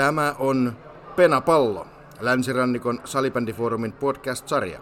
Tämä 0.00 0.34
on 0.38 0.76
Penapallo, 1.16 1.86
Länsirannikon 2.20 3.00
salibändifoorumin 3.04 3.92
podcast-sarja. 3.92 4.80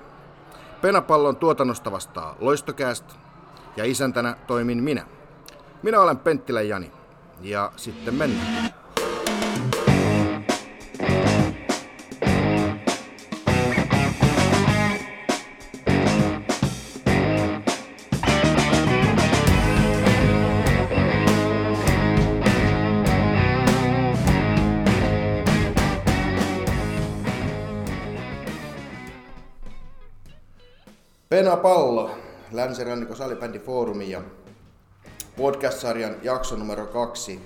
Penapallon 0.81 1.37
tuotannosta 1.37 1.93
vastaa 1.93 2.37
Loistokääst 2.41 3.05
ja 3.77 3.85
isäntänä 3.85 4.37
toimin 4.47 4.83
minä. 4.83 5.07
Minä 5.83 6.01
olen 6.01 6.19
Penttilä 6.19 6.63
Jani 6.63 6.93
ja 7.41 7.73
sitten 7.77 8.15
mennään. 8.15 8.68
Länsirannikon 32.59 33.17
salibändifoorumi 33.17 34.11
ja 34.11 34.23
podcast-sarjan 35.37 36.17
jakso 36.23 36.57
numero 36.57 36.87
kaksi. 36.87 37.41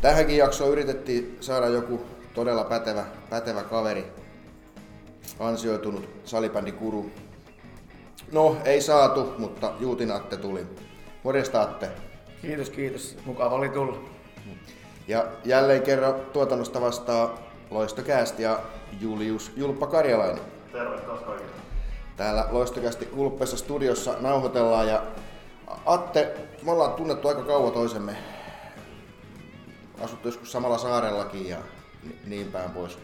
Tähänkin 0.00 0.36
jaksoon 0.36 0.72
yritettiin 0.72 1.36
saada 1.40 1.66
joku 1.66 2.00
todella 2.34 2.64
pätevä, 2.64 3.04
pätevä 3.30 3.62
kaveri, 3.62 4.12
ansioitunut 5.40 6.08
salibändikuru. 6.24 7.10
No, 8.32 8.56
ei 8.64 8.80
saatu, 8.80 9.34
mutta 9.38 9.72
Juutin 9.80 10.12
Atte 10.12 10.36
tuli. 10.36 10.66
Morjesta 11.22 11.62
Atte. 11.62 11.90
Kiitos, 12.42 12.70
kiitos. 12.70 13.16
Mukava 13.24 13.54
oli 13.54 13.68
tulla. 13.68 13.98
Ja 15.08 15.26
jälleen 15.44 15.82
kerran 15.82 16.14
tuotannosta 16.32 16.80
vastaa 16.80 17.38
Loistokääst 17.70 18.38
ja 18.38 18.60
Julius 19.00 19.52
Julppa 19.56 19.86
Karjalainen. 19.86 20.44
Terve 20.72 20.98
taas 21.00 21.20
kaikille. 21.20 21.57
Täällä 22.18 22.48
Loistokästi 22.50 23.08
Ulppessa 23.12 23.56
studiossa 23.56 24.14
nauhoitellaan 24.20 24.88
ja 24.88 25.02
Atte, 25.86 26.36
me 26.62 26.72
ollaan 26.72 26.92
tunnettu 26.92 27.28
aika 27.28 27.42
kauan 27.42 27.72
toisemme. 27.72 28.16
Asuttu 30.00 30.28
joskus 30.28 30.52
samalla 30.52 30.78
saarellakin 30.78 31.48
ja 31.48 31.58
ni- 32.02 32.18
niin 32.26 32.52
päin 32.52 32.70
pois. 32.70 32.98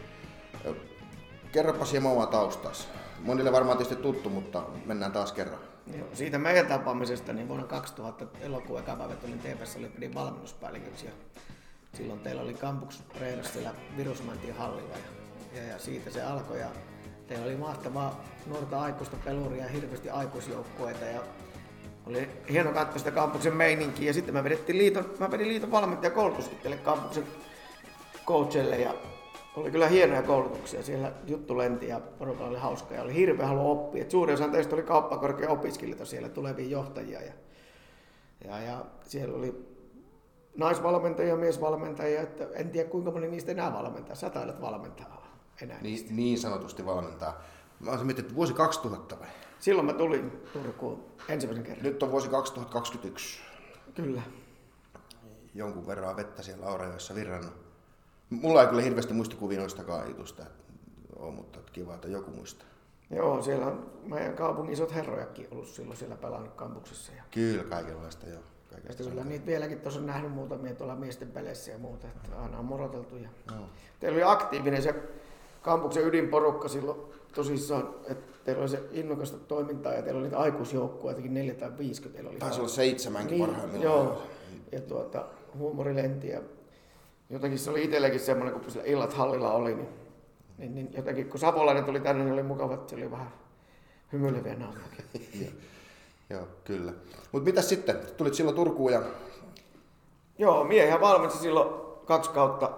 Kerropas 1.51 1.91
hieman 1.91 2.11
omaa 2.11 2.25
taustas. 2.25 2.87
Monille 3.19 3.51
varmaan 3.51 3.77
tietysti 3.77 4.03
tuttu, 4.03 4.29
mutta 4.29 4.63
mennään 4.85 5.11
taas 5.11 5.31
kerran. 5.31 5.59
Joo, 5.97 6.07
siitä 6.13 6.37
meidän 6.37 6.67
tapaamisesta 6.67 7.33
niin 7.33 7.47
vuonna 7.47 7.67
2000 7.67 8.25
elokuun 8.39 8.79
eka 8.79 8.95
päivät 8.95 9.23
olin 9.23 9.39
TPS 9.39 9.75
oli 9.75 9.89
pidin 9.89 10.15
valmennuspäälliköksi 10.15 11.09
silloin 11.93 12.19
teillä 12.19 12.41
oli 12.41 12.53
Campus 12.53 13.03
Reinas 13.19 13.53
siellä 13.53 13.71
Virusmantien 13.97 14.55
hallilla 14.55 14.95
ja, 14.97 15.61
ja, 15.61 15.67
ja, 15.67 15.79
siitä 15.79 16.09
se 16.09 16.23
alkoi 16.23 16.59
ja 16.59 16.67
teillä 17.27 17.45
oli 17.45 17.55
mahtavaa 17.55 18.23
nuorta 18.47 18.81
aikuista 18.81 19.17
peluria 19.25 19.63
ja 19.63 19.69
hirveästi 19.69 20.09
aikuisjoukkueita 20.09 21.05
ja 21.05 21.21
oli 22.05 22.29
hieno 22.49 22.71
katsoa 22.71 22.97
sitä 22.97 23.11
kampuksen 23.11 23.55
meininkiä 23.55 24.07
ja 24.09 24.13
sitten 24.13 24.33
mä 24.33 24.43
vedettiin 24.43 24.77
liiton, 24.77 25.13
mä 25.19 25.31
vedin 25.31 25.47
liiton 25.47 25.71
valmentajakoulutus 25.71 26.47
itselle 26.47 26.77
kampuksen 26.77 27.23
coachille 28.25 28.77
ja 28.77 28.93
oli 29.55 29.71
kyllä 29.71 29.87
hienoja 29.87 30.21
koulutuksia. 30.23 30.83
Siellä 30.83 31.11
juttu 31.27 31.57
lenti 31.57 31.87
ja 31.87 31.99
porukalla 31.99 32.49
oli 32.49 32.59
hauska 32.59 32.95
ja 32.95 33.01
oli 33.01 33.13
hirveä 33.13 33.47
halu 33.47 33.71
oppia. 33.71 34.01
Et 34.01 34.11
suurin 34.11 34.33
osa 34.33 34.47
teistä 34.47 34.75
oli 34.75 34.83
kauppakorkean 34.83 35.51
opiskelijoita 35.51 36.05
siellä, 36.05 36.29
tulevia 36.29 36.67
johtajia. 36.67 37.21
Ja, 37.21 37.33
ja, 38.47 38.59
ja 38.61 38.85
siellä 39.03 39.37
oli 39.37 39.65
naisvalmentajia 40.57 41.29
ja 41.29 41.37
miesvalmentajia, 41.37 42.21
että 42.21 42.47
en 42.53 42.69
tiedä 42.69 42.89
kuinka 42.89 43.11
moni 43.11 43.27
niistä 43.27 43.51
enää 43.51 43.73
valmentaa. 43.73 44.15
Sä 44.15 44.31
valmentaa 44.61 45.24
enää. 45.61 45.81
Niin, 45.81 46.15
niin 46.15 46.39
sanotusti 46.39 46.85
valmentaa. 46.85 47.41
Mä 47.79 47.89
olisin 47.89 48.07
miettinyt, 48.07 48.29
että 48.29 48.35
vuosi 48.35 48.53
2000 48.53 49.19
vai? 49.19 49.27
Silloin 49.59 49.85
mä 49.85 49.93
tulin 49.93 50.31
Turkuun 50.53 51.05
ensimmäisen 51.29 51.65
kerran. 51.65 51.83
Nyt 51.83 52.03
on 52.03 52.11
vuosi 52.11 52.29
2021. 52.29 53.41
Kyllä. 53.95 54.21
Jonkun 55.53 55.87
verran 55.87 56.15
vettä 56.15 56.43
siellä 56.43 56.65
Aurajoessa 56.65 57.15
virrannut. 57.15 57.53
Mulla 58.29 58.61
ei 58.61 58.67
kyllä 58.67 58.81
hirveästi 58.81 59.13
muistikuvia 59.13 59.59
noistakaan 59.59 60.07
jutusta, 60.07 60.45
on, 61.15 61.33
mutta 61.33 61.59
kiva, 61.71 61.95
että 61.95 62.07
joku 62.07 62.31
muistaa. 62.31 62.67
Joo, 63.09 63.41
siellä 63.41 63.65
on 63.65 63.91
meidän 64.03 64.35
kaupungin 64.35 64.73
isot 64.73 64.95
herrojakin 64.95 65.47
ollut 65.51 65.67
silloin 65.67 65.97
siellä 65.97 66.15
pelannut 66.15 66.53
kampuksessa. 66.53 67.11
Ja 67.11 67.23
Kyllä, 67.31 67.63
kaikenlaista 67.63 68.29
joo. 68.29 68.41
Kaikenlaista 68.69 69.03
kyllä 69.03 69.23
niitä 69.23 69.45
vieläkin 69.45 69.79
tuossa 69.79 69.99
on 69.99 70.05
nähnyt 70.05 70.31
muutamia 70.31 70.75
tuolla 70.75 70.95
miesten 70.95 71.31
peleissä 71.31 71.71
ja 71.71 71.77
muuta, 71.77 72.07
että 72.07 72.41
aina 72.41 72.59
on 72.59 72.65
moroteltu. 72.65 73.17
Ja... 73.17 73.29
Joo. 73.51 73.65
Teillä 73.99 74.15
oli 74.15 74.23
aktiivinen 74.23 74.81
se 74.81 74.95
kampuksen 75.65 76.03
ydinporukka 76.03 76.67
silloin 76.67 76.99
tosissaan, 77.35 77.95
että 78.07 78.33
teillä 78.43 78.61
oli 78.61 78.69
se 78.69 78.83
innokasta 78.91 79.37
toimintaa 79.37 79.93
ja 79.93 80.01
teillä 80.01 80.17
oli 80.17 80.27
niitä 80.27 80.39
aikuisjoukkueitakin 80.39 81.33
neljä 81.33 81.53
tai 81.53 81.77
viisi, 81.77 82.01
kun 82.01 82.11
teillä 82.11 82.29
oli. 82.29 82.39
Taisi 82.39 82.59
olla 82.59 82.69
seitsemänkin 82.69 83.37
niin, 83.37 83.49
parhaimmillaan. 83.49 84.05
Joo, 84.05 84.21
ja 84.71 84.81
tuota, 84.81 85.25
huumorilenti 85.57 86.29
ja 86.29 86.41
jotenkin 87.29 87.59
se 87.59 87.69
oli 87.69 87.83
itselläkin 87.83 88.19
semmoinen, 88.19 88.59
kun 88.59 88.71
sillä 88.71 88.85
illat 88.85 89.13
hallilla 89.13 89.51
oli, 89.51 89.75
niin, 89.75 89.89
niin, 90.57 90.75
niin 90.75 90.89
jotenkin 90.93 91.29
kun 91.29 91.39
Savolainen 91.39 91.83
tuli 91.83 91.99
tänne, 91.99 92.23
niin 92.23 92.33
oli 92.33 92.43
mukava, 92.43 92.73
että 92.73 92.89
se 92.89 92.95
oli 92.95 93.11
vähän 93.11 93.31
hymyileviä 94.13 94.55
naamakin. 94.55 95.05
Joo, 96.29 96.47
kyllä. 96.63 96.93
Mutta 97.31 97.45
mitä 97.45 97.61
sitten? 97.61 97.95
Tulit 98.17 98.33
silloin 98.33 98.55
Turkuun 98.55 98.93
ja 98.93 99.01
Joo, 100.37 100.63
miehiä 100.63 101.01
valmensi 101.01 101.37
silloin 101.37 101.69
kaksi 102.05 102.29
kautta 102.29 102.71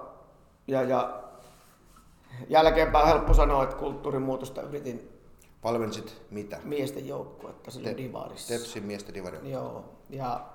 ja, 0.68 0.82
ja 0.84 1.24
jälkeenpäin 2.50 3.04
on 3.04 3.10
helppo 3.10 3.34
sanoa, 3.34 3.64
että 3.64 3.76
kulttuurimuutosta 3.76 4.62
yritin 4.62 5.10
valmensit 5.64 6.22
mitä? 6.32 6.60
miesten 6.64 7.08
joukkuetta 7.08 7.72
silloin 7.72 7.96
Te- 7.96 8.04
Divarissa. 8.04 8.54
Tepsin 8.54 8.84
miesten 8.84 9.14
divari. 9.16 9.52
Joo, 9.52 9.86
ja 10.10 10.46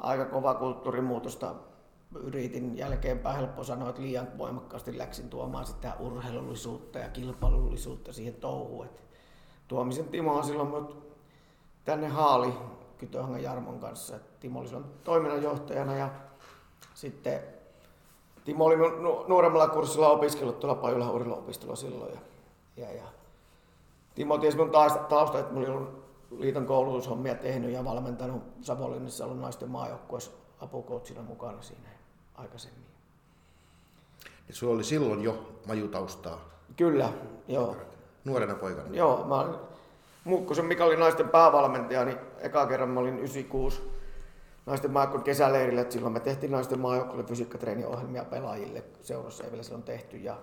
aika 0.00 0.24
kova 0.24 0.54
kulttuurimuutosta 0.54 1.54
yritin 2.14 2.78
jälkeenpäin 2.78 3.36
helppo 3.36 3.64
sanoa, 3.64 3.88
että 3.88 4.02
liian 4.02 4.38
voimakkaasti 4.38 4.98
läksin 4.98 5.28
tuomaan 5.28 5.66
sitä 5.66 5.96
urheilullisuutta 5.98 6.98
ja 6.98 7.08
kilpailullisuutta 7.08 8.12
siihen 8.12 8.34
touhuun. 8.34 8.86
Et 8.86 9.04
Tuomisen 9.68 10.08
Timo 10.08 10.34
on 10.34 10.44
silloin 10.44 10.68
mut 10.68 11.16
tänne 11.84 12.08
haali 12.08 12.54
Kytöhangan 12.98 13.42
Jarmon 13.42 13.80
kanssa. 13.80 14.16
Et 14.16 14.40
Timo 14.40 14.58
oli 14.58 14.68
silloin 14.68 14.86
toiminnanjohtajana 15.04 15.96
ja 15.96 16.10
sitten 16.94 17.53
Timo 18.44 18.64
oli 18.64 18.76
mun 18.76 19.02
nu- 19.02 19.24
nuoremmalla 19.28 19.68
kurssilla 19.68 20.08
opiskellut 20.08 20.60
tuolla 20.60 20.74
Pajulan 20.74 21.10
urheiluopistolla 21.10 21.76
silloin. 21.76 22.12
Ja, 22.12 22.18
ja, 22.76 22.92
ja 22.94 23.02
Timo 24.14 24.38
tiesi 24.38 24.56
mun 24.56 24.70
taas- 24.70 24.98
tausta, 25.08 25.38
että 25.38 25.52
mulla 25.52 25.66
oli 25.68 25.76
ollut 25.76 26.04
liiton 26.38 26.66
koulutushommia 26.66 27.34
tehnyt 27.34 27.70
ja 27.72 27.84
valmentanut 27.84 28.42
Savonlinnassa 28.60 29.24
ollut 29.24 29.40
naisten 29.40 29.70
maajoukkueessa 29.70 30.30
apukoutsina 30.60 31.22
mukana 31.22 31.62
siinä 31.62 31.88
aikaisemmin. 32.34 32.84
Ja 34.48 34.54
sulla 34.54 34.74
oli 34.74 34.84
silloin 34.84 35.22
jo 35.22 35.46
majutaustaa 35.66 36.38
Kyllä, 36.76 37.12
joo. 37.48 37.76
nuorena 38.24 38.54
poikana. 38.54 38.88
Joo, 38.96 39.24
mä 39.24 39.40
olin, 39.40 39.54
Muukkosen 40.24 40.64
Mika 40.64 40.84
oli 40.84 40.96
naisten 40.96 41.28
päävalmentaja, 41.28 42.04
niin 42.04 42.18
eka 42.38 42.66
kerran 42.66 42.88
mä 42.88 43.00
olin 43.00 43.18
96 43.18 43.82
naisten 44.66 44.90
maajoukkueen 44.90 45.24
kesäleirillä, 45.24 45.80
että 45.80 45.92
silloin 45.92 46.12
me 46.12 46.20
tehtiin 46.20 46.52
naisten 46.52 46.80
maajoukkueelle 46.80 47.28
fysiikkatreeniohjelmia 47.28 48.24
pelaajille, 48.24 48.84
seurassa 49.02 49.44
ei 49.44 49.50
vielä 49.50 49.62
silloin 49.62 49.82
tehty. 49.82 50.16
Ja 50.16 50.36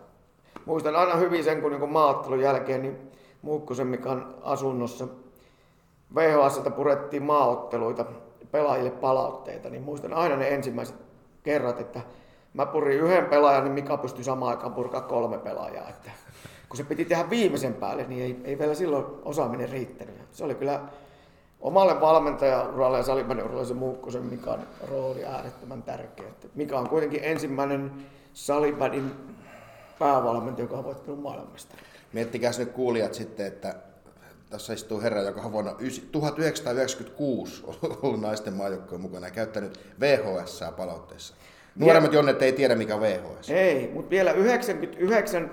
muistan 0.65 0.95
aina 0.95 1.15
hyvin 1.15 1.43
sen, 1.43 1.61
kun 1.61 1.71
niin 1.71 1.91
maaottelun 1.91 2.39
jälkeen 2.39 2.81
niin 2.81 3.11
Muukkosen 3.41 3.87
Mikan 3.87 4.35
asunnossa 4.41 5.07
VHS 6.15 6.61
purettiin 6.75 7.23
maaotteluita 7.23 8.05
pelaajille 8.51 8.91
palautteita, 8.91 9.69
niin 9.69 9.83
muistan 9.83 10.13
aina 10.13 10.35
ne 10.35 10.49
ensimmäiset 10.49 10.95
kerrat, 11.43 11.79
että 11.79 12.01
mä 12.53 12.65
purin 12.65 12.99
yhden 12.99 13.25
pelaajan, 13.25 13.63
niin 13.63 13.73
Mika 13.73 13.97
pystyi 13.97 14.23
samaan 14.23 14.51
aikaan 14.51 14.73
purkaa 14.73 15.01
kolme 15.01 15.37
pelaajaa. 15.37 15.89
Että 15.89 16.11
kun 16.69 16.77
se 16.77 16.83
piti 16.83 17.05
tehdä 17.05 17.29
viimeisen 17.29 17.73
päälle, 17.73 18.05
niin 18.07 18.23
ei, 18.23 18.41
ei 18.43 18.59
vielä 18.59 18.73
silloin 18.73 19.05
osaaminen 19.25 19.69
riittänyt. 19.69 20.15
Se 20.31 20.43
oli 20.43 20.55
kyllä 20.55 20.79
omalle 21.61 22.01
valmentajauralle 22.01 22.97
ja 22.97 23.03
salibändiuralle 23.03 23.65
se 23.65 23.73
Muukkosen 23.73 24.25
Mikan 24.25 24.67
rooli 24.89 25.25
äärettömän 25.25 25.83
tärkeä. 25.83 26.27
Että 26.27 26.47
Mika 26.55 26.79
on 26.79 26.89
kuitenkin 26.89 27.23
ensimmäinen 27.23 27.91
salibändin 28.33 29.11
päävalmentaja, 29.99 30.63
joka 30.63 30.77
on 30.77 30.83
voittanut 30.83 31.21
maailmanmestari. 31.21 31.81
Miettikää 32.13 32.51
nyt 32.57 32.71
kuulijat 32.71 33.13
sitten, 33.13 33.45
että 33.45 33.75
tässä 34.49 34.73
istuu 34.73 35.01
herra, 35.01 35.21
joka 35.21 35.41
on 35.41 35.51
vuonna 35.51 35.75
1996 36.11 37.63
ollut 38.01 38.21
naisten 38.21 38.53
maajoukkojen 38.53 39.01
mukana 39.01 39.27
ja 39.27 39.31
käyttänyt 39.31 39.79
VHS 39.99 40.63
palautteessa. 40.77 41.33
Nuoremmat 41.75 42.13
jonnet 42.13 42.41
ei 42.41 42.53
tiedä 42.53 42.75
mikä 42.75 42.95
on 42.95 43.01
VHS. 43.01 43.49
Ei, 43.49 43.91
mutta 43.93 44.09
vielä 44.09 44.31
99 44.31 45.51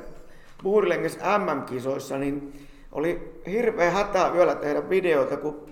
Buurilenges 0.62 1.19
MM-kisoissa 1.19 2.19
niin 2.19 2.66
oli 2.93 3.40
hirveä 3.46 3.90
hätä 3.90 4.31
yöllä 4.34 4.54
tehdä 4.54 4.90
videoita, 4.90 5.37
kun 5.37 5.69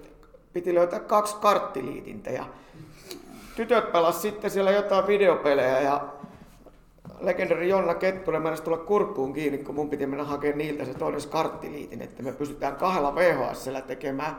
piti 0.57 0.75
löytää 0.75 1.01
kaksi 1.01 1.37
karttiliitintä. 1.41 2.31
Ja 2.31 2.45
tytöt 3.57 3.93
pelas 3.93 4.23
sitten 4.23 4.51
siellä 4.51 4.71
jotain 4.71 5.07
videopelejä 5.07 5.81
ja 5.81 6.05
legendari 7.21 7.69
Jonna 7.69 7.95
Kettunen 7.95 8.43
mennä 8.43 8.59
tulla 8.59 8.79
kurkkuun 8.79 9.33
kiinni, 9.33 9.59
kun 9.59 9.75
mun 9.75 9.91
piti 9.91 10.07
mennä 10.07 10.25
hakemaan 10.25 10.59
niiltä 10.59 10.85
se 10.85 10.95
toinen 10.95 11.21
skarttiliitin, 11.21 12.03
että 12.03 12.23
me 12.23 12.33
pystytään 12.33 12.77
kahdella 12.77 13.15
VHSllä 13.15 13.81
tekemään 13.81 14.37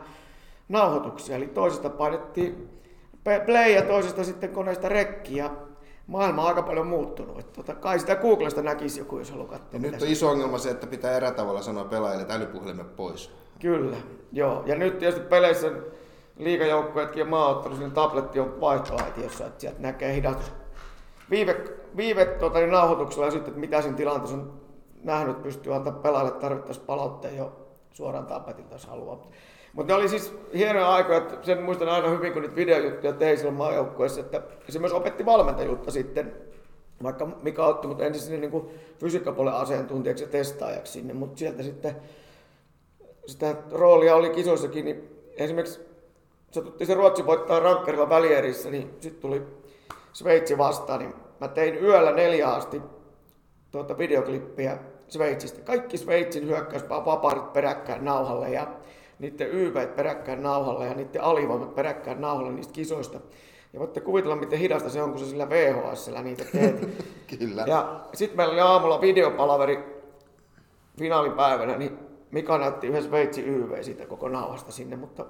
nauhoituksia. 0.69 1.35
Eli 1.35 1.47
toisesta 1.47 1.89
painettiin 1.89 2.69
play 3.45 3.71
ja 3.71 3.81
toisesta 3.81 4.23
sitten 4.23 4.49
koneesta 4.49 4.89
rekki 4.89 5.35
ja 5.35 5.51
maailma 6.07 6.41
on 6.41 6.47
aika 6.47 6.61
paljon 6.61 6.87
muuttunut. 6.87 7.39
Että 7.39 7.53
tota, 7.53 7.75
kai 7.75 7.99
sitä 7.99 8.15
Googlesta 8.15 8.61
näkisi 8.61 8.99
joku, 8.99 9.19
jos 9.19 9.31
haluaa 9.31 9.47
katsoa. 9.47 9.69
Ja 9.73 9.79
nyt 9.79 10.01
on 10.01 10.07
iso 10.07 10.29
ongelma 10.29 10.57
se, 10.57 10.69
että 10.69 10.87
pitää 10.87 11.17
erä 11.17 11.31
tavalla 11.31 11.61
sanoa 11.61 11.85
pelaajille, 11.85 12.21
että 12.21 12.33
älypuhelimet 12.33 12.95
pois. 12.95 13.31
Kyllä, 13.59 13.97
joo. 14.31 14.63
Ja 14.65 14.75
nyt 14.75 14.99
tietysti 14.99 15.27
peleissä 15.27 15.71
liikajoukkueetkin 16.37 17.19
ja 17.19 17.25
maaottelu, 17.25 17.75
niin 17.75 17.91
tabletti 17.91 18.39
on 18.39 18.61
vaihtoaitiossa, 18.61 19.45
että 19.45 19.61
sieltä 19.61 19.81
näkee 19.81 20.13
hidastus. 20.13 20.51
Viive, 21.29 21.63
viive 21.97 22.25
tuota, 22.25 22.59
niin 22.59 22.71
nauhoituksella 22.71 23.25
ja 23.25 23.31
sitten, 23.31 23.49
että 23.49 23.59
mitä 23.59 23.81
siinä 23.81 23.97
tilanteessa 23.97 24.37
on 24.37 24.61
nähnyt, 25.03 25.43
pystyy 25.43 25.75
antaa 25.75 25.93
pelaajalle 25.93 26.39
tarvittaessa 26.39 26.83
palautteen 26.85 27.37
jo 27.37 27.51
suoraan 27.91 28.25
tapetilta, 28.25 28.75
jos 28.75 28.85
haluaa. 28.85 29.27
Mutta 29.73 29.93
ne 29.93 29.99
oli 29.99 30.09
siis 30.09 30.33
hienoja 30.53 30.93
aikoja, 30.93 31.17
että 31.17 31.45
sen 31.45 31.63
muistan 31.63 31.89
aina 31.89 32.09
hyvin, 32.09 32.33
kun 32.33 32.41
niitä 32.41 32.55
videojuttuja 32.55 33.13
tein 33.13 33.37
silloin 33.37 33.57
maajoukkueessa, 33.57 34.21
että 34.21 34.41
se 34.69 34.79
myös 34.79 34.93
opetti 34.93 35.25
valmentajuutta 35.25 35.91
sitten, 35.91 36.35
vaikka 37.03 37.25
mikä 37.25 37.65
otti, 37.65 37.87
mutta 37.87 38.05
ensin 38.05 38.23
sinne 38.23 38.47
niin 38.47 38.69
fysiikkapuolen 38.99 39.53
asiantuntijaksi 39.53 40.23
ja 40.23 40.29
testaajaksi 40.29 40.93
sinne, 40.93 41.13
mutta 41.13 41.39
sieltä 41.39 41.63
sitten 41.63 41.95
sitä 43.25 43.55
roolia 43.71 44.15
oli 44.15 44.29
kisoissakin, 44.29 44.85
niin 44.85 45.09
esimerkiksi 45.37 45.86
satuttiin 46.57 46.87
se 46.87 46.93
Ruotsi 46.93 47.25
voittaa 47.25 47.59
rankkarilla 47.59 48.09
välierissä, 48.09 48.69
niin 48.69 48.89
sitten 48.99 49.21
tuli 49.21 49.43
Sveitsi 50.13 50.57
vastaan, 50.57 50.99
niin 50.99 51.13
mä 51.39 51.47
tein 51.47 51.83
yöllä 51.83 52.11
neljä 52.11 52.49
asti 52.49 52.81
tuota 53.71 53.97
videoklippiä 53.97 54.77
Sveitsistä. 55.07 55.61
Kaikki 55.61 55.97
Sveitsin 55.97 56.47
hyökkäysvaparit 56.47 57.53
peräkkäin 57.53 58.05
nauhalle 58.05 58.49
ja 58.49 58.67
niiden 59.19 59.49
YV 59.51 59.87
peräkkäin 59.87 60.43
nauhalle 60.43 60.87
ja 60.87 60.93
niiden 60.93 61.23
alivoimat 61.23 61.75
peräkkäin 61.75 62.21
nauhalle 62.21 62.51
niistä 62.51 62.73
kisoista. 62.73 63.19
Ja 63.73 63.79
voitte 63.79 64.01
kuvitella, 64.01 64.35
miten 64.35 64.59
hidasta 64.59 64.89
se 64.89 65.01
on, 65.01 65.09
kun 65.09 65.19
se 65.19 65.25
sillä 65.25 65.49
VHS 65.49 66.11
niitä 66.23 66.45
teet. 66.51 66.89
Kyllä. 67.39 67.63
Ja 67.67 67.99
sitten 68.13 68.37
meillä 68.37 68.51
oli 68.51 68.61
aamulla 68.61 69.01
videopalaveri 69.01 69.79
finaalipäivänä, 70.99 71.77
niin 71.77 71.99
Mika 72.31 72.57
näytti 72.57 72.87
yhden 72.87 73.03
Sveitsin 73.03 73.47
YV 73.47 73.83
siitä 73.83 74.05
koko 74.05 74.29
nauhasta 74.29 74.71
sinne, 74.71 74.95
mutta 74.95 75.25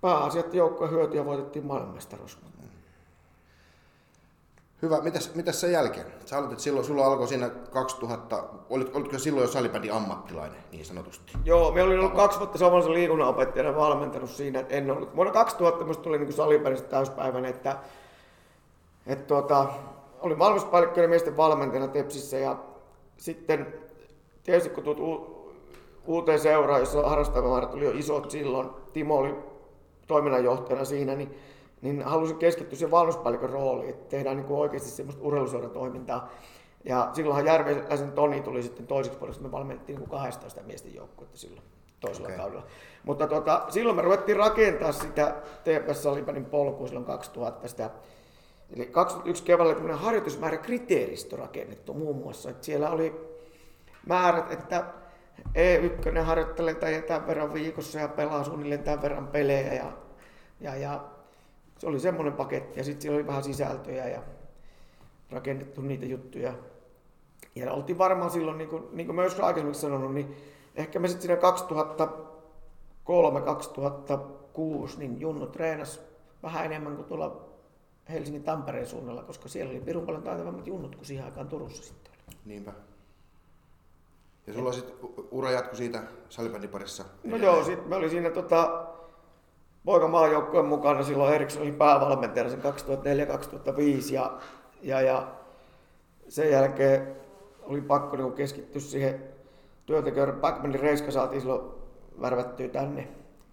pääasiat 0.00 0.54
joukkojen 0.54 0.94
hyöty 0.94 1.16
ja 1.16 1.24
voitettiin 1.24 1.66
maailmanmestaruus. 1.66 2.38
Hyvä. 4.82 5.00
Mitäs, 5.00 5.34
mitäs 5.34 5.60
sen 5.60 5.72
jälkeen? 5.72 6.06
Sä 6.26 6.38
aloitit 6.38 6.60
silloin, 6.60 6.86
sulla 6.86 7.06
alkoi 7.06 7.28
siinä 7.28 7.48
2000, 7.48 8.44
olit, 8.70 8.96
olitko 8.96 9.18
silloin 9.18 9.44
jo 9.44 9.52
salibändin 9.52 9.92
ammattilainen 9.92 10.58
niin 10.72 10.84
sanotusti? 10.84 11.32
Joo, 11.44 11.72
me 11.72 11.82
olin 11.82 11.98
ollut 11.98 12.14
kaksi 12.14 12.38
vuotta 12.38 12.58
suomalaisen 12.58 12.92
liikunnanopettajana 12.92 13.76
valmentanut 13.76 14.30
siinä, 14.30 14.60
että 14.60 14.74
en 14.74 14.90
ollut. 14.90 15.16
Vuonna 15.16 15.32
2000 15.32 15.84
musta 15.84 16.02
tuli 16.02 16.18
niin 16.18 16.32
salibändistä 16.32 16.88
täyspäiväinen, 16.88 17.50
että, 17.50 17.76
että 19.06 19.24
tuota, 19.24 19.66
olin 20.20 20.38
valmennuspäällikkönä 20.38 21.08
miesten 21.08 21.36
valmentajana 21.36 21.88
Tepsissä 21.88 22.38
ja 22.38 22.56
sitten 23.16 23.74
tietysti 24.42 24.70
kun 24.70 24.84
tulet 24.84 24.98
u- 24.98 25.52
uuteen 26.06 26.40
seuraan, 26.40 26.80
jossa 26.80 27.08
harrastajamäärät 27.08 27.74
oli 27.74 27.84
jo 27.84 27.90
isot 27.90 28.30
silloin, 28.30 28.70
Timo 28.92 29.16
oli 29.16 29.34
toiminnanjohtajana 30.08 30.84
siinä, 30.84 31.14
niin 31.14 31.34
niin 31.82 32.02
halusin 32.02 32.38
keskittyä 32.38 32.78
siihen 32.78 32.90
valmennuspäällikön 32.90 33.50
rooliin, 33.50 33.90
että 33.90 34.08
tehdään 34.08 34.36
niin 34.36 34.46
kuin 34.46 34.60
oikeasti 34.60 34.90
semmoista 34.90 35.22
urheiluseuratoimintaa. 35.22 36.28
Ja 36.84 37.10
silloinhan 37.12 37.46
Järveläisen 37.46 38.12
Toni 38.12 38.40
tuli 38.40 38.62
sitten 38.62 38.86
toiseksi 38.86 39.18
puolesta, 39.18 39.42
me 39.42 39.52
valmennettiin 39.52 39.98
niin 39.98 40.08
kuin 40.08 40.20
12 40.20 40.62
miesten 40.62 40.94
joukkuetta 40.94 41.38
silloin 41.38 41.62
toisella 42.00 42.28
okay. 42.28 42.38
kaudella. 42.38 42.66
Mutta 43.04 43.26
tota, 43.26 43.64
silloin 43.68 43.96
me 43.96 44.02
ruvettiin 44.02 44.36
rakentaa 44.36 44.92
sitä 44.92 45.34
TPS 45.64 46.02
Salibanin 46.02 46.44
polkua 46.44 46.86
silloin 46.86 47.06
2000 47.06 47.68
sitä 47.68 47.90
Eli 48.76 48.86
2001 48.86 49.44
keväällä 49.44 49.74
tämmöinen 49.74 49.98
harjoitusmäärä 49.98 50.56
kriteeristö 50.56 51.36
rakennettu 51.36 51.94
muun 51.94 52.16
muassa. 52.16 52.50
Että 52.50 52.64
siellä 52.64 52.90
oli 52.90 53.14
määrät, 54.06 54.52
että 54.52 54.84
E1 55.46 56.20
harjoittelee 56.22 57.02
tämän 57.06 57.26
verran 57.26 57.54
viikossa 57.54 57.98
ja 57.98 58.08
pelaa 58.08 58.44
suunnilleen 58.44 58.82
tämän 58.82 59.02
verran 59.02 59.28
pelejä. 59.28 59.72
Ja, 59.72 59.92
ja, 60.60 60.76
ja 60.76 61.04
se 61.78 61.86
oli 61.86 62.00
semmoinen 62.00 62.32
paketti 62.32 62.80
ja 62.80 62.84
sitten 62.84 63.02
siellä 63.02 63.16
oli 63.16 63.26
vähän 63.26 63.44
sisältöjä 63.44 64.08
ja 64.08 64.22
rakennettu 65.30 65.80
niitä 65.80 66.06
juttuja. 66.06 66.54
Ja 67.54 67.72
oltiin 67.72 67.98
varmaan 67.98 68.30
silloin, 68.30 68.58
niin 68.58 68.70
kuin, 68.70 68.84
niin 68.92 69.06
kuin 69.06 69.16
mä 69.16 69.22
joskus 69.22 69.44
aikaisemmin 69.44 69.74
sanonut, 69.74 70.14
niin 70.14 70.36
ehkä 70.74 70.98
me 70.98 71.08
sitten 71.08 71.26
siinä 71.26 71.40
2003-2006 74.94 74.98
niin 74.98 75.20
Junnu 75.20 75.46
treenas 75.46 76.00
vähän 76.42 76.64
enemmän 76.64 76.96
kuin 76.96 77.08
tuolla 77.08 77.48
Helsingin 78.08 78.42
Tampereen 78.42 78.86
suunnalla, 78.86 79.22
koska 79.22 79.48
siellä 79.48 79.70
oli 79.70 79.80
pirun 79.80 80.06
paljon 80.06 80.22
taitavammat 80.22 80.66
junnut 80.66 80.96
kuin 80.96 81.06
siihen 81.06 81.24
aikaan 81.24 81.48
Turussa 81.48 81.82
sitten. 81.82 82.12
Niinpä. 82.44 82.72
Ja 84.48 84.54
sulla 84.54 84.72
sitten 84.72 84.96
ura 85.30 85.50
jatku 85.50 85.76
siitä 85.76 86.02
salibändin 86.28 86.70
parissa? 86.70 87.04
No 87.24 87.36
joo, 87.36 87.64
sitten 87.64 87.88
me 87.88 87.96
oli 87.96 88.10
siinä 88.10 88.30
tota, 88.30 88.86
poikamaajoukkueen 89.84 90.66
mukana 90.66 91.02
silloin 91.02 91.34
Eriksson 91.34 91.62
oli 91.62 91.72
päävalmentajana 91.72 92.50
sen 92.50 92.62
2004-2005 92.62 94.14
ja, 94.14 94.38
ja, 94.82 95.00
ja 95.00 95.28
sen 96.28 96.50
jälkeen 96.50 97.16
oli 97.62 97.80
pakko 97.80 98.16
niin 98.16 98.32
keskittyä 98.32 98.80
siihen 98.80 99.22
työntekijöiden. 99.86 100.40
Backmanin 100.40 100.80
Reiska 100.80 101.10
saatiin 101.10 101.40
silloin 101.40 101.70
värvättyä 102.20 102.68
tänne 102.68 103.08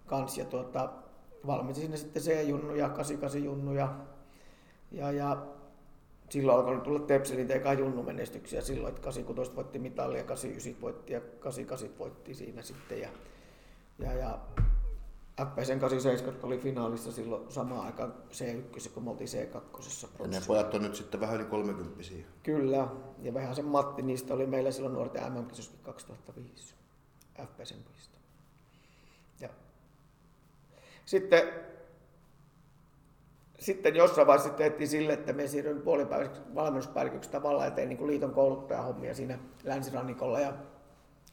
kanssa 0.05 0.41
ja 0.41 0.45
tuota, 0.45 0.89
valmensi 1.47 1.81
sinne 1.81 1.97
sitten 1.97 2.23
C-junnu 2.23 2.75
ja 2.75 2.89
88 2.89 3.43
junnu 3.43 3.73
ja, 3.73 3.89
ja, 4.91 5.11
ja 5.11 5.37
silloin 6.35 6.57
alkoi 6.57 6.81
tulla 6.81 6.99
Tepselin 6.99 7.51
eka 7.51 7.73
junnu 7.73 8.03
menestyksiä 8.03 8.61
silloin, 8.61 8.89
että 8.89 9.01
86 9.01 9.55
voitti 9.55 9.79
mitallia, 9.79 10.23
89 10.23 10.81
voitti 10.81 11.13
ja 11.13 11.21
88 11.21 11.99
voitti 11.99 12.33
siinä 12.33 12.61
sitten 12.61 13.01
ja, 13.01 13.09
ja, 13.99 14.13
ja 14.13 14.39
FPSn 15.45 15.79
87 15.79 16.35
oli 16.43 16.57
finaalissa 16.57 17.11
silloin 17.11 17.51
samaan 17.51 17.85
aikaan 17.85 18.13
C1, 18.31 18.89
kun 18.89 19.03
me 19.03 19.09
oltiin 19.09 19.27
C2. 19.27 20.19
Ja 20.19 20.27
ne 20.27 20.41
pojat 20.47 20.73
on 20.73 20.81
nyt 20.81 20.95
sitten 20.95 21.19
vähän 21.19 21.35
yli 21.35 21.45
30 21.45 22.03
Kyllä, 22.43 22.87
ja 23.21 23.33
vähän 23.33 23.55
sen 23.55 23.65
Matti, 23.65 24.01
niistä 24.01 24.33
oli 24.33 24.45
meillä 24.45 24.71
silloin 24.71 24.93
nuorten 24.93 25.33
mm 25.33 25.45
2005 25.83 26.75
FPSn 27.37 27.83
pojista. 27.83 28.17
Ja 29.39 29.49
sitten, 31.05 31.43
sitten 33.59 33.95
jossain 33.95 34.27
vaiheessa 34.27 34.53
tehtiin 34.53 34.87
sille, 34.87 35.13
että 35.13 35.33
me 35.33 35.47
siirryin 35.47 35.81
puolipäiväiseksi 35.81 36.41
valmennuspäälliköksi 36.55 37.29
tavallaan 37.29 37.67
ja 37.67 37.71
tein 37.71 37.89
niin 37.89 38.07
liiton 38.07 38.31
kouluttajahommia 38.31 39.13
siinä 39.13 39.39
länsirannikolla 39.63 40.39
ja 40.39 40.53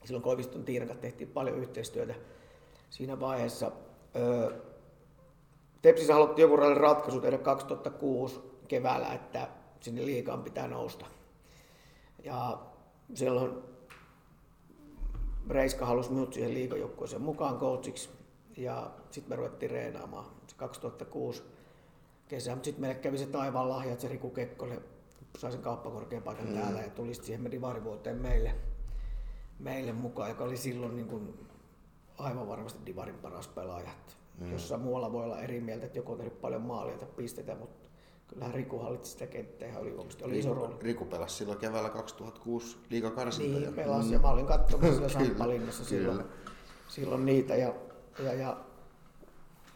silloin 0.05 0.23
Koiviston 0.23 0.65
Tiinan 0.65 0.99
tehtiin 0.99 1.29
paljon 1.29 1.59
yhteistyötä 1.59 2.15
siinä 2.91 3.21
vaiheessa 3.21 3.73
Tepsissä 5.83 6.15
haluttiin 6.15 6.43
joku 6.43 6.57
ratkaisu 6.57 7.21
tehdä 7.21 7.39
2006 7.39 8.41
keväällä, 8.69 9.13
että 9.13 9.49
sinne 9.81 10.07
liikaan 10.07 10.43
pitää 10.43 10.69
nousta. 10.69 11.07
Ja 12.25 12.59
silloin 13.15 13.63
Reiska 15.51 15.87
halusi 15.87 16.13
minut 16.13 16.33
siihen 16.33 16.55
liikajoukkueeseen 16.55 17.23
mukaan 17.23 17.59
coachiksi 17.59 18.11
ja 18.57 18.91
sitten 19.11 19.33
me 19.33 19.37
ruvettiin 19.37 19.71
reenaamaan. 19.71 20.25
Se 20.47 20.57
2006 20.57 21.43
kesä, 22.33 22.51
mutta 22.51 22.65
sitten 22.65 22.81
meille 22.81 22.95
kävi 22.95 23.19
se 23.19 23.27
taivaan 23.27 23.69
lahja, 23.69 23.93
että 23.93 24.03
se 24.03 24.09
Riku 24.09 24.31
Kekkonen 24.31 24.81
sai 25.39 25.53
sen 25.53 25.63
kauppakorkean 25.63 26.23
paikan 26.23 26.49
mm. 26.49 26.55
täällä 26.55 26.81
ja 26.81 26.91
tuli 26.91 27.15
siihen 27.15 27.51
divarivuoteen 27.51 28.17
meille, 28.17 28.55
meille 29.59 29.93
mukaan, 29.93 30.29
joka 30.29 30.45
oli 30.45 30.57
silloin 30.57 30.97
niin 30.97 31.09
kuin 31.09 31.47
aivan 32.19 32.49
varmasti 32.49 32.87
Divarin 32.87 33.15
paras 33.15 33.49
pelaaja. 33.49 33.91
Mm. 34.39 34.53
Jossain 34.53 34.81
muualla 34.81 35.13
voi 35.13 35.25
olla 35.25 35.41
eri 35.41 35.61
mieltä, 35.61 35.87
että 35.87 35.99
joku 35.99 36.13
on 36.13 36.19
tehnyt 36.19 36.41
paljon 36.41 36.63
maalia 36.63 36.99
tai 36.99 37.09
pistetä, 37.17 37.55
mutta 37.55 37.89
kyllähän 38.29 38.55
Riku 38.55 38.79
hallitsi 38.79 39.13
sitä 39.13 39.27
kenttää 39.27 39.69
ja 39.69 39.79
oli, 39.79 39.95
oli 40.23 40.39
iso 40.39 40.55
rooli. 40.55 40.75
Riku 40.81 41.05
pelasi 41.05 41.37
silloin 41.37 41.59
keväällä 41.59 41.91
2006 41.91 42.77
liigakarsintoja. 42.91 43.61
Niin, 43.61 43.75
pelasi 43.75 44.07
mm. 44.07 44.13
ja 44.13 44.19
mä 44.19 44.31
olin 44.31 44.47
katsomassa 44.47 45.09
Samppalinnassa 45.19 45.85
silloin, 45.85 46.25
silloin 46.89 47.27
niitä. 47.27 47.57
Ja, 47.57 47.75
ja, 48.25 48.33
ja 48.33 48.65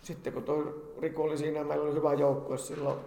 sitten 0.07 0.33
kun 0.33 0.43
tuo 0.43 0.65
Riku 0.99 1.23
oli 1.23 1.39
siinä, 1.39 1.65
meillä 1.65 1.85
oli 1.85 1.95
hyvä 1.95 2.15
joukkue 2.15 2.59
silloin, 2.59 2.99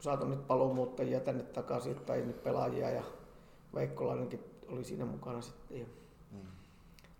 saatu 0.00 0.26
nyt 0.26 0.46
paluumuuttajia 0.46 1.20
tänne 1.20 1.42
takaisin, 1.42 1.96
tai 1.96 2.20
nyt 2.20 2.42
pelaajia 2.42 2.90
ja 2.90 3.02
Veikkolainenkin 3.74 4.40
oli 4.68 4.84
siinä 4.84 5.04
mukana 5.04 5.40
sitten. 5.40 5.78
Ja 5.78 5.86
mm. 6.32 6.38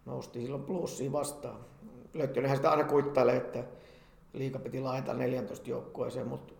Noustiin 0.05 0.45
silloin 0.45 0.65
plussiin 0.65 1.13
vastaan. 1.13 1.57
Löttönenhän 2.15 2.57
sitä 2.57 2.71
aina 2.71 2.85
kuittailee, 2.85 3.37
että 3.37 3.65
liika 4.33 4.59
piti 4.59 4.81
laajentaa 4.81 5.15
14 5.15 5.71
joukkueeseen, 5.71 6.29
mutta 6.29 6.55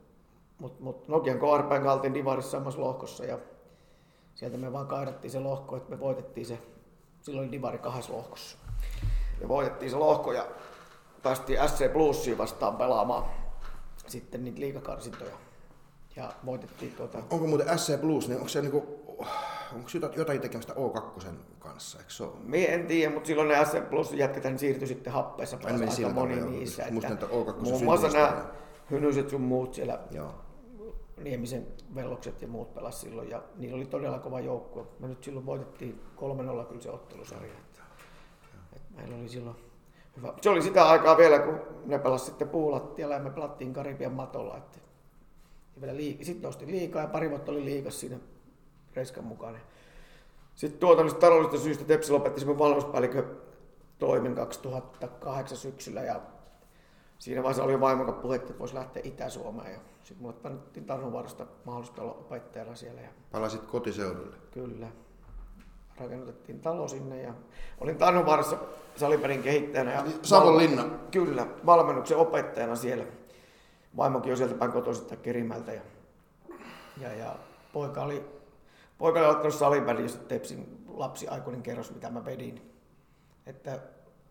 mut, 0.59 0.81
mut 0.81 1.09
Nokian 1.09 1.39
KRPn 1.39 1.83
kaltiin 1.83 2.15
divarissa 2.15 2.51
samassa 2.51 2.81
lohkossa 2.81 3.25
ja 3.25 3.39
sieltä 4.35 4.57
me 4.57 4.73
vaan 4.73 4.87
kaidattiin 4.87 5.31
se 5.31 5.41
lohko, 5.41 5.77
että 5.77 5.91
me 5.91 6.01
voitettiin 6.01 6.47
se, 6.47 6.59
silloin 7.21 7.45
oli 7.45 7.53
Divari 7.53 7.79
kahdessa 7.79 8.13
lohkossa. 8.13 8.59
Ja 9.41 9.49
voitettiin 9.49 9.91
se 9.91 9.97
lohko 9.97 10.33
ja 10.33 10.47
päästiin 11.27 11.59
SC 11.69 11.93
Plussiin 11.93 12.39
vastaan 12.39 12.77
pelaamaan 12.77 13.25
sitten 14.07 14.45
niitä 14.45 14.61
liikakarsintoja. 14.61 15.37
Ja 16.17 16.33
voitettiin 16.47 16.93
tuota... 16.93 17.19
Onko 17.31 17.47
muuten 17.47 17.79
SC 17.79 18.01
Plus, 18.01 18.29
niin 18.29 18.37
onko 18.37 18.49
se 18.49 18.63
niinku, 18.63 18.79
onko 19.75 19.89
jotain 20.17 20.41
tekemistä 20.41 20.73
O2 20.73 21.27
kanssa, 21.59 21.99
eikö 21.99 22.11
se 22.11 22.25
ole? 22.25 22.33
Mie 22.43 22.75
en 22.75 22.87
tiedä, 22.87 23.15
mutta 23.15 23.27
silloin 23.27 23.49
ne 23.49 23.65
SC 23.65 23.91
Plus 23.91 24.13
jätkät 24.13 24.59
siirtyi 24.59 24.89
sitten 24.89 25.13
happeessa 25.13 25.57
meni 25.57 25.81
aika 25.81 25.93
sillä 25.93 26.13
moni 26.13 26.35
tavalla, 26.35 26.51
joo. 26.51 26.59
niissä. 26.59 26.87
Muistan, 26.91 27.13
että 27.13 27.27
O2 27.27 27.61
muun 27.61 27.85
muassa 27.85 28.09
nämä 28.09 28.45
hynyset 28.91 29.31
sun 29.31 29.41
muut 29.41 29.75
siellä 29.75 29.99
Joo. 30.11 30.35
Niemisen 31.23 31.67
vellokset 31.95 32.43
ja 32.43 32.49
muut 32.49 32.75
pelas 32.75 33.01
silloin 33.01 33.31
ja 33.31 33.43
niillä 33.57 33.77
oli 33.77 33.87
todella 33.87 34.19
kova 34.19 34.41
joukkue. 34.41 34.85
Me 35.01 35.09
nyt 35.09 35.25
silloin 35.25 35.47
voitettiin 35.47 36.01
3-0 36.17 36.21
kyllä 36.65 36.81
se 36.81 36.91
ottelusarja. 36.91 37.53
Että, 37.53 37.83
että 38.73 38.95
meillä 38.95 39.17
oli 39.17 39.29
silloin 39.29 39.57
hyvä. 40.17 40.33
Se 40.41 40.51
oli 40.51 40.63
sitä 40.63 40.89
aikaa 40.89 41.17
vielä, 41.17 41.39
kun 41.39 41.61
ne 41.87 41.99
pelas 41.99 42.27
sitten 42.27 42.49
puulattialla 42.49 43.15
ja 43.15 43.21
me 43.21 43.31
pelattiin 43.31 43.73
Karibian 43.73 44.13
matolla. 44.13 44.57
Että, 44.57 44.79
vielä 45.81 45.93
liik- 45.93 46.25
sitten 46.25 46.43
nousti 46.43 46.67
liikaa 46.67 47.03
ja 47.03 47.09
pari 47.09 47.31
vuotta 47.31 47.53
oli 47.53 47.65
liikas 47.65 48.01
siinä 48.01 48.17
Reiskan 48.95 49.25
mukana. 49.25 49.59
Sitten 50.55 50.81
tuotannollisista 50.81 51.21
taloudellisista 51.21 51.65
syistä 51.65 51.85
Tepsi 51.85 52.13
lopetti 52.13 52.41
sen 52.41 52.59
valmennuspäällikön 52.59 53.37
toimen 53.99 54.35
2008 54.35 55.59
syksyllä 55.59 56.03
ja 56.03 56.21
siinä 57.19 57.43
vaiheessa 57.43 57.65
oli 57.65 57.81
vaimon 57.81 58.15
puhetta, 58.15 58.47
että 58.49 58.59
voisi 58.59 58.75
lähteä 58.75 59.03
Itä-Suomeen. 59.05 59.73
Ja 59.73 59.79
sitten 60.03 60.23
mulle 60.23 60.37
annettiin 60.45 60.87
Tarnuvaarasta 60.87 61.47
mahdollisuus 61.65 61.99
olla 61.99 62.13
opettajana 62.13 62.75
siellä. 62.75 63.01
Ja 63.01 63.09
Palasit 63.33 63.63
kotiseudulle. 63.63 64.37
kyllä, 64.51 64.87
rakennutettiin 66.01 66.61
talo 66.61 66.89
sinne 66.89 67.23
ja 67.23 67.35
olin 67.81 67.99
Tarnuvaarassa 67.99 68.59
salipelin 68.97 69.43
kehittäjänä. 69.43 69.93
Ja 69.93 70.05
Savonlinna. 70.23 70.85
Kyllä, 71.11 71.47
valmennuksen 71.67 72.17
opettajana 72.17 72.77
siellä. 72.77 73.05
Vaimokin 73.97 74.33
on 74.33 74.37
sieltä 74.37 74.55
päin 74.55 74.73
kotoisin 74.73 75.19
Kerimältä. 75.19 75.73
Ja, 75.73 75.83
ja, 77.01 77.15
ja 77.15 77.37
poika 77.73 78.03
oli, 78.03 78.25
poika 78.99 79.19
oli 79.21 79.29
ottanut 79.29 79.55
salibändin, 79.55 80.05
josta 80.05 80.25
Tepsin 80.25 80.85
lapsi 80.89 81.29
aikuinen 81.29 81.63
kerros, 81.63 81.95
mitä 81.95 82.11
mä 82.11 82.25
vedin. 82.25 82.73
Että 83.47 83.81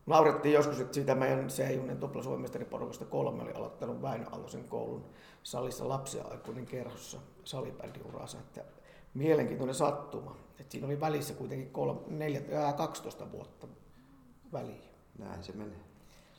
naurettiin 0.05 0.53
joskus, 0.53 0.79
että 0.79 0.93
siitä 0.93 1.15
meidän 1.15 1.47
C-junnen 1.47 1.97
tuplasuomestariporukasta 1.97 3.05
kolme 3.05 3.43
oli 3.43 3.53
aloittanut 3.53 4.01
Väinö 4.01 4.25
Aaltosen 4.31 4.63
koulun 4.63 5.05
salissa 5.43 5.89
lapsi 5.89 6.21
aikuinen 6.21 6.65
kerhossa 6.65 7.17
salibändiuransa. 7.43 8.37
Että 8.37 8.63
mielenkiintoinen 9.15 9.75
sattuma. 9.75 10.35
Että 10.59 10.71
siinä 10.71 10.87
oli 10.87 10.99
välissä 10.99 11.33
kuitenkin 11.33 11.69
kolme, 11.69 12.01
neljä, 12.07 12.41
ää, 12.53 12.73
12 12.73 13.31
vuotta 13.31 13.67
väliä. 14.53 14.85
Näin 15.19 15.43
se 15.43 15.51
menee. 15.51 15.79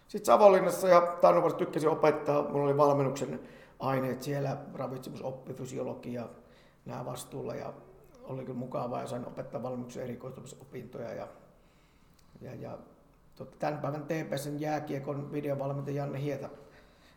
Sitten 0.09 0.27
Savonlinnassa 0.27 0.89
ja 0.89 1.01
Tarnuvarissa 1.01 1.59
tykkäsin 1.59 1.89
opettaa. 1.89 2.49
Mulla 2.49 2.65
oli 2.65 2.77
valmennuksen 2.77 3.41
aineet 3.79 4.23
siellä, 4.23 4.57
ravitsemusoppi, 4.75 5.55
fysiologia, 5.55 6.29
nämä 6.85 7.05
vastuulla. 7.05 7.55
Ja 7.55 7.73
oli 8.23 8.45
kyllä 8.45 8.59
mukavaa 8.59 9.01
ja 9.01 9.07
sain 9.07 9.27
opettaa 9.27 9.63
valmennuksen 9.63 10.03
erikoistumisopintoja. 10.03 11.15
Ja, 11.15 11.29
ja, 12.41 12.55
ja 12.55 12.79
totta, 13.37 13.57
tämän 13.59 13.79
päivän 13.79 14.03
TPSn 14.03 14.61
jääkiekon 14.61 15.33
videovalmentaja 15.33 15.97
Janne 15.97 16.23
Hieta, 16.23 16.49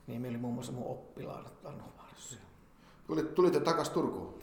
niin 0.08 0.26
oli 0.26 0.38
muun 0.38 0.54
muassa 0.54 0.72
mun 0.72 0.92
oppilaana 0.92 1.50
Tarnuvarissa. 1.64 2.38
Tulit, 3.08 3.36
tulitte 3.36 3.60
takas 3.60 3.90
Turkuun. 3.90 4.40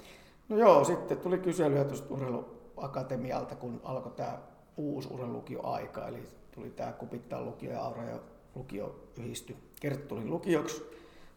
No 0.48 0.56
joo, 0.58 0.84
sitten 0.84 1.18
tuli 1.18 1.38
kyselyä 1.38 1.84
tuosta 1.84 2.14
urheiluakatemialta, 2.14 3.56
kun 3.56 3.80
alkoi 3.84 4.12
tämä 4.12 4.38
uusi 4.76 5.08
urheilulukioaika, 5.12 6.08
eli 6.08 6.22
tuli 6.54 6.70
tämä 6.70 6.92
Kupittaa 6.92 7.42
lukio 7.42 7.72
ja 7.72 7.82
Aura 7.82 8.02
ja 8.02 8.18
lukio 8.54 8.94
yhdisty. 9.18 9.56
Kerttu 9.80 10.14
tuli 10.14 10.28
lukioksi 10.28 10.82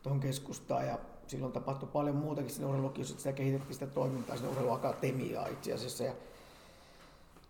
tuohon 0.03 0.19
keskustaan 0.19 0.87
ja 0.87 0.99
silloin 1.27 1.53
tapahtui 1.53 1.89
paljon 1.93 2.15
muutakin 2.15 2.49
siinä 2.49 2.67
urheilulukiossa, 2.67 3.17
sitä 3.17 3.33
kehitettiin 3.33 3.73
sitä 3.73 3.87
toimintaa 3.87 4.35
sinne 4.35 4.51
urheiluakatemiaa 4.51 5.47
itse 5.47 5.73
asiassa. 5.73 6.03
Ja 6.03 6.13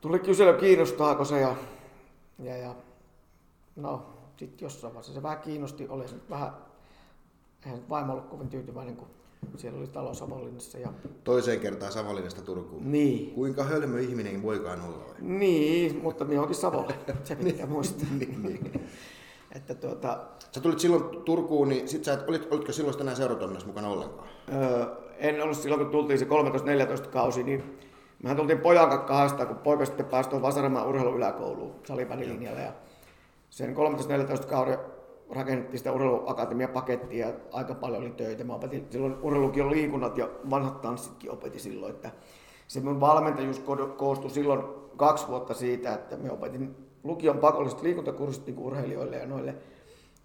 tuli 0.01 0.19
kysely, 0.19 0.57
kiinnostaako 0.57 1.25
se 1.25 1.39
ja, 1.39 1.55
ja, 2.39 2.57
ja 2.57 2.75
no 3.75 4.05
sitten 4.37 4.65
jossain 4.65 4.93
vaiheessa 4.93 5.13
se 5.13 5.23
vähän 5.23 5.39
kiinnosti, 5.39 5.87
oli 5.87 6.07
se 6.07 6.15
vähän, 6.29 6.53
eihän 7.65 7.89
vaimo 7.89 8.13
ollut 8.13 8.27
kovin 8.29 8.49
tyytyväinen, 8.49 8.95
kun 8.95 9.07
siellä 9.57 9.79
oli 9.79 9.87
talo 9.87 10.13
Savonlinnassa 10.13 10.77
ja 10.77 10.89
Toiseen 11.23 11.59
kertaan 11.59 11.91
Savonlinnasta 11.91 12.41
Turkuun. 12.41 12.91
niin, 12.91 13.31
Kuinka 13.33 13.63
hölmö 13.63 13.99
ihminen 13.99 14.43
voikaan 14.43 14.81
olla? 14.81 14.97
vai? 14.97 15.15
Niin, 15.21 15.99
mutta 16.03 16.25
minä 16.25 16.41
onkin 16.41 16.55
Savolle. 16.55 16.93
Se 17.23 17.35
pitää 17.35 17.65
muistaa. 17.65 18.07
Niin, 18.19 18.89
että 19.55 19.75
tuota, 19.75 20.17
Sä 20.51 20.61
tulit 20.61 20.79
silloin 20.79 21.03
Turkuun, 21.25 21.69
niin 21.69 21.87
sit 21.87 22.03
sä 22.03 22.13
et, 22.13 22.29
olit, 22.29 22.47
olitko 22.53 22.71
silloin 22.71 23.01
enää 23.01 23.15
seuratoiminnassa 23.15 23.67
mukana 23.67 23.89
ollenkaan? 23.89 24.27
öö, 24.53 24.85
en 25.17 25.43
ollut 25.43 25.57
silloin, 25.57 25.81
kun 25.81 25.91
tultiin 25.91 26.19
se 26.19 26.25
13-14 27.05 27.07
kausi, 27.07 27.43
niin 27.43 27.79
mehän 28.23 28.37
tultiin 28.37 28.59
pojan 28.59 28.89
kanssa 28.89 29.07
kahdestaan, 29.07 29.47
kun 29.47 29.57
poika 29.57 29.85
sitten 29.85 30.05
pääsi 30.05 30.29
tuon 30.29 30.41
Vasaramaan 30.41 30.87
urheiluyläkouluun 30.87 31.75
salibändilinjalle. 31.87 32.61
Ja 32.61 32.73
sen 33.49 33.75
13-14 34.43 34.45
kauden 34.45 34.77
rakennettiin 35.29 35.77
sitä 35.77 35.91
urheiluakatemiapakettia 35.91 37.27
ja 37.27 37.33
aika 37.51 37.75
paljon 37.75 38.01
oli 38.01 38.09
töitä. 38.11 38.43
Mä 38.43 38.53
opetin 38.55 38.87
silloin 38.89 39.15
urheilukin 39.21 39.71
liikunnat 39.71 40.17
ja 40.17 40.29
vanhat 40.49 40.81
tanssitkin 40.81 41.31
opetin 41.31 41.59
silloin, 41.59 41.95
että 41.95 42.11
se 42.67 42.79
mun 42.79 42.99
valmentajuus 42.99 43.61
ko- 43.61 43.87
koostui 43.97 44.29
silloin 44.29 44.63
kaksi 44.97 45.27
vuotta 45.27 45.53
siitä, 45.53 45.93
että 45.93 46.17
me 46.17 46.31
opetin 46.31 46.75
lukion 47.03 47.37
pakolliset 47.37 47.81
liikuntakurssit 47.81 48.45
niin 48.45 48.59
urheilijoille 48.59 49.15
ja 49.17 49.25
noille 49.25 49.55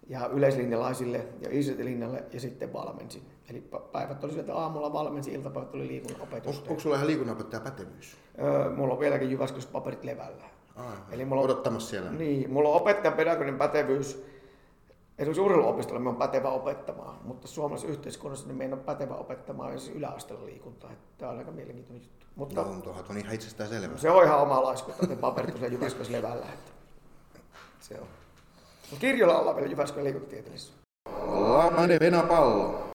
ja 0.07 0.27
yleislinjalaisille 0.27 1.17
ja 1.41 1.49
ICT-linjalle 1.51 2.23
ja 2.33 2.39
sitten 2.39 2.73
valmensin. 2.73 3.21
Eli 3.49 3.63
päivät 3.91 4.23
oli 4.23 4.33
sieltä 4.33 4.55
aamulla 4.55 4.93
valmensin, 4.93 5.33
iltapäivät 5.33 5.73
oli 5.75 5.87
liikunnan 5.87 6.21
Onko, 6.21 6.35
opetusta. 6.35 6.69
onko 6.69 6.79
sulla 6.81 6.95
ihan 6.95 7.07
liikunnanopettaja 7.07 7.59
pätevyys? 7.61 8.17
Öö, 8.41 8.69
mulla 8.69 8.93
on 8.93 8.99
vieläkin 8.99 9.31
Jyväskylässä 9.31 9.69
paperit 9.71 10.03
levällä. 10.03 10.43
Aa, 10.75 11.07
Eli 11.11 11.25
mulla 11.25 11.41
on- 11.41 11.45
odottamassa 11.45 11.89
siellä. 11.89 12.11
Niin, 12.11 12.53
mulla 12.53 12.69
on 12.69 12.75
opettajan 12.75 13.13
pedagoginen 13.17 13.57
pätevyys. 13.57 14.25
Esimerkiksi 15.19 15.41
urheiluopistolla 15.41 15.99
mä 15.99 16.09
oon 16.09 16.17
pätevä 16.17 16.49
opettamaan, 16.49 17.15
mutta 17.23 17.47
suomalaisessa 17.47 17.91
yhteiskunnassa 17.91 18.47
niin 18.47 18.57
me 18.57 18.65
en 18.65 18.73
ole 18.73 18.81
pätevä 18.81 19.15
opettamaan 19.15 19.71
edes 19.71 19.89
yläasteella 19.89 20.45
liikuntaa. 20.45 20.91
Tämä 21.17 21.31
on 21.31 21.37
aika 21.37 21.51
mielenkiintoinen 21.51 22.03
juttu. 22.03 22.25
Mutta 22.35 22.61
No, 22.63 22.81
tuohan 22.83 23.05
on 23.09 23.17
ihan 23.17 23.35
itsestään 23.35 23.69
selvä. 23.69 23.97
se 23.97 24.09
on 24.11 24.23
ihan 24.23 24.39
oma 24.39 24.63
laiskuutta, 24.63 25.03
että 25.03 25.15
paperit 25.15 25.63
on 25.63 25.71
Jyväskylässä 25.71 26.13
levällä. 26.13 26.45
Että 26.45 26.71
se 27.79 27.99
on. 27.99 28.07
Mutta 28.91 29.01
kirjoilla 29.01 29.39
ollaan 29.39 29.55
vielä 29.55 29.69
Jyväskylän 29.71 30.03
liikuntatieteellisessä. 30.03 30.73
Lamade 31.27 31.97
Venapallo. 31.99 32.87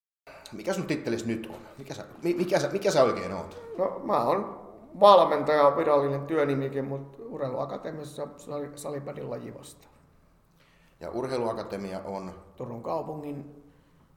Mikä 0.52 0.72
sun 0.72 0.86
tittelis 0.86 1.26
nyt 1.26 1.46
on? 1.50 1.56
Mikä 1.78 1.94
sä, 1.94 2.04
mi- 2.22 2.34
mikä 2.34 2.58
sä, 2.58 2.68
mikä 2.68 2.90
sä 2.90 3.02
oikein 3.02 3.32
oot? 3.32 3.62
No 3.78 4.00
mä 4.04 4.24
oon 4.24 4.60
valmentaja, 5.00 5.76
virallinen 5.76 6.26
työnimikin, 6.26 6.84
mutta 6.84 7.18
urheiluakatemiassa 7.22 8.26
sali- 8.36 8.70
salibändin 8.74 9.30
lajivasta. 9.30 9.88
Ja 11.00 11.10
urheiluakatemia 11.10 12.00
on, 12.00 12.32
Turun 12.56 12.82
kaupungin 12.82 13.62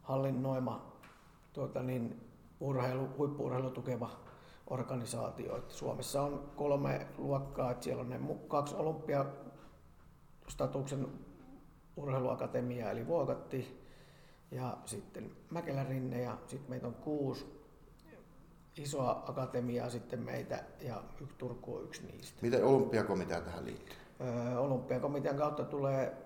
hallinnoima 0.01 0.91
tuota 1.53 1.83
niin, 1.83 2.21
urheilu, 2.59 3.07
huippuurheilu 3.17 3.69
tukeva 3.69 4.09
organisaatio. 4.67 5.57
Että 5.57 5.73
Suomessa 5.73 6.21
on 6.21 6.49
kolme 6.55 7.07
luokkaa, 7.17 7.71
että 7.71 7.83
siellä 7.83 8.01
on 8.01 8.09
ne 8.09 8.19
kaksi 8.47 8.75
olympiastatuksen 8.75 11.07
urheiluakatemiaa, 11.97 12.91
eli 12.91 13.07
Vuokatti, 13.07 13.83
ja 14.51 14.77
sitten 14.85 15.31
Mäkelän 15.49 15.87
rinne, 15.87 16.21
ja 16.21 16.37
sitten 16.47 16.69
meitä 16.69 16.87
on 16.87 16.93
kuusi 16.93 17.63
isoa 18.77 19.23
akatemiaa 19.27 19.89
sitten 19.89 20.19
meitä, 20.19 20.63
ja 20.81 21.03
yksi 21.21 21.35
Turku 21.37 21.75
on 21.75 21.83
yksi 21.83 22.05
niistä. 22.05 22.39
miten 22.41 22.65
olympiakomitea 22.65 23.41
tähän 23.41 23.65
liittyy? 23.65 23.95
Öö, 24.21 24.59
Olympiakomitean 24.59 25.37
kautta 25.37 25.63
tulee 25.63 26.22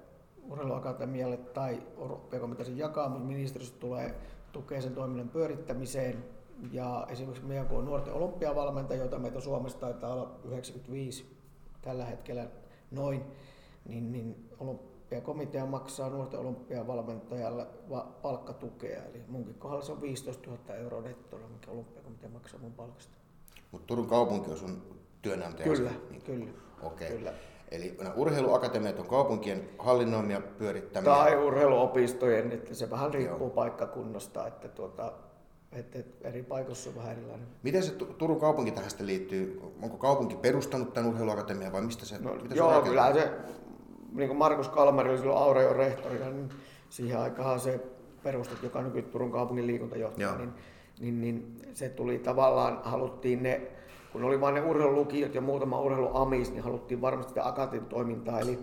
urheiluakatemialle 0.50 1.38
tai 1.38 1.84
olympiakomitea 1.98 2.66
sen 2.66 2.78
jakaa, 2.78 3.10
mutta 3.10 3.26
ministeriöstä 3.28 3.80
tulee 3.80 4.16
tukea 4.52 4.82
sen 4.82 4.96
toiminnan 4.96 5.30
pyörittämiseen. 5.30 6.26
Ja 6.72 7.08
esimerkiksi 7.10 7.46
meidän 7.46 7.68
kun 7.68 7.78
on 7.78 7.86
nuorten 7.86 8.14
olympiavalmentaja, 8.14 9.00
joita 9.00 9.20
meitä 9.20 9.40
Suomessa 9.40 9.80
taitaa 9.80 10.14
olla 10.14 10.40
95 10.44 11.38
tällä 11.82 12.06
hetkellä 12.06 12.48
noin, 12.92 13.24
niin, 13.86 14.12
niin 14.12 14.50
olympiakomitea 14.60 15.66
maksaa 15.66 16.10
nuorten 16.10 16.40
olympiavalmentajalle 16.40 17.68
va- 17.90 18.08
palkkatukea. 18.22 19.04
Eli 19.04 19.24
munkin 19.28 19.56
kohdalla 19.56 19.84
se 19.84 19.92
on 19.92 20.02
15 20.02 20.50
000 20.50 20.76
euroa 20.76 21.02
nettona, 21.02 21.48
mikä 21.48 21.72
olympiakomitea 21.72 22.30
maksaa 22.30 22.60
mun 22.60 22.74
palkasta. 22.74 23.18
Mutta 23.72 23.88
Turun 23.88 24.08
kaupunki 24.08 24.52
on 24.52 24.58
sun 24.58 24.82
työnantaja. 25.22 25.64
Kyllä, 25.76 25.92
Niin. 26.10 26.22
kyllä. 26.22 26.50
Okei. 26.84 27.10
Kyllä. 27.10 27.34
Eli 27.72 27.96
nämä 27.98 28.14
urheiluakatemiat 28.16 29.00
on 29.00 29.08
kaupunkien 29.08 29.70
hallinnoimia 29.80 30.42
pyörittämiä. 30.42 31.12
Tai 31.12 31.36
urheiluopistojen, 31.46 32.52
että 32.52 32.74
se 32.74 32.90
vähän 32.90 33.14
riippuu 33.14 33.50
paikkakunnasta, 33.50 34.48
että 34.48 34.68
tuota, 34.68 35.14
Et, 35.72 35.96
et 35.96 36.08
eri 36.22 36.44
paikoissa 36.44 36.90
on 36.90 36.96
vähän 36.96 37.12
erilainen. 37.12 37.48
Miten 37.64 37.84
se 37.84 37.92
Turun 37.92 38.40
kaupunki 38.40 38.72
tähän 38.72 38.90
sitten 38.90 39.08
liittyy? 39.08 39.62
Onko 39.82 39.98
kaupunki 39.98 40.36
perustanut 40.36 40.94
tämän 40.94 41.10
urheiluakatemian 41.10 41.72
vai 41.74 41.82
mistä 41.82 42.06
se? 42.06 42.18
No, 42.20 42.34
miten 42.34 42.58
joo, 42.58 42.76
se 42.76 42.90
kyllä 42.90 43.14
se, 43.14 43.32
niin 44.14 44.28
kuin 44.28 44.38
Markus 44.38 44.70
Kalmari 44.70 45.10
oli 45.10 45.18
silloin 45.18 45.38
Aureon 45.40 45.76
rehtorina, 45.76 46.30
niin 46.30 46.50
siihen 46.90 47.20
aikaan 47.20 47.60
se 47.60 47.80
perustet, 48.24 48.64
joka 48.64 48.80
on 48.80 49.04
Turun 49.12 49.32
kaupungin 49.32 49.68
liikuntajohtaja, 49.68 50.36
niin, 50.38 50.54
niin, 51.00 51.22
niin, 51.22 51.62
se 51.74 51.90
tuli 51.90 52.20
tavallaan, 52.20 52.82
haluttiin 52.84 53.44
ne, 53.44 53.62
kun 54.18 54.26
oli 54.26 54.42
vain 54.42 54.56
ne 54.56 54.62
urheilulukiot 54.62 55.36
ja 55.36 55.42
muutama 55.42 55.82
urheiluamis, 55.82 56.52
niin 56.52 56.64
haluttiin 56.64 57.02
varmasti 57.02 57.30
sitä 57.30 57.48
akatin 57.48 57.86
toimintaa, 57.86 58.40
eli 58.40 58.60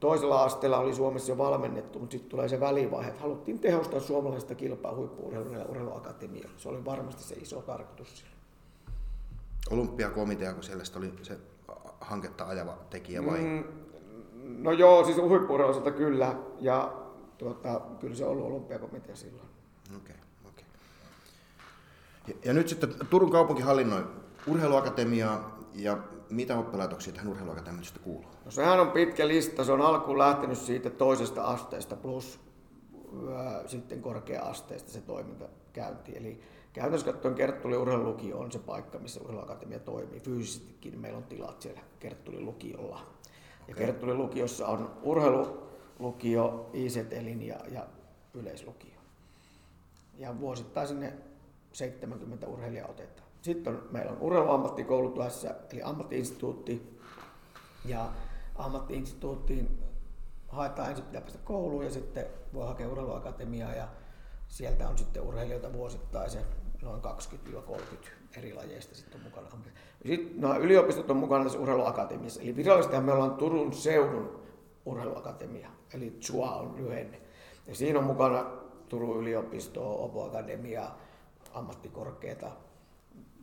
toisella 0.00 0.42
asteella 0.42 0.78
oli 0.78 0.94
Suomessa 0.94 1.32
jo 1.32 1.38
valmennettu, 1.38 1.98
mutta 1.98 2.12
sitten 2.12 2.30
tulee 2.30 2.48
se 2.48 2.60
välivaihe, 2.60 3.08
että 3.08 3.22
haluttiin 3.22 3.58
tehostaa 3.58 4.00
suomalaista 4.00 4.54
kilpaa 4.54 4.94
huippu-urheilun 4.94 5.54
ja 5.54 5.64
urheiluakatemialla. 5.64 6.54
Se 6.56 6.68
oli 6.68 6.84
varmasti 6.84 7.22
se 7.22 7.34
iso 7.34 7.62
tarkoitus 7.62 8.18
siellä. 8.18 8.36
Olympiakomitea, 9.70 10.54
kun 10.54 10.62
siellä 10.62 10.84
oli 10.96 11.12
se 11.22 11.38
hanketta 12.00 12.46
ajava 12.46 12.78
tekijä 12.90 13.26
vai? 13.26 13.38
Mm, 13.38 13.64
no 14.62 14.72
joo, 14.72 15.04
siis 15.04 15.16
huippu 15.16 15.54
kyllä. 15.96 16.36
Ja 16.60 16.92
tuota, 17.38 17.80
kyllä 18.00 18.14
se 18.14 18.24
on 18.24 18.30
ollut 18.30 18.46
olympiakomitea 18.46 19.16
silloin. 19.16 19.48
Okay. 19.96 20.16
Ja, 22.44 22.52
nyt 22.52 22.68
sitten 22.68 22.94
Turun 23.10 23.30
kaupunki 23.30 23.62
hallinnoi 23.62 24.06
urheiluakatemiaa 24.46 25.58
ja 25.74 25.98
mitä 26.30 26.58
oppilaitoksia 26.58 27.12
tähän 27.12 27.28
urheiluakatemiaan 27.28 27.86
kuuluu? 28.02 28.30
No 28.44 28.50
sehän 28.50 28.80
on 28.80 28.90
pitkä 28.90 29.28
lista. 29.28 29.64
Se 29.64 29.72
on 29.72 29.80
alkuun 29.80 30.18
lähtenyt 30.18 30.58
siitä 30.58 30.90
toisesta 30.90 31.44
asteesta 31.44 31.96
plus 31.96 32.40
ää, 33.36 33.68
sitten 33.68 34.02
korkea-asteesta 34.02 34.92
se 34.92 35.00
toiminta 35.00 35.44
käynti. 35.72 36.16
Eli 36.16 36.40
käytännössä 36.72 37.12
katsoen 37.12 37.34
Kerttuli 37.34 37.76
urheilulukio 37.76 38.38
on 38.38 38.52
se 38.52 38.58
paikka, 38.58 38.98
missä 38.98 39.20
urheiluakatemia 39.20 39.78
toimii. 39.78 40.20
Fyysisestikin 40.20 41.00
meillä 41.00 41.18
on 41.18 41.24
tilat 41.24 41.62
siellä 41.62 41.80
Kerttuli 42.00 42.40
lukiolla. 42.40 42.96
Ja 43.68 43.74
okay. 43.74 43.86
Kerttuli 43.86 44.14
lukiossa 44.14 44.66
on 44.66 44.90
urheilulukio, 45.02 46.70
ICT-linja 46.72 47.56
ja 47.72 47.86
yleislukio. 48.34 49.00
Ja 50.18 50.40
vuosittain 50.40 50.88
sinne 50.88 51.12
70 51.72 52.46
urheilijaa 52.46 52.88
otetaan. 52.88 53.28
Sitten 53.42 53.74
on, 53.74 53.88
meillä 53.90 54.12
on 54.12 54.18
urheiluammattikoulu 54.20 55.10
tuossa, 55.10 55.54
eli 55.72 55.82
ammattiinstituutti. 55.82 56.98
Ja 57.84 58.08
ammattiinstituuttiin 58.56 59.78
haetaan 60.48 60.88
ensin 60.88 61.04
pitää 61.04 61.20
päästä 61.20 61.38
kouluun 61.44 61.84
ja 61.84 61.90
sitten 61.90 62.26
voi 62.54 62.66
hakea 62.66 62.88
urheiluakatemiaa 62.88 63.74
ja 63.74 63.88
sieltä 64.48 64.88
on 64.88 64.98
sitten 64.98 65.22
urheilijoita 65.22 65.72
vuosittain 65.72 66.30
noin 66.82 67.02
20-30 67.02 68.38
eri 68.38 68.54
lajeista 68.54 68.94
sitten 68.94 69.20
on 69.20 69.24
mukana. 69.24 69.48
Sitten 70.06 70.40
no, 70.40 70.58
yliopistot 70.58 71.10
on 71.10 71.16
mukana 71.16 71.44
tässä 71.44 71.58
urheiluakatemiassa. 71.58 72.40
Eli 72.40 72.56
virallisesti 72.56 73.00
me 73.00 73.12
ollaan 73.12 73.34
Turun 73.34 73.72
seudun 73.72 74.42
urheiluakatemia, 74.86 75.70
eli 75.94 76.10
TSUA 76.10 76.56
on 76.56 76.76
lyhenne. 76.76 77.20
Ja 77.66 77.74
siinä 77.74 77.98
on 77.98 78.04
mukana 78.04 78.46
Turun 78.88 79.16
yliopisto, 79.16 80.04
Opo 80.04 80.24
Akademia, 80.24 80.90
ammattikorkeata, 81.54 82.50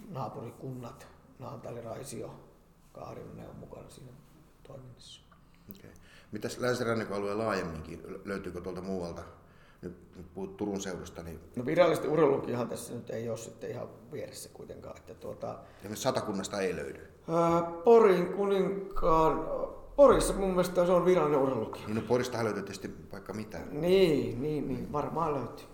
naapurikunnat, 0.09 1.07
Naantali, 1.39 1.81
Raisio, 1.81 2.31
Kaarinen 2.93 3.49
on 3.49 3.55
mukana 3.55 3.89
siinä 3.89 4.11
toiminnassa. 4.63 5.21
Okay. 5.77 5.91
Mitäs 6.31 6.57
länsirannikon 6.57 7.17
alueen 7.17 7.37
laajemminkin, 7.37 8.03
löytyykö 8.25 8.61
tuolta 8.61 8.81
muualta, 8.81 9.21
nyt, 9.81 10.15
nyt 10.15 10.33
puhut 10.33 10.57
Turun 10.57 10.81
seudusta, 10.81 11.23
niin... 11.23 11.39
No 11.55 11.65
virallisesti 11.65 12.07
urheilukihan 12.07 12.69
tässä 12.69 12.93
nyt 12.93 13.09
ei 13.09 13.29
ole 13.29 13.37
sitten 13.37 13.69
ihan 13.69 13.87
vieressä 14.11 14.49
kuitenkaan, 14.53 14.97
että 14.97 15.13
tuota... 15.13 15.59
Ja 15.83 15.95
satakunnasta 15.95 16.61
ei 16.61 16.75
löydy? 16.75 17.07
Ää, 17.29 17.61
Porin 17.83 18.33
kuninkaan, 18.33 19.45
Porissa 19.95 20.33
mun 20.33 20.49
mielestä 20.49 20.85
se 20.85 20.91
on 20.91 21.05
virallinen 21.05 21.39
urheiluki. 21.39 21.79
Niin 21.85 21.95
no 21.95 22.01
Poristahan 22.01 22.45
löytyy 22.45 22.63
tietysti 22.63 22.91
vaikka 23.11 23.33
mitä. 23.33 23.59
Niin, 23.71 24.41
niin, 24.41 24.67
niin 24.67 24.91
varmaan 24.91 25.33
löytyy. 25.33 25.65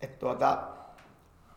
Että 0.00 0.18
tuota, 0.18 0.58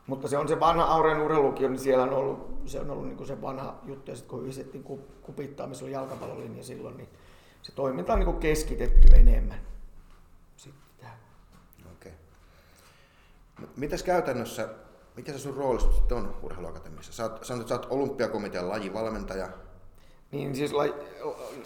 mutta 0.07 0.27
se 0.27 0.37
on 0.37 0.47
se 0.47 0.59
vanha 0.59 0.83
Aureen 0.83 1.21
urheilukio, 1.21 1.69
niin 1.69 1.79
siellä 1.79 2.03
on 2.03 2.13
ollut, 2.13 2.61
se 2.65 2.79
on 2.79 2.89
ollut 2.89 3.07
niin 3.07 3.27
se 3.27 3.41
vanha 3.41 3.79
juttu. 3.83 4.11
Ja 4.11 4.17
sitten 4.17 4.29
kun 4.29 4.41
yhdistettiin 4.41 4.83
kupittaa, 5.21 5.67
missä 5.67 5.85
oli 5.85 5.91
jalkapallolinja 5.91 6.63
silloin, 6.63 6.97
niin 6.97 7.09
se 7.61 7.71
toiminta 7.71 8.13
on 8.13 8.19
niin 8.19 8.39
keskitetty 8.39 9.07
enemmän. 9.15 9.61
Sitten. 10.55 11.09
Okei. 11.91 12.11
No, 13.61 13.67
mitäs 13.77 14.03
käytännössä, 14.03 14.69
mikä 15.15 15.31
se 15.31 15.39
sun 15.39 15.57
rooli 15.57 15.79
sitten 15.79 16.17
on 16.17 16.35
urheiluakatemiassa? 16.41 17.13
Sä 17.13 17.23
oot, 17.23 17.43
sanot, 17.43 17.61
että 17.61 17.69
sä 17.69 17.75
oot 17.75 17.87
olympiakomitean 17.89 18.69
lajivalmentaja. 18.69 19.49
Niin, 20.31 20.55
siis 20.55 20.73
laji, 20.73 20.93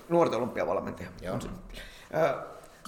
nuorten 0.09 0.39
olympiavalmentaja. 0.39 1.09
Joo. 1.21 1.39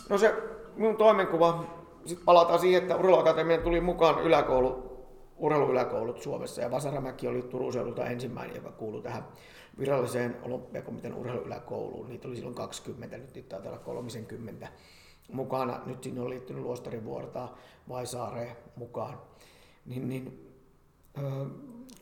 No 0.10 0.18
se 0.18 0.44
minun 0.76 0.98
toimenkuva, 0.98 1.66
sitten 2.08 2.26
palataan 2.26 2.60
siihen, 2.60 2.82
että 2.82 2.96
urheiluakatemian 2.96 3.62
tuli 3.62 3.82
mukaan 3.82 4.22
yläkoulu 4.22 4.88
urheiluyläkoulut 5.38 6.22
Suomessa 6.22 6.62
ja 6.62 6.72
Vasaramäki 6.72 7.28
oli 7.28 7.42
Turun 7.42 7.74
seudulta 7.74 8.06
ensimmäinen, 8.06 8.56
joka 8.56 8.72
kuului 8.72 9.02
tähän 9.02 9.28
viralliseen 9.80 10.38
olympiakomitean 10.42 11.14
urheiluyläkouluun. 11.14 12.10
Niitä 12.10 12.28
oli 12.28 12.36
silloin 12.36 12.56
20, 12.56 13.18
nyt 13.18 13.36
niitä 13.36 13.50
taitaa 13.50 13.72
olla 13.72 13.84
30 13.84 14.68
mukana. 15.32 15.82
Nyt 15.86 16.04
sinne 16.04 16.22
on 16.22 16.30
liittynyt 16.30 16.64
Luostarin 16.64 17.06
vuorta 17.06 17.50
Vaisaare 17.90 18.58
mukaan. 18.76 19.22
Niin, 19.86 20.10
niin, 20.10 20.54
öö, 21.18 21.46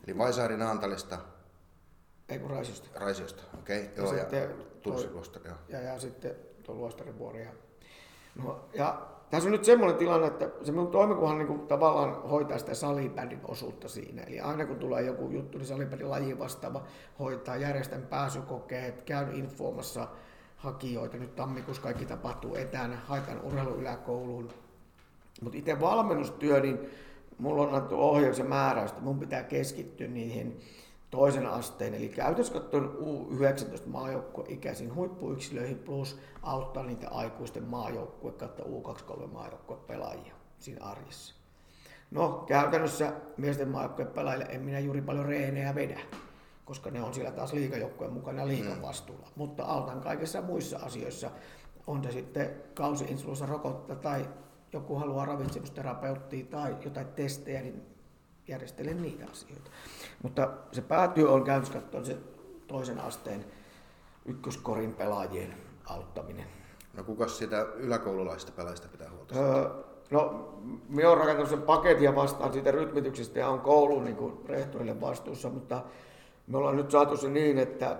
Eli 0.07 0.17
Vaisaari 0.17 0.57
Naantalista? 0.57 1.17
Ei 2.29 2.39
kun 2.39 2.49
Raisiosta. 2.49 2.99
Raisiosta, 2.99 3.43
okei. 3.59 3.83
Okay. 3.83 4.05
Joo, 4.05 4.13
ja, 4.13 4.39
ja, 4.39 4.47
toi, 4.81 5.09
ja, 5.69 5.81
ja 5.81 5.99
sitten 5.99 6.35
tuo 6.63 6.75
Luostarin 6.75 7.19
vuori. 7.19 7.43
Ja, 7.43 7.51
no, 8.35 8.65
ja 8.73 9.01
tässä 9.29 9.47
on 9.47 9.51
nyt 9.51 9.63
semmoinen 9.63 9.97
tilanne, 9.97 10.27
että 10.27 10.49
se 10.63 10.71
minun 10.71 10.91
toimikuhan 10.91 11.37
niin 11.37 11.47
kuin 11.47 11.59
tavallaan 11.59 12.29
hoitaa 12.29 12.57
sitä 12.57 12.73
salibändin 12.73 13.39
osuutta 13.47 13.89
siinä. 13.89 14.21
Eli 14.21 14.39
aina 14.39 14.65
kun 14.65 14.79
tulee 14.79 15.01
joku 15.01 15.29
juttu, 15.29 15.57
niin 15.57 15.67
salibändin 15.67 16.09
laji 16.09 16.39
vastaava 16.39 16.83
hoitaa, 17.19 17.57
järjestän 17.57 18.01
pääsykokeet, 18.01 19.01
käyn 19.01 19.35
infoamassa 19.35 20.07
hakijoita. 20.57 21.17
Nyt 21.17 21.35
tammikuussa 21.35 21.83
kaikki 21.83 22.05
tapahtuu 22.05 22.55
etänä, 22.55 22.97
haetaan 23.05 23.41
urheiluyläkouluun. 23.41 24.49
Mutta 25.41 25.57
itse 25.57 25.79
valmennustyö, 25.79 26.59
niin 26.59 26.79
mulla 27.37 27.61
on 27.61 27.67
annettu 27.67 27.95
ohjaus 28.01 28.39
ja 28.39 28.45
määräys, 28.45 28.91
että 28.91 29.03
mun 29.03 29.19
pitää 29.19 29.43
keskittyä 29.43 30.07
niihin 30.07 30.59
toisen 31.15 31.47
asteen, 31.47 31.93
eli 31.93 32.09
käytössä 32.09 32.53
katsoen 32.53 32.89
U19 32.89 33.87
maajoukkueikäisiin 33.87 34.95
huippuyksilöihin 34.95 35.79
plus 35.79 36.19
auttaa 36.41 36.83
niitä 36.83 37.09
aikuisten 37.09 37.63
maajoukkue 37.63 38.31
kautta 38.31 38.63
U23 38.63 39.27
maajoukkue 39.27 39.77
pelaajia 39.87 40.33
siinä 40.59 40.85
arjessa. 40.85 41.35
No 42.11 42.43
käytännössä 42.47 43.13
miesten 43.37 43.69
maajoukkueen 43.69 44.11
pelaajille 44.11 44.45
en 44.49 44.61
minä 44.61 44.79
juuri 44.79 45.01
paljon 45.01 45.25
reenejä 45.25 45.75
vedä, 45.75 45.99
koska 46.65 46.91
ne 46.91 47.01
on 47.01 47.13
siellä 47.13 47.31
taas 47.31 47.53
liikajoukkueen 47.53 48.13
mukana 48.13 48.47
liikan 48.47 48.77
mm. 48.77 48.81
vastuulla. 48.81 49.25
Mm. 49.25 49.33
Mutta 49.35 49.63
autan 49.63 50.01
kaikissa 50.01 50.41
muissa 50.41 50.77
asioissa. 50.77 51.31
On 51.87 52.03
se 52.03 52.11
sitten 52.11 52.61
kausi 52.73 53.05
rokottaa 53.45 53.95
tai 53.95 54.25
joku 54.73 54.95
haluaa 54.95 55.25
ravitsemusterapeuttia 55.25 56.45
tai 56.45 56.75
jotain 56.85 57.07
testejä, 57.07 57.61
niin 57.61 57.81
järjestelen 58.47 59.01
niitä 59.01 59.25
asioita. 59.31 59.71
Mutta 60.25 60.49
se 60.71 60.81
päätyö 60.81 61.31
on 61.31 61.43
katsoa 61.43 62.03
se 62.03 62.17
toisen 62.67 62.99
asteen 62.99 63.45
ykköskorin 64.25 64.93
pelaajien 64.93 65.55
auttaminen. 65.85 66.45
No 66.93 67.03
kuka 67.03 67.27
sitä 67.27 67.61
yläkoululaista 67.61 68.51
pelaajista 68.51 68.87
pitää 68.87 69.09
huolta? 69.09 69.35
Öö, 69.35 69.69
no, 70.11 70.53
minä 70.89 71.07
olen 71.07 71.17
rakentanut 71.17 71.49
sen 71.49 71.61
paketin 71.61 72.15
vastaan 72.15 72.53
siitä 72.53 72.71
rytmityksestä 72.71 73.39
ja 73.39 73.49
on 73.49 73.59
koulun 73.59 74.03
niin 74.03 74.15
kuin 74.15 74.39
rehtorille 74.45 75.01
vastuussa, 75.01 75.49
mutta 75.49 75.83
me 76.47 76.57
ollaan 76.57 76.77
nyt 76.77 76.91
saatu 76.91 77.17
se 77.17 77.29
niin, 77.29 77.57
että, 77.57 77.97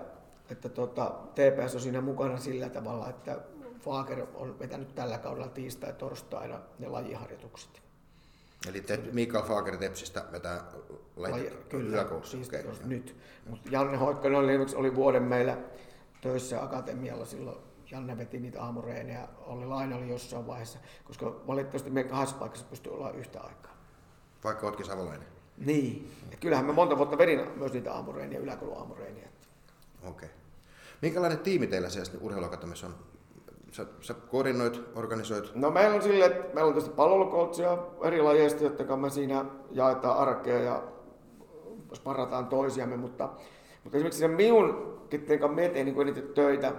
että 0.50 0.68
tota, 0.68 1.12
TPS 1.34 1.74
on 1.74 1.80
siinä 1.80 2.00
mukana 2.00 2.38
sillä 2.38 2.68
tavalla, 2.68 3.08
että 3.08 3.38
Faaker 3.80 4.26
on 4.34 4.58
vetänyt 4.58 4.94
tällä 4.94 5.18
kaudella 5.18 5.48
tiistai 5.48 5.92
torstaina 5.92 6.58
ne 6.78 6.88
lajiharjoitukset. 6.88 7.85
Eli 8.68 8.80
te, 8.80 9.00
Mikael 9.12 9.44
Fager 9.44 9.76
Tepsistä 9.76 10.24
vetää 10.32 10.64
Laji, 11.16 11.50
Kyllä, 11.68 12.06
siis 12.24 12.48
okay. 12.48 12.62
nyt. 12.84 13.16
Mutta 13.46 13.70
Janne 13.70 13.96
Hoikkanen 13.96 14.38
oli, 14.38 14.52
oli 14.74 14.94
vuoden 14.94 15.22
meillä 15.22 15.58
töissä 16.20 16.62
akatemialla 16.62 17.24
silloin. 17.24 17.58
Janne 17.90 18.18
veti 18.18 18.40
niitä 18.40 18.62
aamureeneja, 18.62 19.28
oli 19.38 19.66
Laina 19.66 19.96
oli 19.96 20.08
jossain 20.08 20.46
vaiheessa, 20.46 20.78
koska 21.04 21.26
valitettavasti 21.46 21.90
meidän 21.90 22.10
kahdessa 22.10 22.36
paikassa 22.36 22.66
pystyy 22.70 22.94
olla 22.94 23.10
yhtä 23.10 23.40
aikaa. 23.40 23.76
Vaikka 24.44 24.66
oletkin 24.66 24.86
savolainen? 24.86 25.28
Niin. 25.58 26.12
Et 26.32 26.40
kyllähän 26.40 26.66
me 26.66 26.72
monta 26.72 26.98
vuotta 26.98 27.18
vedin 27.18 27.40
myös 27.56 27.72
niitä 27.72 27.94
aamureeniä, 27.94 28.38
yläkouluaamureeniä. 28.38 29.28
Okei. 30.02 30.10
Okay. 30.10 30.28
Minkälainen 31.02 31.38
tiimi 31.38 31.66
teillä 31.66 31.88
siellä 31.90 32.10
urheiluakatemiassa 32.20 32.86
on? 32.86 32.94
Sä, 33.76 33.86
sä 34.00 34.14
koordinoit, 34.14 34.82
organisoit? 34.94 35.54
No 35.54 35.70
meillä 35.70 35.94
on 35.94 36.02
silleen, 36.02 36.32
että 36.32 36.54
meillä 36.54 36.68
on 36.68 36.74
tietysti 36.74 36.96
palvelukoutsia 36.96 37.78
eri 38.02 38.22
lajeista, 38.22 38.64
jotka 38.64 38.96
me 38.96 39.10
siinä 39.10 39.44
jaetaan 39.70 40.18
arkea 40.18 40.58
ja 40.58 40.82
sparrataan 41.94 42.46
toisiamme, 42.46 42.96
mutta, 42.96 43.28
mutta 43.84 43.96
esimerkiksi 43.98 44.20
se 44.20 44.28
minun, 44.28 44.98
kanssa 45.10 45.48
me 45.48 45.68
teen 45.68 45.86
niin 45.86 46.00
eniten 46.00 46.28
töitä, 46.34 46.72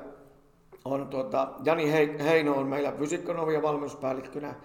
on 0.85 1.07
tuota, 1.07 1.47
Jani 1.63 1.91
Heino 2.23 2.53
on 2.53 2.67
meillä 2.67 2.91
fysiikkonovi 2.91 3.53
ja 3.53 3.61
valmennuspäällikkönä 3.61 4.55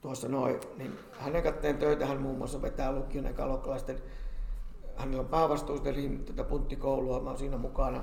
tuossa 0.00 0.28
noin, 0.28 0.60
niin 0.76 0.98
hänen 1.12 1.42
katteen 1.42 1.78
töitä 1.78 2.06
hän 2.06 2.22
muun 2.22 2.38
muassa 2.38 2.62
vetää 2.62 2.92
lukion 2.92 3.24
ja 3.24 3.32
kalokkalaisten, 3.32 3.98
hänellä 4.96 5.20
on 5.20 5.28
päävastuu 5.28 5.80
eli 5.84 6.20
tätä 6.26 6.44
punttikoulua, 6.44 7.20
mä 7.20 7.30
oon 7.30 7.38
siinä 7.38 7.56
mukana. 7.56 8.02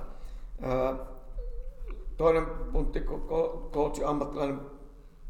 Toinen 2.17 2.45
puntti 2.45 3.01
coachi 3.71 4.03
ammattilainen 4.03 4.61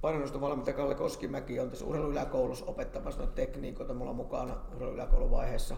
painonnostovalmentaja 0.02 0.78
Kalle 0.78 0.96
Koskimäki 0.96 1.60
on 1.60 1.70
tässä 1.70 1.86
urheiluyläkoulussa 1.86 2.66
opettamassa 2.66 3.20
noita 3.20 3.36
tekniikoita 3.36 3.94
mulla 3.94 4.14
mukana 4.14 4.56
urheiluyläkouluvaiheessa. 4.76 5.78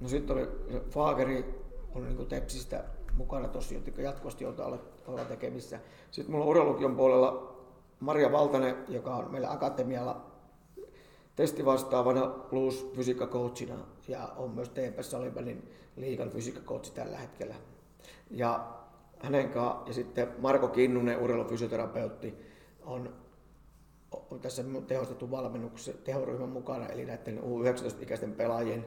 No 0.00 0.08
sitten 0.08 0.36
oli 0.36 0.48
Faageri, 0.90 1.64
on 1.94 2.04
niin 2.04 2.16
kuin 2.16 2.28
Tepsistä 2.28 2.84
mukana 3.16 3.48
tosi, 3.48 3.74
jotka 3.74 4.02
jatkuvasti 4.02 4.44
joutuu 4.44 4.64
olla 5.06 5.24
tekemissä. 5.24 5.80
Sitten 6.10 6.32
mulla 6.32 6.44
on 6.44 6.50
urheilukion 6.50 6.96
puolella 6.96 7.56
Maria 8.00 8.32
Valtanen, 8.32 8.76
joka 8.88 9.16
on 9.16 9.32
meillä 9.32 9.50
akatemialla 9.50 10.26
testivastaavana 11.36 12.26
plus 12.26 12.90
fysiikkacoachina 12.94 13.74
ja 14.08 14.28
on 14.36 14.50
myös 14.50 14.68
TPS 14.68 15.10
Salibanin 15.10 15.70
liigan 15.96 16.30
fysiikkacoachi 16.30 16.90
tällä 16.90 17.16
hetkellä. 17.18 17.54
Ja 18.30 18.66
hänen 19.20 19.50
kanssa, 19.50 19.82
ja 19.86 19.92
sitten 19.92 20.28
Marko 20.38 20.68
Kinnunen, 20.68 21.18
urheilufysioterapeutti, 21.18 22.34
on, 22.82 23.14
on 24.30 24.40
tässä 24.40 24.64
tehostettu 24.86 25.30
valmennuksen 25.30 25.94
tehoryhmän 26.04 26.48
mukana, 26.48 26.86
eli 26.86 27.04
näiden 27.04 27.38
U19-ikäisten 27.38 28.32
pelaajien 28.32 28.84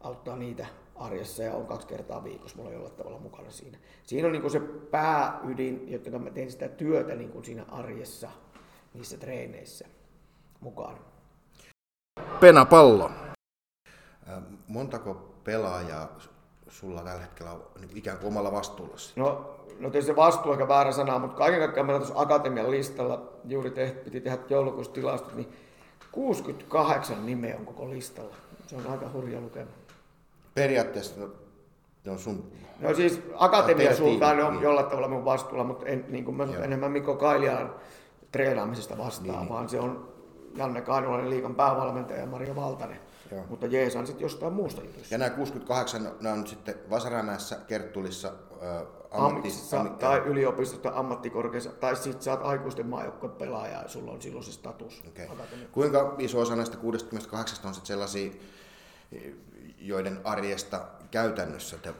auttaa 0.00 0.36
niitä 0.36 0.66
arjessa 0.94 1.42
ja 1.42 1.54
on 1.54 1.66
kaksi 1.66 1.86
kertaa 1.86 2.24
viikossa 2.24 2.56
mulla 2.56 2.72
jollain 2.72 2.94
tavalla 2.94 3.18
mukana 3.18 3.50
siinä. 3.50 3.78
Siinä 4.02 4.26
on 4.28 4.32
niin 4.32 4.50
se 4.50 4.60
pääydin, 4.90 5.92
jotta 5.92 6.18
mä 6.18 6.30
teen 6.30 6.50
sitä 6.50 6.68
työtä 6.68 7.14
niin 7.14 7.30
kuin 7.30 7.44
siinä 7.44 7.64
arjessa, 7.68 8.30
niissä 8.94 9.16
treeneissä 9.16 9.86
mukaan. 10.60 10.98
Penapallo. 12.40 13.10
Montako 14.68 15.14
pelaajaa 15.44 16.18
sulla 16.68 17.02
tällä 17.02 17.20
hetkellä 17.20 17.52
on 17.52 17.62
niin 17.80 17.96
ikään 17.96 18.18
kuin 18.18 18.28
omalla 18.28 18.52
vastuullasi? 18.52 19.12
No, 19.16 19.56
no 19.80 19.90
tietysti 19.90 20.12
se 20.12 20.16
vastuu 20.16 20.52
aika 20.52 20.68
väärä 20.68 20.92
sana, 20.92 21.18
mutta 21.18 21.36
kaiken 21.36 21.60
kaikkiaan 21.60 21.86
meillä 21.86 22.00
tuossa 22.00 22.20
akatemian 22.20 22.70
listalla 22.70 23.32
juuri 23.44 23.70
tehty, 23.70 24.04
piti 24.04 24.20
tehdä 24.20 24.38
joulukuussa 24.48 24.92
tilastot, 24.92 25.34
niin 25.34 25.52
68 26.12 27.26
nimeä 27.26 27.56
on 27.56 27.66
koko 27.66 27.90
listalla. 27.90 28.34
Se 28.66 28.76
on 28.76 28.86
aika 28.86 29.10
hurja 29.12 29.40
lukema 29.40 29.70
periaatteessa 30.56 31.20
no, 31.20 31.28
ne 32.04 32.12
on 32.12 32.18
sun... 32.18 32.52
No 32.80 32.94
siis 32.94 33.22
akatemian 33.34 33.96
suuntaan 33.96 34.36
ne 34.36 34.44
on 34.44 34.52
niin. 34.52 34.62
jollain 34.62 34.86
tavalla 34.86 35.08
mun 35.08 35.24
vastuulla, 35.24 35.64
mutta 35.64 35.86
en, 35.86 36.04
niin 36.08 36.24
kuin 36.24 36.36
mä 36.36 36.44
Joo. 36.44 36.62
enemmän 36.62 36.92
Mikko 36.92 37.14
Kailian 37.14 37.74
treenaamisesta 38.32 38.98
vastaan, 38.98 39.38
niin. 39.38 39.48
vaan 39.48 39.68
se 39.68 39.80
on 39.80 40.08
Janne 40.54 40.80
Kainulainen 40.80 41.30
liikan 41.30 41.54
päävalmentaja 41.54 42.20
ja 42.20 42.26
Maria 42.26 42.56
Valtanen. 42.56 42.98
Joo. 43.36 43.46
Mutta 43.48 43.66
Jeesan 43.66 44.06
sitten 44.06 44.24
jostain 44.24 44.52
muusta 44.52 44.82
jutusta. 44.82 45.14
Ja 45.14 45.18
nämä 45.18 45.30
68, 45.30 46.12
nämä 46.20 46.34
on 46.34 46.46
sitten 46.46 46.74
Vasaramäessä, 46.90 47.56
Kerttulissa, 47.56 48.28
äh, 48.28 48.86
ammatti, 49.10 49.48
ammatti, 49.78 50.00
tai 50.00 50.18
yliopistosta, 50.18 50.92
ammattikorkeassa, 50.94 51.70
tai 51.70 51.96
sitten 51.96 52.22
sä 52.22 52.30
oot 52.30 52.40
aikuisten 52.42 52.86
maajoukkojen 52.86 53.36
pelaaja 53.36 53.82
ja 53.82 53.88
sulla 53.88 54.12
on 54.12 54.22
silloin 54.22 54.44
se 54.44 54.52
status. 54.52 55.02
Okay. 55.08 55.26
Kuinka 55.72 56.14
iso 56.18 56.40
osa 56.40 56.56
näistä 56.56 56.76
68 56.76 57.66
on 57.66 57.74
sitten 57.74 57.86
sellaisia 57.86 58.30
joiden 59.78 60.20
arjesta 60.24 60.84
käytännössä 61.10 61.76
te, 61.78 61.94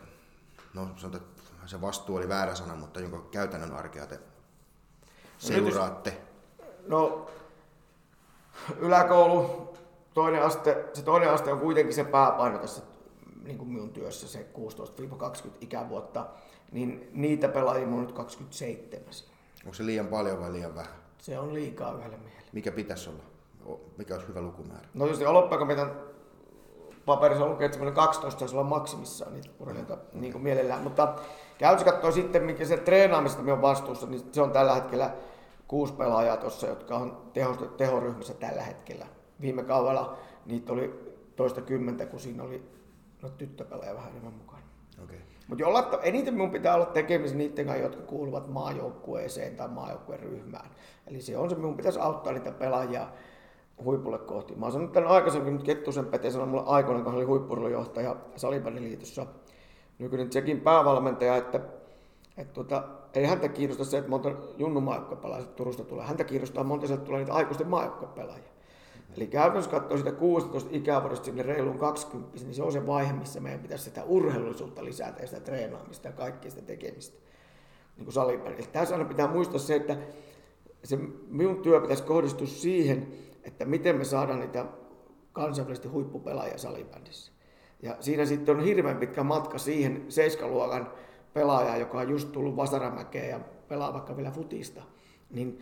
no 0.74 0.88
sanotaan, 0.96 1.24
se 1.66 1.80
vastuu 1.80 2.16
oli 2.16 2.28
väärä 2.28 2.54
sana, 2.54 2.74
mutta 2.74 3.00
jonka 3.00 3.20
käytännön 3.30 3.72
arkea 3.72 4.06
te 4.06 4.14
no 4.14 4.22
seuraatte? 5.38 6.20
No, 6.86 7.30
yläkoulu, 8.78 9.75
toinen 10.16 10.42
aste, 10.42 10.84
se 10.92 11.02
toinen 11.02 11.30
aste 11.30 11.52
on 11.52 11.60
kuitenkin 11.60 11.94
se 11.94 12.04
pääpaino 12.04 12.58
tässä 12.58 12.82
niin 13.44 13.58
kuin 13.58 13.70
minun 13.70 13.90
työssä, 13.90 14.28
se 14.28 14.46
16-20 15.46 15.48
ikävuotta, 15.60 16.26
niin 16.72 17.10
niitä 17.12 17.48
pelaajia 17.48 17.86
on 17.86 18.00
nyt 18.00 18.12
27. 18.12 19.06
Onko 19.64 19.74
se 19.74 19.86
liian 19.86 20.06
paljon 20.06 20.40
vai 20.40 20.52
liian 20.52 20.74
vähän? 20.74 20.94
Se 21.18 21.38
on 21.38 21.54
liikaa 21.54 21.92
yhdelle 21.92 22.16
miehelle. 22.16 22.50
Mikä 22.52 22.72
pitäisi 22.72 23.10
olla? 23.10 23.22
Mikä 23.96 24.14
olisi 24.14 24.28
hyvä 24.28 24.40
lukumäärä? 24.40 24.88
No 24.94 25.04
tietysti 25.04 25.26
oloppaikomitan 25.26 25.92
paperissa 27.06 27.46
lukee, 27.46 27.66
että 27.66 27.90
12 27.90 28.40
saisi 28.40 28.56
olla 28.56 28.68
maksimissaan 28.68 29.32
niitä 29.32 29.48
urheilijoita 29.60 29.98
niin 30.12 30.32
kuin 30.32 30.42
mielellään. 30.42 30.82
Mutta 30.82 31.14
käytössä 31.58 31.92
katsoo 31.92 32.12
sitten, 32.12 32.42
mikä 32.42 32.64
se 32.64 32.76
treenaamista 32.76 33.42
me 33.42 33.52
on 33.52 33.62
vastuussa, 33.62 34.06
niin 34.06 34.22
se 34.32 34.42
on 34.42 34.52
tällä 34.52 34.74
hetkellä 34.74 35.10
kuusi 35.68 35.92
pelaajaa 35.92 36.36
tuossa, 36.36 36.66
jotka 36.66 36.96
on 36.96 37.22
teho, 37.32 37.54
tehoryhmässä 37.54 38.34
tällä 38.34 38.62
hetkellä. 38.62 39.06
Viime 39.40 39.62
kaudella 39.64 40.16
niitä 40.46 40.72
oli 40.72 41.14
toista 41.36 41.60
kymmentä, 41.60 42.06
kun 42.06 42.20
siinä 42.20 42.42
oli 42.42 42.62
no, 43.22 43.28
tyttöpelaaja 43.28 43.94
vähän 43.94 44.10
enemmän 44.10 44.32
mukana. 44.32 44.62
Okay. 45.04 45.18
Mutta 45.48 45.98
eniten 46.02 46.34
minun 46.34 46.50
pitää 46.50 46.74
olla 46.74 46.86
tekemisissä 46.86 47.38
niiden 47.38 47.66
kanssa, 47.66 47.82
jotka 47.82 48.02
kuuluvat 48.02 48.48
maajoukkueeseen 48.48 49.56
tai 49.56 49.68
maajoukkueen 49.68 50.20
ryhmään. 50.20 50.70
Eli 51.06 51.20
se 51.20 51.38
on 51.38 51.50
se, 51.50 51.56
minun 51.56 51.76
pitäisi 51.76 51.98
auttaa 51.98 52.32
niitä 52.32 52.50
pelaajia 52.52 53.08
huipulle 53.84 54.18
kohti. 54.18 54.54
Mä 54.54 54.64
oon 54.64 54.72
sanonut 54.72 54.92
tämän 54.92 55.10
aikaisemmin, 55.10 55.52
mutta 55.52 55.66
Kettusen 55.66 56.06
Pete 56.06 56.30
sanoi 56.30 56.46
mulle 56.46 56.64
aikoina, 56.66 57.02
kun 57.02 57.12
hän 57.12 57.16
oli 57.16 57.24
huippurheilujohtaja 57.24 58.16
Salibandiliitossa, 58.36 59.26
nykyinen 59.98 60.28
Tsekin 60.28 60.60
päävalmentaja, 60.60 61.36
että, 61.36 61.60
että 62.36 62.52
tuota, 62.52 62.84
ei 63.14 63.24
häntä 63.24 63.48
kiinnosta 63.48 63.84
se, 63.84 63.98
että 63.98 64.10
monta 64.10 64.32
junnu 64.56 64.82
Turusta 65.56 65.84
tulee. 65.84 66.06
Häntä 66.06 66.24
kiinnostaa 66.24 66.64
monta 66.64 66.86
sieltä 66.86 67.04
tulee 67.04 67.20
niitä 67.20 67.34
aikuisten 67.34 67.68
maajoukkuepelaajia. 67.68 68.55
Eli 69.16 69.26
käytännössä 69.26 69.70
katsoo 69.70 69.98
sitä 69.98 70.12
16 70.12 70.70
ikävuodesta 70.72 71.24
sinne 71.24 71.42
reiluun 71.42 71.78
20, 71.78 72.38
niin 72.38 72.54
se 72.54 72.62
on 72.62 72.72
se 72.72 72.86
vaihe, 72.86 73.12
missä 73.12 73.40
meidän 73.40 73.60
pitäisi 73.60 73.84
sitä 73.84 74.04
urheilullisuutta 74.04 74.84
lisätä 74.84 75.20
ja 75.20 75.26
sitä 75.26 75.40
treenaamista 75.40 76.08
ja 76.08 76.12
kaikkea 76.12 76.50
sitä 76.50 76.62
tekemistä 76.62 77.18
niin 77.96 78.04
kuin 78.04 78.14
salibändillä. 78.14 78.68
Tässä 78.72 78.94
aina 78.94 79.08
pitää 79.08 79.28
muistaa 79.28 79.58
se, 79.58 79.76
että 79.76 79.96
se 80.84 80.98
minun 81.28 81.62
työ 81.62 81.80
pitäisi 81.80 82.02
kohdistua 82.02 82.46
siihen, 82.46 83.08
että 83.44 83.64
miten 83.64 83.96
me 83.96 84.04
saadaan 84.04 84.40
niitä 84.40 84.66
kansainvälisesti 85.32 85.88
huippupelaajia 85.88 86.58
salibändissä. 86.58 87.32
Ja 87.82 87.96
siinä 88.00 88.26
sitten 88.26 88.56
on 88.56 88.64
hirveän 88.64 88.96
pitkä 88.96 89.22
matka 89.22 89.58
siihen 89.58 90.04
seiskaluokan 90.08 90.90
pelaajaan, 91.32 91.80
joka 91.80 91.98
on 91.98 92.10
just 92.10 92.32
tullut 92.32 92.56
Vasaramäkeen 92.56 93.30
ja 93.30 93.40
pelaa 93.68 93.92
vaikka 93.92 94.16
vielä 94.16 94.30
futista. 94.30 94.82
Niin 95.30 95.58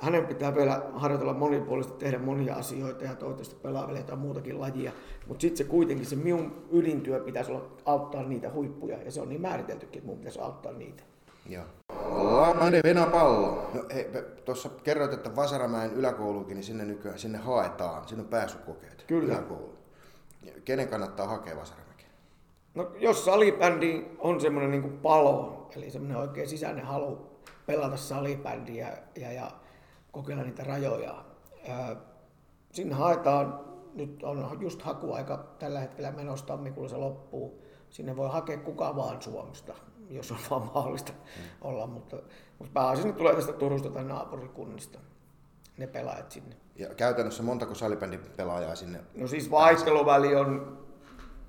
hänen 0.00 0.26
pitää 0.26 0.54
vielä 0.54 0.82
harjoitella 0.92 1.34
monipuolisesti, 1.34 1.98
tehdä 1.98 2.18
monia 2.18 2.54
asioita 2.54 3.04
ja 3.04 3.14
toivottavasti 3.14 3.56
pelaa 3.62 3.86
vielä 3.86 3.98
jotain 3.98 4.18
muutakin 4.18 4.60
lajia. 4.60 4.92
Mutta 5.26 5.42
sitten 5.42 5.56
se 5.56 5.64
kuitenkin, 5.64 6.06
se 6.06 6.16
minun 6.16 6.66
ydintyö 6.72 7.20
pitäisi 7.20 7.52
olla 7.52 7.66
auttaa 7.84 8.22
niitä 8.22 8.50
huippuja 8.52 9.02
ja 9.02 9.12
se 9.12 9.20
on 9.20 9.28
niin 9.28 9.40
määriteltykin, 9.40 9.98
että 9.98 10.06
minun 10.06 10.18
pitäisi 10.18 10.40
auttaa 10.40 10.72
niitä. 10.72 11.02
Joo. 11.48 11.64
Lamade 12.10 12.80
Venapallo. 12.84 13.70
No, 13.74 13.82
tuossa 14.44 14.68
kerroit, 14.68 15.12
että 15.12 15.36
Vasaramäen 15.36 15.92
yläkoulukin, 15.92 16.54
niin 16.54 16.64
sinne 16.64 16.84
nykyään 16.84 17.18
sinne 17.18 17.38
haetaan. 17.38 18.08
Sinne 18.08 18.22
on 18.22 18.28
pääsykokeet. 18.28 19.04
Kyllä. 19.06 19.34
Yläkoulu. 19.34 19.74
Kenen 20.64 20.88
kannattaa 20.88 21.26
hakea 21.26 21.56
Vasaramäki? 21.56 22.04
No, 22.74 22.90
jos 22.98 23.24
salibändi 23.24 24.04
on 24.18 24.40
semmoinen 24.40 24.70
niin 24.70 24.98
palo, 25.02 25.68
eli 25.76 25.90
semmoinen 25.90 26.16
oikein 26.16 26.48
sisäinen 26.48 26.84
halu 26.84 27.30
pelata 27.66 27.96
salibändiä 27.96 28.88
ja, 29.16 29.32
ja 29.32 29.50
kokeilla 30.12 30.42
niitä 30.42 30.64
rajoja. 30.64 31.24
Sinne 32.72 32.94
haetaan, 32.94 33.60
nyt 33.94 34.22
on 34.22 34.58
just 34.60 34.82
hakuaika 34.82 35.46
tällä 35.58 35.80
hetkellä 35.80 36.12
menossa 36.12 36.46
tammikuulla 36.46 36.88
se 36.88 36.96
loppuu. 36.96 37.62
Sinne 37.90 38.16
voi 38.16 38.30
hakea 38.30 38.58
kuka 38.58 38.96
vaan 38.96 39.22
Suomesta 39.22 39.74
jos 40.10 40.32
on 40.32 40.38
vaan 40.50 40.70
mahdollista 40.74 41.12
mm. 41.12 41.42
olla, 41.60 41.86
mutta, 41.86 42.16
mutta 42.58 42.72
pääasiassa 42.72 43.12
tulee 43.12 43.34
tästä 43.34 43.52
Turusta 43.52 43.90
tai 43.90 44.04
naapurikunnista 44.04 44.98
ne 45.76 45.86
pelaajat 45.86 46.30
sinne. 46.30 46.56
Ja 46.76 46.94
käytännössä 46.94 47.42
montako 47.42 47.74
salibändin 47.74 48.20
pelaajaa 48.36 48.76
sinne? 48.76 49.00
No 49.14 49.26
siis 49.26 49.50
vaihteluväli 49.50 50.36
on 50.36 50.78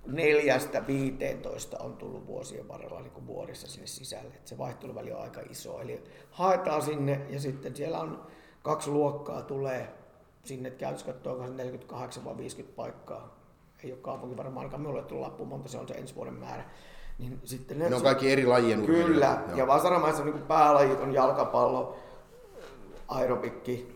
neljästä 0.08 0.88
15 0.88 1.78
on 1.80 1.98
tullut 1.98 2.28
vuosien 2.28 2.68
varrella 2.68 3.02
niin 3.02 3.12
kuin 3.12 3.28
vuodessa 3.28 3.68
sinne 3.68 3.88
sisälle. 3.88 4.34
Et 4.36 4.48
se 4.48 4.58
vaihteluväli 4.58 5.12
on 5.12 5.22
aika 5.22 5.42
iso. 5.50 5.82
Eli 5.82 6.04
haetaan 6.32 6.82
sinne 6.82 7.26
ja 7.30 7.40
sitten 7.40 7.76
siellä 7.76 8.00
on 8.00 8.28
kaksi 8.64 8.90
luokkaa 8.90 9.42
tulee 9.42 9.94
sinne, 10.44 10.68
että 10.68 10.80
käytössä 10.80 11.06
katsoa 11.06 11.48
48 11.48 12.26
vai 12.26 12.38
50 12.38 12.76
paikkaa. 12.76 13.36
Ei 13.84 13.92
ole 13.92 14.00
kaupunki 14.02 14.38
varmaan 14.38 14.58
ainakaan 14.58 14.82
minulle 14.82 15.04
tullut 15.04 15.26
lappu, 15.26 15.46
monta 15.46 15.70
se 15.70 15.78
on 15.78 15.88
se 15.88 15.94
ensi 15.94 16.16
vuoden 16.16 16.34
määrä. 16.34 16.64
Niin 17.20 17.40
sitten 17.44 17.80
ne, 17.80 17.90
ne 17.90 17.96
on 17.96 18.02
kaikki 18.02 18.32
eri 18.32 18.46
lajien 18.46 18.86
Kyllä, 18.86 19.44
ja 19.56 19.68
Vasaramaissa 19.68 20.24
niin 20.24 20.42
päälajit 20.42 21.00
on 21.00 21.14
jalkapallo, 21.14 21.96
aerobikki, 23.08 23.94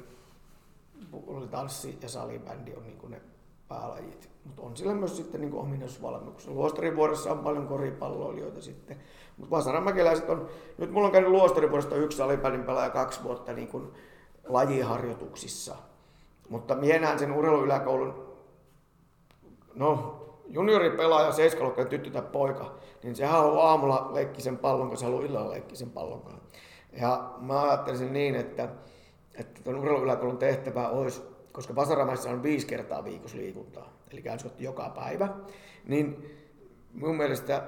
tanssi 1.51 1.97
ja 2.01 2.10
salibändi 2.10 2.73
on 2.73 2.84
niin 2.84 3.12
ne 3.12 3.21
päälajit. 3.67 4.30
Mutta 4.45 4.62
on 4.62 4.78
sillä 4.78 4.93
myös 4.93 5.17
sitten 5.17 5.41
niin 5.41 5.54
ominaisuusvalmennuksia. 5.54 6.54
Luostarivuodessa 6.54 7.32
on 7.32 7.39
paljon 7.39 7.67
koripalloilijoita 7.67 8.62
sitten. 8.62 8.97
Mutta 9.38 9.56
Vasaramäkeläiset 9.56 10.30
on, 10.30 10.49
nyt 10.78 10.91
mulla 10.91 11.08
on 11.08 11.12
käynyt 11.12 11.32
Luostarivuodesta 11.32 11.95
yksi 11.95 12.17
salibändin 12.17 12.63
pelaaja 12.63 12.89
kaksi 12.89 13.23
vuotta 13.23 13.54
niin 13.54 13.67
kuin 13.67 13.91
lajiharjoituksissa. 14.48 15.76
Mutta 16.50 16.76
mienään 16.76 17.20
sen 17.20 17.32
urheiluyläkoulun, 17.32 18.36
no 19.76 20.22
junioripelaaja, 20.48 21.32
seiskaluokkainen 21.32 21.90
tyttö 21.90 22.10
tai 22.10 22.22
poika, 22.32 22.76
niin 23.04 23.16
sehän 23.16 23.34
haluaa 23.34 23.70
aamulla 23.70 24.10
leikki 24.14 24.42
sen 24.42 24.58
pallon, 24.58 24.88
kun 24.88 24.98
se 24.98 25.06
haluaa 25.06 25.26
illalla 25.26 25.52
leikki 25.52 25.76
sen 25.76 25.90
pallon. 25.90 26.42
Ja 27.02 27.34
mä 27.40 27.62
ajattelisin 27.62 28.14
niin, 28.14 28.36
että, 28.36 28.70
että 29.36 29.62
tuon 29.64 29.80
urheiluyläkoulun 29.80 30.38
tehtävä 30.38 30.90
olisi, 30.90 31.22
koska 31.52 31.76
Vasaramaissa 31.76 32.30
on 32.30 32.44
viisi 32.44 32.68
kertaa 32.68 33.04
viikossa 33.04 33.38
liikuntaa, 33.38 33.94
eli 34.12 34.22
käynnissä 34.22 34.50
joka 34.60 34.90
päivä, 34.90 35.30
niin 35.86 36.32
mun 36.94 37.16
mielestä 37.16 37.64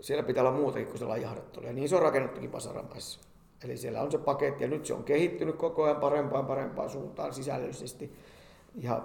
siellä 0.00 0.22
pitää 0.22 0.42
olla 0.42 0.58
muutakin 0.58 0.86
kuin 0.86 0.98
se 0.98 1.04
lajiharjoittelu. 1.04 1.66
Ja 1.66 1.72
niin 1.72 1.88
se 1.88 1.96
on 1.96 2.02
rakennettukin 2.02 2.50
Pasaramaissa. 2.50 3.27
Eli 3.64 3.76
siellä 3.76 4.02
on 4.02 4.12
se 4.12 4.18
paketti 4.18 4.64
ja 4.64 4.70
nyt 4.70 4.86
se 4.86 4.94
on 4.94 5.04
kehittynyt 5.04 5.56
koko 5.56 5.84
ajan 5.84 5.96
parempaan 5.96 6.46
parempaan 6.46 6.90
suuntaan 6.90 7.34
sisällöllisesti. 7.34 8.16
Ja 8.74 9.02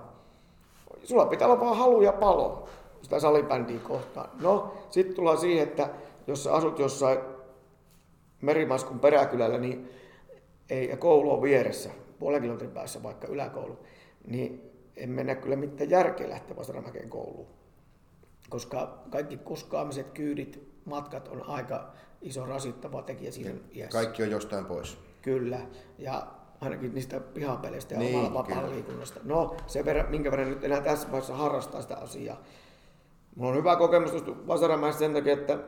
sulla 1.04 1.26
pitää 1.26 1.48
olla 1.48 1.60
vaan 1.60 1.78
halu 1.78 2.02
ja 2.02 2.14
palo 2.14 2.70
sitä 3.02 3.20
salibändiä 3.20 3.80
kohtaan. 3.80 4.30
No, 4.42 4.74
sitten 4.90 5.16
tullaan 5.16 5.38
siihen, 5.38 5.68
että 5.68 5.90
jos 6.28 6.44
sä 6.44 6.54
asut 6.54 6.80
jossain 6.80 7.20
Merimaskun 8.42 9.00
peräkylällä, 9.00 9.58
niin 9.58 9.90
ei, 10.70 10.90
ja 10.90 10.98
koulu 10.98 11.34
on 11.34 11.42
vieressä, 11.42 11.90
puolen 12.20 12.42
kilometrin 12.42 12.72
päässä 12.72 13.04
vaikka 13.04 13.28
yläkoulu, 13.28 13.80
niin 14.28 14.72
en 14.96 15.10
mennä 15.10 15.36
kyllä 15.36 15.56
mitään 15.56 15.90
järkeä 15.90 16.30
lähteä 16.30 16.56
Vastaramäkeen 16.56 17.10
kouluun. 17.10 17.48
Koska 18.50 18.98
kaikki 19.10 19.38
kuskaamiset, 19.38 20.12
kyydit, 20.12 20.74
matkat 20.86 21.28
on 21.28 21.44
aika 21.50 21.92
iso 22.24 22.46
rasittava 22.46 23.02
tekijä 23.02 23.32
siinä 23.32 23.50
ja 23.50 23.56
iässä. 23.76 23.98
Kaikki 23.98 24.24
on 24.24 24.32
jostain 24.32 24.66
pois. 24.66 24.98
Kyllä, 25.22 25.60
ja 25.98 26.28
ainakin 26.62 26.94
niistä 26.94 27.20
pihapeleistä 27.20 27.94
ja 27.94 28.00
niin, 28.00 28.16
omalla 28.16 28.34
vapaan 28.34 28.72
liikunnasta. 28.72 29.20
No, 29.24 29.56
se 29.68 29.86
verran, 29.86 30.10
minkä 30.10 30.32
verran 30.32 30.50
nyt 30.50 30.64
enää 30.64 30.82
tässä 30.82 31.08
vaiheessa 31.08 31.36
harrastaa 31.36 31.82
sitä 31.82 31.96
asiaa. 31.98 32.42
Mulla 33.36 33.52
on 33.52 33.58
hyvä 33.58 33.76
kokemus 33.76 34.12
tuosta 34.12 34.48
Vasaramäessä 34.48 35.00
sen 35.00 35.14
takia, 35.14 35.34
että 35.34 35.60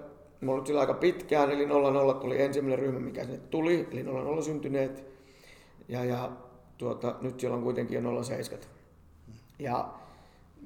mulla 0.41 0.59
on 0.59 0.67
sillä 0.67 0.81
aika 0.81 0.93
pitkään, 0.93 1.51
eli 1.51 1.65
00 1.65 2.13
tuli 2.13 2.41
ensimmäinen 2.41 2.79
ryhmä, 2.79 2.99
mikä 2.99 3.23
sinne 3.23 3.37
tuli, 3.37 3.87
eli 3.91 4.03
00 4.03 4.41
syntyneet. 4.41 5.05
Ja, 5.87 6.05
ja 6.05 6.31
tuota, 6.77 7.15
nyt 7.21 7.39
siellä 7.39 7.57
on 7.57 7.63
kuitenkin 7.63 8.03
jo 8.03 8.23
07. 8.23 8.59
Ja 9.59 9.89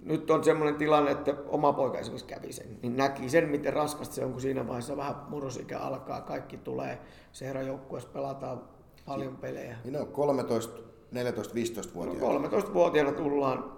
nyt 0.04 0.32
on 0.32 0.44
semmoinen 0.44 0.76
tilanne, 0.76 1.12
että 1.12 1.36
oma 1.48 1.74
poika 1.74 2.00
esimerkiksi 2.00 2.26
kävi 2.26 2.54
sen, 2.54 2.80
niin 2.82 2.98
näki 2.98 3.30
sen, 3.30 3.50
miten 3.50 3.74
raskasta 3.74 4.16
se 4.16 4.26
on, 4.26 4.32
kun 4.32 4.42
siinä 4.42 4.68
vaiheessa 4.68 4.98
vähän 4.98 5.16
murrosikä 5.30 5.80
alkaa, 5.80 6.22
kaikki 6.22 6.58
tulee, 6.58 7.00
seurajoukkueessa 7.32 8.10
pelataan 8.10 8.62
paljon 9.06 9.38
pelejä. 9.38 9.78
Niin 9.84 9.98
on 9.98 10.08
13, 10.08 10.82
14, 11.12 11.54
15 11.54 11.94
vuotiaana. 11.94 12.20
No 12.20 12.28
13 12.28 12.74
vuotiaana 12.74 13.12
tullaan 13.12 13.72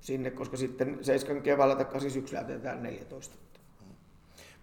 sinne, 0.00 0.30
koska 0.30 0.56
sitten 0.56 0.98
7 1.02 1.42
keväällä 1.42 1.74
tai 1.74 1.84
8 1.84 2.10
syksyllä 2.10 2.40
jätetään 2.40 2.82
14. 2.82 3.36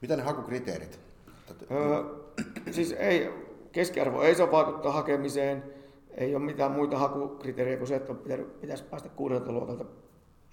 Mitä 0.02 0.16
ne 0.16 0.24
hakukriteerit? 0.24 1.00
Öö, 1.72 2.04
siis 2.72 2.92
ei, 2.92 3.30
keskiarvo 3.72 4.22
ei 4.22 4.36
saa 4.36 4.52
vaikuttaa 4.52 4.92
hakemiseen, 4.92 5.64
ei 6.18 6.36
ole 6.36 6.44
mitään 6.44 6.72
muita 6.72 6.98
hakukriteerejä 6.98 7.78
kuin 7.78 7.88
se, 7.88 7.96
että 7.96 8.14
pitäisi 8.62 8.84
päästä 8.84 9.10
kuudelta 9.10 9.52
luokalta 9.52 9.86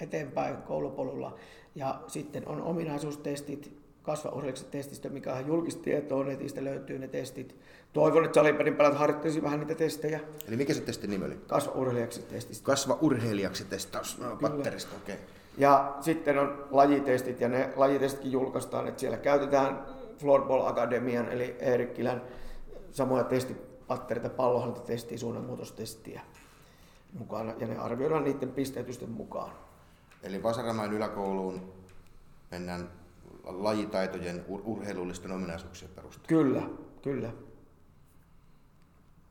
eteenpäin 0.00 0.56
koulupolulla. 0.56 1.36
Ja 1.74 2.00
sitten 2.06 2.48
on 2.48 2.62
ominaisuustestit, 2.62 3.78
kasvaurheilijaksi 4.02 4.64
testistä, 4.64 5.08
mikä 5.08 5.34
on 5.34 5.46
julkista 5.46 5.82
tietoa, 5.82 6.24
netistä 6.24 6.64
löytyy 6.64 6.98
ne 6.98 7.08
testit. 7.08 7.56
Toivon, 7.92 8.24
että 8.24 8.34
salipelin 8.34 8.76
pelät 8.76 8.98
harjoittaisi 8.98 9.42
vähän 9.42 9.60
niitä 9.60 9.74
testejä. 9.74 10.20
Eli 10.48 10.56
mikä 10.56 10.74
se 10.74 10.80
testin 10.80 11.10
nimi 11.10 11.24
oli? 11.24 11.36
Kasvaurheilijaksi 11.46 12.22
testistä. 12.22 12.66
Kasvaurheilijaksi 12.66 13.64
testaus, 13.64 14.18
no, 14.18 14.36
patterista, 14.36 14.96
okei. 14.96 15.14
Okay. 15.14 15.26
Ja 15.58 15.96
sitten 16.00 16.38
on 16.38 16.64
lajitestit, 16.70 17.40
ja 17.40 17.48
ne 17.48 17.72
lajitestitkin 17.76 18.32
julkaistaan, 18.32 18.88
että 18.88 19.00
siellä 19.00 19.16
käytetään 19.16 19.86
Floorball 20.18 20.66
Akademian, 20.66 21.28
eli 21.28 21.56
Eerikkilän 21.58 22.22
samoja 22.92 23.24
testipattereita, 23.24 24.28
pallohallintatestiä, 24.30 25.18
suunnanmuutostestiä 25.18 26.20
mukana, 27.12 27.52
ja 27.58 27.66
ne 27.66 27.78
arvioidaan 27.78 28.24
niiden 28.24 28.48
pisteytysten 28.48 29.10
mukaan. 29.10 29.50
Eli 30.22 30.42
Vasaramäen 30.42 30.92
yläkouluun 30.92 31.72
mennään 32.50 32.90
lajitaitojen 33.44 34.44
ur- 34.48 34.62
urheilullisten 34.64 35.32
ominaisuuksien 35.32 35.90
perusteella. 35.94 36.28
Kyllä, 36.28 36.62
kyllä. 37.02 37.32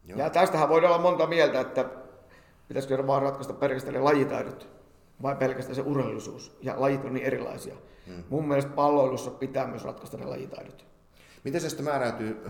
Joo. 0.05 0.19
Ja 0.19 0.29
tästähän 0.29 0.69
voidaan 0.69 0.93
olla 0.93 1.03
monta 1.03 1.27
mieltä, 1.27 1.59
että 1.59 1.85
pitäisikö 2.67 3.07
vaan 3.07 3.21
ratkaista 3.21 3.53
pelkästään 3.53 3.93
ne 3.93 3.99
lajitaidot 3.99 4.69
vai 5.21 5.35
pelkästään 5.35 5.75
se 5.75 5.81
urheilullisuus. 5.81 6.57
Ja 6.61 6.73
lajit 6.77 7.05
on 7.05 7.13
niin 7.13 7.25
erilaisia. 7.25 7.75
Hmm. 8.07 8.23
Mun 8.29 8.47
mielestä 8.47 8.71
palloilussa 8.71 9.31
pitää 9.31 9.67
myös 9.67 9.83
ratkaista 9.83 10.17
ne 10.17 10.25
lajitaidot. 10.25 10.85
Miten 11.43 11.61
se 11.61 11.69
sitten 11.69 11.85
määräytyy, 11.85 12.41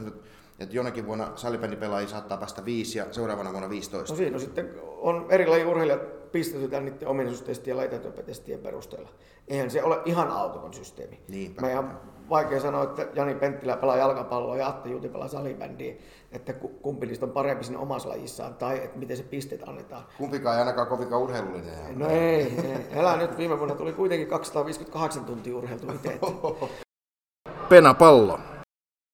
että 0.59 0.75
jonakin 0.75 1.05
vuonna 1.05 1.31
salibändipelaajia 1.35 2.09
saattaa 2.09 2.37
päästä 2.37 2.65
viisi 2.65 2.97
ja 2.97 3.05
seuraavana 3.11 3.51
vuonna 3.51 3.69
15? 3.69 4.13
No 4.13 4.17
siinä 4.17 4.35
on 4.35 4.41
sitten 4.41 4.73
on 4.81 5.25
eri 5.29 5.47
lajiurheilijat 5.47 6.16
pistetytään 6.31 6.85
niiden 6.85 7.07
ominaisuustestien 7.07 7.73
ja 7.73 7.77
laitatyöpä-testien 7.77 8.59
perusteella. 8.59 9.09
Eihän 9.47 9.71
se 9.71 9.83
ole 9.83 10.01
ihan 10.05 10.31
aukoton 10.31 10.73
systeemi. 10.73 11.21
Niinpä. 11.27 11.61
Mä 11.61 11.71
ihan 11.71 11.99
vaikea 12.29 12.59
sanoa, 12.59 12.83
että 12.83 13.07
Jani 13.13 13.35
Penttilä 13.35 13.77
pelaa 13.77 13.97
jalkapalloa 13.97 14.57
ja 14.57 14.67
Atte 14.67 14.89
Juuti 14.89 15.09
pelaa 15.09 15.27
salibändiä, 15.27 15.95
että 16.31 16.53
kumpi 16.53 17.05
niistä 17.05 17.25
on 17.25 17.31
parempi 17.31 17.63
siinä 17.63 17.79
omassa 17.79 18.09
lajissaan 18.09 18.55
tai 18.55 18.77
että 18.83 18.99
miten 18.99 19.17
se 19.17 19.23
pisteet 19.23 19.63
annetaan. 19.67 20.03
Kumpikaan 20.17 20.55
ei 20.55 20.59
ainakaan 20.59 20.87
kovinkaan 20.87 21.21
urheilullinen. 21.21 21.99
No 21.99 22.09
ei, 22.09 22.41
ei. 22.41 22.99
Elä 22.99 23.17
nyt 23.17 23.37
viime 23.37 23.59
vuonna 23.59 23.75
tuli 23.75 23.93
kuitenkin 23.93 24.27
258 24.27 25.25
tuntia 25.25 25.57
urheiltu 25.57 25.91
itse. 25.91 26.19
Penapallo. 27.69 28.39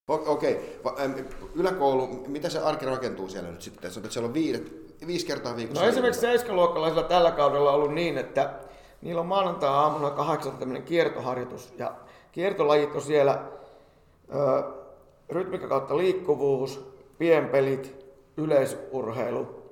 Okei, 0.08 0.80
okay. 0.84 1.26
yläkoulu, 1.56 2.08
mitä 2.28 2.50
se 2.50 2.60
arki 2.60 2.86
rakentuu 2.86 3.30
siellä 3.30 3.52
nyt 3.52 3.62
sitten? 3.62 3.92
Sanoit, 3.92 4.06
että 4.06 4.14
siellä 4.14 4.28
on 4.28 4.34
viidet, 4.34 4.93
viisi 5.08 5.26
kertaa 5.26 5.56
viikossa. 5.56 5.82
No 5.82 5.90
esimerkiksi 5.90 6.22
seiskaluokkalaisilla 6.22 7.04
tällä 7.04 7.32
kaudella 7.32 7.70
on 7.70 7.76
ollut 7.76 7.94
niin, 7.94 8.18
että 8.18 8.54
niillä 9.02 9.22
on 9.22 9.28
maanantai-aamuna 9.28 10.10
kahdeksan 10.10 10.58
tämmöinen 10.58 10.84
kiertoharjoitus. 10.84 11.74
Ja 11.78 11.96
kiertolajit 12.32 12.96
on 12.96 13.02
siellä 13.02 13.44
ö, 14.36 14.64
rytmiikka 15.30 15.68
kautta 15.68 15.98
liikkuvuus, 15.98 16.94
pienpelit, 17.18 18.06
yleisurheilu. 18.38 19.64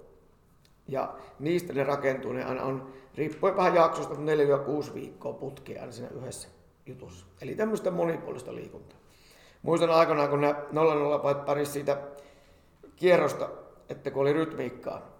Ja 0.87 1.13
niistä 1.39 1.73
ne 1.73 1.83
rakentuu, 1.83 2.31
ne 2.31 2.43
aina 2.43 2.63
on, 2.63 2.93
riippuen 3.15 3.57
vähän 3.57 3.75
jaksosta, 3.75 4.15
4-6 4.15 4.93
viikkoa 4.93 5.33
putkea 5.33 5.91
siinä 5.91 6.09
yhdessä 6.15 6.47
jutussa. 6.85 7.25
Eli 7.41 7.55
tämmöistä 7.55 7.91
monipuolista 7.91 8.55
liikuntaa. 8.55 8.97
Muistan 9.61 9.89
aikanaan, 9.89 10.29
kun 10.29 10.41
ne 10.41 10.51
0-0 10.51 10.55
parissa 11.45 11.73
siitä 11.73 11.97
kierrosta, 12.95 13.49
että 13.89 14.11
kun 14.11 14.21
oli 14.21 14.33
rytmiikkaa 14.33 15.10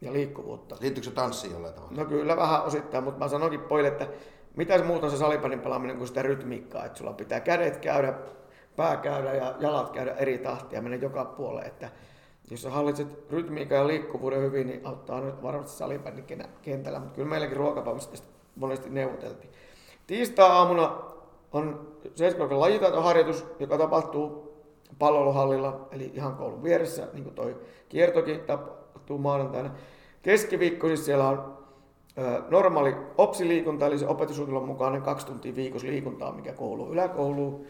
ja 0.00 0.12
liikkuvuutta. 0.12 0.76
Liittyykö 0.80 1.08
se 1.08 1.14
tanssiin 1.14 1.52
jollain 1.52 1.74
tavalla? 1.74 1.96
No 1.96 2.04
kyllä 2.04 2.36
vähän 2.36 2.62
osittain, 2.62 3.04
mutta 3.04 3.18
mä 3.18 3.28
sanoinkin 3.28 3.60
pojille, 3.60 3.88
että 3.88 4.08
mitä 4.56 4.78
se 4.78 4.84
muuta 4.84 5.10
se 5.10 5.16
salipanin 5.16 5.60
pelaaminen 5.60 5.96
kuin 5.96 6.08
sitä 6.08 6.22
rytmiikkaa, 6.22 6.84
että 6.84 6.98
sulla 6.98 7.12
pitää 7.12 7.40
kädet 7.40 7.76
käydä, 7.76 8.14
pää 8.76 8.96
käydä 8.96 9.34
ja 9.34 9.54
jalat 9.60 9.90
käydä 9.90 10.12
eri 10.14 10.38
tahtia 10.38 10.78
ja 10.78 10.82
mennä 10.82 10.96
joka 10.96 11.24
puolelle, 11.24 11.62
että 11.62 11.90
jos 12.50 12.62
sä 12.62 12.70
hallitset 12.70 13.30
rytmiikan 13.30 13.78
ja 13.78 13.86
liikkuvuuden 13.86 14.42
hyvin, 14.42 14.66
niin 14.66 14.86
auttaa 14.86 15.20
nyt 15.20 15.42
varmasti 15.42 15.76
salipäin 15.76 16.24
kentällä, 16.62 16.98
mutta 16.98 17.14
kyllä 17.14 17.28
meilläkin 17.28 17.56
ruokapäivässä 17.56 18.10
tästä 18.10 18.28
monesti 18.56 18.90
neuvoteltiin. 18.90 19.52
Tiistaa-aamuna 20.06 21.00
on 21.52 21.96
7 22.14 22.60
lajitaitoharjoitus, 22.60 23.46
joka 23.58 23.78
tapahtuu 23.78 24.50
pallolohallilla, 24.98 25.88
eli 25.92 26.10
ihan 26.14 26.34
koulun 26.34 26.62
vieressä, 26.62 27.08
niin 27.12 27.24
kuin 27.24 27.34
toi 27.34 27.56
kiertokin 27.88 28.40
tapahtuu 29.10 29.18
maanantaina. 29.18 29.70
Keskiviikkoisin 30.22 31.04
siellä 31.04 31.28
on 31.28 31.58
normaali 32.50 32.96
opsiliikunta, 33.18 33.86
eli 33.86 33.98
se 33.98 34.06
opetussuunnitelman 34.06 34.68
mukainen 34.68 35.02
kaksi 35.02 35.26
tuntia 35.26 35.56
viikossa 35.56 35.88
liikuntaa, 35.88 36.32
mikä 36.32 36.52
koulu 36.52 36.92
yläkouluun. 36.92 37.66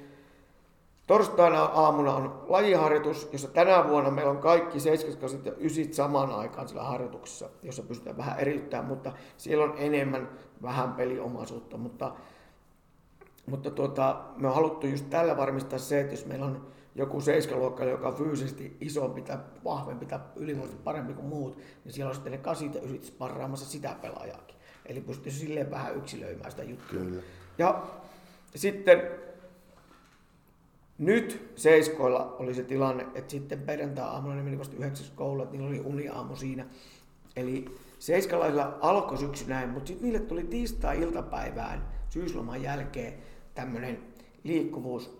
Torstaina 1.06 1.62
aamuna 1.62 2.14
on 2.14 2.44
lajiharjoitus, 2.48 3.28
jossa 3.32 3.48
tänä 3.48 3.88
vuonna 3.88 4.10
meillä 4.10 4.30
on 4.30 4.38
kaikki 4.38 4.80
7 4.80 5.40
ja 5.44 5.52
9 5.52 5.94
samaan 5.94 6.30
aikaan 6.30 6.68
sillä 6.68 6.82
harjoituksessa, 6.82 7.48
jossa 7.62 7.82
pystytään 7.82 8.16
vähän 8.16 8.38
eriyttämään, 8.38 8.88
mutta 8.88 9.12
siellä 9.36 9.64
on 9.64 9.74
enemmän 9.76 10.28
vähän 10.62 10.92
peliomaisuutta. 10.92 11.76
Mutta, 11.76 12.12
mutta 13.46 13.70
tuota, 13.70 14.20
me 14.36 14.48
on 14.48 14.54
haluttu 14.54 14.86
just 14.86 15.10
tällä 15.10 15.36
varmistaa 15.36 15.78
se, 15.78 16.00
että 16.00 16.12
jos 16.12 16.26
meillä 16.26 16.46
on 16.46 16.66
joku 16.94 17.20
seiskaluokka, 17.20 17.84
joka 17.84 18.08
on 18.08 18.14
fyysisesti 18.14 18.76
isompi 18.80 19.22
tai 19.22 19.38
vahvempi 19.64 20.06
tai 20.06 20.18
ylivoimaisesti 20.36 20.82
parempi 20.84 21.12
kuin 21.12 21.26
muut, 21.26 21.58
niin 21.84 21.92
siellä 21.92 22.08
on 22.08 22.14
sitten 22.14 22.32
ne 22.32 22.38
kasit 22.38 22.74
ja 22.74 22.80
ysit 22.80 23.04
sparraamassa 23.04 23.66
sitä 23.66 23.96
pelaajaakin. 24.02 24.56
Eli 24.86 25.00
pystyisi 25.00 25.38
silleen 25.38 25.70
vähän 25.70 25.96
yksilöimään 25.96 26.50
sitä 26.50 26.62
juttua. 26.62 27.00
Kyllä. 27.00 27.22
Ja 27.58 27.86
sitten 28.54 29.02
nyt 30.98 31.52
seiskoilla 31.56 32.36
oli 32.38 32.54
se 32.54 32.62
tilanne, 32.62 33.06
että 33.14 33.30
sitten 33.30 33.60
perjantai-aamuna 33.60 34.34
ne 34.34 34.42
meni 34.42 34.58
vasta 34.58 34.76
yhdeksäs 34.76 35.10
koulu, 35.10 35.42
että 35.42 35.52
niillä 35.52 35.68
oli 35.68 35.80
uniaamu 35.80 36.36
siinä. 36.36 36.66
Eli 37.36 37.64
seiskalaisilla 37.98 38.78
alkoi 38.80 39.18
syksy 39.18 39.48
näin, 39.48 39.68
mutta 39.68 39.88
sitten 39.88 40.04
niille 40.04 40.26
tuli 40.26 40.44
tiistai-iltapäivään 40.44 41.88
syysloman 42.08 42.62
jälkeen 42.62 43.14
tämmöinen 43.54 43.98
liikkuvuus 44.44 45.19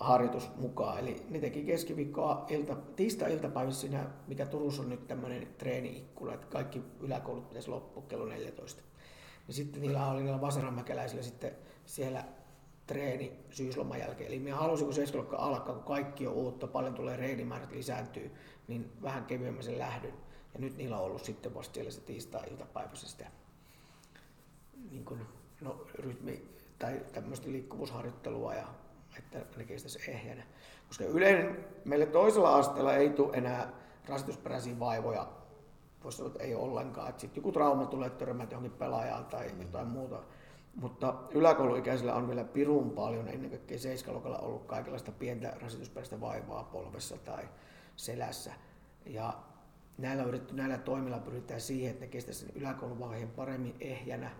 harjoitus 0.00 0.50
mukaan. 0.56 0.98
Eli 0.98 1.26
ne 1.30 1.38
teki 1.38 1.64
keskiviikkoa 1.64 2.46
ilta, 2.48 2.76
tiistai-iltapäivässä 2.96 3.80
siinä, 3.80 4.06
mikä 4.26 4.46
Turussa 4.46 4.82
on 4.82 4.90
nyt 4.90 5.06
tämmöinen 5.06 5.48
treeni-ikkuna, 5.58 6.34
että 6.34 6.46
kaikki 6.46 6.82
yläkoulut 7.00 7.48
pitäisi 7.48 7.70
loppua 7.70 8.02
kello 8.08 8.24
14. 8.26 8.82
Ja 9.48 9.54
sitten 9.54 9.82
niillä 9.82 10.10
oli 10.10 10.22
niillä 10.22 10.40
vasaranmäkeläisillä 10.40 11.22
sitten 11.22 11.52
siellä 11.86 12.24
treeni 12.86 13.32
syysloman 13.50 13.98
jälkeen. 13.98 14.28
Eli 14.28 14.38
minä 14.38 14.56
halusin, 14.56 14.86
kun 14.86 14.94
7 14.94 15.26
alkaa, 15.32 15.74
kun 15.74 15.84
kaikki 15.84 16.26
on 16.26 16.34
uutta, 16.34 16.66
paljon 16.66 16.94
tulee 16.94 17.16
reenimäärät 17.16 17.72
lisääntyy, 17.72 18.30
niin 18.68 18.92
vähän 19.02 19.24
kevyemmän 19.24 19.62
sen 19.62 19.78
lähdön. 19.78 20.14
Ja 20.54 20.60
nyt 20.60 20.76
niillä 20.76 20.98
on 20.98 21.04
ollut 21.04 21.24
sitten 21.24 21.54
vasta 21.54 21.74
siellä 21.74 21.90
se 21.90 22.00
tiistai-iltapäivässä 22.00 23.08
sitä 23.08 23.30
niin 24.90 25.04
kuin, 25.04 25.20
no, 25.60 25.86
rytmi 25.94 26.42
tai 26.78 27.00
tämmöistä 27.12 27.48
liikkuvuusharjoittelua 27.48 28.54
ja 28.54 28.66
että 29.18 29.58
ne 29.58 29.64
kestäisi 29.64 30.10
ehjänä. 30.10 30.42
Koska 30.88 31.04
yleinen, 31.04 31.64
meille 31.84 32.06
toisella 32.06 32.56
asteella 32.56 32.94
ei 32.94 33.10
tule 33.10 33.36
enää 33.36 33.72
rasitusperäisiä 34.08 34.78
vaivoja, 34.78 35.28
voisi 36.04 36.18
sanoa, 36.18 36.32
että 36.32 36.44
ei 36.44 36.54
ollenkaan. 36.54 37.08
Että 37.08 37.20
sitten 37.20 37.40
joku 37.40 37.52
trauma 37.52 37.86
tulee 37.86 38.10
törmät 38.10 38.50
johonkin 38.50 38.78
pelaajaan 38.78 39.24
tai 39.24 39.48
mm. 39.48 39.62
jotain 39.62 39.88
muuta. 39.88 40.22
Mutta 40.74 41.14
yläkouluikäisillä 41.30 42.14
on 42.14 42.28
vielä 42.28 42.44
pirun 42.44 42.90
paljon, 42.90 43.28
ennen 43.28 43.50
kaikkea 43.50 43.78
seiskaluokalla 43.78 44.38
ollut 44.38 44.64
kaikenlaista 44.64 45.12
pientä 45.12 45.54
rasitusperäistä 45.62 46.20
vaivaa 46.20 46.64
polvessa 46.64 47.18
tai 47.18 47.48
selässä. 47.96 48.52
Ja 49.06 49.32
näillä, 49.98 50.24
yritetty, 50.24 50.54
näillä 50.54 50.78
toimilla 50.78 51.18
pyritään 51.18 51.60
siihen, 51.60 51.90
että 51.90 52.04
ne 52.04 52.10
kestäisi 52.10 52.40
sen 52.46 52.56
yläkouluvaiheen 52.56 53.30
paremmin 53.30 53.76
ehjänä. 53.80 54.30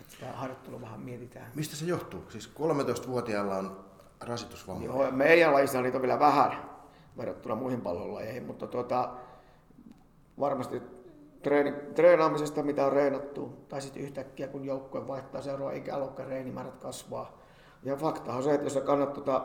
Että 0.00 0.12
sitä 0.12 0.32
harjoittelua 0.32 0.80
vähän 0.80 1.00
mietitään. 1.00 1.52
Mistä 1.54 1.76
se 1.76 1.84
johtuu? 1.84 2.24
Siis 2.28 2.52
13-vuotiaalla 2.54 3.56
on 3.56 3.84
rasitusvamma. 4.20 4.84
Joo, 4.84 5.10
meidän 5.10 5.52
lajissa 5.52 5.82
niitä 5.82 5.98
on 5.98 6.02
vielä 6.02 6.18
vähän 6.18 6.70
verrattuna 7.16 7.54
muihin 7.54 7.80
pallolajeihin, 7.80 8.46
mutta 8.46 8.66
tuota, 8.66 9.10
varmasti 10.40 10.82
treeni, 11.42 11.72
treenaamisesta, 11.94 12.62
mitä 12.62 12.86
on 12.86 12.92
reenattu, 12.92 13.66
tai 13.68 13.82
sitten 13.82 14.02
yhtäkkiä 14.02 14.48
kun 14.48 14.64
joukkue 14.64 15.08
vaihtaa 15.08 15.42
seuraava 15.42 15.72
ikäluokka, 15.72 16.24
reenimäärät 16.24 16.76
kasvaa. 16.76 17.38
Ja 17.82 17.96
fakta 17.96 18.34
on 18.34 18.42
se, 18.42 18.54
että 18.54 18.66
jos 18.66 18.74
sä 18.74 18.80
kannat 18.80 19.12
tuota, 19.12 19.44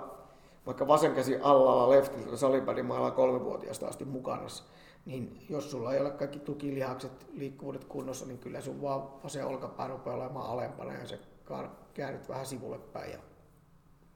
vaikka 0.66 0.88
vasen 0.88 1.16
käsi 1.16 1.40
allalla 1.42 1.90
leftiltä 1.90 2.38
salipädimailla 2.38 3.12
kolmevuotiaasta 3.12 3.88
asti 3.88 4.06
mukana, 4.06 4.48
niin 5.06 5.46
jos 5.50 5.72
sulla 5.72 5.94
ei 5.94 6.00
ole 6.00 6.12
kaikki 6.12 6.40
tukilihakset, 6.40 7.28
liikkuvuudet 7.34 7.84
kunnossa, 7.84 8.26
niin 8.26 8.40
kyllä 8.40 8.62
sun 8.62 8.82
vaan 8.82 9.24
vasen 9.24 9.46
olkapää 9.46 9.88
rupeaa 9.88 10.16
olemaan 10.16 10.50
alempana 10.50 10.94
ja 10.94 11.08
se 11.08 11.20
käännyt 11.94 12.30
vähän 12.30 12.46
sivulle 12.46 12.80
päin. 12.80 13.12
Ja, 13.12 13.20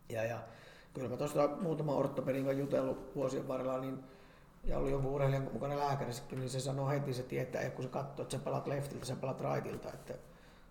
ja, 0.10 0.24
ja 0.24 0.40
kyllä 0.94 1.10
mä 1.10 1.18
tuosta 1.18 1.50
muutama 1.62 1.96
ortopedin 1.96 2.46
kanssa 2.46 2.60
jutellut 2.60 3.16
vuosien 3.16 3.48
varrella, 3.48 3.80
niin 3.80 4.00
ja 4.64 4.78
oli 4.78 4.92
jonkun 4.92 5.12
urheilijan 5.12 5.50
mukana 5.54 5.78
lääkärissäkin, 5.78 6.40
niin 6.40 6.50
se 6.50 6.60
sanoi 6.60 6.94
heti, 6.94 7.14
se 7.14 7.24
tietää, 7.24 7.62
että 7.62 7.76
kun 7.76 7.84
se 7.84 7.90
katsoo, 7.90 8.24
että 8.24 8.38
sä 8.38 8.44
pelaat 8.44 8.68
leftiltä, 8.68 9.06
sä 9.06 9.16
pelaat 9.16 9.42
rightilta, 9.42 9.94
että 9.94 10.14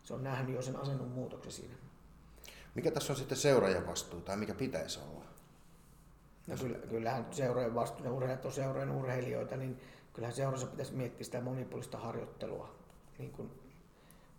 se 0.02 0.14
on 0.14 0.24
nähnyt 0.24 0.54
jo 0.54 0.62
sen 0.62 0.76
asennon 0.76 1.08
muutoksen 1.08 1.52
siinä. 1.52 1.74
Mikä 2.74 2.90
tässä 2.90 3.12
on 3.12 3.16
sitten 3.16 3.38
seuraajan 3.38 3.86
vastuu, 3.86 4.20
tai 4.20 4.36
mikä 4.36 4.54
pitäisi 4.54 5.00
olla? 5.00 5.24
No 6.46 6.56
kyllä, 6.56 6.78
kyllähän 6.78 7.26
seuraajan 7.30 7.74
vastuu, 7.74 8.04
ne 8.04 8.10
urheilijat 8.10 8.44
on 8.44 8.52
seuraajan 8.52 8.90
urheilijoita, 8.90 9.56
niin 9.56 9.80
kyllähän 10.12 10.36
seurassa 10.36 10.66
pitäisi 10.66 10.94
miettiä 10.94 11.24
sitä 11.24 11.40
monipuolista 11.40 11.98
harjoittelua 11.98 12.68
niin 13.18 13.32
kuin 13.32 13.50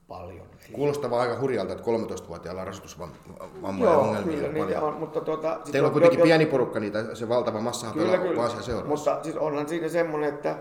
paljon. 0.08 0.48
Eli... 0.66 0.74
Kuulostaa 0.74 1.20
aika 1.20 1.40
hurjalta, 1.40 1.74
että 1.74 1.86
13-vuotiailla 1.86 2.62
on 2.62 2.68
rasitusvammoja 2.68 3.92
ja 3.92 3.98
ongelmia. 3.98 4.38
Kyllä, 4.38 4.66
niitä 4.66 4.82
on, 4.82 4.94
mutta 4.94 5.22
tuota, 5.22 5.60
Teillä 5.72 5.88
on 5.88 5.92
kuitenkin 5.92 6.20
jo, 6.20 6.26
pieni 6.26 6.46
porukka, 6.46 6.80
niitä, 6.80 7.16
se 7.16 7.30
valtava 7.30 7.62
massa 7.62 7.92
kyllä, 7.92 8.18
kyllä. 8.18 8.50
seurassa. 8.50 8.86
Mutta 8.86 9.24
siis 9.24 9.36
onhan 9.36 9.70
siinä 9.70 9.90
semmoinen, 9.90 10.34
että 10.34 10.58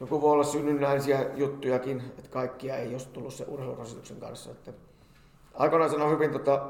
joku 0.00 0.20
voi 0.20 0.32
olla 0.32 0.44
synnynnäisiä 0.44 1.26
juttujakin, 1.34 2.02
että 2.18 2.30
kaikkia 2.30 2.76
ei 2.76 2.94
ole 2.94 3.02
tullut 3.12 3.34
se 3.34 3.44
urheilurasituksen 3.48 4.16
kanssa. 4.16 4.50
Että 4.50 4.72
aikoinaan 5.54 5.90
sanoi 5.90 6.10
hyvin 6.10 6.30
tota, 6.30 6.68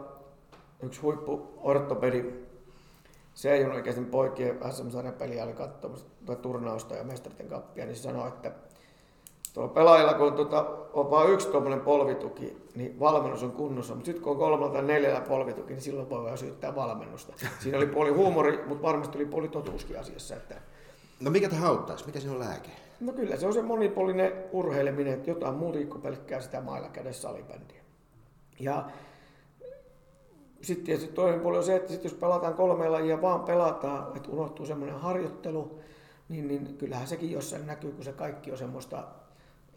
yksi 0.82 1.00
huippu 1.00 1.48
ortopedi, 1.62 2.39
C-juniorikäisten 3.36 4.06
poikien 4.06 4.58
SM-sarjan 4.70 5.14
peliä 5.14 5.44
oli 5.44 5.52
katsomassa 5.52 6.06
turnausta 6.42 6.94
ja 6.94 7.04
mestariten 7.04 7.48
kappia, 7.48 7.86
niin 7.86 7.96
se 7.96 8.02
sanoi, 8.02 8.28
että 8.28 8.52
tuolla 9.54 9.72
pelaajilla, 9.72 10.14
kun 10.14 10.32
tuota, 10.32 10.66
on 10.92 11.10
vain 11.10 11.30
yksi 11.30 11.48
tuommoinen 11.48 11.80
polvituki, 11.80 12.56
niin 12.74 13.00
valmennus 13.00 13.42
on 13.42 13.52
kunnossa. 13.52 13.94
Mutta 13.94 14.06
sitten 14.06 14.24
kun 14.24 14.32
on 14.32 14.38
kolmella 14.38 14.72
tai 14.72 14.82
neljällä 14.82 15.20
polvituki, 15.20 15.72
niin 15.72 15.82
silloin 15.82 16.10
voi 16.10 16.38
syyttää 16.38 16.74
valmennusta. 16.74 17.32
Siinä 17.58 17.78
oli 17.78 17.86
puoli 17.86 18.10
huumori, 18.10 18.64
mutta 18.66 18.82
varmasti 18.82 19.18
oli 19.18 19.26
puoli 19.26 19.48
totuuskin 19.48 20.00
asiassa. 20.00 20.36
Että... 20.36 20.54
No 21.20 21.30
mikä 21.30 21.48
tähän 21.48 21.68
auttaisi? 21.68 22.06
Mikä 22.06 22.20
se 22.20 22.30
on 22.30 22.38
lääke? 22.38 22.70
No 23.00 23.12
kyllä 23.12 23.36
se 23.36 23.46
on 23.46 23.52
se 23.52 23.62
monipuolinen 23.62 24.32
urheileminen, 24.52 25.12
että 25.12 25.30
jotain 25.30 25.54
muuta 25.54 25.78
kuin 25.88 26.02
pelkkää 26.02 26.40
sitä 26.40 26.60
mailla 26.60 26.88
kädessä 26.88 27.22
salibändiä. 27.22 27.82
Ja 28.60 28.84
sitten 30.62 30.86
tietysti 30.86 31.12
toinen 31.12 31.40
puoli 31.40 31.58
on 31.58 31.64
se, 31.64 31.76
että 31.76 31.92
sit 31.92 32.04
jos 32.04 32.14
pelataan 32.14 32.54
kolme 32.54 32.88
lajia 32.88 33.22
vaan 33.22 33.40
pelataan, 33.40 34.16
että 34.16 34.30
unohtuu 34.30 34.66
semmoinen 34.66 35.00
harjoittelu, 35.00 35.80
niin, 36.28 36.48
niin 36.48 36.76
kyllähän 36.78 37.06
sekin 37.06 37.30
jossain 37.30 37.66
näkyy, 37.66 37.92
kun 37.92 38.04
se 38.04 38.12
kaikki 38.12 38.52
on 38.52 38.58
semmoista 38.58 39.04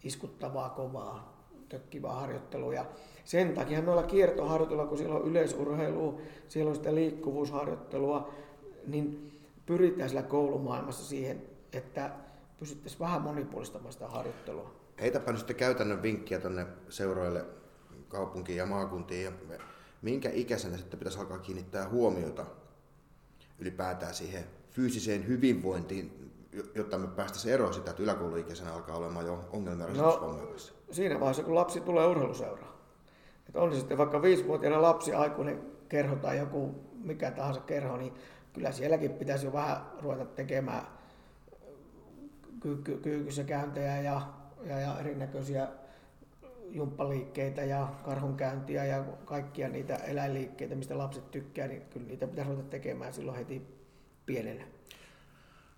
iskuttavaa, 0.04 0.68
kovaa, 0.68 1.34
tökkivää 1.68 2.12
harjoittelua. 2.12 2.74
Ja 2.74 2.84
sen 3.24 3.54
takia 3.54 3.82
me 3.82 3.90
ollaan 3.90 4.08
kiertoharjoitella, 4.08 4.86
kun 4.86 4.98
siellä 4.98 5.14
on 5.14 5.28
yleisurheilua, 5.28 6.20
siellä 6.48 6.68
on 6.68 6.76
sitä 6.76 6.94
liikkuvuusharjoittelua, 6.94 8.34
niin 8.86 9.32
pyritään 9.66 10.08
sillä 10.08 10.22
koulumaailmassa 10.22 11.04
siihen, 11.04 11.42
että 11.72 12.10
pysyttäisiin 12.58 13.00
vähän 13.00 13.22
monipuolistamaan 13.22 13.92
sitä 13.92 14.08
harjoittelua. 14.08 14.74
Heitäpä 15.00 15.30
nyt 15.30 15.38
sitten 15.38 15.56
käytännön 15.56 16.02
vinkkiä 16.02 16.40
tuonne 16.40 16.66
seuroille 16.88 17.44
kaupunkiin 18.08 18.58
ja 18.58 18.66
maakuntiin. 18.66 19.24
Ja 19.24 19.32
minkä 20.04 20.30
ikäisenä 20.32 20.76
sitten 20.76 20.98
pitäisi 20.98 21.18
alkaa 21.18 21.38
kiinnittää 21.38 21.88
huomiota 21.88 22.46
ylipäätään 23.58 24.14
siihen 24.14 24.44
fyysiseen 24.70 25.26
hyvinvointiin, 25.28 26.30
jotta 26.74 26.98
me 26.98 27.06
päästäisiin 27.06 27.54
eroon 27.54 27.74
sitä, 27.74 27.90
että 27.90 28.02
yläkouluikäisenä 28.02 28.74
alkaa 28.74 28.96
olemaan 28.96 29.26
jo 29.26 29.48
ongelmia 29.52 29.86
no, 29.86 30.38
siinä 30.90 31.20
vaiheessa, 31.20 31.42
kun 31.42 31.54
lapsi 31.54 31.80
tulee 31.80 32.06
urheiluseuraan. 32.06 32.74
Että 33.46 33.60
on 33.60 33.72
se 33.72 33.78
sitten 33.78 33.98
vaikka 33.98 34.22
viisivuotiaana 34.22 34.82
lapsi, 34.82 35.14
aikuinen 35.14 35.62
kerho 35.88 36.16
tai 36.16 36.38
joku 36.38 36.74
mikä 37.04 37.30
tahansa 37.30 37.60
kerho, 37.60 37.96
niin 37.96 38.12
kyllä 38.52 38.72
sielläkin 38.72 39.10
pitäisi 39.10 39.46
jo 39.46 39.52
vähän 39.52 39.76
ruveta 40.02 40.24
tekemään 40.24 40.86
kyykyssä 43.02 43.44
käyntejä 43.44 44.00
ja, 44.00 44.22
ja, 44.66 44.80
ja 44.80 45.00
erinäköisiä 45.00 45.68
jumppaliikkeitä 46.74 47.64
ja 47.64 47.88
karhunkäyntiä 48.04 48.84
ja 48.84 49.04
kaikkia 49.24 49.68
niitä 49.68 49.94
eläinliikkeitä, 49.94 50.74
mistä 50.74 50.98
lapset 50.98 51.30
tykkää, 51.30 51.68
niin 51.68 51.82
kyllä 51.90 52.06
niitä 52.06 52.26
pitäisi 52.26 52.50
ruveta 52.50 52.68
tekemään 52.68 53.12
silloin 53.12 53.38
heti 53.38 53.62
pienenä. 54.26 54.64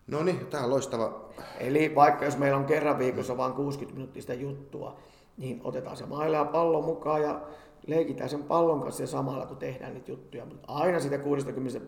No 0.06 0.22
niin, 0.22 0.46
tämä 0.46 0.64
on 0.64 0.70
loistava. 0.70 1.30
Eli 1.60 1.94
vaikka 1.94 2.24
jos 2.24 2.38
meillä 2.38 2.58
on 2.58 2.64
kerran 2.64 2.98
viikossa 2.98 3.36
vain 3.36 3.52
60 3.52 3.96
minuuttista 3.96 4.34
juttua, 4.34 5.00
niin 5.36 5.60
otetaan 5.64 5.96
se 5.96 6.06
maila 6.06 6.36
ja 6.36 6.44
pallo 6.44 6.82
mukaan 6.82 7.22
ja 7.22 7.40
leikitään 7.86 8.30
sen 8.30 8.42
pallon 8.42 8.80
kanssa 8.80 9.02
ja 9.02 9.06
samalla 9.06 9.46
kun 9.46 9.56
tehdään 9.56 9.94
niitä 9.94 10.10
juttuja. 10.10 10.44
Mutta 10.44 10.72
aina 10.72 11.00
sitä 11.00 11.18
60 11.18 11.80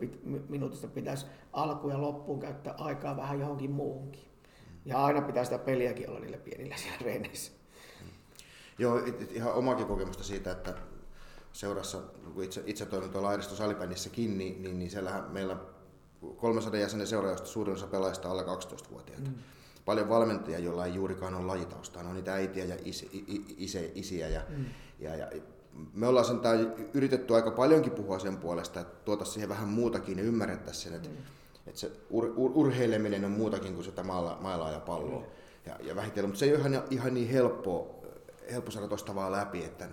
minuutista 0.49 0.87
pitäisi 0.87 1.25
alkuun 1.53 1.93
ja 1.93 2.01
loppuun 2.01 2.39
käyttää 2.39 2.73
aikaa 2.77 3.17
vähän 3.17 3.39
johonkin 3.39 3.71
muuhunkin. 3.71 4.23
Ja 4.85 5.05
aina 5.05 5.21
pitää 5.21 5.43
sitä 5.43 5.57
peliäkin 5.57 6.09
olla 6.09 6.19
niillä 6.19 6.37
pienillä 6.37 6.75
siellä 6.77 6.99
reeneissä. 7.01 7.58
Joo, 8.79 9.01
ihan 9.31 9.53
omakin 9.53 9.85
kokemusta 9.85 10.23
siitä, 10.23 10.51
että 10.51 10.73
seurassa, 11.53 11.97
kun 12.33 12.43
itse, 12.43 12.63
itse 12.65 12.85
toimin 12.85 13.09
tuolla 13.09 13.29
Airiston 13.29 13.57
salibändissäkin, 13.57 14.37
niin, 14.37 14.63
niin, 14.63 14.79
niin 14.79 14.91
siellähän 14.91 15.23
meillä 15.31 15.57
300 16.37 16.79
jäsenen 16.79 17.07
seuraajasta 17.07 17.47
suurin 17.47 17.75
osa 17.75 17.87
pelaajista 17.87 18.31
alle 18.31 18.43
12-vuotiaita. 18.43 19.29
Mm. 19.29 19.35
Paljon 19.85 20.09
valmentajia, 20.09 20.59
joilla 20.59 20.85
ei 20.85 20.93
juurikaan 20.93 21.35
ole 21.35 21.45
lajitaustaa, 21.45 22.03
ne 22.03 22.09
on 22.09 22.15
niitä 22.15 22.33
äitiä 22.33 22.65
ja 22.65 22.75
isi, 22.85 23.25
isi, 23.57 23.91
isiä 23.95 24.27
ja, 24.27 24.41
mm. 24.49 24.65
ja, 24.99 25.15
ja 25.15 25.27
me 25.93 26.07
ollaan 26.07 26.25
sen 26.25 26.39
yritetty 26.93 27.35
aika 27.35 27.51
paljonkin 27.51 27.91
puhua 27.91 28.19
sen 28.19 28.37
puolesta, 28.37 28.79
että 28.79 28.95
tuota 29.05 29.25
siihen 29.25 29.49
vähän 29.49 29.67
muutakin 29.67 30.17
ja 30.17 30.23
ymmärrettäisiin 30.23 30.83
sen, 30.83 30.93
että, 30.93 31.09
mm. 31.09 31.15
että 31.67 31.79
se 31.79 31.91
ur, 32.09 32.33
ur, 32.35 32.51
urheileminen 32.53 33.25
on 33.25 33.31
muutakin 33.31 33.73
kuin 33.73 33.85
sitä 33.85 34.03
mailla, 34.03 34.71
ja 34.71 34.79
palloa. 34.79 35.19
Mm. 35.19 35.25
Ja, 35.65 35.75
ja 35.83 35.95
vähitellen, 35.95 36.29
mutta 36.29 36.39
se 36.39 36.45
ei 36.45 36.51
ole 36.55 36.59
ihan, 36.59 36.83
ihan 36.89 37.13
niin 37.13 37.29
helppo, 37.29 37.98
helppo 38.51 38.71
saada 38.71 38.87
tuosta 38.87 39.15
vaan 39.15 39.31
läpi, 39.31 39.63
että 39.63 39.89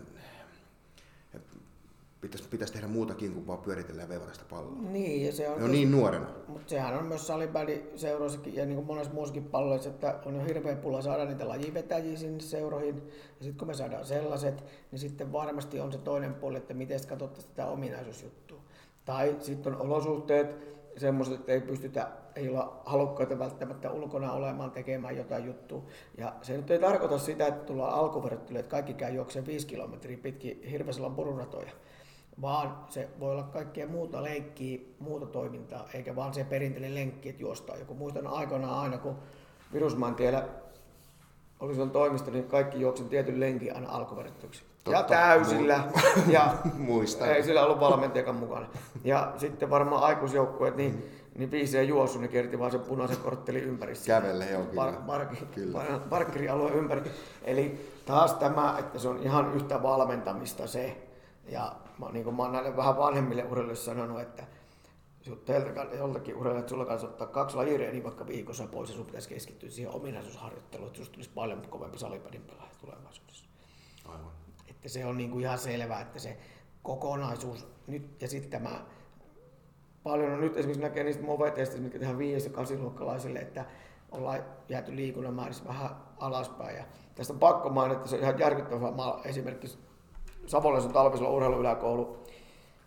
pitäisi, 2.21 2.49
pitäisi 2.49 2.73
tehdä 2.73 2.87
muutakin 2.87 3.33
kuin 3.33 3.47
vaan 3.47 3.59
pyöritellä 3.59 4.03
ja 4.03 4.09
veivata 4.09 4.33
sitä 4.33 4.45
palloa. 4.51 4.83
Niin, 4.83 5.27
ja 5.27 5.33
se 5.33 5.49
on, 5.49 5.59
ne 5.59 5.65
on 5.65 5.73
niin 5.73 5.91
nuorena. 5.91 6.27
Mutta 6.49 6.71
sehän 6.71 6.99
on 6.99 7.07
myös 7.07 7.27
salibändiseuroissakin 7.27 8.55
ja 8.55 8.67
niin 8.67 8.77
kuin 8.77 8.87
monessa 8.87 9.13
muussakin 9.13 9.45
palloissa, 9.45 9.91
että 9.91 10.19
on 10.25 10.35
jo 10.35 10.45
hirveä 10.45 10.77
pulla 10.77 11.03
saada 11.03 11.25
niitä 11.25 11.49
lajivetäjiä 11.49 12.17
sinne 12.17 12.41
seuroihin. 12.41 12.97
Ja 13.39 13.45
sitten 13.45 13.59
kun 13.59 13.69
me 13.69 13.75
saadaan 13.75 14.05
sellaiset, 14.05 14.65
niin 14.91 14.99
sitten 14.99 15.33
varmasti 15.33 15.81
on 15.81 15.93
se 15.93 15.99
toinen 15.99 16.35
puoli, 16.35 16.57
että 16.57 16.75
miten 16.75 17.01
katsottaisiin 17.09 17.55
tätä 17.55 17.69
ominaisuusjuttua. 17.69 18.61
Tai 19.05 19.37
sitten 19.41 19.75
on 19.75 19.81
olosuhteet 19.81 20.76
semmoiset, 20.97 21.35
että 21.35 21.53
ei 21.53 21.61
pystytä, 21.61 22.09
ei 22.37 22.49
olla 22.49 22.83
halukkaita 22.85 23.39
välttämättä 23.39 23.91
ulkona 23.91 24.33
olemaan 24.33 24.71
tekemään 24.71 25.17
jotain 25.17 25.45
juttua. 25.45 25.83
Ja 26.19 26.33
se 26.43 26.57
nyt 26.57 26.71
ei 26.71 26.79
tarkoita 26.79 27.19
sitä, 27.19 27.47
että 27.47 27.65
tullaan 27.65 27.95
alkuverryttelyä, 27.95 28.61
että 28.61 28.71
kaikki 28.71 28.95
käy 28.95 29.15
juokseen 29.15 29.47
5 29.47 29.67
kilometriä 29.67 30.17
pitkin 30.17 30.63
Hirvesalon 30.63 31.15
pururatoja 31.15 31.71
vaan 32.41 32.77
se 32.89 33.09
voi 33.21 33.33
olla 33.33 33.43
kaikkea 33.43 33.87
muuta 33.87 34.23
leikkiä, 34.23 34.81
muuta 34.99 35.27
toimintaa, 35.27 35.89
eikä 35.95 36.17
vaan 36.17 36.35
se 36.35 36.45
perinteinen 36.45 36.95
lenkki, 36.95 37.29
että 37.29 37.43
juostaan 37.43 37.79
joku. 37.79 37.95
Muistan 37.95 38.27
aikoinaan 38.27 38.79
aina, 38.79 38.99
kun 38.99 39.17
Virusmaantiellä 39.73 40.49
oli 41.61 41.73
silloin 41.73 41.91
toimisto, 41.91 42.31
niin 42.31 42.45
kaikki 42.45 42.81
juoksen 42.81 43.09
tietyn 43.09 43.41
lenkin 43.41 43.75
aina 43.75 43.91
alkuverittyksi. 43.91 44.63
Ja 44.91 45.03
täysillä. 45.03 45.85
Mu- 45.97 46.31
ja 46.37 46.55
Muista. 46.79 47.27
Ei 47.27 47.43
sillä 47.43 47.65
ollut 47.65 47.81
valmentajakaan 47.81 48.37
mukana. 48.37 48.67
Ja 49.05 49.33
sitten 49.37 49.71
varmaan 49.71 50.03
aikuisjoukkueet, 50.03 50.77
niin, 50.77 50.93
mm. 50.93 51.39
niin 51.39 51.51
viiseen 51.51 51.89
juosu, 51.89 52.19
niin 52.19 52.31
kerti 52.31 52.59
vaan 52.59 52.71
sen 52.71 52.81
punaisen 52.81 53.17
korttelin 53.17 53.65
ympäri. 53.65 53.95
Kävelle, 54.07 54.51
joo, 54.51 54.63
kyllä. 54.63 54.83
Par- 54.83 55.03
par- 55.73 56.09
parkkirialueen 56.11 56.75
ympäri. 56.75 57.03
Eli 57.45 57.91
taas 58.07 58.35
tämä, 58.35 58.77
että 58.79 58.99
se 58.99 59.09
on 59.09 59.23
ihan 59.23 59.55
yhtä 59.55 59.83
valmentamista 59.83 60.67
se, 60.67 60.97
ja 61.49 61.73
mä, 61.99 62.07
niin 62.13 62.35
mä 62.35 62.43
oon 62.43 62.53
näille 62.53 62.77
vähän 62.77 62.99
vanhemmille 62.99 63.43
urheilijoille 63.45 63.77
sanonut, 63.77 64.21
että 64.21 64.43
teiltä 65.45 65.97
joltakin 65.97 66.35
että 66.59 66.71
sulla 66.71 66.85
kanssa 66.85 67.09
ottaa 67.09 67.27
kaksi 67.27 67.57
lajireeniä 67.57 68.05
vaikka 68.05 68.27
viikossa 68.27 68.67
pois 68.67 68.91
ja 68.91 68.97
sun 68.97 69.07
pitäisi 69.07 69.29
keskittyä 69.29 69.71
siihen 69.71 69.95
ominaisuusharjoitteluun, 69.95 70.87
että 70.87 70.99
susta 70.99 71.13
tulisi 71.13 71.31
paljon 71.35 71.63
kovempi 71.69 71.99
salipadin 71.99 72.43
pelaaja 72.43 72.71
tulevaisuudessa. 72.81 73.45
Aivan. 74.09 74.33
Että 74.69 74.89
se 74.89 75.07
on 75.07 75.17
niin 75.17 75.31
kuin 75.31 75.45
ihan 75.45 75.59
selvää, 75.59 76.01
että 76.01 76.19
se 76.19 76.37
kokonaisuus 76.83 77.69
nyt 77.87 78.23
ja 78.23 78.29
sitten 78.29 78.51
tämä 78.51 78.85
paljon 80.03 80.33
on 80.33 80.41
nyt 80.41 80.57
esimerkiksi 80.57 80.83
näkee 80.83 81.05
niistä 81.05 81.25
moveteista, 81.25 81.79
mitkä 81.79 81.99
tehdään 81.99 82.19
5- 82.19 82.23
ja 82.23 82.51
8 82.51 83.37
että 83.37 83.65
ollaan 84.13 84.45
jääty 84.69 84.97
liikunnan 84.97 85.35
määrissä 85.35 85.65
vähän 85.65 85.91
alaspäin. 86.19 86.77
Ja 86.77 86.85
tästä 87.15 87.33
on 87.33 87.39
pakko 87.39 87.71
mainita, 87.71 87.99
että 87.99 88.11
se 88.11 88.17
on 88.17 88.23
ihan 88.23 88.39
järkyttävä 88.39 88.93
esimerkiksi 89.25 89.79
Savonlinnan 90.47 90.93
talvisella 90.93 91.31
urheiluyläkoulu 91.31 92.25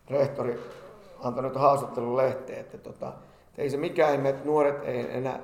rehtori 0.08 0.60
antanut 1.24 1.56
haastattelun 1.56 2.18
lehteen, 2.18 2.60
että, 2.60 2.78
tota, 2.78 3.14
ei 3.58 3.70
se 3.70 3.78
mikään 3.78 4.14
ihme, 4.14 4.30
että 4.30 4.46
nuoret 4.46 4.84
ei 4.84 5.18
enää 5.18 5.40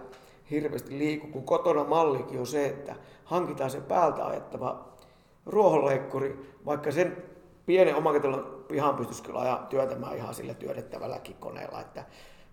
hirveästi 0.52 0.98
liiku, 0.98 1.28
kun 1.28 1.44
kotona 1.44 1.84
mallikin 1.84 2.40
on 2.40 2.48
se, 2.48 2.66
että 2.66 2.96
hankitaan 3.26 3.72
se 3.72 3.82
päältä 3.82 4.26
ajettava 4.26 4.86
ruohonleikkuri, 5.46 6.56
vaikka 6.66 6.92
sen 6.92 7.18
pienen 7.66 7.96
omakotilon 7.96 8.66
pihan 8.68 8.96
pystyisi 8.96 9.24
kyllä 9.24 9.40
ajaa 9.40 9.66
työtämään 9.70 10.18
ihan 10.18 10.36
sillä 10.36 10.54
työdettävälläkin 10.54 11.36
koneella, 11.40 11.82
että, 11.82 12.04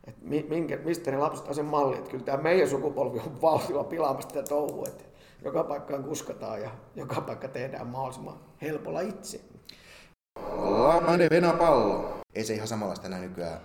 että 0.07 0.21
minkä, 0.49 0.77
mistä 0.77 1.11
ne 1.11 1.19
lapset 1.19 1.49
on 1.49 1.55
sen 1.55 1.65
malli, 1.65 1.97
että 1.97 2.11
kyllä 2.11 2.25
tämä 2.25 2.43
meidän 2.43 2.69
sukupolvi 2.69 3.19
on 3.19 3.43
valtava 3.43 3.85
pilaamassa 3.85 4.29
tätä 4.29 4.49
touhua, 4.49 4.87
että 4.87 5.05
joka 5.45 5.65
paikkaan 5.65 6.05
kuskataan 6.05 6.63
ja 6.63 6.71
joka 6.97 7.21
paikka 7.21 7.49
tehdään 7.49 7.87
mahdollisimman 7.87 8.37
helpolla 8.63 9.01
itse. 9.01 9.41
Lamade 10.59 11.31
venapallo. 11.31 12.22
Ei 12.35 12.45
se 12.45 12.55
ihan 12.55 12.69
samanlaista 12.69 13.07
enää 13.07 13.21
nykyään 13.21 13.61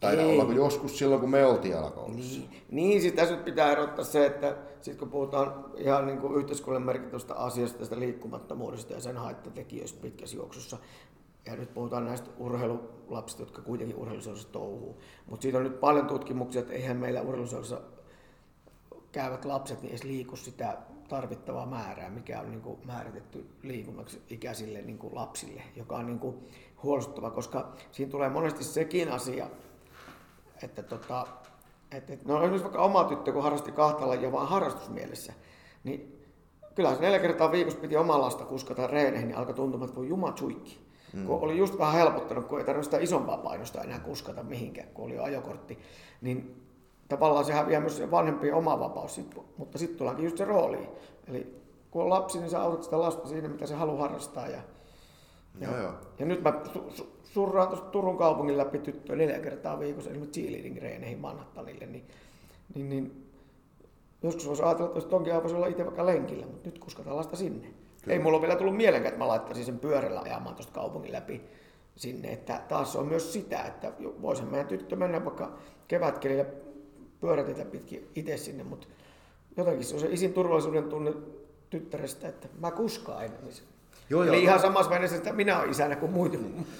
taida 0.00 0.26
olla 0.26 0.44
kuin 0.44 0.56
joskus 0.56 0.98
silloin, 0.98 1.20
kun 1.20 1.30
me 1.30 1.46
oltiin 1.46 1.78
alakoulussa. 1.78 2.40
Niin, 2.40 2.50
niin 2.70 3.02
sitä 3.02 3.24
nyt 3.24 3.44
pitää 3.44 3.72
erottaa 3.72 4.04
se, 4.04 4.26
että 4.26 4.56
sit 4.80 4.98
kun 4.98 5.10
puhutaan 5.10 5.64
ihan 5.76 6.06
niin 6.06 6.18
kuin 6.18 6.34
yhteiskunnan 6.34 6.82
merkitystä 6.82 7.34
asiasta, 7.34 7.78
tästä 7.78 7.98
liikkumattomuudesta 7.98 8.92
ja 8.92 9.00
sen 9.00 9.16
haittatekijöistä 9.16 10.02
pitkässä 10.02 10.36
juoksussa, 10.36 10.78
ja 11.46 11.56
nyt 11.56 11.74
puhutaan 11.74 12.04
näistä 12.04 12.30
urheilulapsista, 12.38 13.42
jotka 13.42 13.62
kuitenkin 13.62 13.96
urheiluseurassa 13.96 14.48
touhuu. 14.48 15.00
Mutta 15.26 15.42
siitä 15.42 15.58
on 15.58 15.64
nyt 15.64 15.80
paljon 15.80 16.06
tutkimuksia, 16.06 16.60
että 16.60 16.72
eihän 16.72 16.96
meillä 16.96 17.22
urheiluseurassa 17.22 17.80
käyvät 19.12 19.44
lapset 19.44 19.82
niin 19.82 19.90
edes 19.90 20.04
liiku 20.04 20.36
sitä 20.36 20.78
tarvittavaa 21.08 21.66
määrää, 21.66 22.10
mikä 22.10 22.40
on 22.40 22.50
niin 22.50 22.60
kuin 22.60 22.78
määritetty 22.84 23.46
liikunnaksi 23.62 24.22
ikäisille 24.30 24.82
niin 24.82 24.98
kuin 24.98 25.14
lapsille, 25.14 25.62
joka 25.76 25.96
on 25.96 26.06
niin 26.06 26.18
kuin 26.18 26.36
huolestuttava, 26.82 27.30
koska 27.30 27.68
siinä 27.92 28.10
tulee 28.10 28.28
monesti 28.28 28.64
sekin 28.64 29.12
asia, 29.12 29.46
että 30.62 30.82
tota, 30.82 31.26
että, 31.92 32.12
no 32.24 32.36
esimerkiksi 32.36 32.64
vaikka 32.64 32.82
oma 32.82 33.04
tyttö, 33.04 33.32
kun 33.32 33.42
harrasti 33.42 33.72
kahta 33.72 34.08
lajia 34.08 34.32
vaan 34.32 34.48
harrastusmielessä, 34.48 35.32
niin 35.84 36.26
kyllä 36.74 36.94
se 36.94 37.00
neljä 37.00 37.18
kertaa 37.18 37.52
viikossa 37.52 37.80
piti 37.80 37.96
omaa 37.96 38.20
lasta 38.20 38.44
kuskata 38.44 38.86
reeneihin, 38.86 39.28
niin 39.28 39.38
alkoi 39.38 39.54
tuntumaan, 39.54 39.88
että 39.88 39.96
voi 39.96 40.08
juma 40.08 40.32
suikki. 40.36 40.90
Mm. 41.12 41.26
Kun 41.26 41.38
oli 41.40 41.58
just 41.58 41.78
vähän 41.78 41.94
helpottanut, 41.94 42.46
kun 42.46 42.58
ei 42.58 42.64
tarvitse 42.64 42.84
sitä 42.84 42.98
isompaa 42.98 43.36
painosta 43.36 43.82
enää 43.82 43.98
kuskata 43.98 44.42
mihinkään, 44.42 44.88
kun 44.88 45.04
oli 45.04 45.14
jo 45.14 45.22
ajokortti, 45.22 45.78
niin 46.20 46.64
tavallaan 47.08 47.44
se 47.44 47.52
häviää 47.52 47.80
myös 47.80 47.96
se 47.96 48.10
vanhempien 48.10 48.54
oma 48.54 48.80
vapaus, 48.80 49.14
sit, 49.14 49.36
mutta 49.56 49.78
sitten 49.78 49.98
tullaankin 49.98 50.24
just 50.24 50.36
se 50.36 50.44
rooli. 50.44 50.88
Eli 51.26 51.60
kun 51.90 52.02
on 52.02 52.10
lapsi, 52.10 52.38
niin 52.38 52.50
sä 52.50 52.62
autat 52.62 52.82
sitä 52.82 53.00
lasta 53.00 53.28
siinä, 53.28 53.48
mitä 53.48 53.66
se 53.66 53.74
haluaa 53.74 54.00
harrastaa. 54.00 54.46
Ja, 54.46 54.60
ja, 55.58 55.78
joo. 55.78 55.92
ja 56.18 56.26
nyt 56.26 56.42
mä 56.42 56.60
su, 56.72 56.90
su, 56.90 57.20
surraan 57.22 57.68
tuosta 57.68 57.90
Turun 57.90 58.18
kaupungin 58.18 58.58
läpi 58.58 58.78
tyttöä 58.78 59.16
neljä 59.16 59.38
kertaa 59.38 59.78
viikossa 59.78 60.10
esimerkiksi 60.10 60.40
cheerleading-reeneihin 60.40 61.18
Manhattanille, 61.18 61.86
niin, 61.86 62.04
niin, 62.74 62.88
niin 62.88 63.30
joskus 64.22 64.48
voisi 64.48 64.62
ajatella, 64.62 64.98
että 64.98 65.10
tonkin 65.10 65.34
voisi 65.34 65.56
olla 65.56 65.66
itse 65.66 65.84
vaikka 65.84 66.06
lenkillä, 66.06 66.46
mutta 66.46 66.68
nyt 66.68 66.78
kuskataan 66.78 67.16
lasta 67.16 67.36
sinne. 67.36 67.68
Kyllä. 68.02 68.12
Ei 68.12 68.18
mulla 68.18 68.36
ole 68.36 68.42
vielä 68.42 68.56
tullut 68.56 68.76
mielenkään, 68.76 69.08
että 69.08 69.24
mä 69.24 69.28
laittaisin 69.28 69.64
sen 69.64 69.78
pyörällä 69.78 70.20
ajamaan 70.20 70.54
tuosta 70.54 70.72
kaupungin 70.72 71.12
läpi 71.12 71.40
sinne. 71.96 72.32
Että 72.32 72.62
taas 72.68 72.96
on 72.96 73.06
myös 73.06 73.32
sitä, 73.32 73.62
että 73.62 73.92
voisin 74.22 74.48
meidän 74.48 74.66
tyttö 74.66 74.96
mennä 74.96 75.24
vaikka 75.24 75.52
kevätkelillä 75.88 76.44
pyörätetä 77.20 77.64
pitkin 77.64 78.08
itse 78.14 78.36
sinne, 78.36 78.64
mutta 78.64 78.86
jotenkin 79.56 79.84
se 79.84 79.94
on 79.94 80.00
se 80.00 80.08
isin 80.10 80.32
turvallisuuden 80.32 80.84
tunne 80.84 81.12
tyttärestä, 81.70 82.28
että 82.28 82.48
mä 82.58 82.70
kuskaan. 82.70 83.20
Niin 83.20 83.52
Joo, 84.10 84.22
Eli 84.22 84.28
joo. 84.30 84.42
ihan 84.42 84.60
samassa 84.60 84.90
veneessä, 84.90 85.16
että 85.16 85.32
minä 85.32 85.58
olen 85.58 85.70
isänä 85.70 85.96
kuin. 85.96 86.12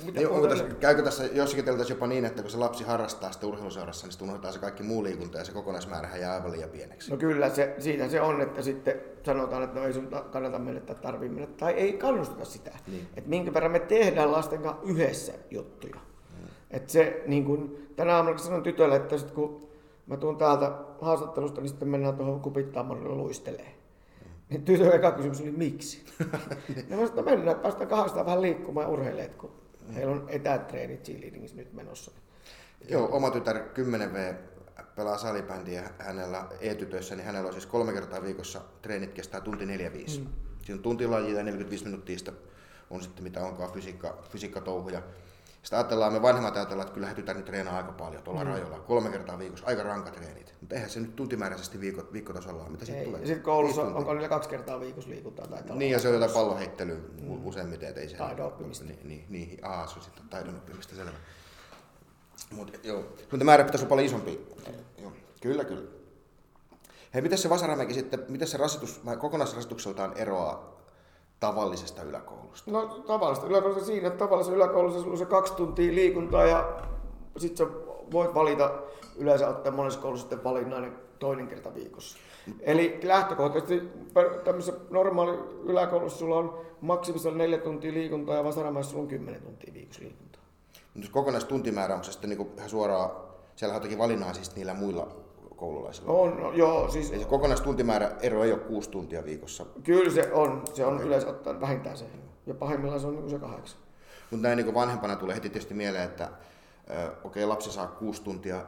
Mitä 0.05 0.21
joo, 0.21 0.47
tässä, 0.47 0.65
käykö 0.65 1.03
tässä 1.03 1.25
jossakin 1.25 1.65
teltäisiin 1.65 1.95
jopa 1.95 2.07
niin, 2.07 2.25
että 2.25 2.43
kun 2.43 2.51
se 2.51 2.59
lapsi 2.59 2.85
harrastaa 2.85 3.33
sitä 3.33 3.47
urheiluseurassa, 3.47 4.07
niin 4.07 4.13
sitten 4.13 4.29
unohdetaan 4.29 4.55
se 4.55 4.61
kaikki 4.61 4.83
muu 4.83 5.05
liikunta 5.05 5.39
ja 5.39 5.45
se 5.45 5.53
kokonaismäärä 5.53 6.17
jää 6.17 6.33
aivan 6.35 6.53
liian 6.53 6.71
pieneksi? 6.71 7.11
No 7.11 7.17
kyllä, 7.17 7.51
se, 7.51 7.75
siitä 7.79 8.09
se 8.09 8.21
on, 8.21 8.41
että 8.41 8.63
sitten 8.63 9.01
sanotaan, 9.23 9.63
että 9.63 9.81
no 9.81 9.87
ei 9.87 9.93
sun 9.93 10.09
kannata 10.33 10.59
mennä 10.59 10.81
tai 10.81 10.97
tarvii 10.97 11.29
mennä, 11.29 11.47
tai 11.47 11.73
ei 11.73 11.93
kannusteta 11.93 12.45
sitä. 12.45 12.71
Niin. 12.87 13.09
Että 13.17 13.31
minkä 13.31 13.55
verran 13.55 13.73
me 13.73 13.79
tehdään 13.79 14.33
lasten 14.33 14.63
kanssa 14.63 14.83
yhdessä 14.87 15.33
juttuja. 15.51 16.01
Hmm. 16.39 16.49
Että 16.71 16.93
se, 16.93 17.23
niin 17.27 17.45
kuin, 17.45 17.89
tänä 17.97 18.17
aamuna 18.17 18.39
sanon 18.39 18.63
tytölle, 18.63 18.97
että 18.97 19.19
sit 19.19 19.31
kun 19.31 19.69
mä 20.07 20.17
tuun 20.17 20.37
täältä 20.37 20.73
haastattelusta, 21.01 21.61
niin 21.61 21.69
sitten 21.69 21.89
mennään 21.89 22.17
tuohon 22.17 22.41
kupittaamarille 22.41 23.15
luistelee. 23.15 23.80
Niin 24.51 24.65
tytön 24.65 24.95
eka 24.95 25.13
kysymys 25.13 25.41
oli 25.41 25.51
miksi? 25.51 26.05
ja 26.89 26.97
mä 26.97 27.07
sanoin, 27.07 27.25
mennään, 27.25 27.49
että 27.49 27.63
päästään 27.63 27.91
kahdestaan 27.91 28.27
vähän 28.27 28.43
liikkumaan 28.43 28.85
ja 28.85 28.91
urheilemaan, 28.91 29.39
kun 29.39 29.53
heillä 29.95 30.13
on 30.13 30.25
etätreenit 30.29 31.03
cheerleadingissa 31.03 31.57
nyt 31.57 31.73
menossa. 31.73 32.11
Joo, 32.89 33.09
oma 33.17 33.31
tytär 33.31 33.57
10V 33.57 34.35
pelaa 34.97 35.19
salibändiä 35.19 35.91
hänellä 35.99 36.45
e-tytöissä, 36.61 37.17
niin 37.17 37.27
hänellä 37.27 37.47
on 37.47 37.53
siis 37.53 37.67
kolme 37.67 37.93
kertaa 37.93 38.23
viikossa 38.23 38.61
treenit 38.83 39.13
kestää 39.13 39.41
tunti 39.41 39.67
45. 39.67 40.21
Mm. 40.21 40.27
Siinä 40.63 40.79
on 40.79 40.83
tuntilajia 40.83 41.39
ja 41.39 41.45
45 41.45 41.85
minuuttia 41.85 42.17
on 42.91 43.03
sitten 43.03 43.25
mitä 43.25 43.45
onkaan 43.45 43.73
fysiikka, 43.73 44.19
fysiikkatouhuja. 44.31 45.03
Sitten 45.63 45.79
ajatellaan, 45.79 46.13
me 46.13 46.23
vanhemmat 46.23 46.57
ajatellaan, 46.57 46.87
että 46.87 46.95
kyllä 46.95 47.15
tytär 47.15 47.37
nyt 47.37 47.45
treenaa 47.45 47.77
aika 47.77 47.93
paljon 47.93 48.23
tuolla 48.23 48.45
mm. 48.45 48.51
rajoilla, 48.51 48.81
kolme 48.81 49.11
kertaa 49.11 49.39
viikossa, 49.39 49.67
aika 49.67 49.83
rankat 49.83 50.15
treenit. 50.15 50.55
Mutta 50.61 50.75
eihän 50.75 50.91
se 50.91 51.01
nyt 51.01 51.17
tuntimääräisesti 51.17 51.81
viikko, 51.81 52.03
viikkotasolla 52.13 52.63
ole. 52.63 52.71
Mitä 52.71 52.85
sitten 52.85 53.05
tulee? 53.05 53.21
Sitten 53.21 53.43
koulussa 53.43 53.83
onko 53.83 54.13
niillä 54.15 54.29
kaksi 54.29 54.49
kertaa 54.49 54.81
viikossa 54.81 55.11
liikuntaa? 55.11 55.47
Tai 55.47 55.77
niin, 55.77 55.93
ja 55.93 55.99
se 55.99 56.09
on 56.09 56.15
jotain 56.15 56.33
pallonheittelyä 56.33 56.97
mm. 56.97 57.47
useimmiten, 57.47 57.89
ettei 57.89 58.09
se... 58.09 58.17
Taidon 58.17 58.47
oppimista. 58.47 58.85
Niin, 58.85 58.99
niin, 59.05 59.25
niin. 59.29 59.59
Aa, 59.63 59.87
se 59.87 59.97
on 59.97 60.03
sitten 60.03 60.29
taidon 60.29 60.57
oppimista, 60.57 60.95
selvä. 60.95 61.13
Mutta 62.51 62.79
joo, 62.83 63.05
mutta 63.31 63.45
määrä 63.45 63.65
pitäisi 63.65 63.85
olla 63.85 63.89
paljon 63.89 64.07
isompi. 64.07 64.47
Joo, 64.99 65.13
kyllä, 65.41 65.65
kyllä. 65.65 65.91
Hei, 67.15 67.23
miten 67.23 67.39
se 67.39 67.51
Vasaramäki 67.51 67.95
sitten, 67.95 68.25
miten 68.29 68.49
se 68.49 68.57
rasitus, 68.57 69.01
kokonaisrasitukseltaan 69.19 70.13
eroaa 70.17 70.80
tavallisesta 71.41 72.03
yläkoulusta? 72.03 72.71
No 72.71 72.87
tavallista 72.87 73.47
yläkoulusta 73.47 73.85
siinä, 73.85 74.09
että 74.09 74.19
tavallisessa 74.19 74.57
yläkoulussa 74.57 75.01
sulla 75.01 75.13
on 75.13 75.19
se 75.19 75.27
kaksi 75.27 75.53
tuntia 75.53 75.95
liikuntaa 75.95 76.47
ja 76.47 76.83
sitten 77.37 77.67
sä 77.67 77.73
voit 78.13 78.35
valita, 78.35 78.71
yleensä 79.17 79.49
ottaa 79.49 79.73
monessa 79.73 80.01
koulussa 80.01 80.23
sitten 80.23 80.45
valinnainen 80.45 80.97
toinen 81.19 81.49
kerta 81.49 81.75
viikossa. 81.75 82.19
Eli 82.61 83.01
lähtökohtaisesti 83.03 83.89
tämmöisessä 84.45 84.81
normaali 84.91 85.39
yläkoulussa 85.65 86.19
sulla 86.19 86.37
on 86.37 86.59
maksimissaan 86.81 87.39
neljä 87.39 87.59
tuntia 87.59 87.93
liikuntaa 87.93 88.37
ja 88.37 88.45
vasaramaissa 88.45 88.91
sulla 88.91 89.03
on 89.03 89.09
kymmenen 89.09 89.43
tuntia 89.43 89.75
viikossa 89.75 90.03
liikuntaa. 90.03 90.43
Mutta 90.95 91.11
kokonaistuntimäärä 91.13 91.97
on 91.97 92.05
se 92.05 92.13
sitten 92.13 92.31
niin 92.31 92.51
ihan 92.57 92.71
suoraan, 92.71 93.11
siellä 93.57 93.73
on 93.73 93.77
jotakin 93.77 93.99
valinnaa 93.99 94.35
siis 94.35 94.57
niillä 94.57 94.75
muilla 94.75 95.09
koululaisilla? 95.61 96.13
On, 96.13 96.37
no, 96.41 96.53
joo. 96.53 96.89
Siis, 96.89 97.11
Eli 97.11 97.21
se 97.21 97.29
kokonaistuntimäärä 97.29 98.11
ero 98.23 98.45
ei 98.45 98.53
ole 98.53 98.61
kuusi 98.61 98.91
tuntia 98.91 99.25
viikossa? 99.25 99.67
Kyllä 99.85 100.11
se 100.11 100.33
on. 100.33 100.63
Se 100.75 100.87
on 100.87 100.95
okay. 100.95 101.07
yleensä 101.07 101.29
ottaen 101.29 101.61
vähintään 101.61 101.97
se. 101.97 102.05
Ja 102.47 102.55
pahimmillaan 102.55 103.01
se 103.01 103.07
on 103.07 103.17
niin 103.17 103.31
se 103.31 103.39
kahdeksan. 103.39 103.81
Mutta 104.31 104.49
näin 104.49 104.57
niin 104.57 104.75
vanhempana 104.75 105.17
tulee 105.17 105.35
heti 105.35 105.51
tietysti 105.51 105.75
mieleen, 105.75 106.05
että 106.05 106.29
okei, 106.85 107.11
okay, 107.25 107.45
lapsi 107.45 107.73
saa 107.73 107.87
kuusi 107.87 108.23
tuntia 108.23 108.63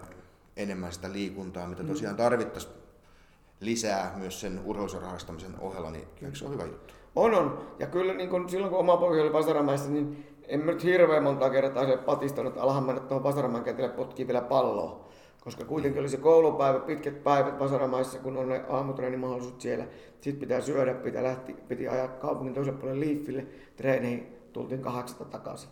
enemmän 0.56 0.92
sitä 0.92 1.12
liikuntaa, 1.12 1.66
mitä 1.66 1.84
tosiaan 1.84 2.16
tarvittaisiin 2.16 2.74
lisää 3.60 4.14
myös 4.16 4.40
sen 4.40 4.60
urheilusen 4.64 5.02
rahastamisen 5.02 5.54
ohella, 5.60 5.90
niin 5.90 6.04
kyllä 6.18 6.34
se 6.34 6.44
on 6.44 6.52
hyvä 6.52 6.64
juttu? 6.64 6.94
On, 7.16 7.34
on. 7.34 7.58
Ja 7.78 7.86
kyllä 7.86 8.14
niin 8.14 8.30
kun, 8.30 8.48
silloin 8.48 8.70
kun 8.70 8.80
oma 8.80 8.96
poika 8.96 9.22
oli 9.22 9.32
Vasaramäessä, 9.32 9.90
niin 9.90 10.34
en 10.48 10.66
nyt 10.66 10.84
hirveän 10.84 11.22
monta 11.22 11.50
kertaa 11.50 11.82
sille 11.82 11.96
patistanut, 11.96 12.52
että 12.52 12.62
alahan 12.62 12.84
mennä 12.84 13.00
tuohon 13.00 13.22
Vasaramäen 13.22 13.64
kentälle 13.64 13.90
potkii 13.90 14.26
vielä 14.26 14.40
palloa. 14.40 15.08
Koska 15.44 15.64
kuitenkin 15.64 16.00
oli 16.00 16.08
se 16.08 16.16
koulupäivä, 16.16 16.78
pitkät 16.78 17.24
päivät 17.24 17.58
Vasaramaissa, 17.58 18.18
kun 18.18 18.36
on 18.36 18.48
ne 18.48 18.64
aamutreenimahdollisuudet 18.68 19.60
siellä. 19.60 19.84
Sitten 20.20 20.40
pitää 20.40 20.60
syödä, 20.60 20.94
pitää 20.94 21.22
lähti, 21.22 21.52
piti 21.52 21.88
ajaa 21.88 22.08
kaupungin 22.08 22.54
toiselle 22.54 22.78
puolelle 22.78 23.00
liiffille 23.00 23.46
treeneihin, 23.76 24.36
tultiin 24.52 24.82
kahdeksasta 24.82 25.24
takaisin. 25.24 25.70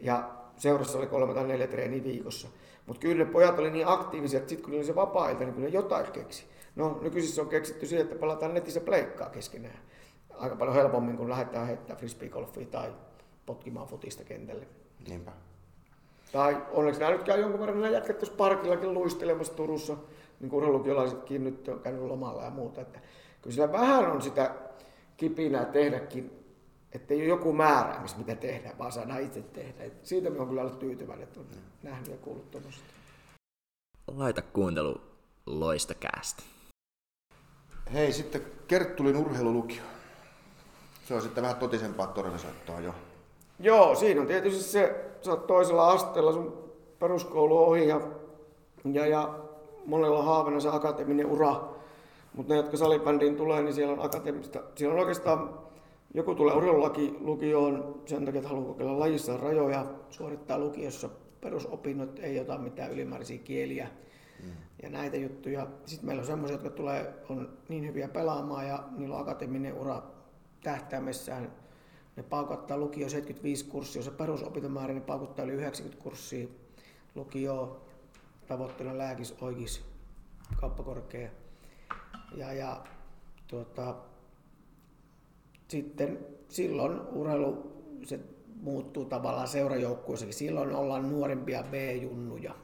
Ja 0.00 0.30
seurassa 0.56 0.98
oli 0.98 1.06
kolme 1.06 1.34
tai 1.34 1.46
neljä 1.46 1.66
treeniä 1.66 2.04
viikossa. 2.04 2.48
Mutta 2.86 3.00
kyllä 3.00 3.24
ne 3.24 3.30
pojat 3.30 3.58
oli 3.58 3.70
niin 3.70 3.88
aktiivisia, 3.88 4.38
että 4.38 4.48
sitten 4.48 4.64
kun 4.64 4.74
oli 4.74 4.84
se 4.84 4.94
vapaa-ilta, 4.94 5.44
niin 5.44 5.54
kyllä 5.54 5.68
ne 5.68 5.74
jotain 5.74 6.12
keksi. 6.12 6.44
No 6.76 6.98
nykyisin 7.02 7.44
on 7.44 7.48
keksitty 7.48 7.86
se, 7.86 8.00
että 8.00 8.14
pelataan 8.14 8.54
netissä 8.54 8.80
pleikkaa 8.80 9.30
keskenään. 9.30 9.78
Aika 10.30 10.56
paljon 10.56 10.76
helpommin, 10.76 11.16
kun 11.16 11.28
lähdetään 11.28 11.66
heittämään 11.66 11.98
frisbeegolfia 11.98 12.66
tai 12.66 12.92
potkimaan 13.46 13.86
futista 13.86 14.24
kentälle. 14.24 14.66
Niinpä. 15.08 15.32
Tai 16.32 16.62
onneksi 16.70 17.00
nämä 17.00 17.12
nyt 17.12 17.22
käy 17.22 17.40
jonkun 17.40 17.60
verran, 17.60 17.80
nämä 17.80 17.92
jätkät 17.92 18.18
tuossa 18.18 18.36
parkillakin 18.36 18.94
luistelemassa 18.94 19.54
Turussa, 19.54 19.96
niin 20.40 20.50
kuin 20.50 20.58
urheilukiolaisetkin 20.58 21.44
nyt 21.44 21.68
on 21.68 21.80
käynyt 21.80 22.02
lomalla 22.02 22.44
ja 22.44 22.50
muuta. 22.50 22.80
Että 22.80 23.00
kyllä 23.42 23.54
sillä 23.54 23.72
vähän 23.72 24.12
on 24.12 24.22
sitä 24.22 24.54
kipinää 25.16 25.64
tehdäkin, 25.64 26.46
että 26.92 27.14
ei 27.14 27.20
ole 27.20 27.28
joku 27.28 27.52
määräämis, 27.52 28.16
mitä 28.16 28.34
tehdään, 28.34 28.78
vaan 28.78 28.92
saadaan 28.92 29.22
itse 29.22 29.42
tehdä. 29.42 29.84
Et 29.84 30.06
siitä 30.06 30.30
me 30.30 30.40
on 30.40 30.48
kyllä 30.48 30.60
ollut 30.60 30.78
tyytyväinen, 30.78 31.24
että 31.24 31.40
on 31.40 31.46
nähnyt 31.82 32.08
ja 32.08 32.16
kuullut 32.16 32.50
tuommoista. 32.50 32.84
Laita 34.06 34.42
kuuntelu 34.42 35.00
loista 35.46 35.94
käästä. 35.94 36.42
Hei, 37.92 38.12
sitten 38.12 38.42
Kerttulin 38.68 39.16
urheilulukio. 39.16 39.82
Se 41.08 41.14
on 41.14 41.22
sitten 41.22 41.42
vähän 41.42 41.56
totisempaa 41.56 42.06
todellisuutta 42.06 42.80
jo. 42.80 42.94
Joo, 43.58 43.94
siinä 43.94 44.20
on 44.20 44.26
tietysti 44.26 44.62
se, 44.62 45.04
sä 45.22 45.30
oot 45.30 45.46
toisella 45.46 45.90
asteella 45.90 46.32
sun 46.32 46.70
peruskoulu 46.98 47.58
ohi 47.58 47.88
ja, 47.88 48.00
ja, 48.92 49.06
ja 49.06 49.38
monella 49.86 50.22
haavena 50.22 50.60
se 50.60 50.68
akateeminen 50.68 51.26
ura. 51.26 51.68
Mutta 52.34 52.52
ne, 52.52 52.56
jotka 52.56 52.76
salibändiin 52.76 53.36
tulee, 53.36 53.62
niin 53.62 53.74
siellä 53.74 53.92
on 53.92 54.04
akateemista. 54.04 54.62
Siellä 54.74 54.94
on 54.94 55.00
oikeastaan, 55.00 55.58
joku 56.14 56.34
tulee 56.34 56.54
urheilulaki 56.54 57.16
lukioon 57.20 58.02
sen 58.06 58.24
takia, 58.24 58.38
että 58.38 58.48
haluaa 58.48 58.68
kokeilla 58.68 58.98
lajissa 58.98 59.36
rajoja, 59.36 59.86
suorittaa 60.10 60.58
lukiossa 60.58 61.08
perusopinnot, 61.40 62.18
ei 62.18 62.40
ota 62.40 62.58
mitään 62.58 62.92
ylimääräisiä 62.92 63.38
kieliä 63.38 63.88
mm. 64.42 64.50
ja 64.82 64.90
näitä 64.90 65.16
juttuja. 65.16 65.66
Sitten 65.86 66.06
meillä 66.06 66.20
on 66.20 66.26
semmoisia, 66.26 66.54
jotka 66.54 66.70
tulee, 66.70 67.14
on 67.30 67.48
niin 67.68 67.86
hyviä 67.86 68.08
pelaamaan 68.08 68.66
ja 68.66 68.84
niillä 68.96 69.14
on 69.14 69.22
akateeminen 69.22 69.74
ura 69.74 70.02
tähtäimessään 70.62 71.52
ne 72.16 72.22
paukuttaa 72.22 72.76
lukio 72.76 73.08
75 73.08 73.64
kurssia, 73.64 74.02
jos 74.02 74.10
perusopintomäärä, 74.10 74.94
niin 74.94 75.02
paukuttaa 75.02 75.44
yli 75.44 75.52
90 75.52 76.02
kurssia. 76.02 76.48
Lukio 77.14 77.86
tavoitteena 78.48 78.98
lääkis, 78.98 79.34
oikis, 79.40 79.84
kauppakorkea. 80.60 81.30
Ja, 82.34 82.52
ja 82.52 82.84
tuota, 83.46 83.94
sitten 85.68 86.18
silloin 86.48 87.00
urheilu 87.00 87.72
se 88.04 88.20
muuttuu 88.60 89.04
tavallaan 89.04 89.48
seurajoukkueeseen. 89.48 90.32
Silloin 90.32 90.74
ollaan 90.74 91.10
nuorempia 91.10 91.62
B-junnuja 91.62 92.54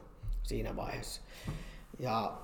siinä 0.43 0.75
vaiheessa. 0.75 1.21
Ja 1.99 2.37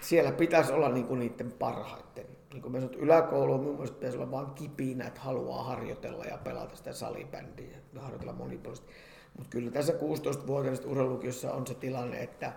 siellä 0.00 0.32
pitäisi 0.32 0.72
olla 0.72 0.88
niinku 0.88 1.14
niiden 1.14 1.52
parhaiten 1.52 2.26
niin 2.54 2.62
kuin 2.62 2.72
mä 2.72 2.80
sanoin, 2.80 2.98
yläkoulu 2.98 3.58
mun 3.58 3.74
mielestä 3.74 3.94
pitäisi 3.94 4.16
olla 4.16 4.30
vaan 4.30 4.54
kipinä, 4.54 5.06
että 5.06 5.20
haluaa 5.20 5.64
harjoitella 5.64 6.24
ja 6.24 6.38
pelata 6.38 6.76
sitä 6.76 6.92
salibändiä 6.92 7.78
ja 7.92 8.00
harjoitella 8.00 8.32
monipuolisesti. 8.32 8.92
Mutta 9.38 9.50
kyllä 9.50 9.70
tässä 9.70 9.92
16-vuotiaista 9.92 10.88
urheilulukiossa 10.88 11.52
on 11.52 11.66
se 11.66 11.74
tilanne, 11.74 12.22
että, 12.22 12.52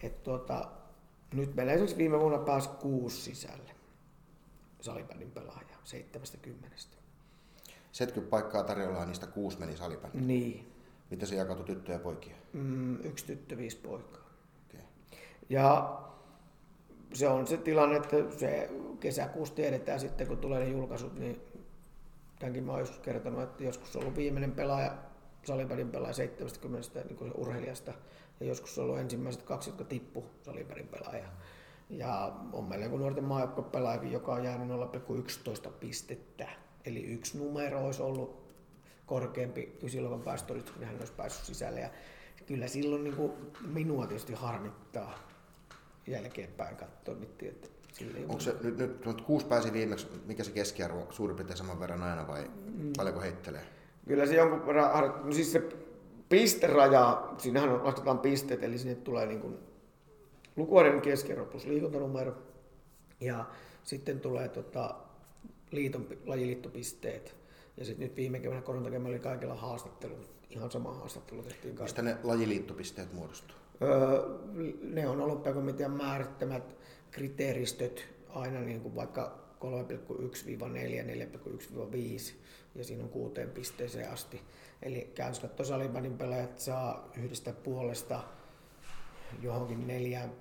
että 0.00 0.22
tuota, 0.24 0.68
nyt 1.34 1.54
meillä 1.54 1.72
esimerkiksi 1.72 1.96
viime 1.96 2.20
vuonna 2.20 2.38
pääsi 2.38 2.68
kuusi 2.68 3.22
sisälle 3.22 3.70
salibändin 4.80 5.30
pelaajaa 5.30 5.80
70. 5.84 6.76
70 7.92 8.30
paikkaa 8.30 8.62
tarjolla 8.62 9.04
niistä 9.04 9.26
kuusi 9.26 9.58
meni 9.58 9.76
salibändiin. 9.76 10.26
Niin. 10.26 10.72
Miten 11.10 11.28
se 11.28 11.34
jakautui 11.34 11.66
tyttöjä 11.66 11.96
ja 11.96 12.02
poikia? 12.02 12.36
Mm, 12.52 13.04
yksi 13.04 13.26
tyttö, 13.26 13.56
viisi 13.56 13.76
poikaa. 13.76 14.26
Okay. 14.68 14.80
Ja 15.48 15.98
se 17.12 17.28
on 17.28 17.46
se 17.46 17.56
tilanne, 17.56 17.96
että 17.96 18.16
se 18.38 18.70
kesäkuussa 19.00 19.54
tiedetään 19.54 20.00
sitten, 20.00 20.26
kun 20.26 20.38
tulee 20.38 20.60
ne 20.60 20.68
julkaisut, 20.68 21.18
niin 21.18 21.40
tämänkin 22.38 22.64
mä 22.64 22.72
oon 22.72 22.86
kertonut, 23.02 23.42
että 23.42 23.64
joskus 23.64 23.96
on 23.96 24.02
ollut 24.02 24.16
viimeinen 24.16 24.52
pelaaja, 24.52 24.94
salibärin 25.44 25.90
pelaaja 25.90 26.14
70 26.14 27.00
niin 27.04 27.16
kuin 27.16 27.32
urheilijasta, 27.34 27.92
ja 28.40 28.46
joskus 28.46 28.78
on 28.78 28.84
ollut 28.84 28.98
ensimmäiset 28.98 29.42
kaksi, 29.42 29.70
jotka 29.70 29.84
tippu 29.84 30.24
salibärin 30.42 30.88
pelaaja. 30.88 31.28
Ja 31.90 32.32
on 32.52 32.64
meillä 32.64 32.84
joku 32.84 32.96
nuorten 32.96 33.24
maajoukkuepelaajakin, 33.24 34.12
joka 34.12 34.32
on 34.32 34.44
jäänyt 34.44 34.68
0,11 34.68 35.70
pistettä. 35.80 36.48
Eli 36.84 37.04
yksi 37.04 37.38
numero 37.38 37.84
olisi 37.84 38.02
ollut 38.02 38.46
korkeampi 39.06 39.78
ysiluokan 39.82 40.22
päästöllistä, 40.22 40.72
kun 40.72 40.84
hän 40.84 40.98
olisi 40.98 41.12
päässyt 41.12 41.44
sisälle. 41.44 41.80
Ja 41.80 41.90
kyllä 42.46 42.68
silloin 42.68 43.04
niin 43.04 43.16
kuin 43.16 43.32
minua 43.66 44.06
tietysti 44.06 44.32
harmittaa 44.32 45.18
jälkeenpäin 46.06 46.76
katsoa, 46.76 47.16
että 47.42 47.68
Onko 48.28 48.40
se 48.40 48.56
nyt, 48.62 48.78
nyt, 48.78 49.06
nyt 49.06 49.20
kuusi 49.20 49.46
pääsi 49.46 49.72
viimeksi, 49.72 50.06
mikä 50.26 50.44
se 50.44 50.50
keskiarvo 50.50 51.06
suurin 51.10 51.36
piirtein 51.36 51.58
saman 51.58 51.80
verran 51.80 52.02
aina 52.02 52.28
vai 52.28 52.50
mm. 52.74 52.92
paljonko 52.96 53.20
heittelee? 53.20 53.62
Kyllä 54.08 54.26
se 54.26 54.34
jonkun 54.34 54.66
verran, 54.66 55.20
no 55.24 55.32
siis 55.32 55.52
se 55.52 55.62
pisteraja, 56.28 57.30
siinähän 57.38 57.70
on, 57.70 57.84
lasketaan 57.84 58.18
pisteet, 58.18 58.62
eli 58.62 58.78
sinne 58.78 58.94
tulee 58.94 59.26
niin 59.26 59.40
kuin 59.40 59.58
lukuvuoden 60.56 61.00
keskiarvo 61.00 61.44
plus 61.44 61.66
liikuntanumero 61.66 62.34
ja 63.20 63.44
sitten 63.84 64.20
tulee 64.20 64.48
tota, 64.48 64.94
liiton, 65.70 66.08
lajiliittopisteet. 66.26 67.36
Ja 67.76 67.84
sitten 67.84 68.08
nyt 68.08 68.16
viime 68.16 68.40
keväänä 68.40 68.62
koronan 68.62 69.06
oli 69.06 69.18
kaikilla 69.18 69.54
haastattelu, 69.54 70.14
ihan 70.50 70.70
sama 70.70 70.94
haastattelu 70.94 71.42
tehtiin 71.42 71.82
Mistä 71.82 72.02
ne 72.02 72.16
lajiliittopisteet 72.22 73.12
muodostuu? 73.12 73.56
Ne 74.82 75.08
on 75.08 75.20
olympiakomitean 75.20 75.90
määrittämät 75.90 76.76
kriteeristöt 77.10 78.08
aina 78.28 78.60
niin 78.60 78.80
kuin 78.80 78.94
vaikka 78.94 79.38
3,1-4, 79.60 79.68
4,1-5 82.30 82.34
ja 82.74 82.84
siinä 82.84 83.04
on 83.04 83.10
kuuteen 83.10 83.50
pisteeseen 83.50 84.10
asti. 84.10 84.42
Eli 84.82 85.12
käynnistyskattosalibändin 85.14 86.18
pelaajat 86.18 86.58
saa 86.58 87.10
yhdestä 87.16 87.52
puolesta 87.52 88.22
johonkin 89.42 89.86
neljään 89.86 90.32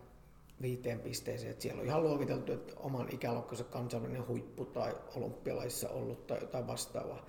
viiteen 0.61 0.99
pisteeseen. 0.99 1.51
Että 1.51 1.61
siellä 1.61 1.81
on 1.81 1.88
ihan 1.88 2.03
luokiteltu, 2.03 2.53
että 2.53 2.73
oman 2.77 3.07
ikäluokkansa 3.11 3.63
kansainvälinen 3.63 4.27
huippu 4.27 4.65
tai 4.65 4.95
olympialaisissa 5.15 5.89
ollut 5.89 6.27
tai 6.27 6.38
jotain 6.41 6.67
vastaavaa. 6.67 7.25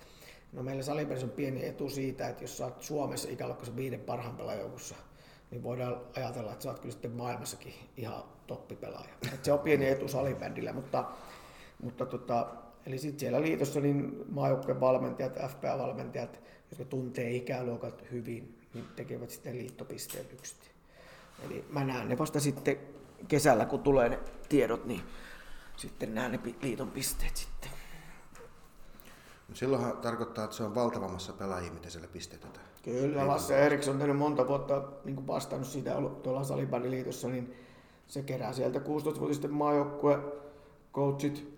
No 0.52 0.62
meillä 0.62 0.82
salibändissä 0.82 1.26
on 1.26 1.32
pieni 1.32 1.66
etu 1.66 1.90
siitä, 1.90 2.28
että 2.28 2.44
jos 2.44 2.59
saat 2.59 2.82
Suomessa 2.82 3.28
ikäluokkansa 3.28 3.76
viiden 3.76 4.00
parhaan 4.00 4.36
pelaajoukossa, 4.36 4.94
niin 5.51 5.62
voidaan 5.62 6.01
ajatella, 6.16 6.53
että 6.53 6.62
sä 6.62 6.70
oot 6.70 6.78
kyllä 6.78 6.92
sitten 6.92 7.12
maailmassakin 7.12 7.74
ihan 7.97 8.24
toppipelaaja. 8.47 9.14
Et 9.34 9.44
se 9.44 9.53
on 9.53 9.59
pieni 9.59 9.88
etu 9.88 10.09
salibändillä, 10.09 10.72
mutta, 10.72 11.05
mutta 11.82 12.07
tota, 12.07 12.47
eli 12.86 12.99
sitten 12.99 13.20
siellä 13.20 13.42
liitossa 13.42 13.80
niin 13.80 14.24
maajoukkueen 14.28 14.80
valmentajat, 14.80 15.36
FPA-valmentajat, 15.36 16.40
jotka 16.70 16.84
tuntee 16.84 17.30
ikäluokat 17.30 18.05
hyvin, 18.11 18.59
niin 18.74 18.84
tekevät 18.97 19.30
sitten 19.30 19.59
liittopisteen 19.59 20.26
yksit. 20.32 20.70
Eli 21.47 21.64
mä 21.70 21.84
näen 21.84 22.09
ne 22.09 22.18
vasta 22.18 22.40
sitten 22.40 22.78
kesällä, 23.28 23.66
kun 23.66 23.80
tulee 23.80 24.09
ne 24.09 24.18
tiedot, 24.49 24.84
niin 24.84 25.03
sitten 25.76 26.14
näen 26.14 26.32
ne 26.32 26.40
liiton 26.62 26.90
pisteet 26.90 27.36
sitten. 27.36 27.70
Silloinhan 29.53 29.97
tarkoittaa, 29.97 30.44
että 30.44 30.57
se 30.57 30.62
on 30.62 30.74
valtavammassa 30.74 31.32
pelaajia, 31.32 31.72
miten 31.72 31.90
siellä 31.90 32.09
pistetään. 32.09 32.66
Kyllä, 32.87 33.26
Lasse 33.26 33.66
Eriksson 33.66 33.95
on 33.95 33.99
tehnyt 33.99 34.16
monta 34.16 34.49
vuotta 34.49 34.82
niin 35.05 35.26
vastannut 35.26 35.68
siitä 35.68 35.97
ollut 35.97 36.22
tuolla 36.22 36.45
Salibandiliitossa, 36.45 37.28
niin 37.28 37.55
se 38.07 38.22
kerää 38.22 38.53
sieltä 38.53 38.78
16-vuotisten 38.78 39.53
maajoukkue 39.53 40.18
coachit 40.93 41.57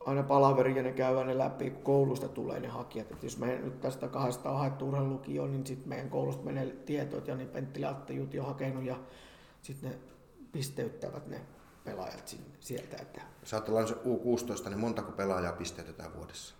aina 0.00 0.22
palaverin 0.22 0.76
ja 0.76 0.82
ne 0.82 0.92
käydään 0.92 1.26
ne 1.26 1.38
läpi, 1.38 1.70
kun 1.70 1.82
koulusta 1.82 2.28
tulee 2.28 2.60
ne 2.60 2.68
hakijat. 2.68 3.12
Et 3.12 3.22
jos 3.22 3.38
me 3.38 3.46
nyt 3.46 3.80
tästä 3.80 4.08
kahdesta 4.08 4.50
on 4.50 4.58
haettu 4.58 4.88
urheilulukioon, 4.88 5.52
niin 5.52 5.66
sitten 5.66 5.88
meidän 5.88 6.10
koulusta 6.10 6.44
menee 6.44 6.66
tietoit 6.66 7.28
ja 7.28 7.36
niin 7.36 7.48
Pentti 7.48 7.80
Latte 7.80 8.14
on 8.40 8.46
hakenut 8.46 8.84
ja 8.84 8.96
sitten 9.62 9.90
ne 9.90 9.98
pisteyttävät 10.52 11.26
ne 11.26 11.40
pelaajat 11.84 12.28
sinne, 12.28 12.46
sieltä. 12.60 12.96
Että... 13.02 13.20
Sä 13.44 13.56
oot 13.56 13.68
U16, 13.68 14.68
niin 14.68 14.78
montako 14.78 15.12
pelaajaa 15.12 15.52
pisteytetään 15.52 16.14
vuodessa? 16.14 16.54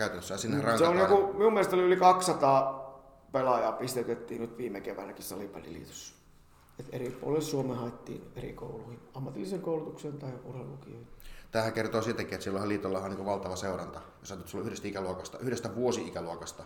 Käytännössä 0.00 0.36
sinne 0.36 0.62
mm, 0.62 0.78
Se 0.78 0.84
on 0.84 0.98
joku, 0.98 1.32
minun 1.32 1.52
mielestä 1.52 1.76
oli 1.76 1.82
yli 1.82 1.96
200 1.96 3.00
pelaajaa 3.32 3.72
pisteytettiin 3.72 4.40
nyt 4.40 4.58
viime 4.58 4.80
keväänäkin 4.80 5.24
Salipalliliitossa. 5.24 6.14
Et 6.78 6.86
eri 6.92 7.10
puolille 7.10 7.44
Suomeen 7.44 7.78
haettiin 7.78 8.30
eri 8.36 8.52
kouluihin, 8.52 9.00
ammatillisen 9.14 9.60
koulutuksen 9.60 10.18
tai 10.18 10.30
urheilulukioihin. 10.44 11.06
Tämähän 11.50 11.72
kertoo 11.72 12.02
siitäkin, 12.02 12.34
että 12.34 12.44
silloin 12.44 12.68
liitolla 12.68 12.98
on 12.98 13.10
niin 13.10 13.24
valtava 13.24 13.56
seuranta. 13.56 14.00
Jos 14.20 14.30
ajattelet 14.30 14.50
sulla 14.50 14.64
yhdestä, 14.64 14.88
ikäluokasta, 14.88 15.38
yhdestä 15.38 15.74
vuosi-ikäluokasta 15.74 16.62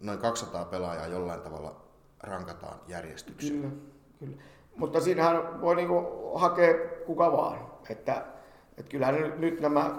noin 0.00 0.18
200 0.18 0.64
pelaajaa 0.64 1.06
jollain 1.06 1.40
tavalla 1.40 1.76
rankataan 2.22 2.80
järjestykseen. 2.88 3.60
Kyllä, 3.60 3.74
kyllä. 4.18 4.36
Mutta 4.76 5.00
siinähän 5.00 5.60
voi 5.60 5.76
niinku 5.76 6.30
hakea 6.34 6.74
kuka 7.06 7.32
vaan. 7.32 7.58
Että, 7.88 8.26
että 8.78 8.90
kyllähän 8.90 9.14
nyt, 9.14 9.38
nyt 9.38 9.60
nämä, 9.60 9.98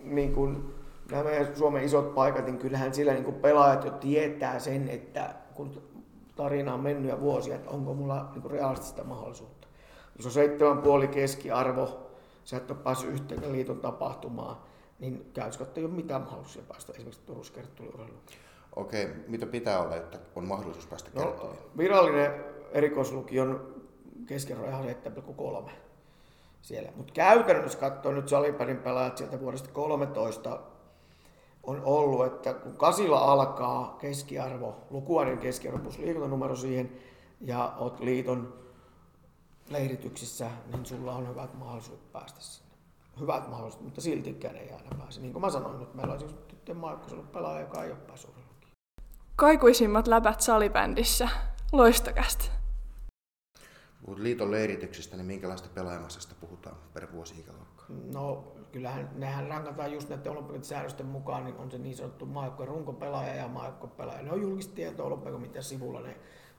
niin 0.00 0.32
kuin, 0.32 0.74
nämä 1.10 1.30
Suomen 1.54 1.84
isot 1.84 2.14
paikat, 2.14 2.44
niin 2.44 2.58
kyllähän 2.58 2.94
sillä 2.94 3.12
niin 3.12 3.24
kuin 3.24 3.36
pelaajat 3.36 3.84
jo 3.84 3.90
tietää 3.90 4.58
sen, 4.58 4.88
että 4.88 5.34
kun 5.54 5.82
tarina 6.36 6.74
on 6.74 6.80
mennyt 6.80 7.10
jo 7.10 7.20
vuosia, 7.20 7.54
että 7.54 7.70
onko 7.70 7.94
mulla 7.94 8.28
niin 8.34 8.50
realistista 8.50 9.04
mahdollisuutta. 9.04 9.68
Jos 10.16 10.26
on 10.26 10.32
seitsemän 10.32 10.78
puoli 10.78 11.08
keskiarvo, 11.08 12.10
sä 12.44 12.56
et 12.56 12.70
ole 12.70 12.78
päässyt 12.78 13.10
yhteen 13.10 13.52
liiton 13.52 13.80
tapahtumaan, 13.80 14.56
niin 14.98 15.30
käytännössä 15.34 15.74
ei 15.76 15.84
ole 15.84 15.92
mitään 15.92 16.20
mahdollisuuksia 16.20 16.62
päästä 16.68 16.92
esimerkiksi 16.92 17.26
Turussa 17.26 17.52
kerttuliurheiluun. 17.52 18.20
Okei, 18.76 19.08
mitä 19.28 19.46
pitää 19.46 19.80
olla, 19.80 19.96
että 19.96 20.18
on 20.34 20.44
mahdollisuus 20.44 20.86
päästä 20.86 21.10
no, 21.14 21.54
Virallinen 21.78 22.44
erikoislukion 22.72 23.74
keskiarvo 24.26 24.66
ihan 24.66 24.84
7,3 25.64 25.70
siellä. 26.62 26.92
Mutta 26.96 27.12
käytännössä 27.12 27.78
katsoo 27.78 28.12
nyt 28.12 28.28
salipärin 28.28 28.76
pelaajat 28.76 29.16
sieltä 29.18 29.40
vuodesta 29.40 29.68
13 29.72 30.60
on 31.66 31.82
ollut, 31.84 32.26
että 32.26 32.54
kun 32.54 32.76
kasilla 32.76 33.18
alkaa 33.18 33.96
keskiarvo, 34.00 34.76
lukuainen 34.90 35.38
keskiarvo 35.38 35.78
plus 35.78 35.98
liikuntanumero 35.98 36.56
siihen, 36.56 36.92
ja 37.40 37.74
oot 37.78 38.00
liiton 38.00 38.54
leirityksissä, 39.68 40.50
niin 40.72 40.86
sulla 40.86 41.14
on 41.14 41.28
hyvät 41.28 41.54
mahdollisuudet 41.54 42.12
päästä 42.12 42.40
sinne. 42.40 42.74
Hyvät 43.20 43.48
mahdollisuudet, 43.48 43.84
mutta 43.84 44.00
siltikään 44.00 44.56
ei 44.56 44.72
aina 44.72 44.90
pääse. 44.98 45.20
Niin 45.20 45.32
kuin 45.32 45.40
mä 45.40 45.50
sanoin 45.50 45.78
nyt, 45.78 45.94
meillä 45.94 46.12
on 46.12 46.20
siis 46.20 46.34
tyttöjen 46.48 46.76
maailmassa 46.76 47.14
ollut 47.16 47.32
pelaaja, 47.32 47.60
joka 47.60 47.84
ei 47.84 47.90
ole 47.90 47.98
päässyt 48.00 48.30
Kaikuisimmat 49.36 50.06
läpät 50.06 50.40
salibändissä. 50.40 51.28
Loistokästä. 51.72 52.44
Puhut 54.04 54.18
liiton 54.18 54.50
leirityksestä, 54.50 55.16
niin 55.16 55.26
minkälaista 55.26 55.68
pelaajamassasta 55.74 56.34
puhutaan 56.40 56.76
per 56.94 57.12
vuosi 57.12 57.40
ikäluokka? 57.40 57.84
No 58.12 58.53
kyllähän 58.74 59.10
nehän 59.14 59.48
rankataan 59.48 59.92
just 59.92 60.08
näiden 60.08 60.32
olympian 60.32 60.64
säädösten 60.64 61.06
mukaan, 61.06 61.44
niin 61.44 61.56
on 61.56 61.70
se 61.70 61.78
niin 61.78 61.96
sanottu 61.96 62.26
maajoukkojen 62.26 62.68
runkopelaaja 62.68 63.34
ja 63.34 63.48
maajoukkuepelaaja. 63.48 64.22
Ne 64.22 64.32
on 64.32 64.42
julkista 64.42 64.74
tietoa 64.74 65.06
olympiakomitean 65.06 65.64
sivulla 65.64 66.00
ne 66.00 66.16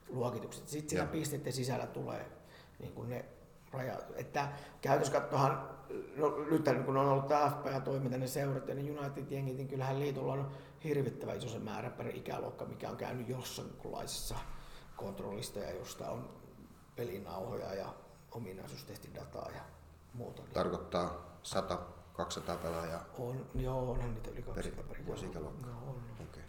luokitukset. 0.10 0.68
Sitten 0.68 0.90
siellä 0.90 1.12
pisteiden 1.12 1.54
sisällä 1.54 1.88
tulee 1.88 2.32
niin 2.80 2.94
kuin 2.94 3.10
ne 3.10 3.26
rajat. 3.72 4.06
Että 4.16 4.50
käytössä 4.82 5.14
katsohan, 5.14 5.70
no 6.18 6.46
nythän 6.52 6.84
kun 6.84 6.98
on 6.98 7.08
ollut 7.08 7.28
tämä 7.28 7.50
FPA-toiminta, 7.50 8.18
ne 8.18 8.28
seurat 8.28 8.68
ja 8.68 8.76
ne 8.76 8.82
United-jengit, 8.82 9.58
niin 9.58 9.68
kyllähän 9.68 10.00
liitolla 10.00 10.34
on 10.34 10.52
hirvittävä 10.84 11.34
iso 11.34 11.48
se 11.48 11.60
määrä 11.60 11.90
per 11.90 12.08
ikäluokka, 12.08 12.66
mikä 12.66 12.90
on 12.90 12.98
käynyt 12.98 13.30
jossainlaisessa 13.30 14.36
kontrollista 14.96 15.60
ja 15.60 15.72
josta 15.72 16.10
on 16.10 16.30
pelinauhoja 16.96 17.74
ja 17.74 17.94
ominaisuustestidataa 18.32 19.50
ja 19.56 19.62
muuta. 20.14 20.42
Tarkoittaa 20.54 21.38
100 21.44 22.05
200 22.18 22.56
pelaajaa? 22.56 23.04
On, 23.20 23.46
joo, 23.56 23.92
onhan 23.92 24.14
niitä 24.14 24.30
yli 24.32 24.42
200 24.42 24.84
per 24.84 24.98
vuosikäluokka. 25.06 25.68
No, 25.68 25.78
on. 25.88 26.02
Okay. 26.30 26.44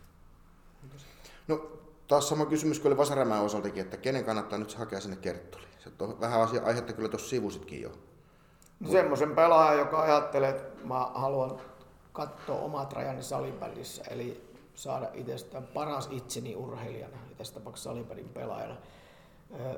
No, 1.49 1.71
taas 2.09 2.29
sama 2.29 2.47
kysymys 2.47 2.81
kuin 2.81 2.93
oli 2.93 2.97
Vasarämään 2.97 3.43
osaltakin, 3.43 3.83
että 3.83 3.97
kenen 3.97 4.25
kannattaa 4.25 4.59
nyt 4.59 4.75
hakea 4.75 5.01
sinne 5.01 5.17
Kerttoliin? 5.17 5.69
Se 5.79 5.91
on 5.99 6.21
vähän 6.21 6.41
asia, 6.41 6.63
aihetta 6.65 6.93
kyllä 6.93 7.09
tuossa 7.09 7.29
sivusitkin 7.29 7.83
jo. 7.83 7.91
No, 8.81 8.91
semmoisen 8.91 9.35
pelaajan, 9.35 9.79
joka 9.79 10.03
ajattelee, 10.03 10.51
että 10.51 10.87
mä 10.87 11.11
haluan 11.15 11.61
katsoa 12.13 12.61
omat 12.61 12.93
rajani 12.93 13.23
salipallissä, 13.23 14.05
eli 14.11 14.51
saada 14.75 15.09
itsestään 15.15 15.67
paras 15.67 16.09
itseni 16.11 16.57
urheilijana, 16.57 17.17
ja 17.31 17.37
tässä 17.37 17.55
tapauksessa 17.55 17.91
salipallin 17.91 18.29
pelaajana. 18.29 18.77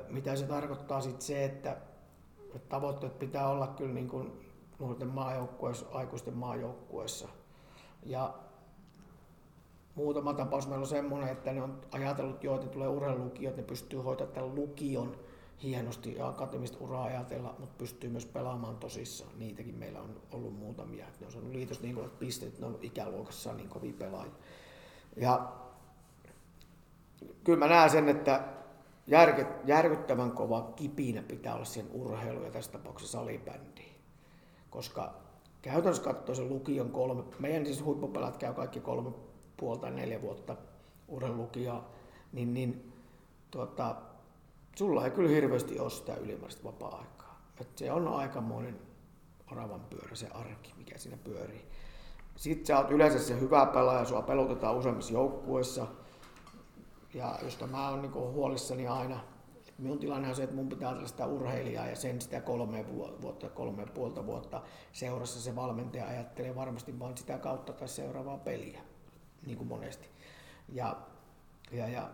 Mitä 0.09 0.35
se 0.35 0.45
tarkoittaa 0.45 1.01
sitten 1.01 1.21
se, 1.21 1.45
että 1.45 1.77
tavoitteet 2.69 3.19
pitää 3.19 3.49
olla 3.49 3.67
kyllä 3.67 3.93
niin 3.93 4.07
kuin 4.07 4.48
nuorten 4.79 5.07
maajoukkueessa, 5.07 5.85
aikuisten 5.91 6.33
maajoukkueessa. 6.37 7.29
Ja 8.03 8.33
muutama 9.95 10.33
tapaus 10.33 10.67
meillä 10.67 10.83
on 10.83 10.87
semmoinen, 10.87 11.29
että 11.29 11.53
ne 11.53 11.61
on 11.61 11.81
ajatellut 11.91 12.43
jo, 12.43 12.55
että 12.55 12.67
tulee 12.67 12.87
urheilulukio, 12.87 13.49
että 13.49 13.61
ne 13.61 13.67
pystyy 13.67 13.99
hoitamaan 13.99 14.33
tämän 14.33 14.55
lukion 14.55 15.17
hienosti 15.63 16.15
ja 16.15 16.27
akateemista 16.27 16.77
uraa 16.79 17.03
ajatella, 17.03 17.55
mutta 17.59 17.75
pystyy 17.77 18.09
myös 18.09 18.25
pelaamaan 18.25 18.77
tosissaan. 18.77 19.39
Niitäkin 19.39 19.75
meillä 19.75 20.01
on 20.01 20.21
ollut 20.31 20.59
muutamia. 20.59 21.05
Ne 21.19 21.25
on 21.25 21.31
saanut 21.31 21.51
liitosta 21.51 21.83
niin 21.83 21.95
kovat 21.95 22.19
pisteet, 22.19 22.59
ne 22.59 22.65
on 22.65 22.71
ollut 22.71 22.83
ikäluokassa 22.83 23.53
niin 23.53 23.69
kovia 23.69 23.93
pelaajia. 23.99 24.33
Ja 25.15 25.51
kyllä 27.43 27.59
mä 27.59 27.67
näen 27.67 27.89
sen, 27.89 28.09
että 28.09 28.43
järkyttävän 29.65 30.31
kova 30.31 30.73
kipinä 30.75 31.21
pitää 31.21 31.55
olla 31.55 31.65
siihen 31.65 31.91
urheilu 31.91 32.43
ja 32.43 32.51
tässä 32.51 32.71
tapauksessa 32.71 33.17
salibändiin. 33.17 33.78
Koska 34.69 35.13
käytännössä 35.61 36.03
katsoo 36.03 36.35
se 36.35 36.43
lukion 36.43 36.91
kolme, 36.91 37.23
meidän 37.39 37.65
siis 37.65 37.83
huippupelat 37.83 38.37
käy 38.37 38.53
kaikki 38.53 38.79
kolme 38.79 39.11
puolta 39.57 39.81
tai 39.81 39.91
neljä 39.91 40.21
vuotta 40.21 40.55
urheilukia, 41.07 41.81
niin, 42.31 42.53
niin 42.53 42.93
tuota, 43.51 43.95
sulla 44.75 45.05
ei 45.05 45.11
kyllä 45.11 45.29
hirveästi 45.29 45.79
ole 45.79 45.89
sitä 45.89 46.15
ylimääräistä 46.15 46.63
vapaa-aikaa. 46.63 47.41
Et 47.61 47.77
se 47.77 47.91
on 47.91 48.07
aikamoinen 48.07 48.79
oravan 49.51 49.81
pyörä, 49.81 50.15
se 50.15 50.27
arki, 50.27 50.73
mikä 50.77 50.97
siinä 50.97 51.17
pyörii. 51.23 51.65
Sitten 52.35 52.65
sä 52.65 52.77
oot 52.77 52.91
yleensä 52.91 53.19
se 53.19 53.39
hyvä 53.39 53.65
pelaaja, 53.65 54.05
sua 54.05 54.21
pelotetaan 54.21 54.75
useammissa 54.75 55.13
joukkueissa. 55.13 55.87
Ja 57.13 57.35
josta 57.43 57.67
mä 57.67 57.89
oon 57.89 58.01
niin 58.01 58.13
huolissani 58.13 58.87
aina, 58.87 59.19
minun 59.79 59.99
tilanne 59.99 60.29
on 60.29 60.35
se, 60.35 60.43
että 60.43 60.55
mun 60.55 60.69
pitää 60.69 60.89
olla 60.89 61.07
sitä 61.07 61.25
urheilijaa 61.25 61.87
ja 61.87 61.95
sen 61.95 62.21
sitä 62.21 62.41
kolme 62.41 62.85
vuotta, 63.21 63.49
kolme 63.49 63.85
puolta 63.85 64.25
vuotta 64.25 64.61
seurassa 64.91 65.41
se 65.41 65.55
valmentaja 65.55 66.07
ajattelee 66.07 66.55
varmasti 66.55 66.99
vain 66.99 67.17
sitä 67.17 67.37
kautta 67.37 67.73
tai 67.73 67.87
seuraavaa 67.87 68.37
peliä, 68.37 68.81
niin 69.45 69.57
kuin 69.57 69.67
monesti. 69.67 70.09
Ja, 70.69 70.97
ja, 71.71 71.87
ja 71.87 72.09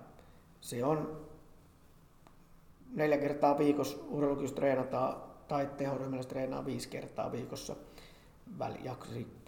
se 0.61 0.85
on 0.85 1.25
neljä 2.93 3.17
kertaa 3.17 3.57
viikossa 3.57 3.97
urheilukiossa 4.09 4.55
treenataan 4.55 5.21
tai 5.47 5.69
tehoryhmällä 5.77 6.23
treenaa 6.23 6.65
viisi 6.65 6.89
kertaa 6.89 7.31
viikossa 7.31 7.75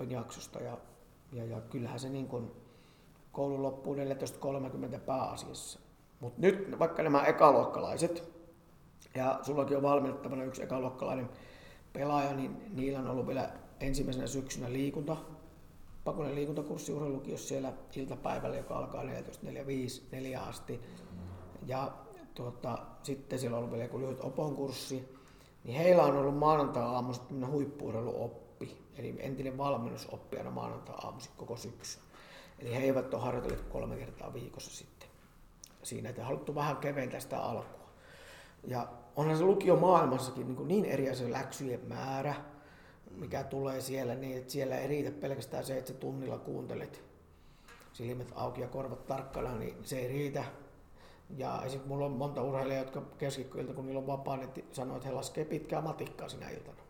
jaksosta. 0.09 0.59
Ja, 0.59 0.77
ja, 1.31 1.45
ja 1.45 1.61
kyllähän 1.61 1.99
se 1.99 2.09
niin 2.09 2.27
kuin 2.27 2.51
koulun 3.31 3.63
loppuu 3.63 3.95
14.30 3.95 4.99
pääasiassa. 4.99 5.79
Mutta 6.19 6.41
nyt 6.41 6.79
vaikka 6.79 7.03
nämä 7.03 7.23
ekaluokkalaiset, 7.23 8.23
ja 9.15 9.39
sullakin 9.41 9.77
on 9.77 9.83
valmennettavana 9.83 10.43
yksi 10.43 10.63
ekaluokkalainen 10.63 11.29
pelaaja, 11.93 12.33
niin 12.33 12.57
niillä 12.73 12.99
on 12.99 13.07
ollut 13.07 13.27
vielä 13.27 13.49
ensimmäisenä 13.79 14.27
syksynä 14.27 14.73
liikunta, 14.73 15.17
pakollinen 16.03 16.35
liikuntakurssi 16.35 16.91
urheilukiossa 16.91 17.47
siellä 17.47 17.73
iltapäivällä, 17.95 18.57
joka 18.57 18.77
alkaa 18.77 19.03
14.45 19.03 19.09
4 20.11 20.41
asti. 20.41 20.81
Ja 21.65 21.91
tuota, 22.35 22.77
sitten 23.03 23.39
siellä 23.39 23.57
on 23.57 23.59
ollut 23.59 23.71
vielä 23.71 23.85
joku 23.85 23.99
lyhyt 23.99 24.19
opon 24.19 24.55
kurssi, 24.55 25.17
niin 25.63 25.77
heillä 25.77 26.03
on 26.03 26.17
ollut 26.17 26.37
maanantai-aamuisin 26.37 27.25
tämmöinen 27.25 27.51
huippuurheiluoppi, 27.51 28.77
eli 28.97 29.15
entinen 29.19 29.57
valmennusoppi 29.57 30.37
aina 30.37 30.51
maanantai-aamuisin 30.51 31.31
koko 31.37 31.57
syksy. 31.57 31.99
Eli 32.59 32.75
he 32.75 32.83
eivät 32.83 33.13
ole 33.13 33.21
harjoitelleet 33.21 33.63
kolme 33.63 33.95
kertaa 33.95 34.33
viikossa 34.33 34.71
sitten 34.71 34.96
siinä, 35.87 36.09
että 36.09 36.25
haluttu 36.25 36.55
vähän 36.55 36.77
keventää 36.77 37.19
sitä 37.19 37.39
alkua. 37.39 37.89
Ja 38.63 38.87
onhan 39.15 39.37
se 39.37 39.43
lukio 39.43 39.75
maailmassakin 39.75 40.47
niin, 40.47 40.67
niin 40.67 40.85
eri 40.85 41.09
asia 41.09 41.31
läksyjen 41.31 41.87
määrä, 41.87 42.35
mikä 43.11 43.43
tulee 43.43 43.81
siellä, 43.81 44.15
niin 44.15 44.37
että 44.37 44.51
siellä 44.51 44.77
ei 44.77 44.87
riitä 44.87 45.11
pelkästään 45.11 45.65
se, 45.65 45.77
että 45.77 45.93
tunnilla 45.93 46.37
kuuntelet 46.37 47.03
silmät 47.93 48.31
auki 48.35 48.61
ja 48.61 48.67
korvat 48.67 49.05
tarkkana, 49.05 49.55
niin 49.55 49.77
se 49.83 49.99
ei 49.99 50.07
riitä. 50.07 50.43
Ja 51.37 51.63
sitten 51.67 51.87
mulla 51.87 52.05
on 52.05 52.11
monta 52.11 52.43
urheilijaa, 52.43 52.83
jotka 52.83 53.01
keskikkoilta, 53.17 53.73
kun 53.73 53.85
niillä 53.85 53.99
on 53.99 54.07
vapaa, 54.07 54.37
niin 54.37 54.65
sanoo, 54.71 54.97
että 54.97 55.09
he 55.09 55.13
laskee 55.13 55.45
pitkää 55.45 55.81
matikkaa 55.81 56.29
sinä 56.29 56.49
iltana 56.49 56.81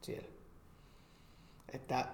siellä. 0.00 0.28
Että, 1.72 2.06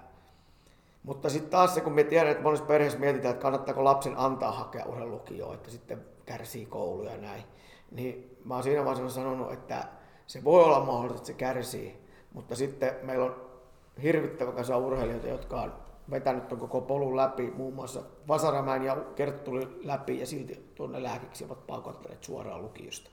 mutta 1.07 1.29
sitten 1.29 1.51
taas 1.51 1.75
se, 1.75 1.81
kun 1.81 1.93
me 1.93 2.03
tiedän, 2.03 2.31
että 2.31 2.43
monessa 2.43 2.65
perheessä 2.65 2.99
mietitään, 2.99 3.31
että 3.31 3.41
kannattaako 3.41 3.83
lapsen 3.83 4.17
antaa 4.17 4.51
hakea 4.51 4.85
urheilulukioon, 4.85 5.55
että 5.55 5.71
sitten 5.71 6.05
kärsii 6.25 6.65
kouluja 6.65 7.11
ja 7.11 7.17
näin, 7.17 7.43
niin 7.91 8.37
mä 8.45 8.53
oon 8.53 8.63
siinä 8.63 8.85
vaiheessa 8.85 9.21
sanonut, 9.21 9.51
että 9.51 9.87
se 10.27 10.43
voi 10.43 10.63
olla 10.63 10.79
mahdollista, 10.79 11.17
että 11.17 11.27
se 11.27 11.33
kärsii, 11.33 12.07
mutta 12.33 12.55
sitten 12.55 12.95
meillä 13.03 13.25
on 13.25 13.35
hirvittävä 14.03 14.51
kasa 14.51 14.77
urheilijoita, 14.77 15.27
jotka 15.27 15.61
on 15.61 15.73
vetänyt 16.11 16.47
ton 16.47 16.59
koko 16.59 16.81
polun 16.81 17.17
läpi, 17.17 17.51
muun 17.51 17.73
muassa 17.73 18.01
Vasaramäen 18.27 18.83
ja 18.83 18.95
Kerttu 19.15 19.43
tuli 19.43 19.79
läpi 19.83 20.19
ja 20.19 20.25
silti 20.25 20.71
tuonne 20.75 21.03
lääkiksi 21.03 21.45
ovat 21.45 21.67
paukottaneet 21.67 22.23
suoraan 22.23 22.61
lukiosta. 22.61 23.09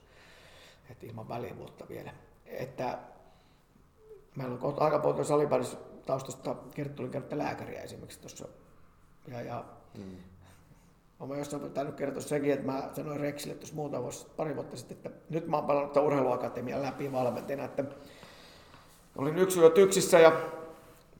Et 0.91 1.03
ilman 1.03 1.29
välivuotta 1.29 1.85
vielä. 1.89 2.11
Että 2.45 2.97
meillä 4.35 4.53
on 4.53 4.59
kohta 4.59 4.83
aika 4.83 4.99
paljon 4.99 5.25
taustasta 6.05 6.55
Kerttu 6.75 7.03
oli 7.03 7.11
lääkäriä 7.31 7.81
esimerkiksi 7.81 8.19
tuossa. 8.19 8.47
Ja, 9.27 9.41
ja 9.41 9.65
mm. 9.97 10.15
Olen 11.19 11.39
jossain 11.39 11.63
pitänyt 11.63 11.95
kertoa 11.95 12.21
sekin, 12.21 12.53
että 12.53 12.65
mä 12.65 12.89
sanoin 12.93 13.19
Rexille 13.19 13.55
tuossa 13.55 13.75
muutama 13.75 14.03
vuosi, 14.03 14.27
pari 14.37 14.55
vuotta 14.55 14.77
sitten, 14.77 14.97
että 14.97 15.11
nyt 15.29 15.47
mä 15.47 15.57
oon 15.57 15.65
pelannut 15.65 15.97
urheiluakatemian 15.97 16.81
läpi 16.81 17.11
valmentajana, 17.11 17.63
että 17.63 17.83
olin 19.17 19.37
yksi 19.37 19.59
yö 19.59 19.69
tyksissä 19.69 20.19
ja 20.19 20.31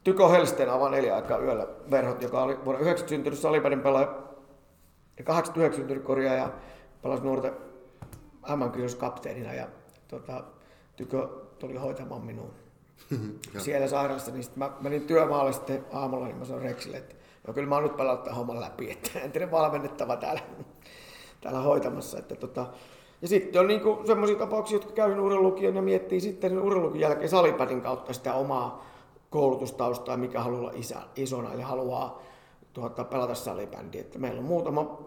Tyko 0.04 0.30
Helsten 0.30 0.70
avaa 0.70 0.90
neljä 0.90 1.16
aikaa 1.16 1.38
yöllä 1.38 1.68
verhot, 1.92 2.22
joka 2.22 2.44
oli 2.44 2.66
vuonna 2.66 2.82
90 2.82 3.10
syntynyt 3.10 3.40
salibändin 3.40 3.82
pelaaja 3.82 4.08
ja 5.18 5.24
89 5.24 5.76
syntynyt 5.76 6.04
korjaaja 6.04 6.40
ja 6.40 6.54
pelasi 7.02 7.24
nuorten 7.24 7.54
mm 8.42 8.96
kapteenina 8.96 9.54
ja 9.54 9.68
tota, 10.08 10.44
Tykö 10.96 11.28
tuli 11.60 11.76
hoitamaan 11.76 12.26
minua 12.26 12.54
siellä 13.58 13.88
sairaalassa, 13.88 14.32
niin 14.32 14.44
sitten 14.44 14.60
mä 14.60 14.72
menin 14.82 15.02
työmaalle 15.02 15.54
sitten 15.54 15.86
aamulla, 15.94 16.26
niin 16.26 16.38
mä 16.38 16.46
sanoin 16.46 16.64
Rexille, 16.64 16.98
että 16.98 17.16
joo, 17.48 17.54
kyllä 17.54 17.68
mä 17.68 17.76
oon 17.76 17.84
nyt 17.84 17.98
tämän 17.98 18.36
homman 18.36 18.62
läpi, 18.62 18.92
että 18.92 19.20
entinen 19.26 19.52
valmennettava 19.52 20.16
täällä, 20.16 20.42
täällä 21.42 21.60
hoitamassa. 21.60 22.20
Että 22.20 22.36
tota, 22.36 22.68
ja 23.22 23.28
sitten 23.28 23.62
on 23.62 23.68
niinku 23.68 24.02
semmoisia 24.08 24.38
tapauksia, 24.38 24.76
jotka 24.76 24.94
käy 24.94 25.20
urheilukion 25.20 25.76
ja 25.76 25.82
miettii 25.82 26.22
sitten 26.22 26.62
urheilukien 26.62 27.02
jälkeen 27.02 27.30
salipätin 27.30 27.82
kautta 27.82 28.14
sitä 28.14 28.34
omaa 28.34 28.86
koulutustaustaa, 29.30 30.18
mikä 30.18 30.42
haluaa 30.42 30.62
olla 30.62 30.72
isä, 30.76 31.02
isona, 31.16 31.54
eli 31.54 31.62
haluaa 31.62 32.22
tuota, 32.74 33.04
pelata 33.04 33.36
salibändiä. 33.36 34.02
Että 34.02 34.20
meillä 34.20 34.40
on 34.40 34.46
muutama 34.46 34.98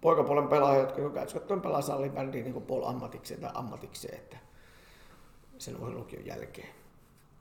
poikapuolen 0.00 0.48
pelaaja, 0.48 0.80
jotka 0.80 1.10
käytössä 1.10 1.40
pelaa 1.62 1.82
salibändiä 1.82 2.44
niin 2.44 2.62
puol 2.62 2.84
ammatikseen 2.84 3.40
tai 3.40 3.50
ammatikseen 3.54 4.14
että 4.14 4.36
sen 5.60 5.80
urheilukion 5.80 6.26
jälkeen. 6.26 6.68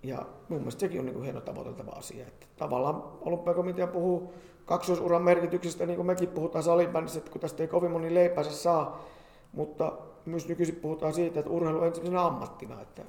Ja 0.03 0.25
mun 0.49 0.59
mielestä 0.59 0.79
sekin 0.79 0.99
on 0.99 1.05
niin 1.05 1.13
kuin 1.13 1.23
hieno 1.23 1.41
tavoiteltava 1.41 1.91
asia. 1.91 2.27
Että 2.27 2.47
tavallaan 2.57 3.03
olympiakomitea 3.21 3.87
puhuu 3.87 4.33
kaksoisuran 4.65 5.21
merkityksestä, 5.21 5.85
niin 5.85 5.95
kuin 5.95 6.05
mekin 6.05 6.29
puhutaan 6.29 6.63
salibändissä, 6.63 7.19
että 7.19 7.31
kun 7.31 7.41
tästä 7.41 7.63
ei 7.63 7.67
kovin 7.67 7.91
moni 7.91 8.13
leipänsä 8.13 8.51
saa, 8.51 9.05
mutta 9.53 9.97
myös 10.25 10.47
nykyisin 10.47 10.75
puhutaan 10.75 11.13
siitä, 11.13 11.39
että 11.39 11.51
urheilu 11.51 11.79
on 11.79 11.87
ensimmäisenä 11.87 12.25
ammattina. 12.25 12.81
Että 12.81 13.01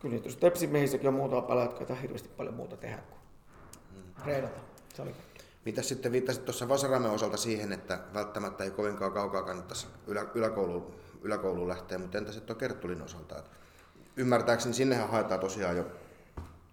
kyllä 0.00 0.14
nyt 0.14 0.36
tepsimiehissäkin 0.40 1.08
on 1.08 1.14
muutama 1.14 1.42
pelaajat, 1.42 1.80
jotka 1.80 1.94
hirveästi 1.94 2.28
paljon 2.28 2.54
muuta 2.54 2.76
tehdä 2.76 2.98
kuin 2.98 3.20
mm. 3.94 4.24
reenata 4.26 4.60
Mitä 5.64 5.82
sitten 5.82 6.12
viittasit 6.12 6.44
tuossa 6.44 6.68
Vasaramen 6.68 7.10
osalta 7.10 7.36
siihen, 7.36 7.72
että 7.72 7.98
välttämättä 8.14 8.64
ei 8.64 8.70
kovinkaan 8.70 9.12
kaukaa 9.12 9.42
kannattaisi 9.42 9.86
ylä, 10.06 10.26
yläkouluun, 10.34 10.94
yläkouluun 11.22 11.68
lähteä, 11.68 11.98
mutta 11.98 12.18
entä 12.18 12.32
sitten 12.32 12.56
Kerttulin 12.56 13.02
osalta? 13.02 13.38
Että 13.38 13.50
ymmärtääkseni 14.18 14.74
sinnehän 14.74 15.08
haetaan 15.08 15.40
tosiaan 15.40 15.76
jo 15.76 15.84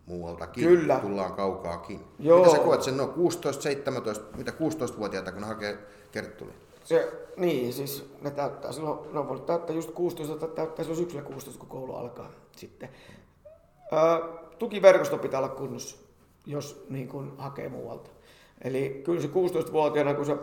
muualtakin. 0.06 0.64
Kyllä. 0.64 1.00
Tullaan 1.00 1.34
kaukaakin. 1.34 2.00
Joo. 2.20 2.40
Mitä 2.40 2.52
sä 2.52 2.64
koet 2.64 2.82
sen, 2.82 2.98
no 2.98 3.08
16, 3.08 3.62
17, 3.62 4.38
mitä 4.38 4.52
16-vuotiaita, 4.52 5.32
kun 5.32 5.42
ne 5.42 5.48
hakee 5.48 5.78
Kerttulin? 6.12 6.54
Se, 6.84 7.12
niin, 7.38 7.74
siis 7.74 8.10
ne 8.22 8.32
täyttää 8.32 8.72
silloin, 8.72 9.14
ne 9.14 9.20
on 9.20 9.28
voinut 9.28 9.46
täyttää 9.46 9.76
just 9.76 9.92
16, 9.92 10.36
tai 10.36 10.50
täyttää 10.56 10.86
silloin 10.86 10.98
syksyllä 10.98 11.24
16, 11.24 11.60
kun 11.60 11.70
koulu 11.70 11.96
alkaa 11.96 12.30
sitten. 12.56 12.90
Ö, 13.94 14.28
tukiverkosto 14.60 15.18
pitää 15.18 15.40
olla 15.40 15.50
kunnossa, 15.50 15.98
jos 16.46 16.86
niin 16.90 17.08
kun 17.08 17.34
hakee 17.38 17.70
muualta. 17.70 18.10
Eli 18.62 19.02
kyllä 19.06 19.22
se 19.22 19.28
16-vuotiaana, 19.28 20.14
kun 20.14 20.26
sä 20.26 20.38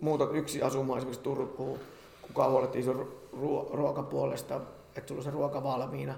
muutat 0.00 0.30
yksi 0.34 0.62
asumaan 0.62 0.98
esimerkiksi 0.98 1.22
Turkuun, 1.22 1.78
kuka 2.22 2.50
huolehtii 2.50 2.82
sun 2.82 3.14
ruokapuolesta, 3.72 4.60
että 4.96 5.08
sulla 5.08 5.20
on 5.20 5.24
se 5.24 5.30
ruoka 5.30 5.62
valmiina. 5.62 6.14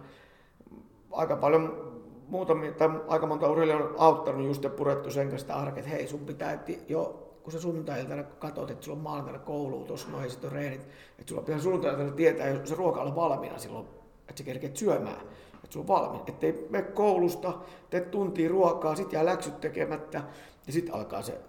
Aika 1.11 1.37
paljon 1.37 1.93
muutamia, 2.29 2.73
tai 2.73 2.89
aika 3.09 3.27
monta 3.27 3.49
urheilijaa 3.49 3.83
on 3.83 3.95
auttanut 3.99 4.47
just 4.47 4.65
ja 4.65 4.71
purettu 4.71 5.11
sen 5.11 5.31
kanssa 5.31 5.55
arkea, 5.55 5.79
että 5.79 5.91
hei 5.91 6.09
sun 6.09 6.21
pitää 6.21 6.65
jo 6.89 7.23
kun 7.47 7.53
sä 7.53 7.61
sunnuntai 7.61 8.07
katsot, 8.39 8.71
että 8.71 8.85
sulla 8.85 8.97
on 8.97 9.03
maanantaina 9.03 9.39
koulu 9.39 9.85
tuossa 9.85 10.09
noin 10.09 10.31
sitten 10.31 10.53
reenit, 10.53 10.81
että 11.19 11.29
sulla 11.29 11.43
pitää 11.43 11.61
sunnuntai 11.61 12.13
tietää, 12.17 12.49
jos 12.49 12.69
se 12.69 12.75
ruoka 12.75 13.03
on 13.03 13.17
valmiina 13.17 13.59
silloin, 13.59 13.87
että 14.29 14.39
sä 14.39 14.45
kerkeet 14.45 14.77
syömään, 14.77 15.21
että 15.55 15.71
sulla 15.71 15.85
on 15.85 16.01
valmiina, 16.01 16.25
ettei 16.29 16.67
mene 16.71 16.85
koulusta, 16.85 17.53
teet 17.91 18.11
tuntia 18.11 18.49
ruokaa, 18.49 18.97
sit 18.97 19.13
jää 19.13 19.25
läksyt 19.25 19.61
tekemättä 19.61 20.23
ja 20.67 20.73
sitten 20.73 20.95
alkaa 20.95 21.23
se, 21.23 21.41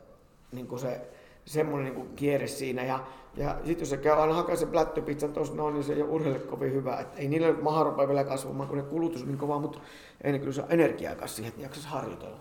niin 0.52 0.80
se 0.80 1.02
semmoinen 1.48 1.94
niin 1.94 2.16
kierre 2.16 2.48
siinä. 2.48 2.84
Ja, 2.84 3.00
ja 3.38 3.56
sitten 3.56 3.80
jos 3.80 3.90
se 3.90 3.98
käy 3.98 4.22
aina 4.22 4.34
hakea 4.34 4.56
sen 4.56 4.68
plättöpizzan 4.68 5.34
tuossa 5.34 5.56
noin, 5.56 5.74
niin 5.74 5.84
se 5.84 5.94
ei 5.94 6.02
ole 6.02 6.10
urheille 6.10 6.40
kovin 6.40 6.74
hyvä. 6.74 6.98
Et 7.00 7.08
ei 7.16 7.28
niillä 7.28 7.54
maha 7.62 7.84
rupea 7.84 8.08
vielä 8.08 8.24
kasvamaan, 8.24 8.70
kun 8.70 8.78
ne 8.78 8.84
kulutus 8.84 9.22
on 9.22 9.28
niin 9.28 9.38
kova, 9.38 9.60
mutta 9.60 9.80
ei 10.24 10.32
ne 10.32 10.40
kyllä 10.40 10.54
saa 10.54 10.68
energiaa 10.70 11.16
kanssa 11.16 11.36
siihen, 11.36 11.50
että 11.50 11.62
jaksaisi 11.62 11.90
harjoitella. 11.90 12.40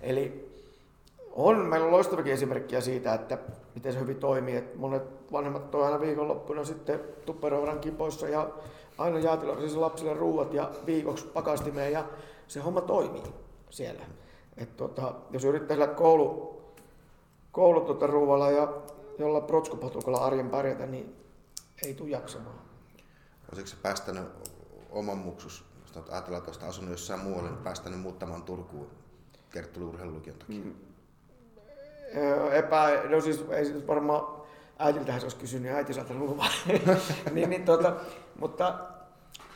Eli 0.00 0.50
on, 1.32 1.56
meillä 1.56 1.86
on 1.86 1.92
loistavikin 1.92 2.32
esimerkkiä 2.32 2.80
siitä, 2.80 3.14
että 3.14 3.38
miten 3.74 3.92
se 3.92 4.00
hyvin 4.00 4.16
toimii. 4.16 4.56
Että 4.56 4.78
monet 4.78 5.32
vanhemmat 5.32 5.70
toi 5.70 5.84
aina 5.84 6.00
viikonloppuna 6.00 6.64
sitten 6.64 7.00
tupperoidan 7.26 7.80
kipoissa 7.80 8.28
ja 8.28 8.48
aina 8.98 9.18
jäätilöisissä 9.18 9.80
lapsille 9.80 10.14
ruuat 10.14 10.54
ja 10.54 10.70
viikoksi 10.86 11.26
pakastimeen 11.26 11.92
ja 11.92 12.04
se 12.48 12.60
homma 12.60 12.80
toimii 12.80 13.22
siellä. 13.70 14.04
Et 14.56 14.76
tota, 14.76 15.14
jos 15.30 15.44
yrittää 15.44 15.74
sillä 15.74 15.86
koulu, 15.86 16.59
koulu 17.52 17.80
tuota 17.80 18.06
ruualla 18.06 18.50
ja 18.50 18.72
jolla 19.18 19.40
protskupatukalla 19.40 20.18
arjen 20.18 20.50
pärjätä, 20.50 20.86
niin 20.86 21.16
ei 21.84 21.94
tule 21.94 22.10
jaksamaan. 22.10 22.60
Olisiko 23.52 23.66
se 23.66 23.76
päästänyt 23.82 24.24
oman 24.90 25.18
muksus, 25.18 25.64
jos 25.82 26.04
ajatellaan 26.10 26.42
tuosta 26.42 26.66
asunut 26.66 26.90
jossain 26.90 27.20
muualla, 27.20 27.50
niin 27.50 27.62
päästänyt 27.62 28.00
muuttamaan 28.00 28.42
Turkuun 28.42 28.90
urheilulukion 29.80 30.36
takia? 30.36 30.64
Mm 30.64 30.74
epä, 32.52 33.02
no 33.08 33.20
siis 33.20 33.44
ei 33.50 33.64
siis 33.64 33.86
varmaan 33.86 34.42
äitiltähän 34.78 35.20
se 35.20 35.24
olisi 35.24 35.36
kysynyt, 35.36 35.62
niin 35.62 35.74
äiti 35.74 35.94
saattaa 35.94 36.16
luvan. 36.16 36.50
niin, 37.32 37.50
niin, 37.50 37.64
tota, 37.64 37.96
mutta 38.38 38.78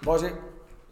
voisin 0.05 0.39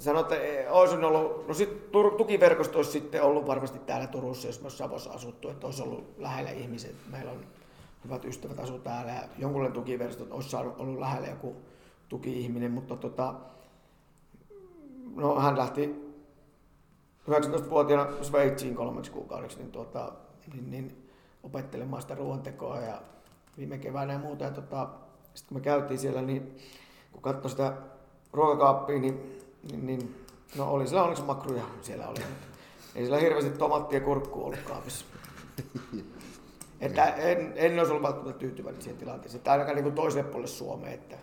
sanoa, 0.02 0.20
että 0.20 0.36
e, 0.36 0.70
olisi 0.70 0.94
ollut, 0.94 1.48
no 1.48 1.54
sit 1.54 1.92
tukiverkosto 1.92 2.78
olisi 2.78 2.90
sitten 2.90 3.22
ollut 3.22 3.46
varmasti 3.46 3.78
täällä 3.78 4.06
Turussa, 4.06 4.48
jos 4.48 4.60
myös 4.60 4.78
Savossa 4.78 5.10
asuttu, 5.10 5.48
että 5.48 5.66
olisi 5.66 5.82
ollut 5.82 6.14
lähellä 6.18 6.50
ihmiset. 6.50 6.94
Meillä 7.10 7.32
on 7.32 7.40
hyvät 8.04 8.24
ystävät 8.24 8.60
asu 8.60 8.78
täällä 8.78 9.12
ja 9.12 9.22
jonkunlainen 9.38 9.74
tukiverkosto 9.74 10.26
olisi 10.30 10.56
ollut 10.56 10.98
lähellä 10.98 11.28
joku 11.28 11.56
tuki-ihminen, 12.08 12.70
mutta 12.70 12.96
tota, 12.96 13.34
no, 15.16 15.40
hän 15.40 15.58
lähti 15.58 16.12
19-vuotiaana 17.30 18.12
Sveitsiin 18.22 18.74
kolmeksi 18.74 19.10
kuukaudeksi, 19.10 19.58
niin, 19.58 19.72
tota, 19.72 20.12
niin, 20.52 20.70
niin 20.70 21.10
opettelemaan 21.42 22.02
sitä 22.02 22.14
ruoantekoa 22.14 22.80
ja 22.80 23.02
viime 23.58 23.78
keväänä 23.78 24.12
ja 24.12 24.18
muuta. 24.18 24.44
Ja 24.44 24.50
tota, 24.50 24.88
sitten 25.34 25.48
kun 25.48 25.56
me 25.56 25.60
käytiin 25.60 25.98
siellä, 25.98 26.22
niin 26.22 26.56
kun 27.12 27.22
katsoi 27.22 27.50
sitä 27.50 27.72
ruokakaappia, 28.32 28.98
niin, 28.98 29.41
niin, 29.70 29.86
niin 29.86 30.24
no 30.56 30.70
oli 30.70 30.86
siellä 30.86 31.02
onneksi 31.02 31.24
makruja 31.24 31.64
siellä 31.82 32.08
oli. 32.08 32.20
Ei 32.94 33.02
siellä 33.02 33.18
hirveästi 33.18 33.50
tomattia 33.50 33.98
ja 33.98 34.04
kurkkua 34.04 34.44
ollut 34.44 34.60
kaapissa. 34.60 35.04
että 36.80 37.04
en, 37.04 37.52
en 37.56 37.78
olisi 37.78 37.92
ollut 37.92 38.02
välttämättä 38.02 38.38
tyytyväinen 38.38 38.82
siihen 38.82 38.98
tilanteeseen. 38.98 39.38
Että 39.38 39.52
ainakaan 39.52 39.76
niin 39.76 39.92
toiselle 39.92 40.22
puolelle 40.22 40.46
Suomeen. 40.46 40.92
Että, 40.92 41.16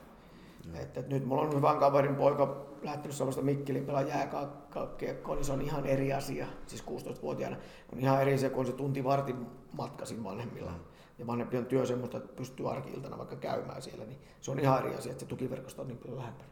että, 0.74 1.00
että, 1.00 1.14
nyt 1.14 1.26
mulla 1.26 1.42
on 1.42 1.56
hyvän 1.56 1.78
kaverin 1.78 2.16
poika 2.16 2.66
lähtenyt 2.84 3.16
sellaista 3.16 3.42
Mikkelin 3.42 3.86
pelaa 3.86 4.02
jääkiekkoa, 4.02 5.36
niin 5.36 5.46
se 5.46 5.54
on 5.54 5.62
ihan 5.62 5.86
eri 5.86 6.14
asia. 6.14 6.48
Siis 6.68 6.84
16-vuotiaana 6.84 7.58
on 7.94 8.00
ihan 8.00 8.22
eri 8.22 8.34
asia, 8.34 8.50
kun 8.50 8.60
on 8.60 8.66
se 8.66 8.74
tunti 8.74 9.04
vartin 9.04 9.48
matkaisin 9.72 10.24
vanhemmilla. 10.24 10.72
Mm. 10.72 10.80
Ja 11.20 11.28
vanhempien 11.28 11.66
työ 11.66 11.86
semmoista, 11.86 12.18
että 12.18 12.36
pystyy 12.36 12.72
arki-iltana 12.72 13.18
vaikka 13.18 13.36
käymään 13.36 13.82
siellä, 13.82 14.06
niin 14.06 14.20
se 14.42 14.52
on 14.52 14.60
ihan 14.60 14.80
eri 14.80 14.96
asia, 14.96 15.12
että 15.12 15.20
se 15.20 15.26
tukiverkosto 15.26 15.82
on 15.82 15.88
niin 15.88 15.98
paljon 15.98 16.18
lähempänä. 16.18 16.50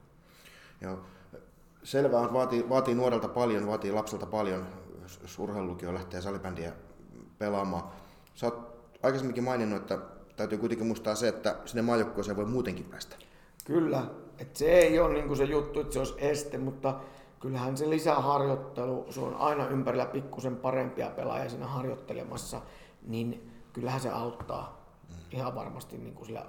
Joo. 0.81 0.99
Selvä 1.87 2.19
on, 2.19 2.33
vaatii, 2.33 2.69
vaatii 2.69 2.95
nuorelta 2.95 3.27
paljon, 3.27 3.67
vaatii 3.67 3.91
lapselta 3.91 4.25
paljon 4.25 4.65
jos, 5.01 5.39
urheilulukio 5.39 5.93
lähtee 5.93 6.21
salibändiä 6.21 6.73
pelaamaan. 7.37 7.83
Sä 8.33 8.45
oot 8.45 8.89
aikaisemminkin 9.03 9.43
maininnut, 9.43 9.81
että 9.81 9.99
täytyy 10.35 10.57
kuitenkin 10.57 10.87
muistaa 10.87 11.15
se, 11.15 11.27
että 11.27 11.55
sinne 11.65 11.81
maajoukkueeseen 11.81 12.37
voi 12.37 12.45
muutenkin 12.45 12.85
päästä. 12.85 13.15
Kyllä, 13.65 14.03
että 14.39 14.59
se 14.59 14.65
ei 14.65 14.99
ole 14.99 15.13
niin 15.13 15.37
se 15.37 15.43
juttu, 15.43 15.79
että 15.79 15.93
se 15.93 15.99
olisi 15.99 16.13
este, 16.17 16.57
mutta 16.57 16.99
kyllähän 17.39 17.77
se 17.77 17.89
lisäharjoittelu, 17.89 19.05
se 19.09 19.19
on 19.19 19.35
aina 19.35 19.67
ympärillä 19.67 20.05
pikkusen 20.05 20.55
parempia 20.55 21.09
pelaajia 21.09 21.49
siinä 21.49 21.67
harjoittelemassa, 21.67 22.61
niin 23.01 23.51
kyllähän 23.73 24.01
se 24.01 24.09
auttaa 24.09 24.87
mm. 25.09 25.15
ihan 25.31 25.55
varmasti 25.55 25.97
niin 25.97 26.13
kuin 26.13 26.25
sillä, 26.25 26.45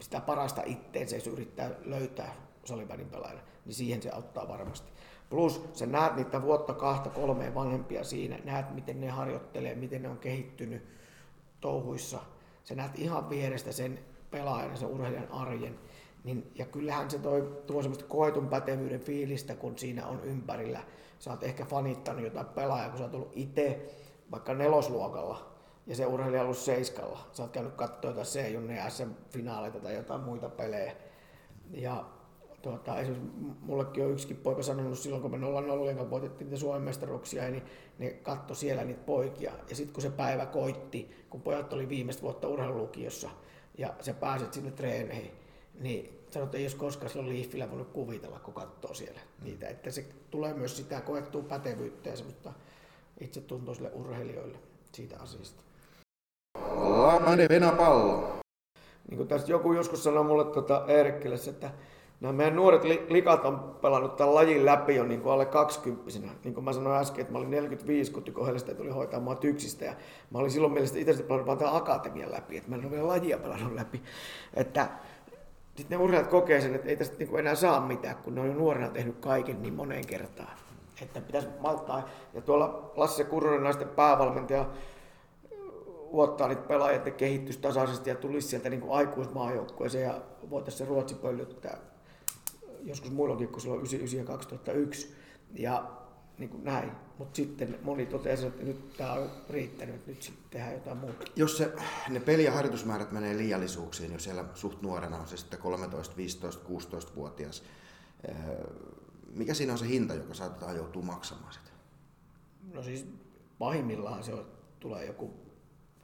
sitä 0.00 0.20
parasta 0.20 0.62
itteensä, 0.66 1.16
jos 1.16 1.26
yrittää 1.26 1.70
löytää 1.84 2.51
salibändin 2.64 3.10
pelaajana, 3.10 3.42
niin 3.64 3.74
siihen 3.74 4.02
se 4.02 4.10
auttaa 4.10 4.48
varmasti. 4.48 4.92
Plus 5.30 5.64
sä 5.72 5.86
näet 5.86 6.16
niitä 6.16 6.42
vuotta 6.42 6.74
kahta 6.74 7.10
kolmea 7.10 7.54
vanhempia 7.54 8.04
siinä, 8.04 8.38
näet 8.44 8.74
miten 8.74 9.00
ne 9.00 9.08
harjoittelee, 9.08 9.74
miten 9.74 10.02
ne 10.02 10.08
on 10.08 10.18
kehittynyt 10.18 10.82
touhuissa. 11.60 12.20
Sä 12.64 12.74
näet 12.74 12.98
ihan 12.98 13.30
vierestä 13.30 13.72
sen 13.72 13.98
pelaajan, 14.30 14.76
sen 14.76 14.88
urheilijan 14.88 15.32
arjen. 15.32 15.78
Niin, 16.24 16.50
ja 16.54 16.66
kyllähän 16.66 17.10
se 17.10 17.18
toi, 17.18 17.62
tuo 17.66 17.82
semmoista 17.82 18.04
koetun 18.04 18.48
pätevyyden 18.48 19.00
fiilistä, 19.00 19.54
kun 19.54 19.78
siinä 19.78 20.06
on 20.06 20.24
ympärillä. 20.24 20.80
Sä 21.18 21.30
oot 21.30 21.42
ehkä 21.42 21.64
fanittanut 21.64 22.24
jotain 22.24 22.46
pelaajaa, 22.46 22.88
kun 22.88 22.98
sä 22.98 23.04
oot 23.04 23.14
ollut 23.14 23.32
itse 23.34 23.90
vaikka 24.30 24.54
nelosluokalla 24.54 25.52
ja 25.86 25.96
se 25.96 26.06
urheilija 26.06 26.40
on 26.40 26.44
ollut 26.44 26.58
seiskalla. 26.58 27.18
Sä 27.32 27.42
oot 27.42 27.52
käynyt 27.52 27.74
katsoa 27.74 28.10
jotain 28.10 28.26
C-junne 28.26 28.90
SM-finaaleita 28.90 29.80
tai 29.80 29.94
jotain 29.94 30.20
muita 30.20 30.48
pelejä. 30.48 30.92
Ja 31.70 32.04
tuota, 32.62 32.98
esimerkiksi 33.00 33.30
mullekin 33.60 34.04
on 34.04 34.12
yksikin 34.12 34.36
poika 34.36 34.62
sanonut 34.62 34.98
silloin, 34.98 35.22
kun 35.22 35.30
me 35.30 35.38
0 35.38 35.60
0 35.60 36.10
voitettiin 36.10 36.46
niitä 36.46 36.60
Suomen 36.60 36.82
mestaruuksia, 36.82 37.50
niin 37.50 37.62
ne 37.98 38.10
katto 38.10 38.54
siellä 38.54 38.84
niitä 38.84 39.02
poikia. 39.06 39.52
Ja 39.70 39.76
sitten 39.76 39.92
kun 39.92 40.02
se 40.02 40.10
päivä 40.10 40.46
koitti, 40.46 41.10
kun 41.30 41.42
pojat 41.42 41.72
oli 41.72 41.88
viimeistä 41.88 42.22
vuotta 42.22 42.48
urheilulukiossa, 42.48 43.30
ja 43.78 43.94
sä 44.00 44.14
pääset 44.14 44.52
sinne 44.52 44.70
treeneihin, 44.70 45.32
niin 45.80 46.18
sanot, 46.30 46.46
että 46.46 46.58
ei 46.58 46.64
jos 46.64 46.74
koskaan 46.74 47.10
silloin 47.10 47.28
Liifillä 47.28 47.70
voinut 47.70 47.88
kuvitella, 47.88 48.38
kun 48.38 48.54
katsoo 48.54 48.94
siellä 48.94 49.20
niitä. 49.44 49.68
Että 49.68 49.90
se 49.90 50.06
tulee 50.30 50.54
myös 50.54 50.76
sitä 50.76 51.00
koettua 51.00 51.42
pätevyyttä 51.42 52.08
ja 52.08 52.16
semmoista 52.16 52.52
itsetuntoisille 53.20 53.90
urheilijoille 53.94 54.58
siitä 54.92 55.16
asiasta. 55.20 55.62
Lamade 56.78 57.48
Venäpallo. 57.48 58.38
Niin 59.08 59.16
kuin 59.16 59.28
tässä 59.28 59.52
joku 59.52 59.72
joskus 59.72 60.04
sanoi 60.04 60.24
mulle 60.24 60.44
tuota 60.44 60.84
Eerikkille, 60.88 61.36
että 61.48 61.70
Nämä 62.22 62.32
meidän 62.32 62.56
nuoret 62.56 62.82
likat 63.08 63.44
on 63.44 63.76
pelannut 63.82 64.16
tämän 64.16 64.34
lajin 64.34 64.64
läpi 64.66 64.96
jo 64.96 65.04
niin 65.04 65.20
kuin 65.20 65.32
alle 65.32 65.46
20 65.46 66.10
Niin 66.44 66.54
kuin 66.54 66.64
mä 66.64 66.72
sanoin 66.72 67.00
äsken, 67.00 67.20
että 67.20 67.32
mä 67.32 67.38
olin 67.38 67.50
45, 67.50 68.12
kun 68.12 68.22
Tyko 68.22 68.46
tuli 68.76 68.90
hoitaa 68.90 69.20
mua 69.20 69.34
tyksistä. 69.34 69.84
Ja 69.84 69.94
mä 70.30 70.38
olin 70.38 70.50
silloin 70.50 70.72
mielestä 70.72 70.98
itse 70.98 71.22
pelannut 71.22 71.46
vaan 71.46 71.58
tämän 71.58 71.76
akatemian 71.76 72.32
läpi, 72.32 72.56
että 72.56 72.70
mä 72.70 72.76
en 72.76 72.82
ole 72.82 72.90
vielä 72.90 73.08
lajia 73.08 73.38
pelannut 73.38 73.72
läpi. 73.74 74.02
Että 74.54 74.88
sitten 75.76 75.98
ne 75.98 76.04
urheilijat 76.04 76.30
kokee 76.30 76.60
sen, 76.60 76.74
että 76.74 76.88
ei 76.88 76.96
tästä 76.96 77.16
niin 77.18 77.28
kuin 77.28 77.40
enää 77.40 77.54
saa 77.54 77.86
mitään, 77.86 78.16
kun 78.16 78.34
ne 78.34 78.40
on 78.40 78.46
jo 78.46 78.54
nuorena 78.54 78.88
tehnyt 78.88 79.16
kaiken 79.20 79.62
niin 79.62 79.74
moneen 79.74 80.06
kertaan. 80.06 80.56
Että 81.02 81.20
pitäisi 81.20 81.48
malttaa. 81.60 82.08
Ja 82.34 82.40
tuolla 82.40 82.92
Lasse 82.96 83.24
Kuronen 83.24 83.62
naisten 83.62 83.88
päävalmentaja 83.88 84.66
uottaa 86.10 86.48
niitä 86.48 86.62
pelaajia, 86.62 86.96
että 86.96 87.10
kehittyisi 87.10 87.60
tasaisesti 87.60 88.10
ja 88.10 88.16
tulisi 88.16 88.48
sieltä 88.48 88.70
niin 88.70 88.84
aikuismaajoukkueeseen 88.90 90.04
ja 90.04 90.20
voitaisiin 90.50 90.78
se 90.78 90.84
Ruotsi 90.84 91.14
pöllyttää 91.14 91.91
joskus 92.84 93.10
muillakin 93.10 93.48
kuin 93.48 93.60
silloin 93.60 93.80
99 93.80 94.18
ja 94.18 94.26
2001. 94.26 95.14
Ja 95.54 95.90
niin 96.38 96.50
kuin 96.50 96.64
näin. 96.64 96.92
Mutta 97.18 97.36
sitten 97.36 97.78
moni 97.82 98.06
totesi, 98.06 98.46
että 98.46 98.64
nyt 98.64 98.96
tämä 98.96 99.12
on 99.12 99.30
riittänyt, 99.50 99.94
että 99.94 100.10
nyt 100.10 100.22
sitten 100.22 100.44
tehdään 100.50 100.74
jotain 100.74 100.96
muuta. 100.96 101.24
Jos 101.36 101.56
se, 101.56 101.72
ne 102.08 102.20
peli- 102.20 102.44
ja 102.44 102.52
harjoitusmäärät 102.52 103.12
menee 103.12 103.36
liiallisuuksiin, 103.36 104.12
jos 104.12 104.24
siellä 104.24 104.44
suht 104.54 104.82
nuorena 104.82 105.16
on 105.16 105.28
se 105.28 105.36
sitten 105.36 105.58
13, 105.58 106.16
15, 106.16 106.68
16-vuotias, 106.68 107.62
mikä 109.34 109.54
siinä 109.54 109.72
on 109.72 109.78
se 109.78 109.88
hinta, 109.88 110.14
joka 110.14 110.34
saatetaan 110.34 110.76
joutua 110.76 111.02
maksamaan 111.02 111.52
sitä? 111.52 111.70
No 112.72 112.82
siis 112.82 113.06
pahimmillaan 113.58 114.24
se 114.24 114.34
on, 114.34 114.46
tulee 114.80 115.06
joku 115.06 115.34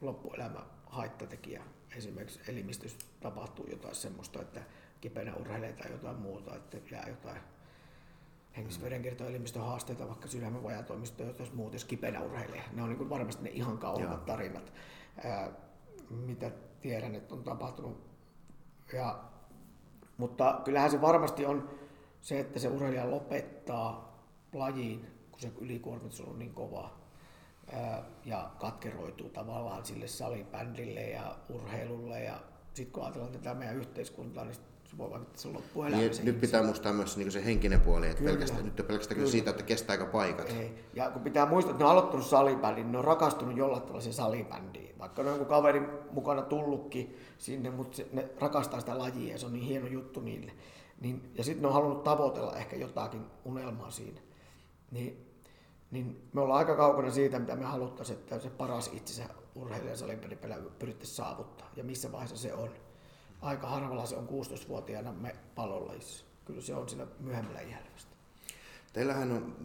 loppuelämä 0.00 0.60
haittatekijä. 0.86 1.62
Esimerkiksi 1.96 2.40
elimistössä 2.48 2.98
tapahtuu 3.20 3.66
jotain 3.70 3.94
semmoista, 3.94 4.42
että 4.42 4.62
kipeänä 5.00 5.34
urheilee 5.34 5.72
tai 5.72 5.90
jotain 5.90 6.16
muuta, 6.16 6.56
että 6.56 6.78
jää 6.90 7.08
jotain 7.08 7.40
hengisverenkiertoelimistön 8.56 9.62
haasteita, 9.62 10.08
vaikka 10.08 10.28
sydämen 10.28 10.62
vajatoimisto 10.62 11.22
ja 11.22 11.34
jos 11.38 11.52
muut, 11.52 11.72
jos 11.72 11.84
kipeänä 11.84 12.20
urheilee. 12.20 12.64
Ne 12.72 12.82
on 12.82 12.88
niin 12.88 13.10
varmasti 13.10 13.42
ne 13.42 13.50
ihan 13.50 13.78
kauheimmat 13.78 14.26
tarinat, 14.26 14.72
ää, 15.24 15.50
mitä 16.10 16.50
tiedän, 16.80 17.14
että 17.14 17.34
on 17.34 17.44
tapahtunut. 17.44 18.08
Ja, 18.92 19.18
mutta 20.16 20.60
kyllähän 20.64 20.90
se 20.90 21.00
varmasti 21.00 21.46
on 21.46 21.70
se, 22.20 22.40
että 22.40 22.58
se 22.58 22.68
urheilija 22.68 23.10
lopettaa 23.10 24.18
lajiin, 24.52 25.06
kun 25.30 25.40
se 25.40 25.52
ylikuormitus 25.60 26.20
on 26.20 26.38
niin 26.38 26.54
kova 26.54 26.98
ää, 27.72 28.04
ja 28.24 28.50
katkeroituu 28.58 29.28
tavallaan 29.28 29.86
sille 29.86 30.06
salibändille 30.06 31.02
ja 31.02 31.36
urheilulle 31.48 32.22
ja 32.22 32.40
sitten 32.74 32.92
kun 32.92 33.02
ajatellaan 33.02 33.32
tätä 33.32 33.54
meidän 33.54 33.76
yhteiskuntaa, 33.76 34.44
niin 34.44 34.56
voi 34.98 35.10
vaikuttaa 35.10 35.36
sen 35.36 35.52
loppuelämä. 35.52 36.02
Niin, 36.02 36.12
nyt 36.22 36.40
pitää 36.40 36.62
muistaa 36.62 36.92
myös 36.92 37.16
niin 37.16 37.32
se 37.32 37.44
henkinen 37.44 37.80
puoli, 37.80 38.06
että 38.06 38.18
kyllä, 38.18 38.30
pelkästään, 38.30 38.64
nyt 38.64 38.80
on 38.80 38.86
pelkästään 38.86 39.16
kyllä. 39.16 39.30
siitä, 39.30 39.50
että 39.50 39.62
kestääkö 39.62 40.06
paikat. 40.06 40.50
Ei. 40.50 40.84
Ja 40.94 41.10
kun 41.10 41.22
pitää 41.22 41.46
muistaa, 41.46 41.70
että 41.70 41.84
ne 41.84 41.86
on 41.86 41.92
aloittanut 41.92 42.26
salibändin, 42.26 42.84
niin 42.84 42.92
ne 42.92 42.98
on 42.98 43.04
rakastunut 43.04 43.56
jollain 43.56 43.82
tavalla 43.82 44.00
siihen 44.00 44.14
salibändiin. 44.14 44.98
Vaikka 44.98 45.22
ne 45.22 45.30
on 45.30 45.38
joku 45.38 45.48
kaveri 45.48 45.82
mukana 46.10 46.42
tullutkin 46.42 47.16
sinne, 47.38 47.70
mutta 47.70 47.96
se, 47.96 48.06
ne 48.12 48.28
rakastaa 48.40 48.80
sitä 48.80 48.98
lajia 48.98 49.32
ja 49.32 49.38
se 49.38 49.46
on 49.46 49.52
niin 49.52 49.64
hieno 49.64 49.86
juttu 49.86 50.20
niille. 50.20 50.52
Niin, 51.00 51.32
ja 51.34 51.44
sitten 51.44 51.62
ne 51.62 51.68
on 51.68 51.74
halunnut 51.74 52.04
tavoitella 52.04 52.56
ehkä 52.56 52.76
jotakin 52.76 53.26
unelmaa 53.44 53.90
siinä. 53.90 54.20
Niin, 54.90 55.26
niin 55.90 56.28
me 56.32 56.40
ollaan 56.40 56.58
aika 56.58 56.76
kaukana 56.76 57.10
siitä, 57.10 57.38
mitä 57.38 57.56
me 57.56 57.64
haluttaisiin, 57.64 58.18
että 58.18 58.38
se 58.38 58.50
paras 58.50 58.90
itsensä 58.92 59.24
urheilija 59.54 59.96
salibändin 59.96 60.38
pyrittäisiin 60.78 61.16
saavuttaa 61.16 61.70
ja 61.76 61.84
missä 61.84 62.12
vaiheessa 62.12 62.36
se 62.36 62.54
on 62.54 62.70
aika 63.40 63.66
harvalla 63.66 64.06
se 64.06 64.16
on 64.16 64.28
16-vuotiaana 64.28 65.12
me 65.12 65.36
palolajissa. 65.54 66.24
Kyllä 66.44 66.60
se 66.60 66.74
on 66.74 66.88
siinä 66.88 67.06
myöhemmällä 67.20 67.60
iällä 67.60 67.88
Teillähän 68.92 69.32
on, 69.32 69.56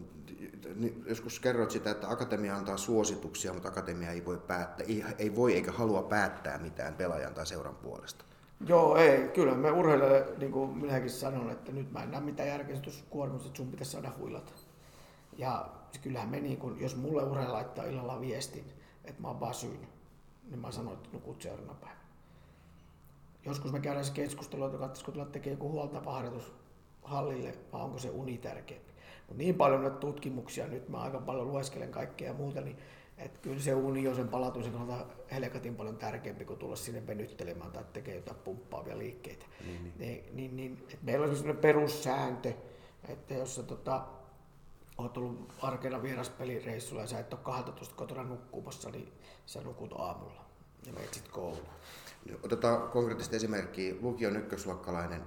joskus 1.06 1.40
kerroit 1.40 1.70
sitä, 1.70 1.90
että 1.90 2.10
akatemia 2.10 2.56
antaa 2.56 2.76
suosituksia, 2.76 3.52
mutta 3.52 3.68
akatemia 3.68 4.10
ei 4.10 4.24
voi 4.24 4.38
päättää, 4.38 4.86
ei, 4.86 5.04
ei 5.18 5.36
voi 5.36 5.54
eikä 5.54 5.72
halua 5.72 6.02
päättää 6.02 6.58
mitään 6.58 6.94
pelaajan 6.94 7.34
tai 7.34 7.46
seuran 7.46 7.74
puolesta. 7.74 8.24
Joo, 8.66 8.96
ei. 8.96 9.28
Kyllä 9.28 9.54
me 9.54 9.70
urheilijoille, 9.70 10.26
niin 10.38 10.52
kuin 10.52 10.78
minäkin 10.78 11.10
sanon, 11.10 11.50
että 11.50 11.72
nyt 11.72 11.92
mä 11.92 12.02
en 12.02 12.10
näe 12.10 12.20
mitään 12.20 12.48
järkestyskuormusta, 12.48 13.46
että 13.46 13.56
sun 13.56 13.70
pitäisi 13.70 13.92
saada 13.92 14.12
huilata. 14.18 14.52
Ja 15.38 15.68
kyllähän 16.02 16.28
me, 16.28 16.40
niin 16.40 16.56
kun, 16.56 16.80
jos 16.80 16.96
mulle 16.96 17.22
urheilija 17.22 17.52
laittaa 17.52 17.84
illalla 17.84 18.20
viestin, 18.20 18.72
että 19.04 19.22
mä 19.22 19.28
oon 19.28 19.40
väsynyt, 19.40 19.88
niin 20.50 20.58
mä 20.58 20.70
sanon, 20.70 20.92
että 20.92 21.08
nukut 21.12 21.42
seuraavana 21.42 21.74
päivänä 21.74 22.03
joskus 23.46 23.72
me 23.72 23.80
käydään 23.80 24.04
se 24.04 24.12
keskustelu, 24.12 24.64
että 24.64 24.78
katsoisiko 24.78 25.12
tulla 25.12 25.26
tekee 25.26 25.52
joku 25.52 25.68
huoltava 25.70 26.12
harjoitus 26.12 26.52
hallille, 27.02 27.54
vai 27.72 27.82
onko 27.82 27.98
se 27.98 28.10
uni 28.10 28.38
tärkeämpi. 28.38 28.92
Mutta 29.18 29.38
niin 29.38 29.54
paljon 29.54 29.82
näitä 29.82 29.96
tutkimuksia, 29.96 30.66
nyt 30.66 30.88
mä 30.88 31.02
aika 31.02 31.18
paljon 31.18 31.48
lueskelen 31.48 31.90
kaikkea 31.90 32.28
ja 32.28 32.34
muuta, 32.34 32.60
niin 32.60 32.76
että 33.18 33.40
kyllä 33.42 33.60
se 33.60 33.74
uni 33.74 34.08
on 34.08 34.16
sen 34.16 34.28
palautumisen 34.28 34.72
kannalta 34.72 35.06
helkatin 35.30 35.76
paljon 35.76 35.96
tärkeämpi 35.96 36.44
kuin 36.44 36.58
tulla 36.58 36.76
sinne 36.76 37.06
venyttelemään 37.06 37.72
tai 37.72 37.84
tekee 37.92 38.14
jotain 38.14 38.36
pumppaavia 38.36 38.98
liikkeitä. 38.98 39.46
Niin, 39.66 39.84
niin. 39.84 39.94
Niin, 39.98 40.36
niin, 40.36 40.56
niin 40.56 40.78
että 40.92 41.04
meillä 41.04 41.26
on 41.26 41.36
sellainen 41.36 41.62
perussääntö, 41.62 42.52
että 43.08 43.34
jos 43.34 43.54
sä 43.54 43.62
tota, 43.62 44.06
oot 44.98 45.16
ollut 45.16 45.52
arkena 45.62 46.02
vieraspelireissulla 46.02 47.02
ja 47.02 47.06
sä 47.06 47.18
et 47.18 47.32
ole 47.32 47.40
12 47.42 47.94
kotona 47.94 48.22
nukkumassa, 48.22 48.90
niin 48.90 49.12
sä 49.46 49.60
nukut 49.60 49.92
aamulla 49.92 50.44
ja 50.86 50.92
menet 50.92 51.14
sitten 51.14 51.32
kouluun. 51.32 51.68
Otetaan 52.42 52.88
konkreettista 52.88 53.36
esimerkkiä. 53.36 53.94
Lukion 54.00 54.36
ykkösluokkalainen, 54.36 55.22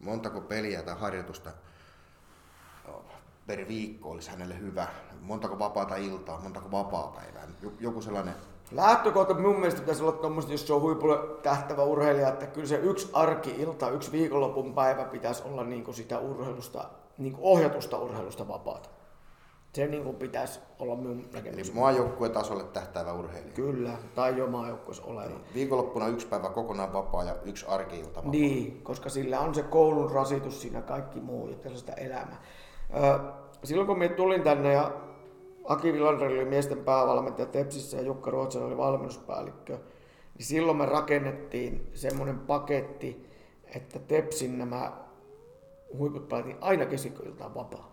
montako 0.00 0.40
peliä 0.40 0.82
tai 0.82 0.96
harjoitusta 0.98 1.50
per 3.46 3.68
viikko 3.68 4.10
olisi 4.10 4.30
hänelle 4.30 4.58
hyvä? 4.60 4.86
Montako 5.20 5.58
vapaata 5.58 5.96
iltaa, 5.96 6.40
montako 6.40 6.70
vapaa-päivää? 6.70 7.48
Joku 7.80 8.00
sellainen 8.00 8.34
Lähtökohta 8.72 9.34
mun 9.34 9.56
mielestä 9.56 9.80
pitäisi 9.80 10.02
olla 10.02 10.12
tuommoista, 10.12 10.52
jos 10.52 10.66
se 10.66 10.72
on 10.72 10.80
huipulle 10.80 11.18
tähtävä 11.42 11.82
urheilija, 11.82 12.28
että 12.28 12.46
kyllä 12.46 12.66
se 12.66 12.76
yksi 12.76 13.10
arki-ilta, 13.12 13.90
yksi 13.90 14.12
viikonlopun 14.12 14.74
päivä 14.74 15.04
pitäisi 15.04 15.42
olla 15.44 15.64
niin 15.64 15.94
sitä 15.94 16.18
urheilusta, 16.18 16.84
niin 17.18 17.36
ohjatusta 17.40 17.98
urheilusta 17.98 18.48
vapaata. 18.48 18.88
Se 19.74 19.86
niin 19.86 20.04
kuin 20.04 20.16
pitäisi 20.16 20.60
olla 20.78 20.96
minun 20.96 21.28
näkemys. 21.34 21.68
Eli 21.68 21.76
maajoukkuetasolle 21.76 22.64
tähtäävä 22.64 23.12
urheilija. 23.12 23.54
Kyllä, 23.54 23.92
tai 24.14 24.38
jo 24.38 24.46
maajoukkueessa 24.46 25.04
oleva. 25.04 25.28
Niin. 25.28 25.40
Viikonloppuna 25.54 26.06
yksi 26.06 26.26
päivä 26.26 26.48
kokonaan 26.48 26.92
vapaa 26.92 27.24
ja 27.24 27.36
yksi 27.44 27.66
arki-ilta 27.66 28.16
vapaa. 28.16 28.30
Niin, 28.30 28.82
koska 28.82 29.08
sillä 29.08 29.40
on 29.40 29.54
se 29.54 29.62
koulun 29.62 30.10
rasitus 30.10 30.62
siinä 30.62 30.82
kaikki 30.82 31.20
muu 31.20 31.48
ja 31.48 31.56
tällaista 31.56 31.92
elämää. 31.92 32.42
Silloin 33.64 33.86
kun 33.86 33.98
minä 33.98 34.14
tulin 34.14 34.42
tänne 34.42 34.72
ja 34.72 34.92
Aki 35.64 35.92
Villander 35.92 36.28
oli 36.28 36.44
miesten 36.44 36.78
päävalmentaja 36.78 37.46
Tepsissä 37.46 37.96
ja 37.96 38.02
Jukka 38.02 38.30
Ruotsen 38.30 38.62
oli 38.62 38.76
valmennuspäällikkö, 38.76 39.78
niin 40.38 40.46
silloin 40.46 40.78
me 40.78 40.86
rakennettiin 40.86 41.90
semmoinen 41.94 42.38
paketti, 42.38 43.30
että 43.74 43.98
Tepsin 43.98 44.58
nämä 44.58 44.92
huiput 45.98 46.28
pelattiin 46.28 46.58
aina 46.60 46.86
keskiköiltään 46.86 47.54
vapaa. 47.54 47.91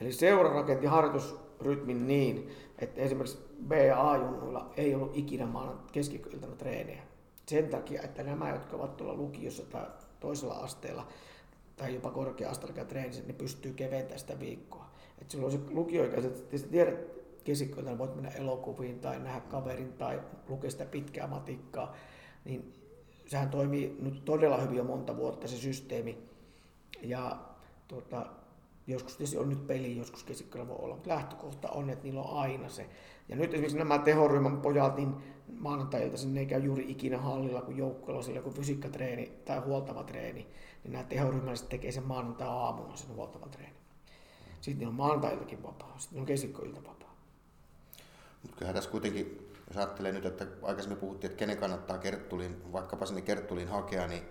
Eli 0.00 0.12
seura 0.12 0.52
rakenti 0.52 0.86
harjoitusrytmin 0.86 2.06
niin, 2.06 2.50
että 2.78 3.00
esimerkiksi 3.00 3.38
B- 3.68 3.72
ja 3.72 4.10
A-junnuilla 4.10 4.70
ei 4.76 4.94
ollut 4.94 5.16
ikinä 5.16 5.46
maailman 5.46 5.84
keskiköiltänä 5.92 6.56
treenejä. 6.56 7.02
Sen 7.46 7.68
takia, 7.68 8.02
että 8.02 8.22
nämä, 8.22 8.50
jotka 8.50 8.76
ovat 8.76 8.96
tuolla 8.96 9.14
lukiossa 9.14 9.62
tai 9.62 9.86
toisella 10.20 10.54
asteella 10.54 11.06
tai 11.76 11.94
jopa 11.94 12.10
korkea-asteella 12.10 12.84
treenissä, 12.84 13.22
niin 13.22 13.34
pystyy 13.34 13.72
keventämään 13.72 14.18
sitä 14.18 14.40
viikkoa. 14.40 14.90
Et 15.22 15.30
silloin 15.30 15.52
se 15.52 15.58
lukioikäiset, 15.70 16.54
että 16.54 16.68
tiedät 16.68 17.20
kesikköiltä, 17.44 17.98
voit 17.98 18.14
mennä 18.14 18.30
elokuviin 18.30 19.00
tai 19.00 19.18
nähdä 19.18 19.40
kaverin 19.40 19.92
tai 19.92 20.20
lukea 20.48 20.70
sitä 20.70 20.84
pitkää 20.84 21.26
matikkaa, 21.26 21.96
niin 22.44 22.72
sehän 23.26 23.50
toimii 23.50 23.96
nyt 24.00 24.24
todella 24.24 24.56
hyvin 24.56 24.76
jo 24.76 24.84
monta 24.84 25.16
vuotta 25.16 25.48
se 25.48 25.56
systeemi. 25.56 26.18
Ja 27.02 27.38
tuota, 27.88 28.26
joskus 28.90 29.16
tietysti 29.16 29.38
on 29.38 29.48
nyt 29.48 29.66
peli, 29.66 29.96
joskus 29.96 30.24
kesikköllä 30.24 30.68
voi 30.68 30.76
olla, 30.80 30.94
mutta 30.94 31.10
lähtökohta 31.10 31.68
on, 31.68 31.90
että 31.90 32.04
niillä 32.04 32.22
on 32.22 32.38
aina 32.38 32.68
se. 32.68 32.86
Ja 33.28 33.36
nyt 33.36 33.50
esimerkiksi 33.54 33.78
nämä 33.78 33.98
tehoryhmän 33.98 34.60
pojat, 34.60 34.96
niin 34.96 35.14
maanantailta 35.58 36.16
sinne 36.16 36.40
ei 36.40 36.46
käy 36.46 36.60
juuri 36.60 36.90
ikinä 36.90 37.18
hallilla, 37.18 37.62
kun 37.62 37.76
joukkueella 37.76 38.22
sillä 38.22 38.42
kun 38.42 38.54
fysiikkatreeni 38.54 39.32
tai 39.44 39.58
huoltava 39.58 40.04
treeni, 40.04 40.46
niin 40.84 40.92
nämä 40.92 41.04
tehoryhmälliset 41.04 41.68
tekee 41.68 41.92
sen 41.92 42.06
maanantai-aamuna 42.06 42.96
sen 42.96 43.14
huoltavan 43.14 43.50
treeni. 43.50 43.74
Sitten 44.60 44.88
on 44.88 44.94
maanantailtakin 44.94 45.62
vapaa, 45.62 45.98
sitten 45.98 46.20
on 46.20 46.26
kesikkoilta 46.26 46.84
vapaa. 46.84 47.16
Mutta 48.42 48.56
kyllähän 48.56 48.74
tässä 48.74 48.90
kuitenkin, 48.90 49.52
jos 49.68 49.76
ajattelee 49.76 50.12
nyt, 50.12 50.26
että 50.26 50.46
aikaisemmin 50.62 50.98
puhuttiin, 50.98 51.30
että 51.30 51.38
kenen 51.38 51.58
kannattaa 51.58 51.98
Kerttuliin, 51.98 52.72
vaikkapa 52.72 53.06
sinne 53.06 53.22
Kerttuliin 53.22 53.68
hakea, 53.68 54.06
niin 54.06 54.22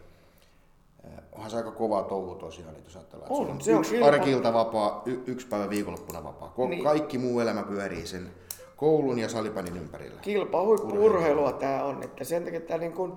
onhan 1.31 1.51
se 1.51 1.57
aika 1.57 1.71
kova 1.71 2.03
touhu 2.03 2.35
tosiaan, 2.35 2.75
että 2.75 2.87
jos 2.87 2.95
ajatellaan, 2.95 3.31
että 3.31 3.51
on, 3.51 3.61
se 3.61 3.75
on 3.75 3.79
yksi 3.79 4.03
arkilta 4.03 4.53
vapaa, 4.53 5.01
y- 5.05 5.23
yksi 5.27 5.47
päivä 5.47 5.69
viikonloppuna 5.69 6.23
vapaa. 6.23 6.53
Ko- 6.57 6.69
niin. 6.69 6.83
Kaikki 6.83 7.17
muu 7.17 7.39
elämä 7.39 7.63
pyörii 7.63 8.07
sen 8.07 8.31
koulun 8.77 9.19
ja 9.19 9.29
salipänin 9.29 9.77
ympärillä. 9.77 10.21
Kilpa 10.21 10.61
huippu-urheilua 10.63 11.51
tämä 11.51 11.83
on, 11.83 12.03
että 12.03 12.23
sen 12.23 12.43
takia 12.43 12.61
tämä 12.61 12.77
niin 12.77 12.93
kun, 12.93 13.15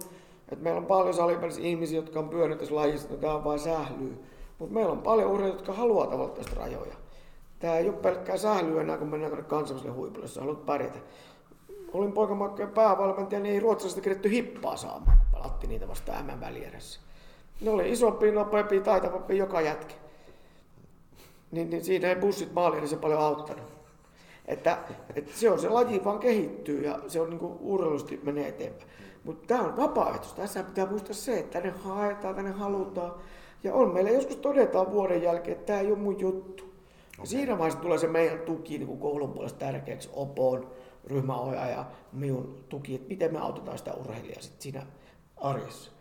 että 0.53 0.65
meillä 0.65 0.79
on 0.79 0.87
paljon 0.87 1.15
salipelissä 1.15 1.61
ihmisiä, 1.61 1.99
jotka 1.99 2.19
on 2.19 2.29
pyörinyt 2.29 2.59
tässä 2.59 2.75
lajissa, 2.75 3.09
että 3.09 3.21
tämä 3.21 3.35
on 3.35 3.45
vain 3.45 3.59
sählyy. 3.59 4.25
Mutta 4.59 4.75
meillä 4.75 4.93
on 4.93 5.03
paljon 5.03 5.31
urheilijoita, 5.31 5.63
jotka 5.63 5.81
haluaa 5.81 6.07
tavoittaa 6.07 6.45
rajoja. 6.57 6.95
Tämä 7.59 7.77
ei 7.77 7.89
ole 7.89 7.97
pelkkää 7.97 8.37
sählyä 8.37 8.81
enää, 8.81 8.99
kun 8.99 9.09
mennään 9.09 9.33
tuonne 9.33 9.49
kansalliselle 9.49 9.95
huipulle, 9.95 10.25
jos 10.25 10.37
haluat 10.37 10.67
pärjätä. 10.67 10.99
Olin 11.93 12.13
poikamakkojen 12.13 12.71
päävalmentaja, 12.71 13.41
niin 13.41 13.55
ei 13.55 13.61
ruotsalaisista 13.61 14.01
keretty 14.01 14.31
hippaa 14.31 14.77
saamaan. 14.77 15.17
Palatti 15.33 15.67
niitä 15.67 15.89
vasta 15.89 16.13
M 16.13 16.41
välierässä. 16.41 17.01
Ne 17.63 17.71
oli 17.71 17.91
isompi, 17.91 18.31
nopeampi, 18.31 18.81
taitavampi 18.81 19.39
joka 19.39 19.61
jätkä. 19.61 19.95
Niin, 21.51 21.71
niin 21.71 21.85
siinä 21.85 22.09
ei 22.09 22.17
bussit 22.17 22.53
maaliin 22.53 22.89
se 22.89 22.97
paljon 22.97 23.21
auttanut. 23.21 23.65
Että, 24.47 24.79
että 25.15 25.33
se 25.35 25.51
on 25.51 25.61
se 25.61 25.69
laji 25.69 26.05
vaan 26.05 26.19
kehittyy 26.19 26.85
ja 26.85 26.99
se 27.09 27.21
on 27.21 27.31
niin 27.31 27.41
urheilusti 27.61 28.21
menee 28.23 28.49
eteenpäin. 28.49 28.91
Mutta 29.25 29.47
tämä 29.47 29.69
on 29.69 29.77
vapaaehtoista. 29.77 30.41
Tässä 30.41 30.63
pitää 30.63 30.87
muistaa 30.87 31.15
se, 31.15 31.39
että 31.39 31.61
tänne 31.61 31.79
haetaan, 31.79 32.35
tänne 32.35 32.51
halutaan. 32.51 33.15
Ja 33.65 33.75
on 33.75 33.95
meillä 33.95 34.11
joskus 34.11 34.37
todetaan 34.37 34.93
vuoden 34.93 35.23
jälkeen, 35.23 35.57
että 35.57 35.67
tämä 35.67 35.81
ei 35.81 35.93
ole 35.93 35.99
mun 35.99 36.21
juttu. 36.21 36.65
Okay. 36.65 37.27
Siinä 37.27 37.59
vaiheessa 37.59 37.81
tulee 37.81 37.99
se 37.99 38.09
meidän 38.09 38.39
tuki 38.39 38.79
niin 38.79 38.87
kuin 38.87 39.01
koulun 39.01 39.33
puolesta 39.33 39.59
tärkeäksi, 39.59 40.11
Opon, 40.13 40.71
ryhmäohjaaja 41.07 41.75
ja 41.75 41.85
minun 42.13 42.65
tuki, 42.69 42.95
että 42.95 43.09
miten 43.09 43.33
me 43.33 43.39
autetaan 43.39 43.79
sitä 43.79 43.95
urheilijaa 43.95 44.43
sit 44.43 44.61
siinä 44.61 44.87
arjessa. 45.37 45.93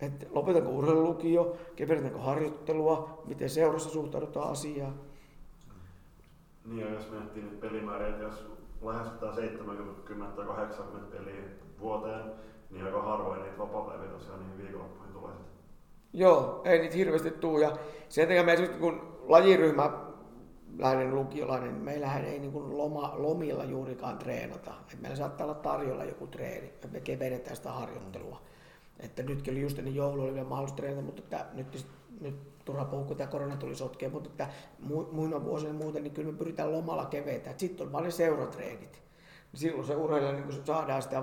Että 0.00 0.26
lopetanko 0.30 0.70
urheilulukio, 0.70 1.56
kevennetäänkö 1.76 2.20
harjoittelua, 2.20 3.22
miten 3.24 3.50
seurassa 3.50 3.90
suhtaudutaan 3.90 4.50
asiaan. 4.50 4.94
Niin 6.64 6.80
ja 6.80 6.90
jos 6.94 7.10
miettii 7.10 7.42
nyt 7.42 7.60
pelimääriä, 7.60 8.08
että 8.08 8.22
jos 8.22 8.46
lähestytään 8.82 9.34
70 9.34 10.36
tai 10.36 10.46
80 10.46 11.16
peliä 11.16 11.42
vuoteen, 11.80 12.24
niin 12.70 12.84
aika 12.84 13.02
harvoin 13.02 13.42
niitä 13.42 13.58
vapaa-päiviä 13.58 14.08
tosiaan 14.08 14.40
niihin 14.40 14.58
viikonloppuihin 14.58 15.12
tulee 15.12 15.32
sitten. 15.32 15.52
Joo, 16.12 16.62
ei 16.64 16.78
niitä 16.78 16.96
hirveästi 16.96 17.30
tuu. 17.30 17.58
Ja 17.58 17.76
sen 18.08 18.28
takia 18.28 18.42
me 18.42 18.68
kun 18.80 19.18
lajiryhmä 19.28 19.90
lähden 20.78 21.14
lukiolainen, 21.14 21.72
niin 21.74 21.84
meillähän 21.84 22.24
ei 22.24 22.38
niin 22.38 22.52
kuin 22.52 22.78
loma, 22.78 23.14
lomilla 23.16 23.64
juurikaan 23.64 24.18
treenata. 24.18 24.74
Et 24.92 25.00
meillä 25.00 25.16
saattaa 25.16 25.44
olla 25.44 25.54
tarjolla 25.54 26.04
joku 26.04 26.26
treeni, 26.26 26.66
että 26.66 26.88
me 26.88 27.00
kevennetään 27.00 27.56
sitä 27.56 27.72
harjoittelua. 27.72 28.40
Että 29.00 29.22
nytkin 29.22 29.54
oli 29.54 29.60
just 29.60 29.78
ennen 29.78 29.94
joulua 29.94 30.24
oli 30.24 30.34
vielä 30.34 30.48
mahdollisuus 30.48 30.76
treenata, 30.76 31.02
mutta 31.02 31.22
että 31.22 31.46
nyt, 31.54 31.86
nyt 32.20 32.34
turha 32.64 32.84
puhua, 32.84 33.04
kun 33.04 33.16
tämä 33.16 33.30
korona 33.30 33.56
tuli 33.56 33.74
sotkeen, 33.74 34.12
mutta 34.12 34.30
että 34.30 34.48
muina 35.12 35.44
vuosina 35.44 35.72
muuten, 35.72 36.02
niin 36.02 36.14
kyllä 36.14 36.32
me 36.32 36.38
pyritään 36.38 36.72
lomalla 36.72 37.04
kevetä. 37.04 37.54
Sitten 37.56 37.86
on 37.86 37.92
vain 37.92 38.04
ne 38.04 38.10
seuratreenit. 38.10 39.02
Silloin 39.54 39.86
se 39.86 39.96
urheilija 39.96 40.32
niin 40.32 40.64
saadaan 40.64 41.02
sitä 41.02 41.22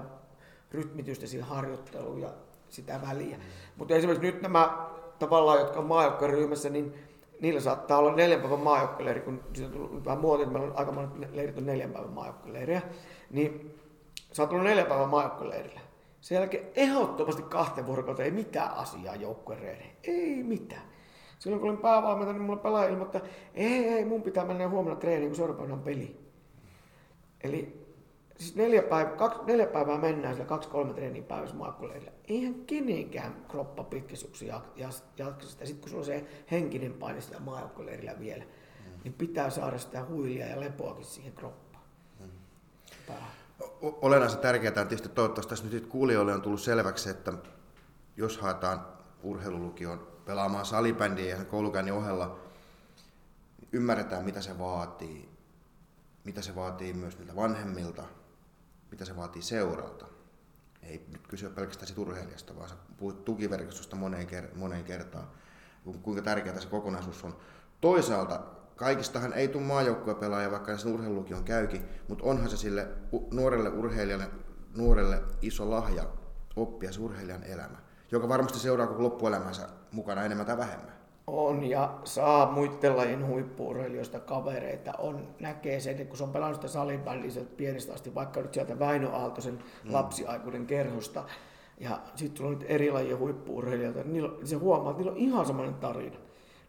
rytmitystä 0.72 1.28
siihen 1.28 1.48
harjoitteluun 1.48 2.22
ja 2.22 2.30
sitä 2.70 3.00
väliä. 3.08 3.38
Mm. 3.38 3.44
Mutta 3.78 3.94
esimerkiksi 3.94 4.32
nyt 4.32 4.42
nämä 4.42 4.88
tavallaan, 5.20 5.60
jotka 5.60 5.80
on 5.80 5.86
maajoukkueryhmässä, 5.86 6.70
niin 6.70 6.94
niillä 7.42 7.60
saattaa 7.60 7.98
olla 7.98 8.16
neljän 8.16 8.42
päivän 8.42 8.60
maajoukkueleiri, 8.60 9.22
kun 9.22 9.44
siitä 9.54 9.68
on 9.68 9.74
tullut 9.74 10.06
vähän 10.06 10.22
muotia, 10.22 10.44
että 10.44 10.54
meillä 10.54 10.72
on 10.72 10.80
aika 10.80 10.92
monet 10.92 11.34
leirit 11.34 11.58
on 11.58 11.66
neljän 11.66 11.92
päivän 11.92 12.14
maajoukkueleiriä, 12.14 12.82
niin 13.30 13.80
oot 14.40 14.50
tullut 14.50 14.66
neljän 14.66 14.88
päivän 14.88 15.10
maajoukkueleirillä. 15.10 15.80
Sen 16.24 16.36
jälkeen 16.36 16.68
ehdottomasti 16.76 17.42
kahteen 17.42 17.88
vuorokauteen 17.88 18.26
ei 18.26 18.32
mitään 18.32 18.74
asiaa 18.74 19.16
joukkuereihin. 19.16 19.92
Ei 20.04 20.44
mitään. 20.44 20.82
Silloin 21.40 21.62
kun 21.62 21.70
olin 21.70 21.82
päävalmentaja, 21.82 22.34
niin 22.34 22.46
mulla 22.46 22.60
pelaaja 22.60 22.90
ilmoittaa, 22.90 23.22
että 23.22 23.36
ei, 23.54 23.88
ei, 23.88 24.06
mun 24.06 24.22
pitää 24.22 24.46
mennä 24.46 24.70
huomenna 24.70 25.00
treeniin, 25.00 25.30
kun 25.30 25.36
seuraavana 25.36 25.74
on 25.74 25.80
peli. 25.80 26.20
Eli 27.44 27.88
siis 28.38 28.56
neljä, 28.56 28.82
päivä, 28.82 29.10
kaksi, 29.10 29.40
neljä 29.46 29.68
päivää 29.68 29.98
mennään 29.98 30.34
sillä 30.34 30.48
kaksi-kolme 30.48 30.94
treeniä 30.94 31.24
päivässä 31.24 31.56
maakuleilla. 31.56 32.12
Eihän 32.28 32.56
kenenkään 32.56 33.46
kroppa 33.48 33.84
pitkäsyksy 33.84 34.46
jaksa 34.76 35.04
sitä. 35.48 35.66
Sitten 35.66 35.82
kun 35.82 35.90
sulla 35.90 36.02
on 36.02 36.06
se 36.06 36.26
henkinen 36.52 36.94
paine 36.94 37.22
sillä 37.22 37.40
maajoukkueleirillä 37.40 38.20
vielä, 38.20 38.44
mm. 38.44 39.04
niin 39.04 39.14
pitää 39.14 39.50
saada 39.50 39.78
sitä 39.78 40.06
huilia 40.06 40.48
ja 40.48 40.60
lepoakin 40.60 41.06
siihen 41.06 41.34
kroppaan. 41.34 41.84
Mm. 42.20 42.30
Olennaisen 43.84 44.40
tärkeää 44.40 44.74
on 44.82 44.88
tietysti 44.88 45.10
toivottavasti 45.10 45.50
tässä 45.50 45.66
nyt 45.66 45.88
kuulijoille 45.88 46.34
on 46.34 46.42
tullut 46.42 46.62
selväksi, 46.62 47.10
että 47.10 47.34
jos 48.18 48.38
haetaan 48.38 48.86
urheilulukioon 49.24 50.08
pelaamaan 50.26 50.66
salibändiä 50.66 51.38
ja 51.38 51.46
koulukäynnin 51.46 51.94
ohella, 51.94 52.40
ymmärretään 53.72 54.26
mitä 54.26 54.42
se 54.42 54.60
vaatii, 54.60 55.30
mitä 56.24 56.42
se 56.42 56.56
vaatii 56.56 56.94
myös 56.94 57.18
niiltä 57.18 57.36
vanhemmilta, 57.36 58.04
mitä 58.92 59.06
se 59.06 59.16
vaatii 59.16 59.42
seuralta. 59.42 60.06
Ei 60.84 61.06
nyt 61.12 61.28
kysyä 61.28 61.50
pelkästään 61.50 61.88
siitä 61.88 62.02
urheilijasta, 62.02 62.56
vaan 62.56 62.70
sä 62.70 62.76
puhut 62.98 63.26
tukiverkostosta 63.26 63.96
moneen, 63.96 64.28
ker- 64.28 64.58
moneen 64.58 64.84
kertaan, 64.84 65.28
kuinka 66.02 66.22
tärkeää 66.22 66.60
se 66.60 66.68
kokonaisuus 66.68 67.24
on. 67.24 67.38
Toisaalta 67.82 68.42
kaikistahan 68.84 69.34
ei 69.34 69.48
tule 69.48 69.64
maajoukkuepelaaja, 69.64 70.52
vaikka 70.52 70.78
sen 70.78 70.94
urheilulukion 70.94 71.44
käykin, 71.44 71.82
mutta 72.08 72.24
onhan 72.26 72.50
se 72.50 72.58
sille 72.58 72.88
nuorelle 73.32 73.70
urheilijalle, 73.70 74.28
nuorelle 74.78 75.22
iso 75.42 75.70
lahja 75.70 76.04
oppia 76.56 76.92
se 76.92 77.02
urheilijan 77.02 77.44
elämä, 77.44 77.78
joka 78.12 78.30
varmasti 78.30 78.60
seuraa 78.60 78.88
koko 78.88 79.04
loppuelämänsä 79.04 79.70
mukana 79.92 80.26
enemmän 80.26 80.46
tai 80.46 80.58
vähemmän 80.58 80.94
on 81.28 81.64
ja 81.64 82.00
saa 82.04 82.52
muiden 82.52 82.98
lajin 82.98 83.28
huippuurheilijoista 83.28 84.20
kavereita. 84.20 84.94
On, 84.98 85.28
näkee 85.40 85.80
sen, 85.80 85.92
että 85.92 86.06
kun 86.06 86.18
se 86.18 86.24
on 86.24 86.32
pelannut 86.32 86.56
sitä 86.56 86.68
salibändiä 86.68 87.44
pienestä 87.58 87.94
asti, 87.94 88.16
vaikka 88.16 88.42
nyt 88.42 88.54
sieltä 88.54 88.80
Väinö 88.80 89.10
Aaltosen 89.10 89.54
mm. 89.54 89.94
lapsiaikuinen 89.94 90.66
kerhosta, 90.66 91.24
ja 91.80 92.00
sitten 92.16 92.38
sulla 92.38 92.52
on 92.52 92.60
nyt 92.60 92.70
eri 92.70 92.92
lajien 92.92 93.20
huippuurheilijoita, 93.20 94.04
niin 94.04 94.32
se 94.44 94.56
huomaa, 94.56 94.92
että 94.92 94.98
niillä 95.04 95.12
on 95.12 95.18
ihan 95.18 95.46
samanlainen 95.46 95.82
tarina. 95.82 96.18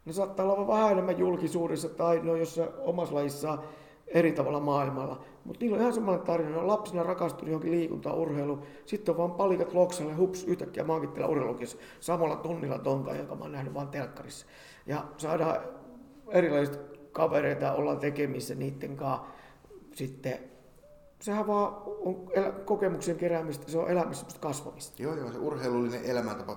Ne 0.05 0.13
saattaa 0.13 0.53
olla 0.53 0.67
vähän 0.67 0.93
enemmän 0.93 1.19
julkisuudessa 1.19 1.89
tai 1.89 2.21
ne 2.23 2.31
on 2.31 2.39
jossain 2.39 2.69
omassa 2.79 3.15
lajissaan 3.15 3.61
eri 4.07 4.33
tavalla 4.33 4.61
maailmalla. 4.61 5.21
Mutta 5.45 5.61
niillä 5.61 5.75
on 5.75 5.81
ihan 5.81 5.93
semmoinen 5.93 6.27
tarina, 6.27 6.51
ne 6.51 6.57
on 6.57 6.67
lapsina 6.67 7.03
rakastunut 7.03 7.49
johonkin 7.49 7.71
liikuntaan, 7.71 8.17
urheiluun. 8.17 8.63
Sitten 8.87 9.13
on 9.13 9.19
vaan 9.19 9.33
palikat 9.33 9.73
loksalle, 9.73 10.15
hups, 10.15 10.45
yhtäkkiä 10.45 10.85
mä 10.85 10.93
oonkin 10.93 11.25
urheilukissa 11.25 11.79
samalla 12.01 12.37
tunnilla 12.37 12.79
tonkaan, 12.79 13.19
jonka 13.19 13.35
mä 13.35 13.43
oon 13.43 13.53
nähnyt 13.53 13.75
vaan 13.75 13.89
telkkarissa. 13.89 14.47
Ja 14.87 15.05
saadaan 15.17 15.57
erilaiset 16.29 16.81
kavereita, 17.13 17.73
ollaan 17.73 17.99
tekemissä 17.99 18.55
niiden 18.55 18.97
kanssa. 18.97 19.27
Sitten 19.93 20.39
sehän 21.21 21.47
vaan 21.47 21.77
on 21.85 22.27
kokemuksen 22.65 23.17
keräämistä, 23.17 23.71
se 23.71 23.79
on 23.79 23.91
elämässä 23.91 24.27
kasvamista. 24.41 25.03
Joo, 25.03 25.17
joo, 25.17 25.33
se 25.33 25.39
urheilullinen 25.39 26.05
elämäntapa 26.05 26.57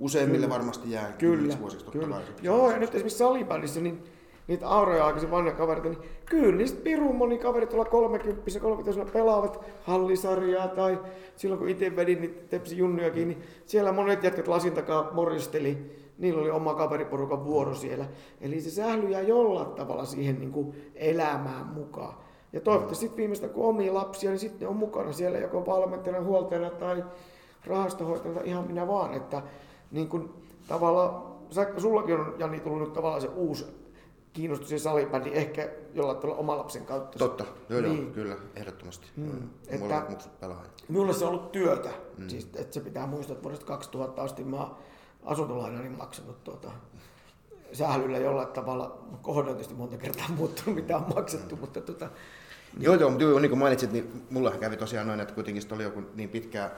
useimmille 0.00 0.46
kyllä. 0.46 0.58
varmasti 0.58 0.90
jää 0.90 1.12
kyllä, 1.18 1.54
vuosiksi 1.60 1.84
totta 1.84 1.98
kyllä. 1.98 2.14
Kai. 2.14 2.24
Joo, 2.42 2.70
ja 2.70 2.78
nyt 2.78 2.94
esimerkiksi 2.94 3.18
salibändissä, 3.18 3.80
niin 3.80 4.04
niitä 4.48 4.68
auroja 4.68 5.06
aikaisin 5.06 5.30
vanhoja 5.30 5.56
kavereita, 5.56 5.88
niin 5.88 6.10
kyllä 6.26 6.56
niistä 6.56 6.80
pirun 6.84 7.16
moni 7.16 7.38
kaveri 7.38 7.66
tuolla 7.66 7.84
30 7.84 8.60
30 8.60 9.12
pelaavat 9.12 9.64
hallisarjaa 9.82 10.68
tai 10.68 10.98
silloin 11.36 11.58
kun 11.58 11.68
itse 11.68 11.96
vedin 11.96 12.20
niin 12.20 12.34
tepsi 12.48 12.78
junnujakin, 12.78 13.28
niin 13.28 13.42
siellä 13.66 13.92
monet 13.92 14.22
jätkät 14.22 14.48
lasin 14.48 14.72
takaa 14.72 15.10
moristeli. 15.12 16.02
Niillä 16.18 16.40
oli 16.40 16.50
oma 16.50 16.74
kaveriporukan 16.74 17.44
vuoro 17.44 17.74
siellä. 17.74 18.04
Eli 18.40 18.60
se 18.60 18.70
sähly 18.70 19.08
jää 19.08 19.20
jollain 19.20 19.70
tavalla 19.70 20.04
siihen 20.04 20.38
niin 20.38 20.52
kuin 20.52 20.92
elämään 20.94 21.66
mukaan. 21.66 22.14
Ja 22.52 22.60
toivottavasti 22.60 23.00
sitten 23.00 23.16
viimeistä 23.16 23.48
kun 23.48 23.64
omia 23.64 23.94
lapsia, 23.94 24.30
niin 24.30 24.38
sitten 24.38 24.60
ne 24.60 24.66
on 24.66 24.76
mukana 24.76 25.12
siellä 25.12 25.38
joko 25.38 25.66
valmentajana, 25.66 26.24
huoltajana 26.24 26.70
tai 26.70 27.04
rahastohoitajana 27.66 28.40
tai 28.40 28.48
ihan 28.48 28.66
minä 28.66 28.88
vaan. 28.88 29.14
Että 29.14 29.42
niin 29.92 30.08
kuin, 30.08 30.28
tavallaan, 30.68 31.22
sullakin 31.78 32.14
on 32.14 32.34
Jani 32.38 32.60
tullut 32.60 32.80
nyt 32.80 32.92
tavallaan 32.92 33.20
se 33.22 33.28
uusi 33.28 33.66
kiinnostus 34.32 34.72
ja 34.72 34.78
salibändi 34.78 35.30
ehkä 35.32 35.68
jollain 35.94 36.18
tavalla 36.18 36.40
oman 36.40 36.58
lapsen 36.58 36.86
kautta. 36.86 37.18
Totta, 37.18 37.44
joo, 37.68 37.80
niin. 37.80 38.02
joo 38.04 38.12
kyllä, 38.12 38.36
ehdottomasti. 38.56 39.06
Mm. 39.16 39.24
Mm. 39.24 39.48
Että- 39.68 40.06
pelaaja. 40.40 40.62
Minulle 40.88 41.12
se 41.12 41.24
on 41.24 41.30
ollut 41.30 41.52
työtä. 41.52 41.88
Mm. 42.18 42.28
Siis, 42.28 42.48
että 42.56 42.74
se 42.74 42.80
pitää 42.80 43.06
muistaa, 43.06 43.32
että 43.32 43.42
vuodesta 43.42 43.66
2000 43.66 44.22
asti 44.22 44.44
mä 44.44 44.56
oon 44.56 44.76
asuntolainani 45.24 45.88
maksanut 45.88 46.44
tuota, 46.44 46.70
sählyllä 47.72 48.18
jollain 48.18 48.48
tavalla. 48.48 48.98
Kohde 49.22 49.50
on 49.50 49.56
tietysti 49.56 49.74
monta 49.74 49.96
kertaa 49.96 50.26
muuttunut, 50.36 50.74
mitä 50.74 50.96
on 50.96 51.04
maksettu, 51.14 51.56
mutta 51.56 51.80
tota, 51.80 52.08
Joo, 52.78 52.94
joo, 52.94 53.10
mutta 53.10 53.24
joo, 53.24 53.38
niin 53.38 53.50
kuin 53.50 53.58
mainitsit, 53.58 53.92
niin 53.92 54.24
mullahan 54.30 54.60
kävi 54.60 54.76
tosiaan 54.76 55.06
noin, 55.06 55.20
että 55.20 55.34
kuitenkin 55.34 55.62
sit 55.62 55.72
oli 55.72 55.82
joku 55.82 56.02
niin 56.14 56.28
pitkään 56.28 56.70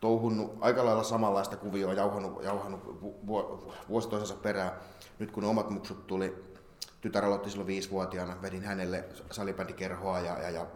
touhunnut 0.00 0.58
aika 0.60 0.84
lailla 0.84 1.02
samanlaista 1.02 1.56
kuvioa, 1.56 1.92
jauhanut, 1.92 2.42
jauhanut 2.42 2.84
vu- 3.02 3.20
vu- 3.26 3.72
vuosi 3.88 4.08
toisensa 4.08 4.34
perään. 4.34 4.72
Nyt 5.18 5.30
kun 5.30 5.44
omat 5.44 5.70
muksut 5.70 6.06
tuli, 6.06 6.44
tytär 7.00 7.24
aloitti 7.24 7.50
silloin 7.50 7.66
viisivuotiaana, 7.66 8.42
vedin 8.42 8.62
hänelle 8.62 9.04
salibändikerhoa 9.30 10.20
ja, 10.20 10.38
ja, 10.38 10.50
ja 10.50 10.66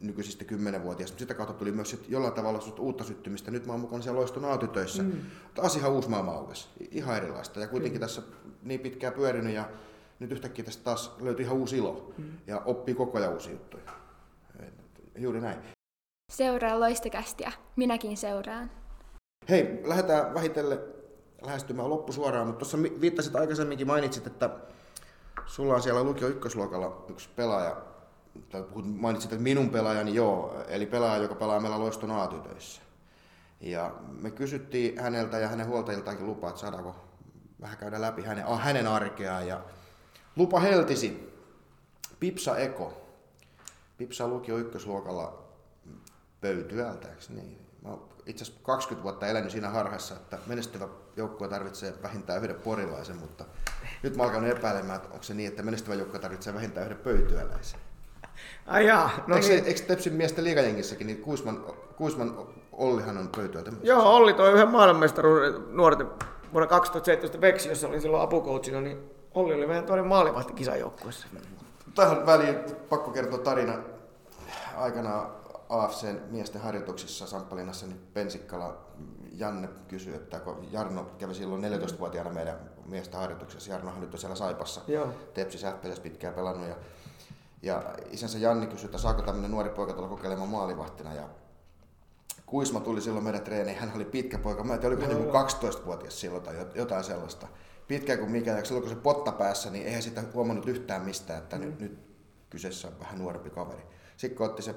nykyisistä 0.00 0.44
kymmenenvuotiaista. 0.44 1.18
Sitä 1.18 1.34
kautta 1.34 1.54
tuli 1.54 1.72
myös 1.72 1.90
sit 1.90 2.08
jollain 2.08 2.34
tavalla 2.34 2.60
uutta 2.78 3.04
syttymistä. 3.04 3.50
Nyt 3.50 3.66
mä 3.66 3.72
oon 3.72 3.80
mukana 3.80 4.02
siellä 4.02 4.18
Loiston 4.18 4.44
A-tytöissä. 4.44 5.02
Mm. 5.02 5.12
Taas 5.54 5.76
ihan 5.76 5.92
uusi 5.92 6.08
maailma 6.08 6.32
aukesi. 6.32 6.68
Ihan 6.90 7.16
erilaista. 7.16 7.60
Ja 7.60 7.68
kuitenkin 7.68 7.98
mm. 7.98 8.00
tässä 8.00 8.22
niin 8.62 8.80
pitkään 8.80 9.12
pyörinyt 9.12 9.54
ja 9.54 9.68
nyt 10.18 10.32
yhtäkkiä 10.32 10.64
tästä 10.64 10.84
taas 10.84 11.16
löytyi 11.20 11.44
ihan 11.44 11.56
uusi 11.56 11.76
ilo. 11.76 12.12
Mm. 12.18 12.24
Ja 12.46 12.62
oppii 12.64 12.94
koko 12.94 13.18
ajan 13.18 13.32
uusia 13.32 13.52
juttuja. 13.52 13.82
Juuri 15.18 15.40
näin. 15.40 15.58
Seuraa 16.32 16.80
loistokästiä. 16.80 17.52
Minäkin 17.76 18.16
seuraan. 18.16 18.70
Hei, 19.48 19.80
lähdetään 19.84 20.34
vähitellen 20.34 20.78
lähestymään 21.42 21.90
loppusuoraan, 21.90 22.46
mutta 22.46 22.58
tuossa 22.58 22.78
viittasit 23.00 23.36
aikaisemminkin, 23.36 23.86
mainitsit, 23.86 24.26
että 24.26 24.50
sulla 25.46 25.74
on 25.74 25.82
siellä 25.82 26.04
lukio 26.04 26.28
ykkösluokalla 26.28 27.04
yksi 27.08 27.28
pelaaja, 27.36 27.76
tai 28.50 28.62
puhut, 28.62 29.00
mainitsit, 29.00 29.32
että 29.32 29.42
minun 29.42 29.70
pelaajani 29.70 30.14
joo, 30.14 30.64
eli 30.68 30.86
pelaaja, 30.86 31.22
joka 31.22 31.34
pelaa 31.34 31.60
meillä 31.60 31.78
Loiston 31.78 32.10
A-tytöissä. 32.10 32.82
Ja 33.60 33.94
me 34.20 34.30
kysyttiin 34.30 35.00
häneltä 35.00 35.38
ja 35.38 35.48
hänen 35.48 35.66
huoltajiltaankin 35.66 36.26
lupaa, 36.26 36.50
että 36.50 36.60
saadaanko 36.60 36.96
vähän 37.60 37.78
käydä 37.78 38.00
läpi 38.00 38.22
hänen, 38.22 38.46
ah, 38.46 38.60
hänen 38.60 38.86
arkeaan. 38.86 39.46
Ja 39.46 39.60
lupa 40.36 40.60
heltisi. 40.60 41.32
Pipsa 42.20 42.56
Eko. 42.56 43.02
Pipsa 43.98 44.28
lukio 44.28 44.58
ykkösluokalla 44.58 45.41
pöytyältä, 46.42 47.08
eikö 47.08 47.20
niin? 47.28 47.58
Mä 47.82 47.90
oon 47.90 48.08
itse 48.26 48.44
asiassa 48.44 48.62
20 48.62 49.02
vuotta 49.02 49.26
elänyt 49.26 49.50
siinä 49.50 49.68
harhassa, 49.68 50.14
että 50.14 50.38
menestyvä 50.46 50.88
joukkue 51.16 51.48
tarvitsee 51.48 51.94
vähintään 52.02 52.42
yhden 52.42 52.56
porilaisen, 52.56 53.16
mutta 53.16 53.44
nyt 54.02 54.16
mä 54.16 54.22
alkan 54.22 54.44
epäilemään, 54.44 54.96
että 54.96 55.08
onko 55.12 55.22
se 55.22 55.34
niin, 55.34 55.48
että 55.48 55.62
menestyvä 55.62 55.94
joukkue 55.94 56.18
tarvitsee 56.18 56.54
vähintään 56.54 56.86
yhden 56.86 57.02
pöytyäläisen. 57.04 57.80
ai 58.66 58.86
jaa, 58.86 59.10
no 59.26 59.36
eikö, 59.36 59.48
niin. 59.48 59.64
eikö 59.64 59.80
Tepsin 59.80 60.12
miesten 60.12 60.44
liigajengissäkin, 60.44 61.06
niin 61.06 61.22
Kuisman, 61.22 61.64
Kuisman 61.96 62.46
Ollihan 62.72 63.18
on 63.18 63.28
pöytyältä 63.36 63.70
myös? 63.70 63.84
Joo, 63.84 64.16
Olli 64.16 64.34
toi 64.34 64.52
yhden 64.52 64.68
maailmanmestaruuden 64.68 65.76
nuorten 65.76 66.06
vuonna 66.52 66.66
2017 66.66 67.40
Veksi, 67.40 67.68
jossa 67.68 67.88
oli 67.88 68.00
silloin 68.00 68.22
apukoutsina, 68.22 68.80
niin 68.80 69.10
Olli 69.34 69.54
oli 69.54 69.66
meidän 69.66 69.84
toinen 69.84 70.06
maalivahti 70.06 70.52
kisajoukkueessa. 70.52 71.26
Tähän 71.94 72.26
väliin 72.26 72.56
pakko 72.88 73.10
kertoa 73.10 73.38
tarina. 73.38 73.74
Aikanaan 74.76 75.41
AFCn 75.72 76.20
miesten 76.30 76.60
harjoituksissa 76.60 77.26
Samppalinassa 77.26 77.86
niin 77.86 78.00
Pensikkala 78.14 78.86
Janne 79.32 79.68
kysyi, 79.88 80.14
että 80.14 80.40
kun 80.40 80.68
Jarno 80.72 81.04
kävi 81.18 81.34
silloin 81.34 81.62
14-vuotiaana 81.64 82.30
meidän 82.30 82.70
miesten 82.86 83.20
harjoituksessa, 83.20 83.70
Jarnohan 83.70 84.00
nyt 84.00 84.14
on 84.14 84.20
siellä 84.20 84.36
Saipassa, 84.36 84.80
Joo. 84.88 85.08
Tepsi 85.34 85.58
Sähpelässä 85.58 86.02
pitkään 86.02 86.34
pelannut 86.34 86.68
ja, 86.68 86.76
ja 87.62 87.94
isänsä 88.10 88.38
Janni 88.38 88.66
kysyi, 88.66 88.84
että 88.84 88.98
saako 88.98 89.22
tämmöinen 89.22 89.50
nuori 89.50 89.70
poika 89.70 89.92
tulla 89.92 90.08
kokeilemaan 90.08 90.48
maalivahtina 90.48 91.14
ja 91.14 91.28
Kuisma 92.46 92.80
tuli 92.80 93.00
silloin 93.00 93.24
meidän 93.24 93.42
treeniin, 93.42 93.78
hän 93.78 93.92
oli 93.94 94.04
pitkä 94.04 94.38
poika, 94.38 94.64
mä 94.64 94.74
en 94.74 94.80
tiedä, 94.80 94.94
oliko 94.94 95.08
hän 95.08 95.22
niin 95.22 95.34
12-vuotias 95.34 96.20
silloin 96.20 96.42
tai 96.42 96.66
jotain 96.74 97.04
sellaista. 97.04 97.46
Pitkä 97.88 98.16
kuin 98.16 98.30
mikä, 98.30 98.50
ja 98.50 98.64
silloin 98.64 98.82
kun 98.82 98.94
se 98.94 99.00
potta 99.00 99.32
päässä, 99.32 99.70
niin 99.70 99.86
eihän 99.86 100.02
sitä 100.02 100.22
huomannut 100.34 100.68
yhtään 100.68 101.02
mistään, 101.02 101.42
että 101.42 101.58
nyt, 101.58 101.80
nyt 101.80 101.98
kyseessä 102.50 102.88
on 102.88 103.00
vähän 103.00 103.18
nuorempi 103.18 103.50
kaveri. 103.50 103.82
Sitten 104.16 104.36
kun 104.36 104.46
otti 104.46 104.62
se 104.62 104.74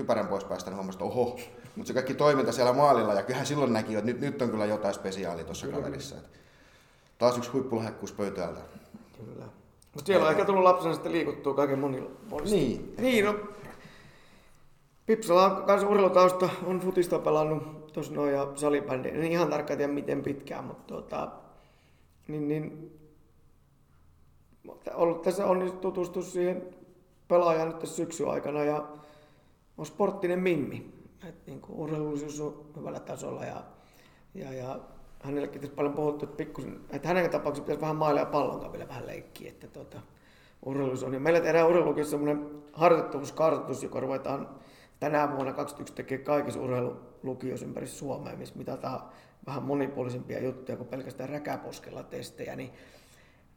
kypärän 0.00 0.28
pois 0.28 0.44
päästä, 0.44 0.70
niin 0.70 0.76
huomasi, 0.76 0.96
että 0.96 1.04
oho, 1.04 1.38
mutta 1.76 1.88
se 1.88 1.94
kaikki 1.94 2.14
toiminta 2.14 2.52
siellä 2.52 2.72
maalilla, 2.72 3.14
ja 3.14 3.22
kyllähän 3.22 3.46
silloin 3.46 3.72
näki, 3.72 3.94
että 3.94 4.06
nyt, 4.06 4.20
nyt 4.20 4.42
on 4.42 4.50
kyllä 4.50 4.66
jotain 4.66 4.94
spesiaalia 4.94 5.44
tuossa 5.44 5.66
kaverissa. 5.66 6.16
Että 6.16 6.38
taas 7.18 7.38
yksi 7.38 7.50
huippulahjakkuus 7.50 8.12
pöytäältä. 8.12 8.60
Kyllä. 9.16 9.44
Mutta 9.94 10.06
siellä 10.06 10.24
on 10.24 10.32
ehkä 10.32 10.44
tullut 10.44 10.62
lapsena 10.62 10.94
sitten 10.94 11.12
liikuttua 11.12 11.54
kaiken 11.54 11.78
monilla 11.78 12.10
puolista. 12.28 12.56
Niin. 12.56 12.94
Niin, 12.98 13.24
no. 13.24 13.34
Pipsala 15.06 15.46
on 15.46 15.62
kanssa 15.66 15.88
urheilutausta, 15.88 16.48
on 16.66 16.80
futista 16.80 17.18
pelannut 17.18 17.92
tuossa 17.92 18.12
noin 18.12 18.34
ja 18.34 18.48
salibändi. 18.54 19.08
En 19.08 19.24
ihan 19.24 19.50
tarkkaan 19.50 19.76
tiedä 19.76 19.92
miten 19.92 20.22
pitkään, 20.22 20.64
mutta 20.64 20.84
tuota, 20.86 21.28
niin, 22.28 22.48
niin, 22.48 23.00
ollut 24.94 25.22
tässä 25.22 25.46
on 25.46 25.78
tutustus 25.80 26.32
siihen 26.32 26.62
pelaajaan 27.28 27.68
nyt 27.68 27.78
tässä 27.78 27.96
syksyn 27.96 28.28
aikana 28.28 28.64
ja 28.64 28.88
on 29.80 29.86
sporttinen 29.86 30.38
mimmi. 30.38 30.92
Et 31.28 31.46
niin 31.46 31.60
kuin 31.60 31.78
urheilullisuus 31.78 32.40
on 32.40 32.64
hyvällä 32.76 33.00
tasolla 33.00 33.44
ja, 33.44 33.64
ja, 34.34 34.52
ja 34.52 34.80
hänellekin 35.22 35.60
tässä 35.60 35.76
paljon 35.76 35.94
puhuttu, 35.94 36.24
että, 36.24 36.36
pikkusen, 36.36 36.80
että 36.90 37.08
hänen 37.08 37.30
tapauksessa 37.30 37.64
pitäisi 37.64 37.80
vähän 37.80 37.96
mailla 37.96 38.20
ja 38.20 38.26
pallon 38.26 38.72
vielä 38.72 38.88
vähän 38.88 39.06
leikkiä. 39.06 39.50
Että 39.50 39.66
tuota, 39.66 40.00
urheilus 40.66 41.02
on. 41.04 41.14
Ja 41.14 41.20
meillä 41.20 41.40
tehdään 41.40 41.68
urheilulukiossa 41.68 42.10
semmoinen 42.10 42.50
harjoittavuuskartoitus, 42.72 43.82
joka 43.82 44.00
ruvetaan 44.00 44.48
tänä 45.00 45.28
vuonna 45.28 45.52
2021 45.52 45.94
tekee 45.94 46.18
kaikissa 46.18 46.60
urheilulukioissa 46.60 47.66
ympäri 47.66 47.86
Suomea, 47.86 48.36
missä 48.36 48.58
mitataan 48.58 49.00
vähän 49.46 49.62
monipuolisempia 49.62 50.44
juttuja 50.44 50.76
kuin 50.76 50.88
pelkästään 50.88 51.28
räkäposkella 51.28 52.02
testejä. 52.02 52.56
Niin, 52.56 52.70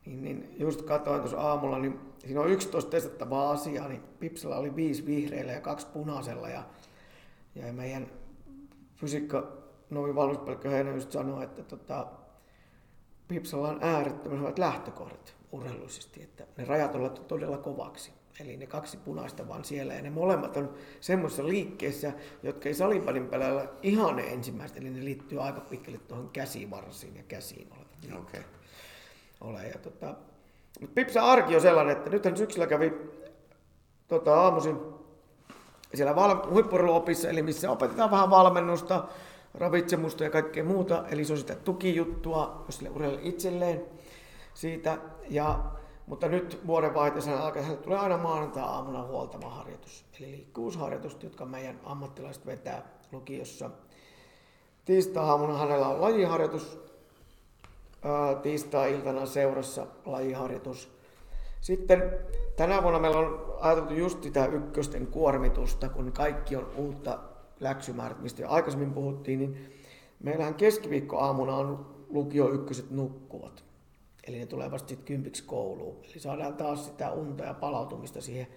niin, 0.06 0.24
niin 0.24 0.56
just 0.60 0.82
katsoin 0.82 1.20
tuossa 1.20 1.42
aamulla, 1.42 1.80
niin 1.80 2.00
siinä 2.20 2.42
on 2.42 2.50
11 2.50 2.92
testattavaa 2.92 3.52
asiaa, 3.52 3.88
niin 3.88 4.02
Pipsalla 4.20 4.56
oli 4.56 4.76
viisi 4.76 5.06
vihreillä 5.06 5.52
ja 5.52 5.62
kaksi 5.62 5.88
punaisella. 5.88 6.50
Ja, 6.50 6.64
ja 7.56 7.74
meidän 7.74 8.08
fysiikka 8.96 9.58
Novi 9.90 10.16
Valmispelkkö 10.16 10.70
Heino 10.70 10.92
just 10.92 11.12
sanoi, 11.12 11.44
että 11.44 11.64
tota, 11.64 12.08
Pipsalla 13.28 13.70
on 13.70 13.80
äärettömän 13.82 14.40
hyvät 14.40 14.60
lähtökohdat 14.60 15.36
urheilullisesti, 15.52 16.24
että 16.24 16.48
ne 16.58 16.66
rajat 16.66 16.96
laittu 16.96 17.22
todella 17.22 17.58
kovaksi. 17.58 18.12
Eli 18.40 18.58
ne 18.58 18.68
kaksi 18.68 18.98
punaista 18.98 19.48
vaan 19.48 19.66
siellä 19.66 19.94
ja 19.94 20.02
ne 20.02 20.10
molemmat 20.10 20.58
on 20.58 20.74
semmoisessa 21.02 21.48
liikkeessä, 21.48 22.14
jotka 22.44 22.70
ei 22.70 22.76
salipadin 22.76 23.28
pelällä 23.28 23.68
ihan 23.82 24.16
ne 24.16 24.24
ensimmäiset, 24.24 24.78
eli 24.78 24.90
ne 24.90 25.06
liittyy 25.06 25.42
aika 25.42 25.62
pitkälle 25.62 25.98
tuohon 25.98 26.30
käsivarsiin 26.30 27.16
ja 27.16 27.24
käsiin 27.24 27.68
olevat 27.72 27.98
Okei. 28.06 28.40
Okay. 28.40 28.63
Ole. 29.44 29.68
Ja 29.68 29.80
tota, 29.80 30.16
mutta 30.80 30.94
Pipsa 30.96 31.22
arki 31.22 31.56
on 31.56 31.62
sellainen, 31.62 31.98
että 31.98 32.10
nythän 32.10 32.38
syksyllä 32.38 32.68
kävi 32.68 32.94
tota, 34.08 34.42
aamuisin 34.42 34.78
siellä 35.94 36.16
val- 36.16 36.50
huippurheiluopissa, 36.50 37.30
eli 37.30 37.42
missä 37.42 37.72
opetetaan 37.72 38.12
vähän 38.12 38.30
valmennusta, 38.30 39.04
ravitsemusta 39.54 40.24
ja 40.24 40.30
kaikkea 40.30 40.64
muuta. 40.64 41.04
Eli 41.12 41.26
se 41.26 41.34
on 41.34 41.40
sitä 41.40 41.56
tukijuttua 41.56 42.66
sille 42.70 42.90
urheilijalle 42.90 43.30
itselleen 43.30 43.86
siitä. 44.54 44.98
Ja, 45.30 45.60
mutta 46.08 46.28
nyt 46.28 46.62
vuodenvaihteessa 46.68 47.38
alkaa, 47.40 47.62
hänelle 47.62 47.84
tulee 47.84 47.98
aina 47.98 48.18
maanantai-aamuna 48.18 49.04
huoltava 49.04 49.50
harjoitus. 49.50 50.06
Eli 50.20 50.32
liikkuvuusharjoitus, 50.32 51.18
jotka 51.24 51.46
meidän 51.46 51.80
ammattilaiset 51.84 52.46
vetää 52.46 52.82
lukiossa. 53.12 53.70
Tiistai-aamuna 54.86 55.58
hänellä 55.58 55.88
on 55.88 56.02
lajiharjoitus, 56.02 56.80
tiistai-iltana 58.42 59.26
seurassa 59.26 59.88
lajiharjoitus. 60.06 60.92
Sitten 61.62 62.20
tänä 62.56 62.84
vuonna 62.84 63.00
meillä 63.00 63.20
on 63.20 63.56
ajateltu 63.60 63.94
just 63.94 64.24
sitä 64.24 64.46
ykkösten 64.46 65.08
kuormitusta, 65.08 65.90
kun 65.90 66.12
kaikki 66.12 66.56
on 66.56 66.70
uutta 66.76 67.20
läksymäärät, 67.60 68.22
mistä 68.22 68.42
jo 68.42 68.50
aikaisemmin 68.50 68.94
puhuttiin, 68.94 69.40
niin 69.40 69.74
meillähän 70.20 70.56
keskiviikkoaamuna 70.56 71.56
on 71.56 71.94
lukio 72.10 72.50
ykköset 72.50 72.92
nukkuvat. 72.92 73.64
Eli 74.28 74.40
ne 74.40 74.46
tulee 74.46 74.72
vasta 74.72 74.90
sitten 74.90 75.06
kympiksi 75.06 75.44
kouluun. 75.44 75.98
Eli 76.04 76.20
saadaan 76.20 76.54
taas 76.54 76.86
sitä 76.86 77.12
unta 77.12 77.44
ja 77.44 77.54
palautumista 77.54 78.22
siihen 78.22 78.48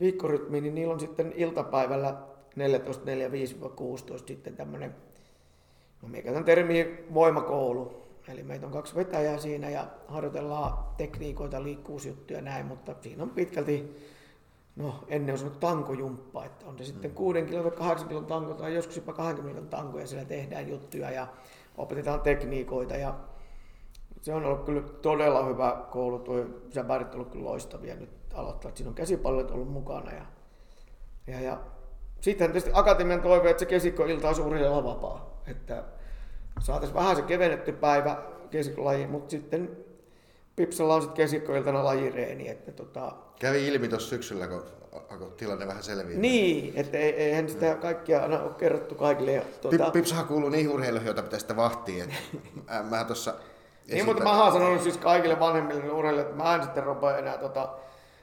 viikkorytmiin, 0.00 0.64
niin 0.64 0.74
niillä 0.74 0.94
on 0.94 1.00
sitten 1.00 1.32
iltapäivällä 1.36 2.16
14.45-16 2.56 4.26
sitten 4.26 4.56
tämmöinen, 4.56 4.94
no 6.02 6.08
mikä 6.08 6.22
käytän 6.22 6.44
termiä 6.44 6.86
voimakoulu. 7.14 8.05
Eli 8.28 8.42
meitä 8.42 8.66
on 8.66 8.72
kaksi 8.72 8.94
vetäjää 8.94 9.38
siinä 9.38 9.70
ja 9.70 9.86
harjoitellaan 10.08 10.78
tekniikoita, 10.96 11.62
liikkuvuusjuttuja 11.62 12.38
ja 12.38 12.42
näin, 12.42 12.66
mutta 12.66 12.94
siinä 13.00 13.22
on 13.22 13.30
pitkälti, 13.30 13.96
no 14.76 15.04
ennen 15.08 15.32
on 15.32 15.38
sanonut 15.38 15.60
tankojumppa, 15.60 16.44
että 16.44 16.66
on 16.66 16.78
se 16.78 16.84
sitten 16.84 17.10
6 17.10 17.42
kilon 17.42 17.62
tai 17.62 17.78
8 17.78 18.08
kilon 18.08 18.26
tanko 18.26 18.54
tai 18.54 18.74
joskus 18.74 18.96
jopa 18.96 19.12
20 19.12 19.54
kilon 19.54 19.70
tanko 19.70 19.98
ja 19.98 20.06
siellä 20.06 20.24
tehdään 20.24 20.68
juttuja 20.68 21.10
ja 21.10 21.26
opetetaan 21.76 22.20
tekniikoita 22.20 22.96
ja 22.96 23.14
se 24.22 24.34
on 24.34 24.44
ollut 24.44 24.64
kyllä 24.64 24.82
todella 24.82 25.44
hyvä 25.44 25.86
koulu, 25.90 26.18
tuo 26.18 26.44
säbärit 26.70 27.08
on 27.08 27.14
ollut 27.14 27.32
kyllä 27.32 27.44
loistavia 27.44 27.96
nyt 27.96 28.10
aloittaa. 28.34 28.70
Siinä 28.74 28.88
on 28.88 28.94
käsipallot 28.94 29.50
ollut 29.50 29.72
mukana 29.72 30.12
ja, 30.12 30.26
ja, 31.26 31.40
ja 31.40 31.60
sitten 32.20 32.52
tietysti 32.52 32.70
akatemian 32.72 33.20
toive, 33.20 33.50
että 33.50 33.60
se 33.60 33.66
kesikkoilta 33.66 34.28
olisi 34.28 34.42
urheilijalla 34.42 34.84
vapaa. 34.84 35.42
Että 35.46 35.84
saataisiin 36.60 36.94
vähän 36.94 37.16
se 37.16 37.22
kevennetty 37.22 37.72
päivä 37.72 38.22
kesikkolaji, 38.50 39.06
mutta 39.06 39.30
sitten 39.30 39.76
Pipsalla 40.56 40.94
on 40.94 41.02
sitten 41.02 41.16
kesikkoiltana 41.16 41.84
lajireeni. 41.84 42.48
Että 42.48 42.72
tota... 42.72 43.12
Kävi 43.40 43.68
ilmi 43.68 43.88
tuossa 43.88 44.08
syksyllä, 44.08 44.46
kun 44.46 44.62
alkoi 45.10 45.30
tilanne 45.36 45.66
vähän 45.66 45.82
selviää. 45.82 46.20
Niin, 46.20 46.72
että 46.76 46.98
ei, 46.98 47.12
eihän 47.12 47.48
sitä 47.48 47.74
kaikkia 47.74 48.22
aina 48.22 48.42
ole 48.42 48.54
kerrottu 48.54 48.94
kaikille. 48.94 49.32
Ja, 49.32 49.42
tuota... 49.60 49.90
Pipsahan 49.90 50.26
kuuluu 50.26 50.48
niihin 50.48 50.70
urheiluihin, 50.70 51.06
joita 51.06 51.22
pitäisi 51.22 51.44
sitä 51.44 51.56
vahtia. 51.56 52.04
Että 52.04 52.82
mä 52.82 53.04
tuossa 53.04 53.34
niin, 53.88 54.04
mutta 54.04 54.22
mä 54.22 54.42
oon 54.42 54.52
sanonut 54.52 54.82
siis 54.82 54.98
kaikille 54.98 55.40
vanhemmille 55.40 55.82
urheilijoille, 55.84 56.22
että 56.22 56.36
mä 56.36 56.54
en 56.54 56.62
sitten 56.62 56.84
rupea 56.84 57.18
enää 57.18 57.38
tota, 57.38 57.68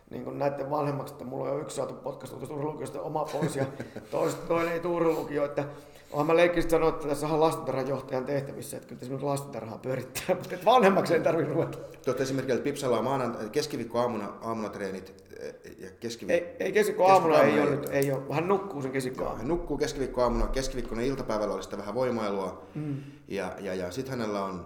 niin 0.09 0.23
kuin 0.23 0.39
näiden 0.39 0.69
vanhemmaksi, 0.69 1.13
että 1.13 1.25
mulla 1.25 1.49
on 1.49 1.55
jo 1.55 1.61
yksi 1.61 1.75
saatu 1.75 1.93
potkastu 1.93 2.35
tuosta 2.35 2.55
urheilukiosta 2.55 3.01
oma 3.01 3.25
pois 3.25 3.55
ja 3.55 3.65
toista, 4.11 4.47
toinen 4.47 4.73
ei 4.73 4.81
urheilukio, 4.85 5.45
että 5.45 5.65
Onhan 6.13 6.27
mä 6.27 6.35
leikkisesti 6.35 6.71
sanoa, 6.71 6.89
että 6.89 7.07
tässä 7.07 7.27
on 7.27 7.39
lastentarhan 7.39 7.87
johtajan 7.87 8.25
tehtävissä, 8.25 8.77
että 8.77 8.89
kyllä 8.89 8.99
tässä 8.99 9.25
lastentarhaa 9.25 9.77
pyörittää, 9.77 10.35
mutta 10.35 10.55
vanhemmaksi 10.65 11.13
ei 11.13 11.19
tarvitse 11.19 11.53
ruveta. 11.53 11.77
Tuotta 12.05 12.23
esimerkiksi, 12.23 12.53
että 12.53 12.63
Pipsalla 12.63 12.99
on 12.99 13.05
maanant- 13.05 13.49
keskiviikko 13.49 13.99
aamuna, 13.99 14.33
aamuna 14.41 14.69
treenit 14.69 15.13
eh, 15.39 15.55
ja 15.79 15.89
keskiviikko... 15.99 16.47
Ei, 16.49 16.65
ei 16.65 16.71
keskiviikko 16.71 17.07
aamuna 17.11 17.41
ei 17.41 17.59
ole 17.59 17.69
nyt, 17.69 17.89
ei 17.91 18.11
ole. 18.11 18.21
Hän 18.31 18.47
nukkuu 18.47 18.81
sen 18.81 18.91
keskiviikko 18.91 19.23
aamuna. 19.23 19.39
Hän 19.39 19.47
nukkuu 19.47 19.77
keskiviikko 19.77 20.21
aamuna, 20.21 20.47
keskiviikkona 20.47 21.01
iltapäivällä 21.01 21.53
oli 21.53 21.63
sitä 21.63 21.77
vähän 21.77 21.95
voimailua. 21.95 22.63
Mm. 22.75 22.97
Ja, 23.27 23.51
ja, 23.59 23.73
ja 23.75 23.91
sitten 23.91 24.11
hänellä 24.11 24.45
on 24.45 24.65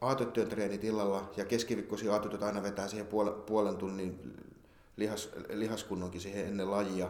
aatetyön 0.00 0.48
treenit 0.48 0.84
illalla 0.84 1.30
ja 1.36 1.44
keskiviikkoisia 1.44 2.12
aatetyöt 2.12 2.42
aina 2.42 2.62
vetää 2.62 2.88
siihen 2.88 3.06
puolen, 3.06 3.34
puolen 3.34 3.76
tunnin 3.76 4.36
lihas, 4.96 5.30
lihaskunnonkin 5.48 6.20
siihen 6.20 6.46
ennen 6.46 6.70
lajia. 6.70 7.08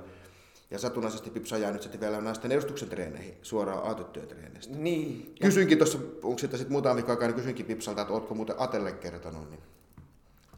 Ja 0.73 0.79
satunnaisesti 0.79 1.31
Pipsa 1.31 1.59
jää 1.59 1.73
nyt 1.73 1.83
sitten 1.83 2.01
vielä 2.01 2.21
naisten 2.21 2.53
edustuksen 2.53 2.89
treeneihin 2.89 3.35
suoraan 3.43 3.87
aatetyön 3.87 4.29
treeneistä. 4.29 4.77
Niin. 4.77 5.35
Kysyinkin 5.41 5.79
tuossa, 5.79 5.99
onko 6.23 6.39
sitä 6.39 6.57
sitten 6.57 6.73
muutama 6.73 6.95
viikko 6.95 7.13
aikaa, 7.13 7.29
niin 7.29 7.37
kysyinkin 7.37 7.67
Pipsalta, 7.67 8.03
että 8.03 8.15
ootko 8.15 8.35
muuten 8.35 8.57
Atelle 8.59 8.93
kertonut, 8.93 9.51
niin 9.51 9.61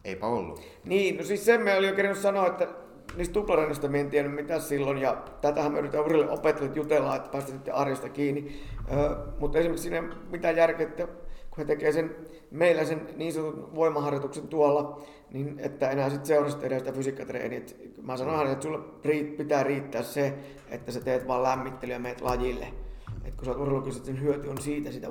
eipä 0.04 0.26
ollut. 0.26 0.60
Niin, 0.84 1.16
no 1.16 1.24
siis 1.24 1.44
sen 1.44 1.60
me 1.60 1.76
oli 1.76 1.86
jo 1.86 1.94
kerännyt 1.94 2.20
sanoa, 2.22 2.46
että 2.46 2.68
niistä 3.16 3.32
tuplarennista 3.32 3.88
me 3.88 4.00
en 4.00 4.10
tiennyt 4.10 4.34
mitä 4.34 4.60
silloin, 4.60 4.98
ja 4.98 5.24
tätähän 5.40 5.72
me 5.72 5.78
yritetään 5.78 6.04
Urille 6.04 6.30
opettajat 6.30 6.76
jutella, 6.76 7.16
että 7.16 7.30
päästä 7.30 7.50
sitten 7.50 7.74
arjesta 7.74 8.08
kiinni. 8.08 8.62
Ö, 8.92 9.16
mutta 9.40 9.58
esimerkiksi 9.58 9.88
siinä 9.88 10.02
mitä 10.30 10.50
järkeä, 10.50 10.86
että 10.88 11.08
kun 11.54 11.58
he 11.58 11.64
tekee 11.64 11.92
sen, 11.92 12.16
meillä 12.50 12.84
sen 12.84 13.08
niin 13.16 13.32
sanotun 13.32 13.74
voimaharjoituksen 13.74 14.48
tuolla, 14.48 15.02
niin 15.32 15.54
että 15.58 15.90
enää 15.90 16.10
sitten 16.10 16.26
seurasta 16.26 16.60
tehdä 16.60 16.78
sitä 16.78 16.92
fysiikkatreeniä. 16.92 17.60
Mä 18.02 18.16
sanoin 18.16 18.50
että 18.50 18.62
sulle 18.62 18.78
pitää 19.36 19.62
riittää 19.62 20.02
se, 20.02 20.34
että 20.70 20.92
sä 20.92 21.00
teet 21.00 21.28
vaan 21.28 21.42
lämmittelyä 21.42 21.94
ja 21.94 22.00
meet 22.00 22.20
lajille. 22.20 22.66
Et 23.24 23.34
kun 23.34 23.44
sä 23.44 23.50
oot 23.50 24.04
sen 24.04 24.20
hyöty 24.20 24.48
on 24.48 24.60
siitä, 24.60 24.90
sitä 24.90 25.08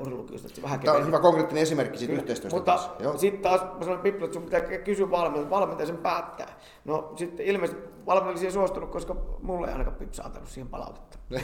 se 0.55 0.61
vähän 0.61 0.79
Tämä 0.79 0.97
on 0.97 1.07
hyvä 1.07 1.19
konkreettinen 1.19 1.63
esimerkki 1.63 1.97
siitä 1.97 2.13
yhteistyöstä. 2.13 2.57
Mutta 2.57 2.89
sitten 3.17 3.41
taas 3.41 3.61
mä 3.61 3.83
sanoin 3.83 3.99
Pippo, 3.99 4.25
että 4.25 4.33
sun 4.33 4.43
pitää 4.43 4.61
kysyä 4.61 5.11
valmentaja, 5.11 5.49
valmentaja 5.49 5.87
sen 5.87 5.97
päättää. 5.97 6.59
No 6.85 7.13
sitten 7.15 7.45
ilmeisesti 7.45 7.83
valmentaja 8.05 8.37
siihen 8.37 8.53
suostunut, 8.53 8.91
koska 8.91 9.15
mulle 9.41 9.67
ei 9.67 9.73
ainakaan 9.73 9.95
Pipsa 9.95 10.23
antanut 10.23 10.49
siihen 10.49 10.67
palautetta. 10.67 11.17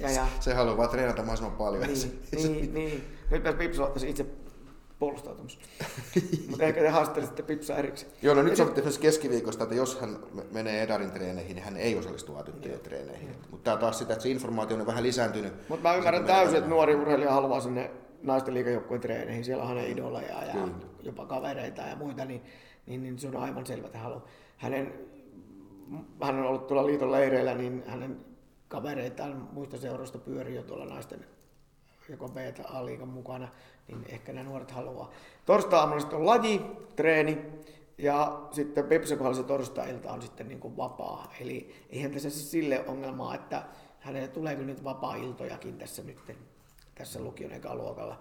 ja, 0.00 0.10
ja. 0.10 0.26
se 0.40 0.54
haluaa 0.54 0.76
vaan 0.76 0.88
treenata 0.88 1.22
mahdollisimman 1.22 1.58
paljon. 1.58 1.82
Niin, 1.82 2.20
niin, 2.52 2.74
niin. 2.74 3.04
Nyt 3.30 3.42
pitäisi 3.42 3.58
Pipsa 3.58 3.84
ottaa 3.84 4.08
itse 4.08 4.26
puolustautumassa. 4.98 5.60
Mutta 6.48 6.64
ehkä 6.64 6.80
te 6.80 6.88
haastelisitte 6.88 7.42
Pipsaa 7.42 7.76
erikseen. 7.76 8.12
Joo, 8.22 8.34
no 8.34 8.42
nyt 8.42 8.56
sovittiin 8.56 9.00
keskiviikosta, 9.00 9.62
että 9.62 9.74
jos 9.74 10.00
hän 10.00 10.16
menee 10.52 10.82
Edarin 10.82 11.10
treeneihin, 11.10 11.56
niin 11.56 11.64
hän 11.64 11.76
ei 11.76 11.98
osallistu 11.98 12.36
tyttöjen 12.44 12.80
treeneihin. 12.80 13.28
Mutta 13.50 13.64
tämä 13.64 13.76
taas 13.76 13.98
sitä, 13.98 14.12
että 14.12 14.22
se 14.22 14.28
informaatio 14.28 14.76
on 14.76 14.86
vähän 14.86 15.02
lisääntynyt. 15.02 15.52
Mutta 15.68 15.88
mä 15.88 15.94
ymmärrän 15.94 16.24
täysin, 16.24 16.56
että 16.56 16.70
nuori 16.70 16.94
urheilija 16.94 17.32
haluaa 17.32 17.60
sinne 17.60 17.90
naisten 18.22 18.54
liikajoukkueen 18.54 19.00
treeneihin. 19.00 19.44
Siellä 19.44 19.62
on 19.62 19.68
hänen 19.68 19.90
idoleja 19.90 20.44
ja 20.44 20.52
Kyllä. 20.52 20.74
jopa 21.02 21.26
kavereita 21.26 21.82
ja 21.82 21.96
muita, 21.96 22.24
niin, 22.24 22.42
niin, 22.86 23.02
niin 23.02 23.18
se 23.18 23.28
on 23.28 23.36
aivan 23.36 23.66
selvä, 23.66 23.86
että 23.86 23.98
haluaa. 23.98 24.26
Hänen, 24.56 24.94
hän 26.22 26.38
on 26.38 26.46
ollut 26.46 26.66
tuolla 26.66 26.86
liiton 26.86 27.12
leireillä, 27.12 27.54
niin 27.54 27.82
hänen 27.86 28.16
kavereitaan 28.68 29.48
muista 29.52 29.76
seuroista 29.76 30.18
pyörii 30.18 30.54
jo 30.54 30.62
tuolla 30.62 30.84
naisten 30.84 31.24
joko 32.08 32.28
B- 32.28 32.54
tai 32.56 32.64
A-liigan 32.68 33.08
mukana, 33.08 33.48
niin 33.88 34.04
ehkä 34.08 34.32
nämä 34.32 34.48
nuoret 34.48 34.70
haluaa. 34.70 35.10
Torstai-aamuna 35.46 36.08
on 36.12 36.26
laji, 36.26 36.60
treeni, 36.96 37.38
ja 37.98 38.48
sitten 38.50 38.84
Pepsi 38.84 39.16
se 39.34 39.42
torstai-ilta 39.42 40.12
on 40.12 40.22
sitten 40.22 40.48
niin 40.48 40.60
kuin 40.60 40.76
vapaa. 40.76 41.32
Eli 41.40 41.74
eihän 41.90 42.10
tässä 42.10 42.30
siis 42.30 42.50
sille 42.50 42.84
ongelmaa, 42.86 43.34
että 43.34 43.62
hänelle 44.00 44.28
tulee 44.28 44.54
kyllä 44.54 44.66
nyt 44.66 44.84
vapaa-iltojakin 44.84 45.78
tässä 45.78 46.02
nyt 46.02 46.18
tässä 46.94 47.20
lukion 47.20 47.50
luokalla. 47.72 48.18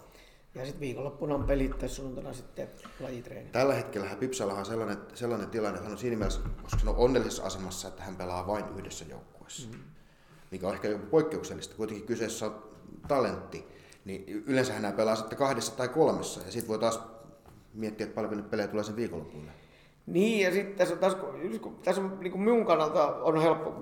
Ja 0.55 0.65
sitten 0.65 0.79
viikonloppuna 0.79 1.35
on 1.35 1.43
pelit 1.43 1.77
tässä 1.77 1.95
sunnuntaina 1.95 2.33
sitten 2.33 2.69
lajitreeni. 2.99 3.49
Tällä 3.49 3.73
hetkellä 3.73 4.15
Pipsalla 4.19 4.53
on 4.53 4.65
sellainen, 4.65 4.97
sellainen 5.13 5.49
tilanne, 5.49 5.75
että 5.75 5.83
hän 5.83 5.91
on 5.91 5.97
siinä 5.97 6.17
mielessä, 6.17 6.41
koska 6.61 6.79
hän 6.79 6.87
on 6.87 6.95
onnellisessa 6.95 7.43
asemassa, 7.43 7.87
että 7.87 8.03
hän 8.03 8.15
pelaa 8.15 8.47
vain 8.47 8.65
yhdessä 8.77 9.05
joukkueessa. 9.09 9.67
Mm. 9.67 9.79
Mikä 10.51 10.67
on 10.67 10.73
ehkä 10.73 10.87
joku 10.87 11.05
poikkeuksellista. 11.05 11.75
Kuitenkin 11.75 12.05
kyseessä 12.05 12.45
on 12.45 12.63
talentti 13.07 13.67
niin 14.05 14.23
yleensä 14.27 14.73
hän 14.73 14.93
pelaa 14.93 15.15
sitten 15.15 15.37
kahdessa 15.37 15.75
tai 15.75 15.87
kolmessa, 15.87 16.41
ja 16.45 16.51
sitten 16.51 16.67
voi 16.67 16.79
taas 16.79 17.01
miettiä, 17.73 18.05
että 18.05 18.15
paljon 18.15 18.43
pelejä 18.43 18.67
tulee 18.67 18.83
sen 18.83 18.95
viikonlopulle. 18.95 19.51
Niin, 20.05 20.45
ja 20.45 20.51
sitten 20.51 20.75
tässä 20.77 20.93
on, 20.93 20.99
taas, 20.99 21.17
tässä 21.83 22.01
on 22.01 22.17
niin 22.19 22.31
kuin 22.31 22.41
minun 22.41 22.65
kannalta 22.65 23.15
on 23.15 23.41
helppo, 23.41 23.73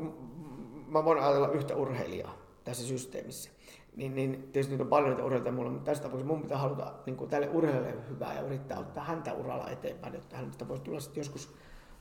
mä 0.87 1.05
voin 1.05 1.19
ajatella 1.19 1.49
yhtä 1.49 1.75
urheilijaa 1.75 2.37
tässä 2.63 2.83
systeemissä. 2.83 3.49
Niin, 3.95 4.15
niin 4.15 4.49
tietysti 4.51 4.71
niitä 4.71 4.83
on 4.83 4.89
paljon 4.89 5.09
niitä 5.09 5.23
urheilijoita 5.23 5.55
mulla, 5.57 5.71
mutta 5.71 5.85
tässä 5.85 6.03
tapauksessa 6.03 6.33
mun 6.33 6.41
pitää 6.41 6.57
haluta 6.57 6.93
niin 7.05 7.15
kuin 7.17 7.29
tälle 7.29 7.49
urheilijalle 7.49 8.09
hyvää 8.09 8.35
ja 8.35 8.41
yrittää 8.41 8.79
ottaa 8.79 9.03
häntä 9.03 9.33
uralla 9.33 9.69
eteenpäin, 9.69 10.13
jotta 10.13 10.37
hänestä 10.37 10.67
voisi 10.67 10.83
tulla 10.83 10.99
sitten 10.99 11.21
joskus 11.21 11.53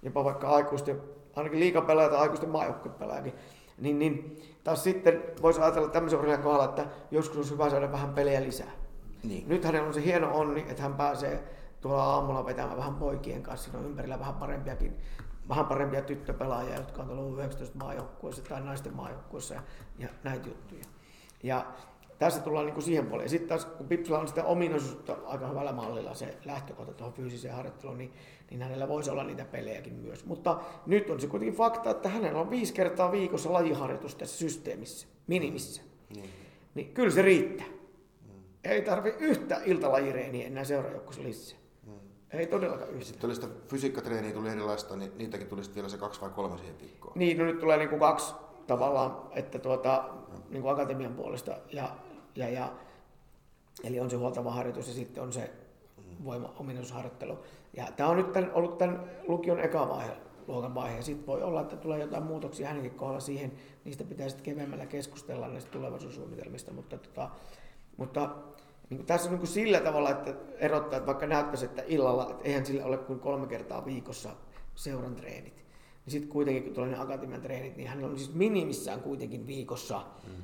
jopa 0.03 0.25
vaikka 0.25 0.49
aikuisten, 0.49 1.01
ainakin 1.37 1.61
liikapelaaja 1.61 2.09
tai 2.09 2.19
aikuisten 2.19 2.51
maajoukkuepelaajakin 2.51 3.33
niin, 3.33 3.45
niin 3.81 4.43
taas 4.65 4.85
sitten 4.85 5.23
voisi 5.43 5.61
ajatella 5.61 5.89
tämmöisen 5.89 6.19
urheilijan 6.19 6.43
kohdalla, 6.43 6.65
että 6.65 6.87
joskus 7.11 7.37
olisi 7.37 7.53
hyvä 7.53 7.71
saada 7.71 7.93
vähän 7.93 8.15
pelejä 8.15 8.43
lisää. 8.43 8.71
Niin. 9.23 9.49
Nyt 9.49 9.65
hänellä 9.65 9.89
on 9.89 9.95
se 9.95 10.05
hieno 10.05 10.39
onni, 10.39 10.67
että 10.69 10.83
hän 10.83 10.95
pääsee 10.95 11.45
tuolla 11.81 12.05
aamulla 12.05 12.47
vetämään 12.47 12.77
vähän 12.77 12.95
poikien 12.95 13.43
kanssa. 13.43 13.65
Siinä 13.65 13.79
on 13.79 13.87
ympärillä 13.87 14.19
vähän 14.19 14.35
parempiakin 14.35 14.97
vähän 15.51 15.67
parempia 15.67 16.03
tyttöpelaajia, 16.03 16.77
jotka 16.77 17.03
on 17.03 17.09
tullut 17.09 17.39
19 17.39 17.79
maajoukkueessa 17.79 18.43
tai 18.43 18.61
naisten 18.61 18.97
maajoukkueessa 18.97 19.55
ja, 19.55 19.63
ja 19.99 20.09
näitä 20.25 20.49
juttuja. 20.49 20.85
Ja 21.43 21.67
tässä 22.21 22.41
tullaan 22.41 22.67
niin 22.67 22.75
kuin 22.75 22.85
siihen 22.85 23.07
puoleen. 23.07 23.29
Sitten 23.29 23.49
taas, 23.49 23.65
kun 23.65 23.89
Pipsilla 23.89 24.19
on 24.19 24.29
sitä 24.29 24.45
ominaisuutta 24.45 25.17
aika 25.25 25.49
hyvällä 25.49 25.73
mallilla 25.73 26.15
se 26.15 26.39
lähtökohta 26.45 26.93
tuohon 26.93 27.13
fyysiseen 27.13 27.55
harjoitteluun, 27.55 27.99
niin, 27.99 28.13
niin 28.51 28.63
hänellä 28.63 28.89
voisi 28.89 29.11
olla 29.11 29.25
niitä 29.25 29.45
pelejäkin 29.45 29.95
myös. 29.95 30.25
Mutta 30.25 30.61
nyt 30.87 31.11
on 31.11 31.21
se 31.21 31.27
kuitenkin 31.27 31.57
fakta, 31.57 31.91
että 31.91 32.09
hänellä 32.09 32.41
on 32.41 32.51
viisi 32.51 32.73
kertaa 32.73 33.13
viikossa 33.13 33.53
lajiharjoitus 33.53 34.15
tässä 34.15 34.39
systeemissä, 34.39 35.07
minimissä. 35.27 35.83
Mm. 36.17 36.23
Niin 36.75 36.95
kyllä 36.95 37.11
se 37.11 37.23
riittää. 37.23 37.67
Mm. 37.67 38.33
Ei 38.65 38.83
tarvi 38.83 39.15
yhtä 39.19 39.61
iltalajireeniä 39.65 40.47
enää 40.47 40.65
seuraajoukkoissa 40.65 41.23
lisää. 41.23 41.59
Mm. 41.87 41.93
Ei 42.31 42.47
todellakaan 42.47 42.91
yhtä. 42.91 43.05
Sitten 43.05 43.35
sitä 43.35 43.49
fysiikkatreeniä 43.69 44.33
tuli 44.33 44.49
erilaista, 44.49 44.97
niin 44.97 45.13
niitäkin 45.17 45.47
tuli 45.47 45.63
vielä 45.75 45.89
se 45.89 45.99
kaksi 45.99 46.21
vai 46.21 46.31
kolme 46.31 46.59
siihen 46.59 46.79
viikkoon. 46.81 47.19
Niin, 47.19 47.39
no 47.39 47.45
nyt 47.45 47.59
tulee 47.59 47.77
niin 47.77 47.89
kuin 47.89 48.01
kaksi 48.01 48.35
tavallaan, 48.67 49.17
että 49.33 49.59
tuota, 49.59 50.05
niin 50.51 50.63
kuin 50.63 50.73
akatemian 50.73 51.15
puolesta 51.15 51.57
ja 51.73 51.97
ja, 52.37 52.49
ja, 52.49 52.73
eli 53.85 54.01
on 54.01 54.11
se 54.11 54.17
huoltava 54.17 54.51
harjoitus 54.51 54.89
ja 54.89 54.95
sitten 54.95 55.23
on 55.23 55.33
se 55.33 55.51
voima 56.25 56.55
ominaisuusharjoittelu. 56.59 57.39
Ja 57.77 57.87
tämä 57.97 58.09
on 58.09 58.17
nyt 58.17 58.33
tämän, 58.33 58.51
ollut 58.55 58.79
tämän 58.79 59.05
lukion 59.29 59.61
eka 59.61 59.89
vaihe, 59.89 60.17
luokan 60.49 60.75
vaihe. 60.75 61.03
Sitten 61.03 61.27
voi 61.27 61.43
olla, 61.43 61.61
että 61.61 61.77
tulee 61.77 62.01
jotain 62.01 62.23
muutoksia 62.23 62.69
hänenkin 62.69 62.95
kohdalla 62.95 63.21
siihen. 63.21 63.53
Niistä 63.85 64.05
pitää 64.05 64.29
sitten 64.29 64.45
keveämmällä 64.45 64.87
keskustella 64.87 65.49
näistä 65.49 65.71
tulevaisuussuunnitelmista. 65.71 66.73
Mutta, 66.73 66.99
tota, 66.99 67.31
mutta 67.97 68.31
niin 68.91 69.07
tässä 69.07 69.31
on 69.31 69.39
niin 69.39 69.47
sillä 69.47 69.81
tavalla, 69.81 70.11
että 70.11 70.35
erottaa, 70.59 70.97
että 70.97 71.07
vaikka 71.07 71.27
näyttäisi, 71.27 71.65
että 71.65 71.83
illalla, 71.87 72.31
että 72.31 72.45
eihän 72.45 72.67
sillä 72.67 72.85
ole 72.85 72.99
kuin 72.99 73.21
kolme 73.21 73.47
kertaa 73.47 73.85
viikossa 73.85 74.31
seuran 74.75 75.17
treenit. 75.17 75.57
Niin 76.05 76.13
sitten 76.13 76.31
kuitenkin, 76.31 76.63
kun 76.63 76.75
tulee 76.75 76.91
ne 76.91 76.99
akatemian 76.99 77.43
treenit, 77.43 77.77
niin 77.77 77.89
hänellä 77.89 78.11
on 78.11 78.19
siis 78.19 78.35
minimissään 78.35 79.01
kuitenkin 79.01 79.47
viikossa 79.47 80.03
mm. 80.27 80.43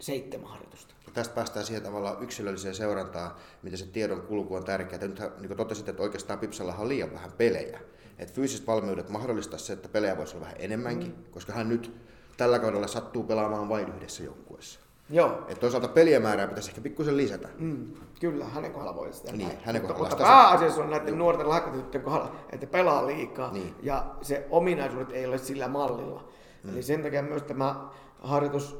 Seitsemän 0.00 0.48
harjoitusta. 0.48 0.94
Ja 1.06 1.12
tästä 1.12 1.34
päästään 1.34 1.66
siihen 1.66 1.82
tavallaan 1.82 2.22
yksilölliseen 2.22 2.74
seurantaan, 2.74 3.30
miten 3.62 3.78
se 3.78 3.86
tiedon 3.86 4.22
kulku 4.22 4.54
on 4.54 4.64
tärkeää. 4.64 5.02
Nyt 5.02 5.20
niin 5.40 5.56
totesit, 5.56 5.88
että 5.88 6.02
oikeastaan 6.02 6.38
Pipsalla 6.38 6.74
on 6.74 6.88
liian 6.88 7.12
vähän 7.12 7.32
pelejä. 7.32 7.80
Että 8.18 8.34
fyysiset 8.34 8.66
valmiudet 8.66 9.08
mahdollistaa 9.08 9.58
se, 9.58 9.72
että 9.72 9.88
pelejä 9.88 10.16
voisi 10.16 10.36
olla 10.36 10.44
vähän 10.44 10.60
enemmänkin, 10.60 11.08
mm. 11.16 11.24
koska 11.30 11.52
hän 11.52 11.68
nyt 11.68 11.92
tällä 12.36 12.58
kaudella 12.58 12.86
sattuu 12.86 13.22
pelaamaan 13.22 13.68
vain 13.68 13.88
yhdessä 13.96 14.22
joukkueessa. 14.22 14.80
Joo. 15.10 15.38
Että 15.48 15.60
toisaalta 15.60 15.88
pelien 15.88 16.22
määrää 16.22 16.46
pitäisi 16.46 16.70
ehkä 16.70 16.80
pikkusen 16.80 17.16
lisätä. 17.16 17.48
Mm, 17.58 17.86
kyllä, 18.20 18.44
hänen 18.44 18.72
kohdalla 18.72 18.96
voi 18.96 19.12
sitä. 19.12 19.32
Niin, 19.32 19.48
näin. 19.48 19.58
hänen 19.64 19.82
mutta, 19.82 19.94
kohdalla 19.94 20.16
mutta 20.16 20.24
pääasiassa 20.24 20.82
on 20.82 20.90
näiden 20.90 21.18
nuorten 21.18 21.48
lahkatyttöjen 21.48 22.04
kohdalla, 22.04 22.36
että 22.52 22.66
pelaa 22.66 23.06
liikaa 23.06 23.52
Niin. 23.52 23.74
ja 23.82 24.06
se 24.22 24.46
ominaisuudet 24.50 25.10
ei 25.10 25.26
ole 25.26 25.38
sillä 25.38 25.68
mallilla. 25.68 26.28
Mm. 26.64 26.70
Eli 26.70 26.82
sen 26.82 27.02
takia 27.02 27.22
myös 27.22 27.42
tämä 27.42 27.88
harjoitus, 28.22 28.78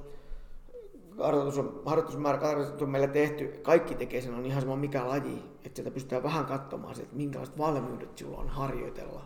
harjoitus 1.22 1.58
on, 1.58 1.82
harjoitusmäärä 1.86 2.46
harjoitus 2.46 2.82
on 2.82 2.90
meillä 2.90 3.08
tehty, 3.08 3.60
kaikki 3.62 3.94
tekee 3.94 4.20
sen, 4.20 4.34
on 4.34 4.46
ihan 4.46 4.62
sama 4.62 4.76
mikä 4.76 5.08
laji, 5.08 5.42
että 5.64 5.76
sieltä 5.76 5.94
pystytään 5.94 6.22
vähän 6.22 6.46
katsomaan, 6.46 7.00
että 7.00 7.16
minkälaiset 7.16 7.58
valmiudet 7.58 8.18
sulla 8.18 8.38
on 8.38 8.48
harjoitella 8.48 9.22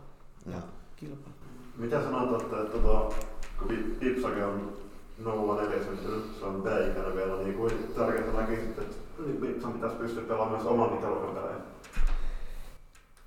ja 0.46 0.58
kilpailla. 0.96 1.38
Mitä 1.76 2.02
sanot, 2.02 2.42
että, 2.42 2.62
että 2.62 2.78
tota, 2.78 3.14
kun 3.58 3.68
Pi- 3.68 3.96
Pipsakin 4.00 4.44
on 4.44 4.72
04 5.18 5.84
syntynyt, 5.84 6.36
se 6.38 6.44
on 6.44 6.62
B-ikäinen 6.62 7.16
vielä, 7.16 7.36
niin 7.36 7.54
kuin 7.54 7.72
tärkeää 7.96 8.40
näkisit, 8.40 8.78
että 8.78 8.96
Pipsan 9.40 9.72
pitäisi 9.72 9.96
pystyä 9.96 10.22
pelaamaan 10.22 10.50
myös 10.50 10.72
oman 10.72 10.98
ikäluokan 10.98 11.34
pelejä. 11.34 11.56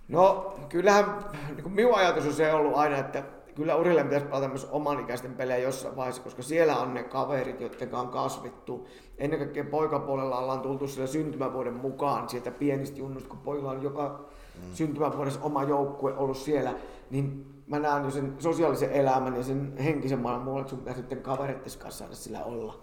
No 0.07 0.53
kyllähän 0.69 1.05
niin 1.49 1.63
kuin 1.63 1.73
minun 1.73 1.95
ajatus 1.95 2.25
on 2.25 2.33
se 2.33 2.53
ollut 2.53 2.75
aina, 2.75 2.97
että 2.97 3.23
kyllä 3.55 3.75
urille 3.75 4.03
pitäisi 4.03 4.25
pelata 4.25 4.47
myös 4.47 4.67
oman 4.71 4.99
ikäisten 4.99 5.33
pelejä 5.33 5.57
jossain 5.57 5.95
vaiheessa, 5.95 6.23
koska 6.23 6.41
siellä 6.41 6.77
on 6.77 6.93
ne 6.93 7.03
kaverit, 7.03 7.61
joiden 7.61 7.95
on 7.95 8.07
kasvettu. 8.07 8.87
Ennen 9.17 9.39
kaikkea 9.39 9.63
poikapuolella 9.63 10.37
ollaan 10.37 10.59
tultu 10.59 10.87
sillä 10.87 11.07
syntymävuoden 11.07 11.73
mukaan 11.73 12.29
sieltä 12.29 12.51
pienistä 12.51 12.99
junnuista, 12.99 13.29
kun 13.29 13.39
pojilla 13.39 13.71
on 13.71 13.83
joka 13.83 14.19
mm. 14.55 14.73
syntymävuodessa 14.73 15.41
oma 15.43 15.63
joukkue 15.63 16.13
ollut 16.17 16.37
siellä, 16.37 16.73
niin 17.09 17.45
mä 17.67 17.79
näen 17.79 18.03
jo 18.03 18.11
sen 18.11 18.35
sosiaalisen 18.39 18.91
elämän 18.91 19.35
ja 19.35 19.43
sen 19.43 19.77
henkisen 19.77 20.19
maailman 20.19 20.45
muualla, 20.45 20.61
että 20.61 20.69
sun 20.69 20.79
pitää 20.79 20.95
sitten 20.95 21.21
kavereiden 21.21 21.63
kanssa 21.63 21.91
saada 21.91 22.15
sillä 22.15 22.43
olla. 22.43 22.79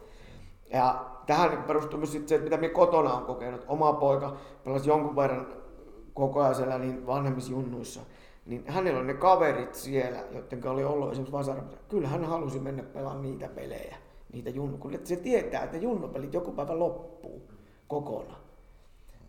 Ja 0.72 1.04
tähän 1.26 1.62
perustuu 1.62 1.98
myös 1.98 2.12
sitten 2.12 2.28
se, 2.28 2.44
mitä 2.44 2.56
minä 2.56 2.72
kotona 2.72 3.14
on 3.14 3.24
kokenut. 3.24 3.64
Oma 3.68 3.92
poika 3.92 4.36
pelasi 4.64 4.90
jonkun 4.90 5.16
verran 5.16 5.46
koko 6.14 6.40
ajan 6.40 6.54
siellä 6.54 6.78
niin 6.78 7.06
vanhemmissa 7.06 7.52
junnuissa. 7.52 8.00
Niin 8.48 8.64
hänellä 8.66 9.00
on 9.00 9.06
ne 9.06 9.14
kaverit 9.14 9.74
siellä, 9.74 10.18
joiden 10.30 10.68
oli 10.68 10.84
ollut 10.84 11.12
esimerkiksi 11.12 11.32
Vasarassa. 11.32 11.78
Kyllä 11.88 12.08
hän 12.08 12.24
halusi 12.24 12.58
mennä 12.58 12.82
pelaamaan 12.82 13.22
niitä 13.22 13.48
pelejä, 13.48 13.96
niitä 14.32 14.50
junnu, 14.50 14.78
kun 14.78 14.98
se 15.04 15.16
tietää, 15.16 15.62
että 15.62 15.76
junnupelit 15.76 16.34
joku 16.34 16.52
päivä 16.52 16.78
loppuu 16.78 17.50
kokonaan. 17.88 18.40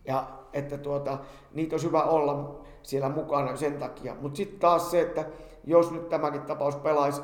Ja 0.04 0.28
että 0.52 0.78
tuota, 0.78 1.18
niitä 1.54 1.74
olisi 1.74 1.86
hyvä 1.86 2.02
olla 2.02 2.60
siellä 2.82 3.08
mukana 3.08 3.56
sen 3.56 3.78
takia. 3.78 4.16
Mutta 4.20 4.36
sitten 4.36 4.60
taas 4.60 4.90
se, 4.90 5.00
että 5.00 5.24
jos 5.64 5.90
nyt 5.90 6.08
tämäkin 6.08 6.42
tapaus 6.42 6.76
pelaisi 6.76 7.22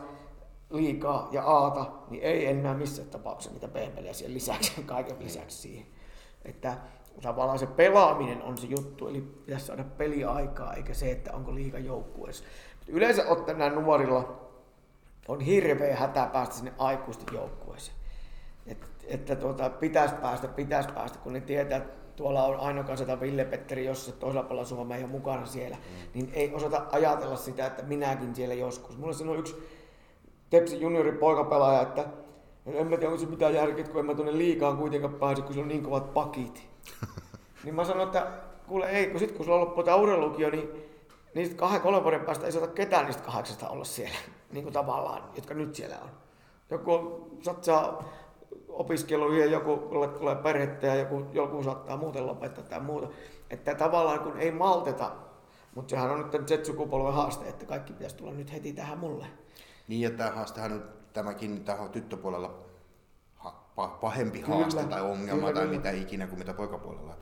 liikaa 0.70 1.28
ja 1.32 1.42
aata, 1.42 1.86
niin 2.10 2.22
ei 2.22 2.46
enää 2.46 2.74
missään 2.74 3.08
tapauksessa 3.08 3.52
niitä 3.52 3.68
B-pelejä 3.68 4.12
siihen 4.12 4.34
lisäksi, 4.34 4.82
kaiken 4.82 5.16
lisäksi 5.20 5.58
siihen. 5.58 5.86
Että 6.44 6.76
tavallaan 7.22 7.58
se 7.58 7.66
pelaaminen 7.66 8.42
on 8.42 8.58
se 8.58 8.66
juttu, 8.66 9.08
eli 9.08 9.20
pitäisi 9.20 9.66
saada 9.66 9.84
peliaikaa, 9.84 10.74
eikä 10.74 10.94
se, 10.94 11.10
että 11.10 11.32
onko 11.32 11.54
liiga 11.54 11.78
joukkueessa. 11.78 12.44
Yleensä 12.88 13.26
ottaen 13.26 13.58
näin 13.58 13.74
nuorilla 13.74 14.46
on 15.28 15.40
hirveä 15.40 15.96
hätä 15.96 16.30
päästä 16.32 16.54
sinne 16.54 16.72
aikuisten 16.78 17.34
joukkueeseen. 17.34 17.96
Et, 18.66 18.78
että 19.06 19.36
tuota, 19.36 19.70
pitäisi 19.70 20.14
päästä, 20.14 20.48
pitäisi 20.48 20.88
päästä, 20.92 21.18
kun 21.18 21.32
ne 21.32 21.40
tietää, 21.40 21.78
että 21.78 21.92
tuolla 22.16 22.44
on 22.44 22.60
Aino 22.60 22.84
kanssa 22.84 23.06
tai 23.06 23.20
Ville 23.20 23.44
Petteri 23.44 23.86
jossain 23.86 24.18
toisella 24.18 24.42
puolella 24.42 24.68
Suomea 24.68 24.98
ja 24.98 25.06
mukana 25.06 25.46
siellä, 25.46 25.76
mm. 25.76 25.82
niin 26.14 26.30
ei 26.34 26.54
osata 26.54 26.86
ajatella 26.92 27.36
sitä, 27.36 27.66
että 27.66 27.82
minäkin 27.82 28.34
siellä 28.34 28.54
joskus. 28.54 28.98
Mulla 28.98 29.12
sanoi 29.12 29.38
yksi 29.38 29.56
Tepsi 30.50 30.80
juniori 30.80 31.12
poikapelaaja, 31.12 31.82
että 31.82 32.04
en 32.66 32.86
mä 32.86 32.96
tiedä, 32.96 33.06
onko 33.12 33.24
se 33.24 33.30
mitään 33.30 33.54
järkeä, 33.54 33.84
kun 33.84 34.00
en 34.00 34.06
mä 34.06 34.14
tuonne 34.14 34.38
liikaan 34.38 34.76
kuitenkaan 34.76 35.14
pääse, 35.14 35.42
kun 35.42 35.52
sillä 35.52 35.62
on 35.62 35.68
niin 35.68 35.82
kovat 35.82 36.14
pakit. 36.14 36.68
niin 37.64 37.74
mä 37.74 37.84
sanoin, 37.84 38.06
että 38.06 38.26
kuule 38.66 38.90
ei, 38.90 39.06
kun 39.06 39.20
sit 39.20 39.32
kun 39.32 39.44
sulla 39.44 39.60
loppuu 39.60 39.84
tämä 39.84 39.96
urheilulukio, 39.96 40.50
niin 40.50 40.68
niistä 41.34 41.56
kahden, 41.56 41.80
kolmen 41.80 42.02
vuoden 42.02 42.20
päästä 42.20 42.46
ei 42.46 42.52
saata 42.52 42.66
ketään 42.66 43.06
niistä 43.06 43.22
kahdeksasta 43.22 43.68
olla 43.68 43.84
siellä, 43.84 44.18
niin 44.52 44.62
kuin 44.62 44.72
tavallaan, 44.72 45.22
jotka 45.36 45.54
nyt 45.54 45.74
siellä 45.74 45.98
on. 46.02 46.10
Joku 46.70 47.26
satsaa 47.42 48.04
opiskeluihin 48.68 49.40
ja 49.40 49.46
joku 49.46 49.76
tulee 50.18 50.36
perhettä 50.36 50.86
ja 50.86 50.94
joku, 50.94 51.26
joku 51.32 51.62
saattaa 51.62 51.96
muuten 51.96 52.26
lopettaa 52.26 52.64
tai 52.64 52.80
muuta. 52.80 53.08
Että 53.50 53.74
tavallaan 53.74 54.20
kun 54.20 54.38
ei 54.38 54.50
malteta, 54.50 55.12
mutta 55.74 55.90
sehän 55.90 56.10
on 56.10 56.30
nyt 56.32 56.48
Z-sukupolven 56.48 57.12
haaste, 57.12 57.48
että 57.48 57.66
kaikki 57.66 57.92
pitäisi 57.92 58.16
tulla 58.16 58.32
nyt 58.32 58.52
heti 58.52 58.72
tähän 58.72 58.98
mulle. 58.98 59.26
Niin, 59.88 60.00
ja 60.00 60.10
tämä 60.10 60.30
haastehan 60.30 60.72
on 60.72 60.84
tämäkin 61.12 61.64
tähän 61.64 61.90
tyttöpuolella 61.90 62.65
pahempi 63.76 64.38
Kyllä, 64.38 64.58
haaste 64.58 64.84
tai 64.84 65.00
ongelma 65.00 65.40
kyllä, 65.40 65.52
tai 65.52 65.62
kyllä. 65.66 65.76
mitä 65.76 65.90
ikinä 65.90 66.26
kuin 66.26 66.38
mitä 66.38 66.54
poikapuolella. 66.54 67.16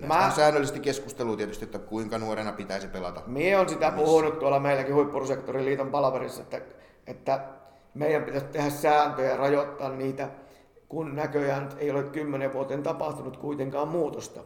Ja 0.00 0.06
Mä- 0.06 0.26
on 0.26 0.32
säännöllisesti 0.32 0.80
keskustelua 0.80 1.36
tietysti, 1.36 1.64
että 1.64 1.78
kuinka 1.78 2.18
nuorena 2.18 2.52
pitäisi 2.52 2.88
pelata. 2.88 3.22
Mie 3.26 3.56
on 3.58 3.68
sitä 3.68 3.90
puhunut 3.90 4.38
tuolla 4.38 4.60
meilläkin 4.60 4.94
huippurusektorin 4.94 5.64
liiton 5.64 5.90
palaverissa, 5.90 6.42
että, 6.42 6.60
että 7.06 7.44
meidän 7.94 8.24
pitäisi 8.24 8.46
tehdä 8.46 8.70
sääntöjä 8.70 9.30
ja 9.30 9.36
rajoittaa 9.36 9.88
niitä, 9.88 10.28
kun 10.88 11.16
näköjään 11.16 11.68
ei 11.78 11.90
ole 11.90 12.02
kymmenen 12.02 12.52
vuoteen 12.52 12.82
tapahtunut 12.82 13.36
kuitenkaan 13.36 13.88
muutosta. 13.88 14.40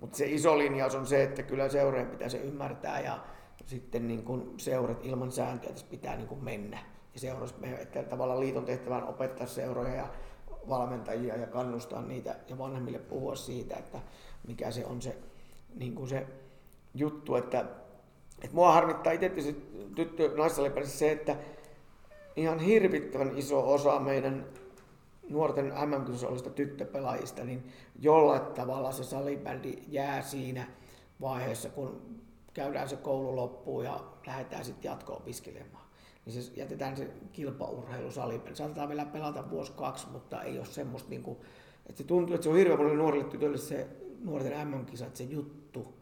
Mutta 0.00 0.16
se 0.16 0.26
iso 0.26 0.58
linjaus 0.58 0.94
on 0.94 1.06
se, 1.06 1.22
että 1.22 1.42
kyllä 1.42 1.68
seurojen 1.68 2.06
pitää 2.06 2.28
se 2.28 2.38
ymmärtää 2.38 3.00
ja 3.00 3.18
sitten 3.66 4.08
niin 4.08 4.22
kun 4.22 4.54
seurat 4.56 5.04
ilman 5.04 5.32
sääntöjä 5.32 5.72
tässä 5.72 5.86
pitää 5.90 6.16
niin 6.16 6.28
kun 6.28 6.44
mennä. 6.44 6.78
Ja 7.14 7.20
seuras, 7.20 7.54
että 7.78 8.02
tavallaan 8.02 8.40
liiton 8.40 8.64
tehtävä 8.64 8.96
on 8.96 9.08
opettaa 9.08 9.46
seuroja 9.46 9.94
ja 9.94 10.06
valmentajia 10.68 11.36
ja 11.36 11.46
kannustaa 11.46 12.02
niitä 12.02 12.36
ja 12.48 12.58
vanhemmille 12.58 12.98
puhua 12.98 13.36
siitä, 13.36 13.76
että 13.76 13.98
mikä 14.46 14.70
se 14.70 14.86
on 14.86 15.02
se, 15.02 15.16
niin 15.74 15.94
kuin 15.94 16.08
se 16.08 16.26
juttu, 16.94 17.36
että, 17.36 17.60
että 18.42 18.54
mua 18.54 18.72
harmittaa 18.72 19.12
itse 19.12 19.28
tyttö 19.94 20.36
naissalipelissä 20.36 20.98
se, 20.98 21.12
että 21.12 21.36
ihan 22.36 22.58
hirvittävän 22.58 23.38
iso 23.38 23.72
osa 23.72 23.98
meidän 23.98 24.46
nuorten 25.28 25.72
mm 25.72 26.26
olevista 26.26 26.50
tyttöpelaajista, 26.50 27.44
niin 27.44 27.72
jollain 28.00 28.46
tavalla 28.46 28.92
se 28.92 29.04
salibändi 29.04 29.78
jää 29.88 30.22
siinä 30.22 30.66
vaiheessa, 31.20 31.68
kun 31.68 32.20
käydään 32.54 32.88
se 32.88 32.96
koulu 32.96 33.36
loppuun 33.36 33.84
ja 33.84 34.00
lähdetään 34.26 34.64
sitten 34.64 34.88
jatko-opiskelemaan. 34.88 35.85
Niin 36.26 36.42
se 36.42 36.52
jätetään 36.56 36.96
se 36.96 37.10
kilpaurheilu 37.32 38.10
salibändi. 38.10 38.56
Saatetaan 38.56 38.88
vielä 38.88 39.04
pelata 39.04 39.50
vuosi 39.50 39.72
kaksi, 39.72 40.06
mutta 40.12 40.42
ei 40.42 40.58
ole 40.58 40.66
semmoista, 40.66 41.10
niin 41.10 41.22
kuin, 41.22 41.38
että 41.86 42.02
se 42.02 42.04
tuntuu, 42.04 42.34
että 42.34 42.44
se 42.44 42.50
on 42.50 42.56
hirveän 42.56 42.78
monille 42.78 42.98
nuorille 42.98 43.24
tytöille 43.24 43.58
se 43.58 43.88
nuorten 44.24 44.68
MM-kisat, 44.68 45.16
se 45.16 45.24
juttu. 45.24 45.94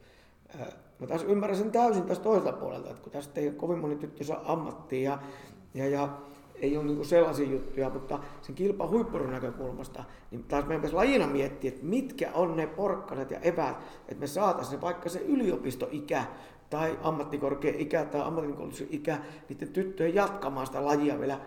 Ää, 0.59 0.84
Mä 0.98 1.06
taas 1.06 1.22
ymmärrän 1.22 1.59
sen 1.59 1.72
täysin 1.72 2.02
tästä 2.02 2.24
toiselta 2.24 2.59
puolelta, 2.59 2.90
että 2.90 3.02
kun 3.02 3.12
tästä 3.12 3.40
ei 3.40 3.51
kovin 3.51 3.78
moni 3.78 3.96
tyttö 3.96 4.24
saa 4.24 4.52
ammattia 4.52 5.18
ja, 5.74 5.84
ja, 5.84 5.90
ja 5.90 6.09
ei 6.55 6.76
ole 6.76 6.84
niinku 6.84 7.05
sellaisia 7.05 7.51
juttuja, 7.51 7.90
mutta 7.90 8.18
sen 8.42 8.55
kilpan 8.55 8.90
huippurun 8.90 9.30
näkökulmasta, 9.30 10.05
niin 10.30 10.44
taas 10.44 10.64
meidän 10.64 10.80
pitäisi 10.80 10.96
lajina 10.96 11.26
miettiä, 11.26 11.68
että 11.68 11.84
mitkä 11.84 12.32
on 12.34 12.56
ne 12.56 12.66
porkkanat 12.66 13.30
ja 13.30 13.40
eväät, 13.40 13.76
että 14.09 14.20
me 14.20 14.26
saataisiin 14.26 14.80
vaikka 14.80 15.09
se 15.09 15.18
yliopistoikä 15.18 16.24
tai 16.70 16.99
ammattikorkea 17.03 17.73
ikä 17.78 18.05
tai 18.05 18.20
ammattikoulutuksen 18.20 18.89
ikä 18.91 19.19
niiden 19.49 19.69
tyttöjen 19.69 20.15
jatkamaan 20.15 20.66
sitä 20.66 20.85
lajia 20.85 21.20
vielä 21.20 21.41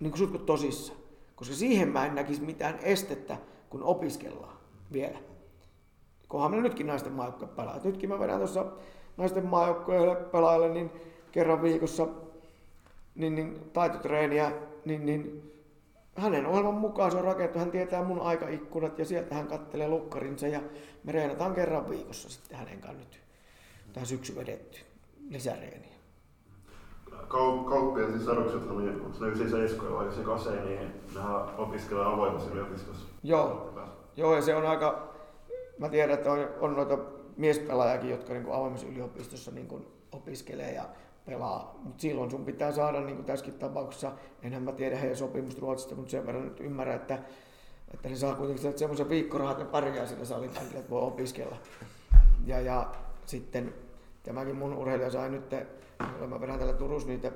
niin 0.00 0.10
kuin 0.10 0.18
sutkut 0.18 0.46
tosissa. 0.46 0.92
Koska 1.34 1.54
siihen 1.54 1.88
mä 1.88 2.06
en 2.06 2.14
näkisi 2.14 2.42
mitään 2.42 2.78
estettä, 2.82 3.36
kun 3.70 3.82
opiskellaan 3.82 4.56
vielä. 4.92 5.18
Kunhan 6.28 6.50
me 6.50 6.56
nytkin 6.56 6.86
naisten 6.86 7.12
maajoukkue 7.12 7.48
pelaa. 7.48 7.80
Nytkin 7.84 8.08
mä 8.08 8.18
vedän 8.18 8.38
tuossa 8.38 8.66
naisten 9.16 9.46
maajoukkueelle 9.46 10.16
pelaajalle 10.16 10.68
niin 10.68 10.90
kerran 11.32 11.62
viikossa 11.62 12.08
niin, 13.14 13.34
niin, 13.34 13.70
taitotreeniä, 13.72 14.52
niin, 14.84 15.06
niin 15.06 15.52
hänen 16.16 16.46
ohjelman 16.46 16.74
mukaan 16.74 17.10
se 17.10 17.16
on 17.16 17.24
rakentu, 17.24 17.58
hän 17.58 17.70
tietää 17.70 18.04
mun 18.04 18.20
aikaikkunat 18.20 18.98
ja 18.98 19.04
sieltä 19.04 19.34
hän 19.34 19.46
kattelee 19.46 19.88
lukkarinsa 19.88 20.46
ja 20.46 20.60
me 21.04 21.12
reenataan 21.12 21.54
kerran 21.54 21.90
viikossa 21.90 22.30
sitten 22.30 22.58
hänen 22.58 22.80
kanssa 22.80 22.98
nyt. 22.98 23.23
Tämä 23.94 24.06
syksy 24.06 24.36
vedetty 24.36 24.80
lisäreeniä. 25.30 25.94
Kau- 27.10 27.68
Kauppien 27.68 28.12
siis 28.12 28.24
sadukset 28.24 28.70
on, 28.70 28.78
niin 28.78 29.00
onko 29.00 29.18
ne 29.20 29.26
97 29.26 29.92
vai 29.92 30.04
98, 30.04 30.66
niin 30.66 30.92
nehän 31.14 31.56
opiskelee 31.58 32.06
avoimessa 32.06 32.50
yliopistossa. 32.50 33.06
Joo. 33.22 33.74
Joo, 34.16 34.34
ja 34.34 34.42
se 34.42 34.54
on 34.54 34.66
aika 34.66 35.14
mä 35.78 35.88
tiedän, 35.88 36.14
että 36.14 36.32
on, 36.32 36.48
on 36.60 36.76
noita 36.76 36.98
miespelaajakin, 37.36 38.10
jotka 38.10 38.32
niin 38.32 38.44
kuin 38.44 38.56
avoimessa 38.56 38.86
yliopistossa 38.86 39.50
niin 39.50 39.68
kuin 39.68 39.86
opiskelee 40.12 40.72
ja 40.72 40.84
pelaa. 41.26 41.80
Mutta 41.82 42.02
silloin 42.02 42.30
sun 42.30 42.44
pitää 42.44 42.72
saada, 42.72 43.00
niin 43.00 43.16
kuin 43.16 43.26
tässäkin 43.26 43.54
tapauksessa, 43.54 44.12
enhän 44.42 44.62
mä 44.62 44.72
tiedä 44.72 44.96
heidän 44.96 45.16
sopimusta 45.16 45.60
Ruotsista, 45.60 45.94
mutta 45.94 46.10
sen 46.10 46.26
verran 46.26 46.44
nyt 46.44 46.60
ymmärrän, 46.60 46.96
että, 46.96 47.18
että 47.94 48.08
ne 48.08 48.16
saa 48.16 48.34
kuitenkin 48.34 48.78
semmoisen 48.78 49.08
viikkorahat, 49.08 49.58
ne 49.58 49.64
pärjää 49.64 50.06
sillä 50.06 50.24
salibändillä, 50.24 50.78
että 50.78 50.90
voi 50.90 51.02
opiskella. 51.02 51.56
Ja, 52.46 52.60
ja 52.60 52.90
sitten 53.26 53.74
tämäkin 54.24 54.56
mun 54.56 54.74
urheilija 54.74 55.10
sai 55.10 55.30
nyt, 55.30 55.54
kun 56.18 56.28
mä 56.28 56.40
vedän 56.40 56.58
täällä 56.58 56.74
Turussa 56.74 57.08
niitä 57.08 57.32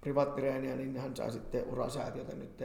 privaattireeniä, 0.00 0.76
niin 0.76 0.96
hän 0.96 1.16
sai 1.16 1.32
sitten 1.32 1.64
urasäätiöltä 1.68 2.34
nyt 2.34 2.64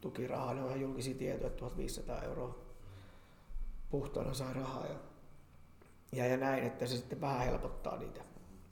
tukirahaa, 0.00 0.54
ne 0.54 0.62
on 0.62 0.68
ihan 0.68 0.80
julkisia 0.80 1.14
tietoja, 1.14 1.50
1500 1.50 2.22
euroa 2.22 2.58
puhtaana 3.90 4.34
sai 4.34 4.54
rahaa 4.54 4.86
ja, 4.86 4.94
ja, 6.12 6.26
ja 6.26 6.36
näin, 6.36 6.64
että 6.64 6.86
se 6.86 6.96
sitten 6.96 7.20
vähän 7.20 7.46
helpottaa 7.46 7.98
niitä 7.98 8.20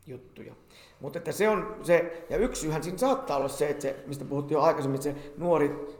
juttuja. 0.07 0.55
Mutta 1.01 1.19
että 1.19 1.33
se 1.33 1.49
on 1.49 1.77
se, 1.83 2.27
ja 2.31 2.37
yksi 2.37 2.61
syyhän 2.61 2.83
siinä 2.83 2.99
saattaa 2.99 3.37
olla 3.37 3.49
se, 3.49 3.69
että 3.69 3.83
se, 3.83 4.05
mistä 4.07 4.25
puhuttiin 4.25 4.57
jo 4.57 4.63
aikaisemmin, 4.63 4.97
että 4.97 5.21
se 5.21 5.33
nuori 5.37 5.99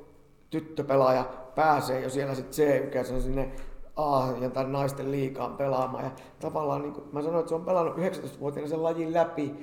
tyttöpelaaja 0.51 1.25
pääsee 1.55 2.01
jo 2.01 2.11
siellä 2.11 2.35
sitten 2.35 2.53
C-ikäisenä 2.53 3.21
sinne 3.21 3.53
A 3.97 4.27
ja 4.41 4.51
tämän 4.51 4.73
naisten 4.73 5.11
liikaan 5.11 5.57
pelaamaan. 5.57 6.05
Ja 6.05 6.11
tavallaan, 6.41 6.83
niin 6.83 6.93
kuin 6.93 7.05
mä 7.13 7.23
sanoin, 7.23 7.41
että 7.41 7.49
se 7.49 7.55
on 7.55 7.65
pelannut 7.65 7.97
19-vuotiaana 7.97 8.69
sen 8.69 8.83
lajin 8.83 9.13
läpi 9.13 9.55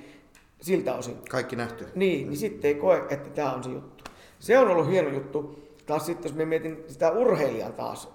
siltä 0.62 0.96
osin. 0.96 1.18
Kaikki 1.30 1.56
nähty. 1.56 1.88
Niin, 1.96 2.30
niin 2.30 2.38
sitten 2.38 2.68
ei 2.68 2.76
koe, 2.76 3.06
että 3.10 3.30
tämä 3.30 3.54
on 3.54 3.64
se 3.64 3.70
juttu. 3.70 4.04
Se 4.40 4.60
on 4.60 4.68
ollut 4.68 4.88
hieno 4.88 5.10
juttu. 5.10 5.60
Taas 5.86 6.06
sitten, 6.06 6.30
jos 6.30 6.38
me 6.38 6.46
mietin 6.46 6.84
sitä 6.88 7.12
urheilijaa 7.12 7.72
taas, 7.72 8.10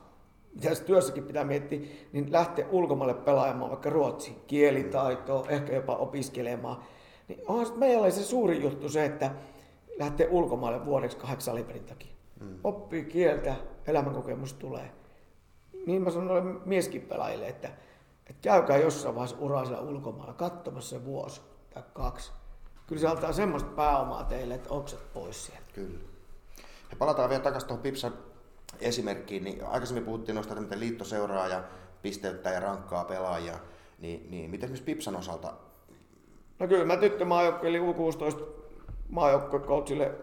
mitä 0.55 0.75
työssäkin 0.75 1.25
pitää 1.25 1.45
miettiä, 1.45 1.81
niin 2.13 2.33
lähteä 2.33 2.67
ulkomaille 2.71 3.15
pelaamaan 3.15 3.71
vaikka 3.71 3.91
ruotsi, 3.91 4.37
kielitaitoa, 4.47 5.47
ehkä 5.49 5.75
jopa 5.75 5.97
opiskelemaan. 5.97 6.77
Niin 7.29 7.41
onhan 7.47 7.79
meillä 7.79 8.11
se 8.11 8.23
suuri 8.23 8.63
juttu 8.63 8.89
se, 8.89 9.05
että 9.05 9.31
lähtee 9.99 10.29
ulkomaille 10.31 10.87
vuodeksi 10.87 11.17
kahdeksan 11.17 11.65
takia. 11.89 12.13
Mm. 12.41 12.59
Oppii 12.65 13.05
kieltä, 13.05 13.55
elämänkokemus 13.87 14.53
tulee. 14.53 14.91
Niin 15.87 16.03
mä 16.03 16.11
sanon 16.11 16.27
noille 16.27 16.61
mieskin 16.65 17.03
pelaajille, 17.03 17.49
että, 17.49 17.69
että 18.27 18.43
käykää 18.43 18.77
jossain 18.77 19.15
vaiheessa 19.15 19.37
uraa 19.41 19.65
siellä 19.65 19.83
ulkomailla 19.83 20.35
katsomassa 20.35 20.99
se 20.99 21.05
vuosi 21.05 21.41
tai 21.75 21.83
kaksi. 21.93 22.33
Kyllä 22.87 23.01
se 23.01 23.09
antaa 23.09 23.33
semmoista 23.33 23.71
pääomaa 23.71 24.25
teille, 24.25 24.55
että 24.55 24.71
oksat 24.71 25.13
pois 25.15 25.47
sieltä. 25.47 25.65
Kyllä. 25.75 25.99
Ja 26.91 26.97
palataan 26.99 27.31
vielä 27.31 27.43
takaisin 27.43 27.69
tuohon 27.69 27.83
Pipsan 27.83 28.13
esimerkkiin, 28.81 29.45
niin 29.45 29.65
aikaisemmin 29.65 30.05
puhuttiin 30.05 30.35
noista, 30.35 30.61
että 30.61 30.79
liitto 30.79 31.05
seuraa 31.05 31.49
ja 31.49 31.63
pisteyttää 32.03 32.53
ja 32.53 32.61
rankkaa 32.61 33.05
pelaajia, 33.05 33.59
niin, 33.99 34.31
niin 34.31 34.51
miten 34.51 34.67
esimerkiksi 34.67 34.85
Pipsan 34.85 35.17
osalta? 35.17 35.53
No 36.59 36.69
kyllä 36.69 36.85
mä 36.85 36.97
tyttömaajoukko 36.97 37.67
eli 37.67 37.79
U16 37.79 38.43
maajoukkocoachille 39.09 40.15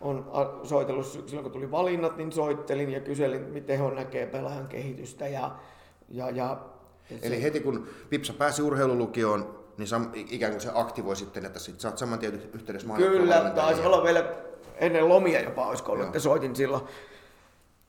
on 0.00 0.30
soitellut 0.62 1.06
silloin 1.06 1.42
kun 1.42 1.52
tuli 1.52 1.70
valinnat, 1.70 2.16
niin 2.16 2.32
soittelin 2.32 2.90
ja 2.90 3.00
kyselin, 3.00 3.42
miten 3.42 3.78
he 3.78 3.90
näkee 3.90 4.26
pelaajan 4.26 4.68
kehitystä. 4.68 5.28
Ja, 5.28 5.50
ja, 6.08 6.30
ja, 6.30 6.58
Eli 7.22 7.36
se... 7.36 7.42
heti 7.42 7.60
kun 7.60 7.86
Pipsa 8.10 8.32
pääsi 8.32 8.62
urheilulukioon, 8.62 9.54
niin 9.78 9.88
sam, 9.88 10.10
ikään 10.14 10.52
kuin 10.52 10.60
se 10.60 10.70
aktivoi 10.74 11.16
sitten, 11.16 11.46
että 11.46 11.58
sit 11.58 11.80
sä 11.80 11.88
oot 11.88 11.98
saman 11.98 12.18
tien 12.18 12.42
yhteydessä 12.54 12.88
Kyllä, 12.96 13.52
taisi 13.54 13.82
olla 13.82 14.02
vielä 14.02 14.24
ennen 14.76 15.08
lomia 15.08 15.40
jopa 15.40 15.66
olisiko 15.66 15.92
ollut, 15.92 16.06
että 16.06 16.18
soitin 16.18 16.56
silloin 16.56 16.82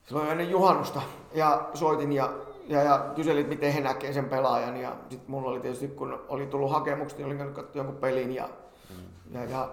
silloin 0.04 0.30
ennen 0.30 0.50
juhannusta 0.50 1.02
ja 1.34 1.70
soitin 1.74 2.12
ja, 2.12 2.34
ja, 2.68 2.84
ja 2.84 3.12
kyselin, 3.16 3.48
miten 3.48 3.74
he 3.74 3.82
näkee 3.82 4.14
sen 4.14 4.30
pelaajan. 4.30 4.78
Ja 4.78 4.96
sitten 5.10 5.32
mulla 5.32 5.50
oli 5.50 5.60
tietysti, 5.60 5.88
kun 5.88 6.20
oli 6.30 6.46
tullut 6.46 6.72
hakemukset, 6.72 7.18
niin 7.18 7.26
olin 7.26 7.38
käynyt 7.38 7.56
katsoa 7.56 7.80
jonkun 7.80 7.96
pelin 7.96 8.36
ja, 8.36 8.50
mm. 8.90 9.36
ja, 9.36 9.44
ja 9.44 9.70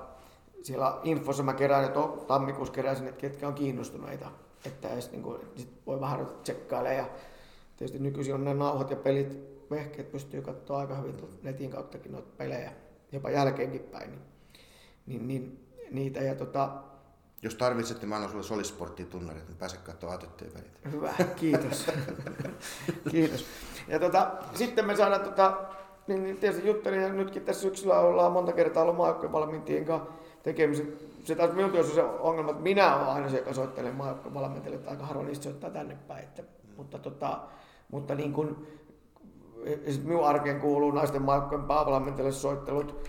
siellä 0.63 0.99
infossa 1.03 1.43
mä 1.43 1.55
kerään, 1.55 1.85
että 1.85 2.01
tammikuussa 2.27 2.75
keräsin, 2.75 3.09
että 3.09 3.21
ketkä 3.21 3.49
on 3.49 3.55
kiinnostuneita. 3.55 4.31
Että 4.67 4.89
edes, 4.89 5.11
niin 5.11 5.23
kuin, 5.23 5.41
sit 5.57 5.73
voi 5.87 6.01
vähän 6.01 6.27
tsekkailla 6.43 6.91
ja 6.91 7.05
tietysti 7.77 7.99
nykyisin 7.99 8.35
on 8.35 8.45
ne 8.45 8.55
nauhat 8.55 8.91
ja 8.91 8.97
pelit, 8.97 9.39
vehkeet 9.71 10.13
pystyy 10.13 10.43
katsoa 10.43 10.79
aika 10.79 10.95
hyvin 10.95 11.39
netin 11.43 11.71
kauttakin 11.71 12.13
noita 12.13 12.29
pelejä, 12.37 12.73
jopa 13.13 13.31
jälkeenkin 13.31 13.81
päin. 13.81 14.11
Niin, 14.11 14.21
niin, 15.07 15.29
niin 15.29 15.69
niitä 15.91 16.21
ja 16.21 16.35
tota, 16.35 16.71
jos 17.43 17.55
tarvitsette, 17.55 18.07
mä 18.07 18.15
annan 18.15 18.31
sulle 18.31 18.43
Solisporttiin 18.43 19.09
tunnarit, 19.09 19.49
niin 19.49 19.57
pääse 19.57 19.77
katsomaan 19.77 20.19
atettuja 20.19 20.51
pelit. 20.51 20.93
Hyvä, 20.93 21.15
kiitos. 21.37 21.87
kiitos. 23.11 23.47
Ja 23.89 23.99
tota, 23.99 24.31
sitten 24.55 24.87
me 24.87 24.97
saadaan, 24.97 25.21
tota, 25.21 25.61
niin, 26.07 26.23
niin 26.23 26.37
tietysti 26.37 26.69
juttelin, 26.69 27.03
ja 27.03 27.13
nytkin 27.13 27.45
tässä 27.45 27.63
syksyllä 27.63 28.01
ollaan 28.01 28.33
monta 28.33 28.53
kertaa 28.53 28.83
ollut 28.83 28.97
maajoukkojen 28.97 29.85
kanssa 29.85 30.19
tekemisissä. 30.43 30.93
Se 31.25 31.35
taas 31.35 31.53
minun 31.53 31.71
työssä 31.71 31.95
se 31.95 32.03
ongelma, 32.03 32.51
että 32.51 32.63
minä 32.63 32.97
olen 32.97 33.09
aina 33.09 33.29
se, 33.29 33.37
joka 33.39 33.53
soittelee 33.53 33.93
maajoukkojen 33.93 34.75
että 34.75 34.91
aika 34.91 35.07
harvoin 35.07 35.27
niistä 35.27 35.45
soittaa 35.45 35.71
tänne 35.71 35.97
päin. 36.09 36.25
Että, 36.25 36.43
mutta, 36.77 36.99
tota, 36.99 37.41
mutta 37.93 38.15
niin 38.15 38.33
kun, 38.33 38.67
minun 40.05 40.27
arkeen 40.27 40.61
kuuluu 40.61 40.91
naisten 40.91 41.23
maajoukkojen 41.23 41.65
päävalmentajille 41.65 42.33
soittelut, 42.33 43.09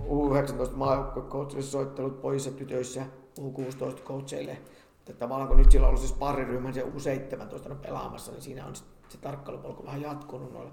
U19 0.00 0.74
maajoukkuecoachille 0.74 1.62
soittelut 1.62 2.20
poissa 2.20 2.50
tytöissä 2.50 3.02
U16 3.40 4.02
coacheille. 4.04 4.58
Että 4.98 5.12
tavallaan 5.12 5.48
kun 5.48 5.56
nyt 5.56 5.70
sillä 5.70 5.86
on 5.86 5.88
ollut 5.88 6.00
siis 6.00 6.12
pariryhmän 6.12 6.74
se 6.74 6.82
U17 6.82 7.74
pelaamassa, 7.74 8.32
niin 8.32 8.42
siinä 8.42 8.66
on 8.66 8.76
se 9.08 9.18
tarkkailupolku 9.20 9.86
vähän 9.86 10.02
jatkunut 10.02 10.52
noilla 10.52 10.72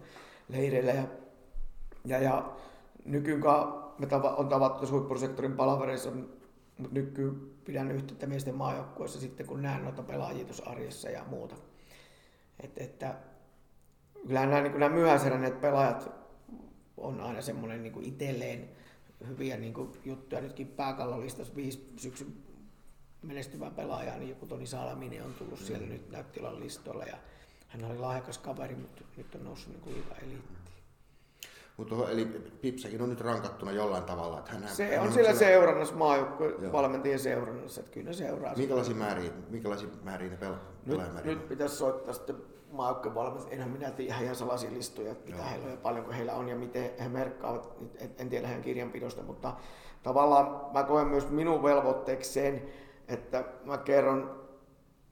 leireillä. 0.50 0.92
Ja, 0.92 1.04
ja, 2.06 2.20
ja 2.20 2.52
nykyään 3.06 3.42
me 4.00 4.06
tava, 4.06 4.36
on 4.36 4.50
tavattu 4.50 4.80
tässä 4.80 4.96
huippusektorin 4.96 5.54
palavereissa, 5.54 6.12
mutta 6.12 6.48
nykyään 6.92 7.42
pidän 7.66 7.92
yhteyttä 7.92 8.28
miesten 8.28 8.56
maajoukkueessa 8.56 9.20
sitten, 9.20 9.46
kun 9.46 9.62
näen 9.62 9.84
noita 9.84 10.04
pelaajia 10.04 10.46
tuossa 10.46 10.70
arjessa 10.70 11.10
ja 11.10 11.26
muuta. 11.30 11.56
Et, 12.60 12.78
että 12.78 13.16
kyllähän 14.28 14.50
nämä, 14.50 14.62
niin 14.62 14.80
nämä 14.80 14.96
myöhäiseränneet 14.96 15.62
pelaajat 15.62 16.12
on 16.98 17.22
aina 17.22 17.42
semmoinen 17.42 17.84
niin 17.84 18.04
itselleen 18.04 18.70
hyviä 19.28 19.58
niin 19.58 19.74
kuin, 19.74 19.92
juttuja. 20.06 20.42
Nytkin 20.42 20.68
pääkallolistassa 20.68 21.56
viisi 21.56 21.94
syksyn 21.98 22.34
menestyvää 23.22 23.72
pelaajaa, 23.72 24.18
niin 24.18 24.30
joku 24.30 24.46
Toni 24.46 24.68
Salaminen 24.68 25.24
on 25.24 25.34
tullut 25.34 25.60
mm. 25.60 25.66
siellä 25.66 25.88
nyt 25.88 26.12
näyttilan 26.12 26.60
listoilla 26.60 27.04
ja 27.04 27.18
hän 27.68 27.92
oli 27.92 27.98
lahjakas 27.98 28.38
kaveri, 28.38 28.76
mutta 28.76 29.04
nyt 29.18 29.36
on 29.36 29.44
noussut 29.44 29.74
niin 29.74 29.82
kuin 29.82 29.96
eliittiin. 30.24 30.65
Mutta 31.78 31.96
eli 32.10 32.26
Pipsakin 32.62 33.02
on 33.02 33.10
nyt 33.10 33.22
rankattuna 33.22 33.72
jollain 33.72 34.04
tavalla. 34.04 34.40
Että 34.40 34.52
hän, 34.52 34.68
se 34.68 34.86
hän 34.86 35.00
on, 35.00 35.08
on 35.08 35.14
siellä 35.14 35.34
seurannassa, 35.34 35.96
maajoukkueen 35.96 36.72
valmentajien 36.72 37.20
seurannassa, 37.20 37.82
että 37.82 37.92
kyllä 37.92 38.08
ne 38.08 38.14
seuraa. 38.14 38.54
Minkälaisia 38.58 38.96
määriä, 38.96 39.32
minkälaisia 39.50 39.90
määriä 40.04 40.30
ne 40.30 40.38
pelaa? 40.38 40.60
Nyt, 40.86 41.26
nyt 41.26 41.48
pitäisi 41.48 41.76
soittaa 41.76 42.14
sitten 42.14 42.36
maajoukkueen 42.72 43.16
valmentajat. 43.16 43.54
Enhän 43.54 43.70
minä 43.70 43.92
tiedä 43.92 44.20
ihan 44.20 44.36
salaisia 44.36 44.74
listoja, 44.74 45.12
että 45.12 45.26
mitä 45.26 45.38
Joo. 45.38 45.50
heillä 45.50 45.66
on 45.66 45.72
ja 45.72 45.78
paljonko 45.78 46.12
heillä 46.12 46.34
on 46.34 46.50
ja 46.50 46.56
miten 46.56 46.92
he 47.00 47.10
merkkaavat. 47.10 47.70
En 48.18 48.30
tiedä 48.30 48.48
heidän 48.48 48.64
kirjanpidosta, 48.64 49.24
mutta 49.24 49.54
tavallaan 50.04 50.62
mä 50.74 50.84
koen 50.84 51.08
myös 51.08 51.30
minun 51.30 51.64
velvoitteeksi 51.64 52.34
sen, 52.34 52.62
että 53.08 53.44
mä 53.64 53.78
kerron 53.78 54.45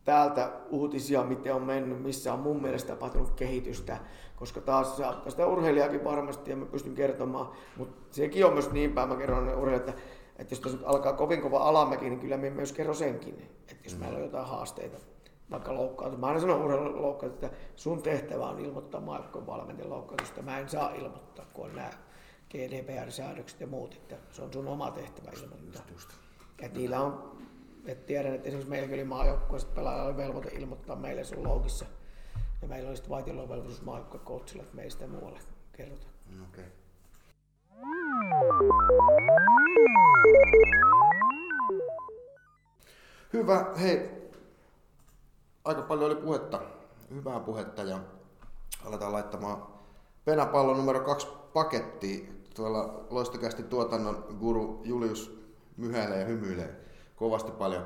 täältä 0.05 0.51
uutisia, 0.69 1.23
miten 1.23 1.55
on 1.55 1.61
mennyt, 1.61 2.03
missä 2.03 2.33
on 2.33 2.39
mun 2.39 2.61
mielestä 2.61 2.93
tapahtunut 2.93 3.31
kehitystä, 3.31 3.97
koska 4.35 4.61
taas 4.61 4.97
se 4.97 5.05
auttaa 5.05 5.31
sitä 5.31 5.47
urheilijakin 5.47 6.03
varmasti 6.03 6.51
ja 6.51 6.57
mä 6.57 6.65
pystyn 6.65 6.95
kertomaan, 6.95 7.49
mutta 7.77 8.15
sekin 8.15 8.45
on 8.45 8.53
myös 8.53 8.71
niin 8.71 8.93
päin, 8.93 9.09
mä 9.09 9.15
kerron 9.15 9.43
urheilijalle, 9.43 9.75
että, 9.75 10.01
että 10.39 10.53
jos 10.53 10.59
tässä 10.59 10.77
nyt 10.77 10.87
alkaa 10.87 11.13
kovin 11.13 11.41
kova 11.41 11.59
alamäki, 11.59 12.09
niin 12.09 12.19
kyllä 12.19 12.37
mä 12.37 12.49
myös 12.49 12.73
kerron 12.73 12.95
senkin, 12.95 13.49
että 13.71 13.83
jos 13.83 13.95
mm. 13.95 13.99
meillä 13.99 14.17
on 14.17 14.23
jotain 14.23 14.47
haasteita, 14.47 14.97
vaikka 15.51 15.73
loukkaantu. 15.73 16.17
Mä 16.17 16.27
aina 16.27 16.39
sanon 16.39 16.61
urheilun 16.61 17.25
että 17.25 17.49
sun 17.75 18.01
tehtävä 18.01 18.45
on 18.45 18.59
ilmoittaa 18.59 19.01
maajoukkojen 19.01 19.47
valmentajan 19.47 19.89
loukkaantusta. 19.89 20.41
Mä 20.41 20.59
en 20.59 20.69
saa 20.69 20.93
ilmoittaa, 20.93 21.45
kun 21.53 21.65
on 21.65 21.75
nämä 21.75 21.89
GDPR-säädökset 22.49 23.59
ja 23.59 23.67
muut, 23.67 23.93
että 23.93 24.15
se 24.31 24.41
on 24.41 24.53
sun 24.53 24.67
oma 24.67 24.91
tehtävä 24.91 25.31
ilmoittaa. 25.31 25.67
Just, 25.71 25.91
just. 25.91 26.09
Et 26.59 26.73
niillä 26.73 27.01
on 27.01 27.32
et 27.85 28.05
tiedän, 28.05 28.33
että 28.33 28.47
esimerkiksi 28.47 28.69
meilläkin 28.69 28.95
oli 28.95 29.03
maajoukkueessa 29.03 29.67
pelaajalla 29.75 30.09
oli 30.09 30.17
velvoite 30.17 30.49
ilmoittaa 30.49 30.95
meille 30.95 31.23
sun 31.23 31.43
loukissa. 31.43 31.85
Ja 32.61 32.67
meillä 32.67 32.89
oli 32.89 32.95
sitten 32.95 33.09
vaitiloon 33.09 33.49
velvollisuus 33.49 33.85
maajoukkuecoachilla, 33.85 34.63
että 34.63 34.75
meistä 34.75 35.07
muualle 35.07 35.39
kerrota. 35.71 36.07
Mm, 36.29 36.43
okay. 36.43 36.63
Hyvä. 43.33 43.65
Hei, 43.81 44.09
aika 45.65 45.81
paljon 45.81 46.11
oli 46.11 46.21
puhetta, 46.21 46.61
hyvää 47.09 47.39
puhetta 47.39 47.83
ja 47.83 47.99
aletaan 48.85 49.13
laittamaan 49.13 49.67
penapallo 50.25 50.73
numero 50.73 50.99
kaksi 50.99 51.27
pakettiin. 51.53 52.43
Tuolla 52.55 53.05
loistokästi 53.09 53.63
tuotannon 53.63 54.35
guru 54.39 54.81
Julius 54.83 55.39
myhäilee 55.77 56.19
ja 56.19 56.25
hymyilee 56.25 56.82
kovasti 57.23 57.51
paljon. 57.51 57.85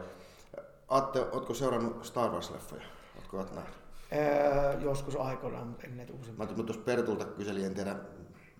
Atte, 0.88 1.20
ootko 1.32 1.54
seurannut 1.54 2.06
Star 2.06 2.32
Wars-leffoja? 2.32 2.84
Ootko 3.16 3.38
oot 3.38 3.56
nähnyt? 3.56 3.74
Öö, 4.14 4.74
joskus 4.82 5.16
aikoinaan, 5.16 5.68
mutta 5.68 5.88
en 5.88 5.98
näitä 5.98 6.14
uusimpia. 6.14 6.46
Mä 6.48 6.54
tuossa 6.54 6.82
Pertulta 6.86 7.26
kyselin, 7.26 7.66
en 7.66 7.74
tiedä 7.76 7.96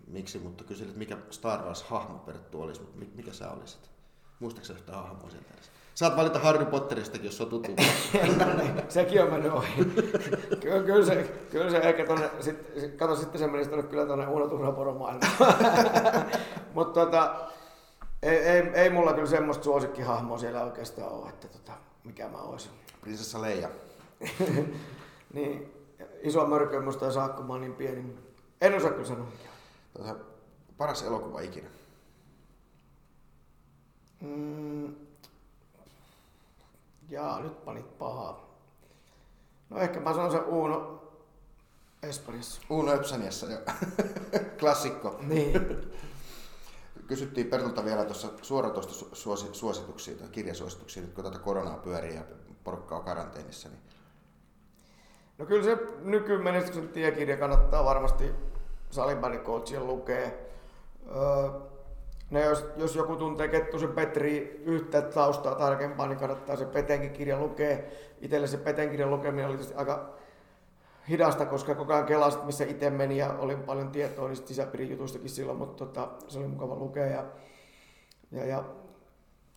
miksi, 0.06 0.38
mutta 0.38 0.64
kyselin, 0.64 0.88
että 0.88 0.98
mikä 0.98 1.16
Star 1.30 1.60
Wars-hahmo 1.60 2.18
Perttu 2.18 2.62
olisi, 2.62 2.80
mutta 2.80 2.98
mi- 2.98 3.10
mikä 3.14 3.32
sä 3.32 3.50
olisit? 3.50 3.90
Muistaaksä 4.40 4.72
yhtään 4.72 5.02
hahmoa 5.02 5.30
sieltä 5.30 5.54
edes? 5.54 5.70
Saat 5.94 6.16
valita 6.16 6.38
Harry 6.38 6.64
Potteristakin, 6.64 7.24
jos 7.24 7.40
on 7.40 7.48
tuttu. 7.48 7.72
Sekin 8.88 9.22
on 9.22 9.30
mennyt 9.30 9.52
ohi. 9.52 9.72
kyllä, 10.62 10.82
kyllä, 10.82 11.06
se, 11.06 11.22
kyllä 11.50 11.70
se 11.70 11.76
ehkä 11.78 12.06
tonne, 12.06 12.30
sit, 12.40 12.58
sit, 12.80 12.94
kato 12.96 13.16
sitten 13.16 13.38
se 13.38 13.46
menisi 13.46 13.70
tonne 13.70 13.84
kyllä 13.86 14.06
tonne 14.06 14.26
Uno 14.26 14.48
Turhaporon 14.48 14.96
maailmaan. 14.96 15.32
Mutta 16.74 17.04
tota, 17.04 17.48
ei, 18.22 18.38
ei, 18.38 18.62
ei, 18.74 18.90
mulla 18.90 19.12
kyllä 19.12 19.26
semmoista 19.28 19.64
suosikkihahmoa 19.64 20.38
siellä 20.38 20.64
oikeastaan 20.64 21.12
ole, 21.12 21.28
että 21.28 21.48
tota, 21.48 21.72
mikä 22.04 22.28
mä 22.28 22.38
olisin. 22.38 22.72
Prinsessa 23.00 23.42
Leija. 23.42 23.70
Niin, 25.34 25.72
iso 26.20 26.46
mörkö 26.46 26.80
musta 26.80 27.06
ei 27.06 27.12
saa, 27.12 27.28
kun 27.28 27.46
mä 27.46 27.58
niin 27.58 27.74
pieni. 27.74 28.16
En 28.60 28.74
osaa 28.74 28.90
kyllä 28.90 29.04
sanoa. 29.04 29.26
Tota, 29.94 30.16
paras 30.78 31.02
elokuva 31.02 31.40
ikinä. 31.40 31.68
Mm. 34.20 34.94
Jaa, 37.08 37.40
nyt 37.40 37.64
panit 37.64 37.98
pahaa. 37.98 38.48
No 39.70 39.78
ehkä 39.78 40.00
mä 40.00 40.14
sanon 40.14 40.32
se 40.32 40.38
Uno 40.38 41.02
Espanjassa. 42.02 42.60
Uno 42.70 42.92
Öpsaniassa 42.92 43.46
jo. 43.46 43.58
Klassikko. 44.60 45.18
Niin. 45.20 45.52
Kysyttiin 47.08 47.46
Pertulta 47.46 47.84
vielä 47.84 48.04
tuossa 48.04 48.28
suoratoistosuosituksia 48.42 50.16
tai 50.16 50.28
kirjasuosituksia, 50.28 51.02
nyt 51.02 51.12
kun 51.12 51.24
tätä 51.24 51.38
koronaa 51.38 51.76
pyörii 51.76 52.14
ja 52.14 52.22
porukka 52.64 52.96
on 52.96 53.04
karanteenissa, 53.04 53.68
niin 53.68 53.80
No 55.38 55.46
kyllä 55.46 55.64
se 55.64 55.78
nykymenestyksen 56.02 56.88
tiekirja 56.88 57.36
kannattaa 57.36 57.84
varmasti 57.84 58.34
salibändicoachien 58.90 59.86
lukea. 59.86 60.30
Öö, 61.16 61.50
ne 62.30 62.44
jos, 62.44 62.64
jos 62.76 62.96
joku 62.96 63.16
tuntee 63.16 63.48
Kettusen 63.48 63.92
Petri 63.92 64.62
yhtä 64.64 65.02
taustaa 65.02 65.54
tarkempaa, 65.54 66.06
niin 66.06 66.18
kannattaa 66.18 66.56
se 66.56 66.64
Petenkin 66.64 67.10
kirja 67.10 67.38
lukea. 67.38 67.78
Itselle 68.20 68.46
se 68.46 68.56
Peten 68.56 68.90
kirjan 68.90 69.10
lukeminen 69.10 69.48
oli 69.48 69.58
aika 69.76 70.14
hidasta, 71.08 71.46
koska 71.46 71.74
koko 71.74 71.92
ajan 71.92 72.06
kelasit, 72.06 72.44
missä 72.44 72.64
itse 72.64 72.90
meni 72.90 73.16
ja 73.16 73.32
oli 73.38 73.56
paljon 73.56 73.90
tietoa 73.90 74.28
niistä 74.28 74.48
sisäpiirin 74.48 74.90
jutuistakin 74.90 75.30
silloin, 75.30 75.58
mutta 75.58 75.86
tota, 75.86 76.08
se 76.28 76.38
oli 76.38 76.48
mukava 76.48 76.76
lukea. 76.76 77.06
Ja, 77.06 77.24
ja, 78.30 78.44
ja 78.44 78.64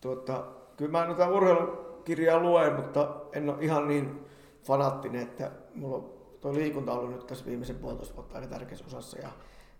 tuota, 0.00 0.44
kyllä 0.76 0.90
mä 0.90 1.06
noita 1.06 1.28
urheilukirjaa 1.28 2.40
luen, 2.40 2.76
mutta 2.76 3.14
en 3.32 3.50
ole 3.50 3.58
ihan 3.60 3.88
niin 3.88 4.26
fanaattinen, 4.62 5.22
että 5.22 5.50
mulla 5.74 5.96
on 5.96 6.12
tuo 6.40 6.54
liikunta 6.54 6.92
ollut 6.92 7.10
nyt 7.10 7.26
tässä 7.26 7.46
viimeisen 7.46 7.76
puolitoista 7.76 8.16
vuotta 8.16 8.34
aina 8.34 8.46
tärkeässä 8.46 8.84
osassa. 8.86 9.18
Ja 9.18 9.28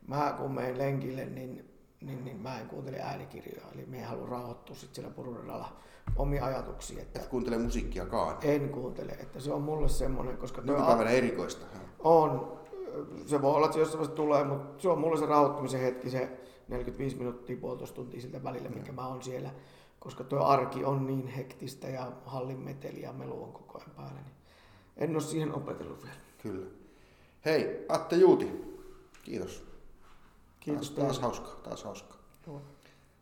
mä 0.06 0.34
kun 0.38 0.54
menen 0.54 0.78
lenkille, 0.78 1.24
niin, 1.24 1.70
niin, 2.00 2.24
niin 2.24 2.36
mä 2.36 2.60
en 2.60 2.68
kuuntele 2.68 3.00
äänikirjoja. 3.00 3.66
Eli 3.74 3.86
me 3.86 3.98
en 3.98 4.06
halua 4.06 4.28
rauhoittua 4.28 4.76
sit 4.76 4.94
siellä 4.94 5.10
pururadalla 5.10 5.76
omia 6.16 6.44
ajatuksia. 6.44 7.02
Että 7.02 7.18
et 7.20 7.26
kuuntele 7.26 7.58
musiikkiakaan. 7.58 8.36
en 8.42 8.68
kuuntele, 8.68 9.12
että 9.12 9.40
se 9.40 9.52
on 9.52 9.62
mulle 9.62 9.88
semmoinen, 9.88 10.36
koska 10.36 10.60
Nykypäivänä 10.60 11.10
erikoista. 11.10 11.66
on, 11.98 12.58
se 13.26 13.42
voi 13.42 13.54
olla, 13.54 13.66
että 13.66 13.74
se 13.74 13.80
jossain 13.80 13.98
vaiheessa 13.98 14.16
tulee, 14.16 14.44
mutta 14.44 14.82
se 14.82 14.88
on 14.88 14.98
mulle 14.98 15.18
se 15.18 15.26
rauhoittumisen 15.26 15.80
hetki, 15.80 16.10
se 16.10 16.38
45 16.68 17.16
minuuttia, 17.16 17.56
puolitoista 17.56 17.96
tuntia 17.96 18.20
siltä 18.20 18.44
välillä, 18.44 18.68
minkä 18.68 18.92
mä 18.92 19.06
oon 19.06 19.22
siellä. 19.22 19.50
Koska 19.98 20.24
tuo 20.24 20.44
arki 20.44 20.84
on 20.84 21.06
niin 21.06 21.26
hektistä 21.26 21.88
ja 21.88 22.12
hallin 22.26 22.58
meteli 22.58 23.02
ja 23.02 23.12
melu 23.12 23.42
on 23.42 23.52
koko 23.52 23.78
ajan 23.78 23.90
päällä, 23.96 24.20
niin 24.20 24.34
en 24.96 25.10
ole 25.14 25.20
siihen 25.20 25.54
opetellut 25.54 26.02
vielä. 26.02 26.16
Kyllä. 26.42 26.66
Hei, 27.44 27.86
Atte 27.88 28.16
Juuti. 28.16 28.72
Kiitos. 29.22 29.64
Kiitos 30.60 30.90
taas, 30.90 31.06
taas 31.06 31.20
hauskaa, 31.20 31.54
taas 31.54 31.84
hauskaa. 31.84 32.18
Joo. 32.46 32.60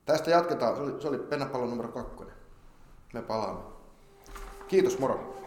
Tästä 0.05 0.31
jatketaan. 0.31 0.77
Se 0.77 0.83
oli, 0.83 1.03
se 1.03 1.09
oli 1.09 1.19
pennapallo 1.19 1.67
numero 1.67 1.89
kakkonen. 1.89 2.30
Me 3.13 3.23
palaamme. 3.23 3.63
Kiitos, 4.69 4.99
moro. 4.99 5.40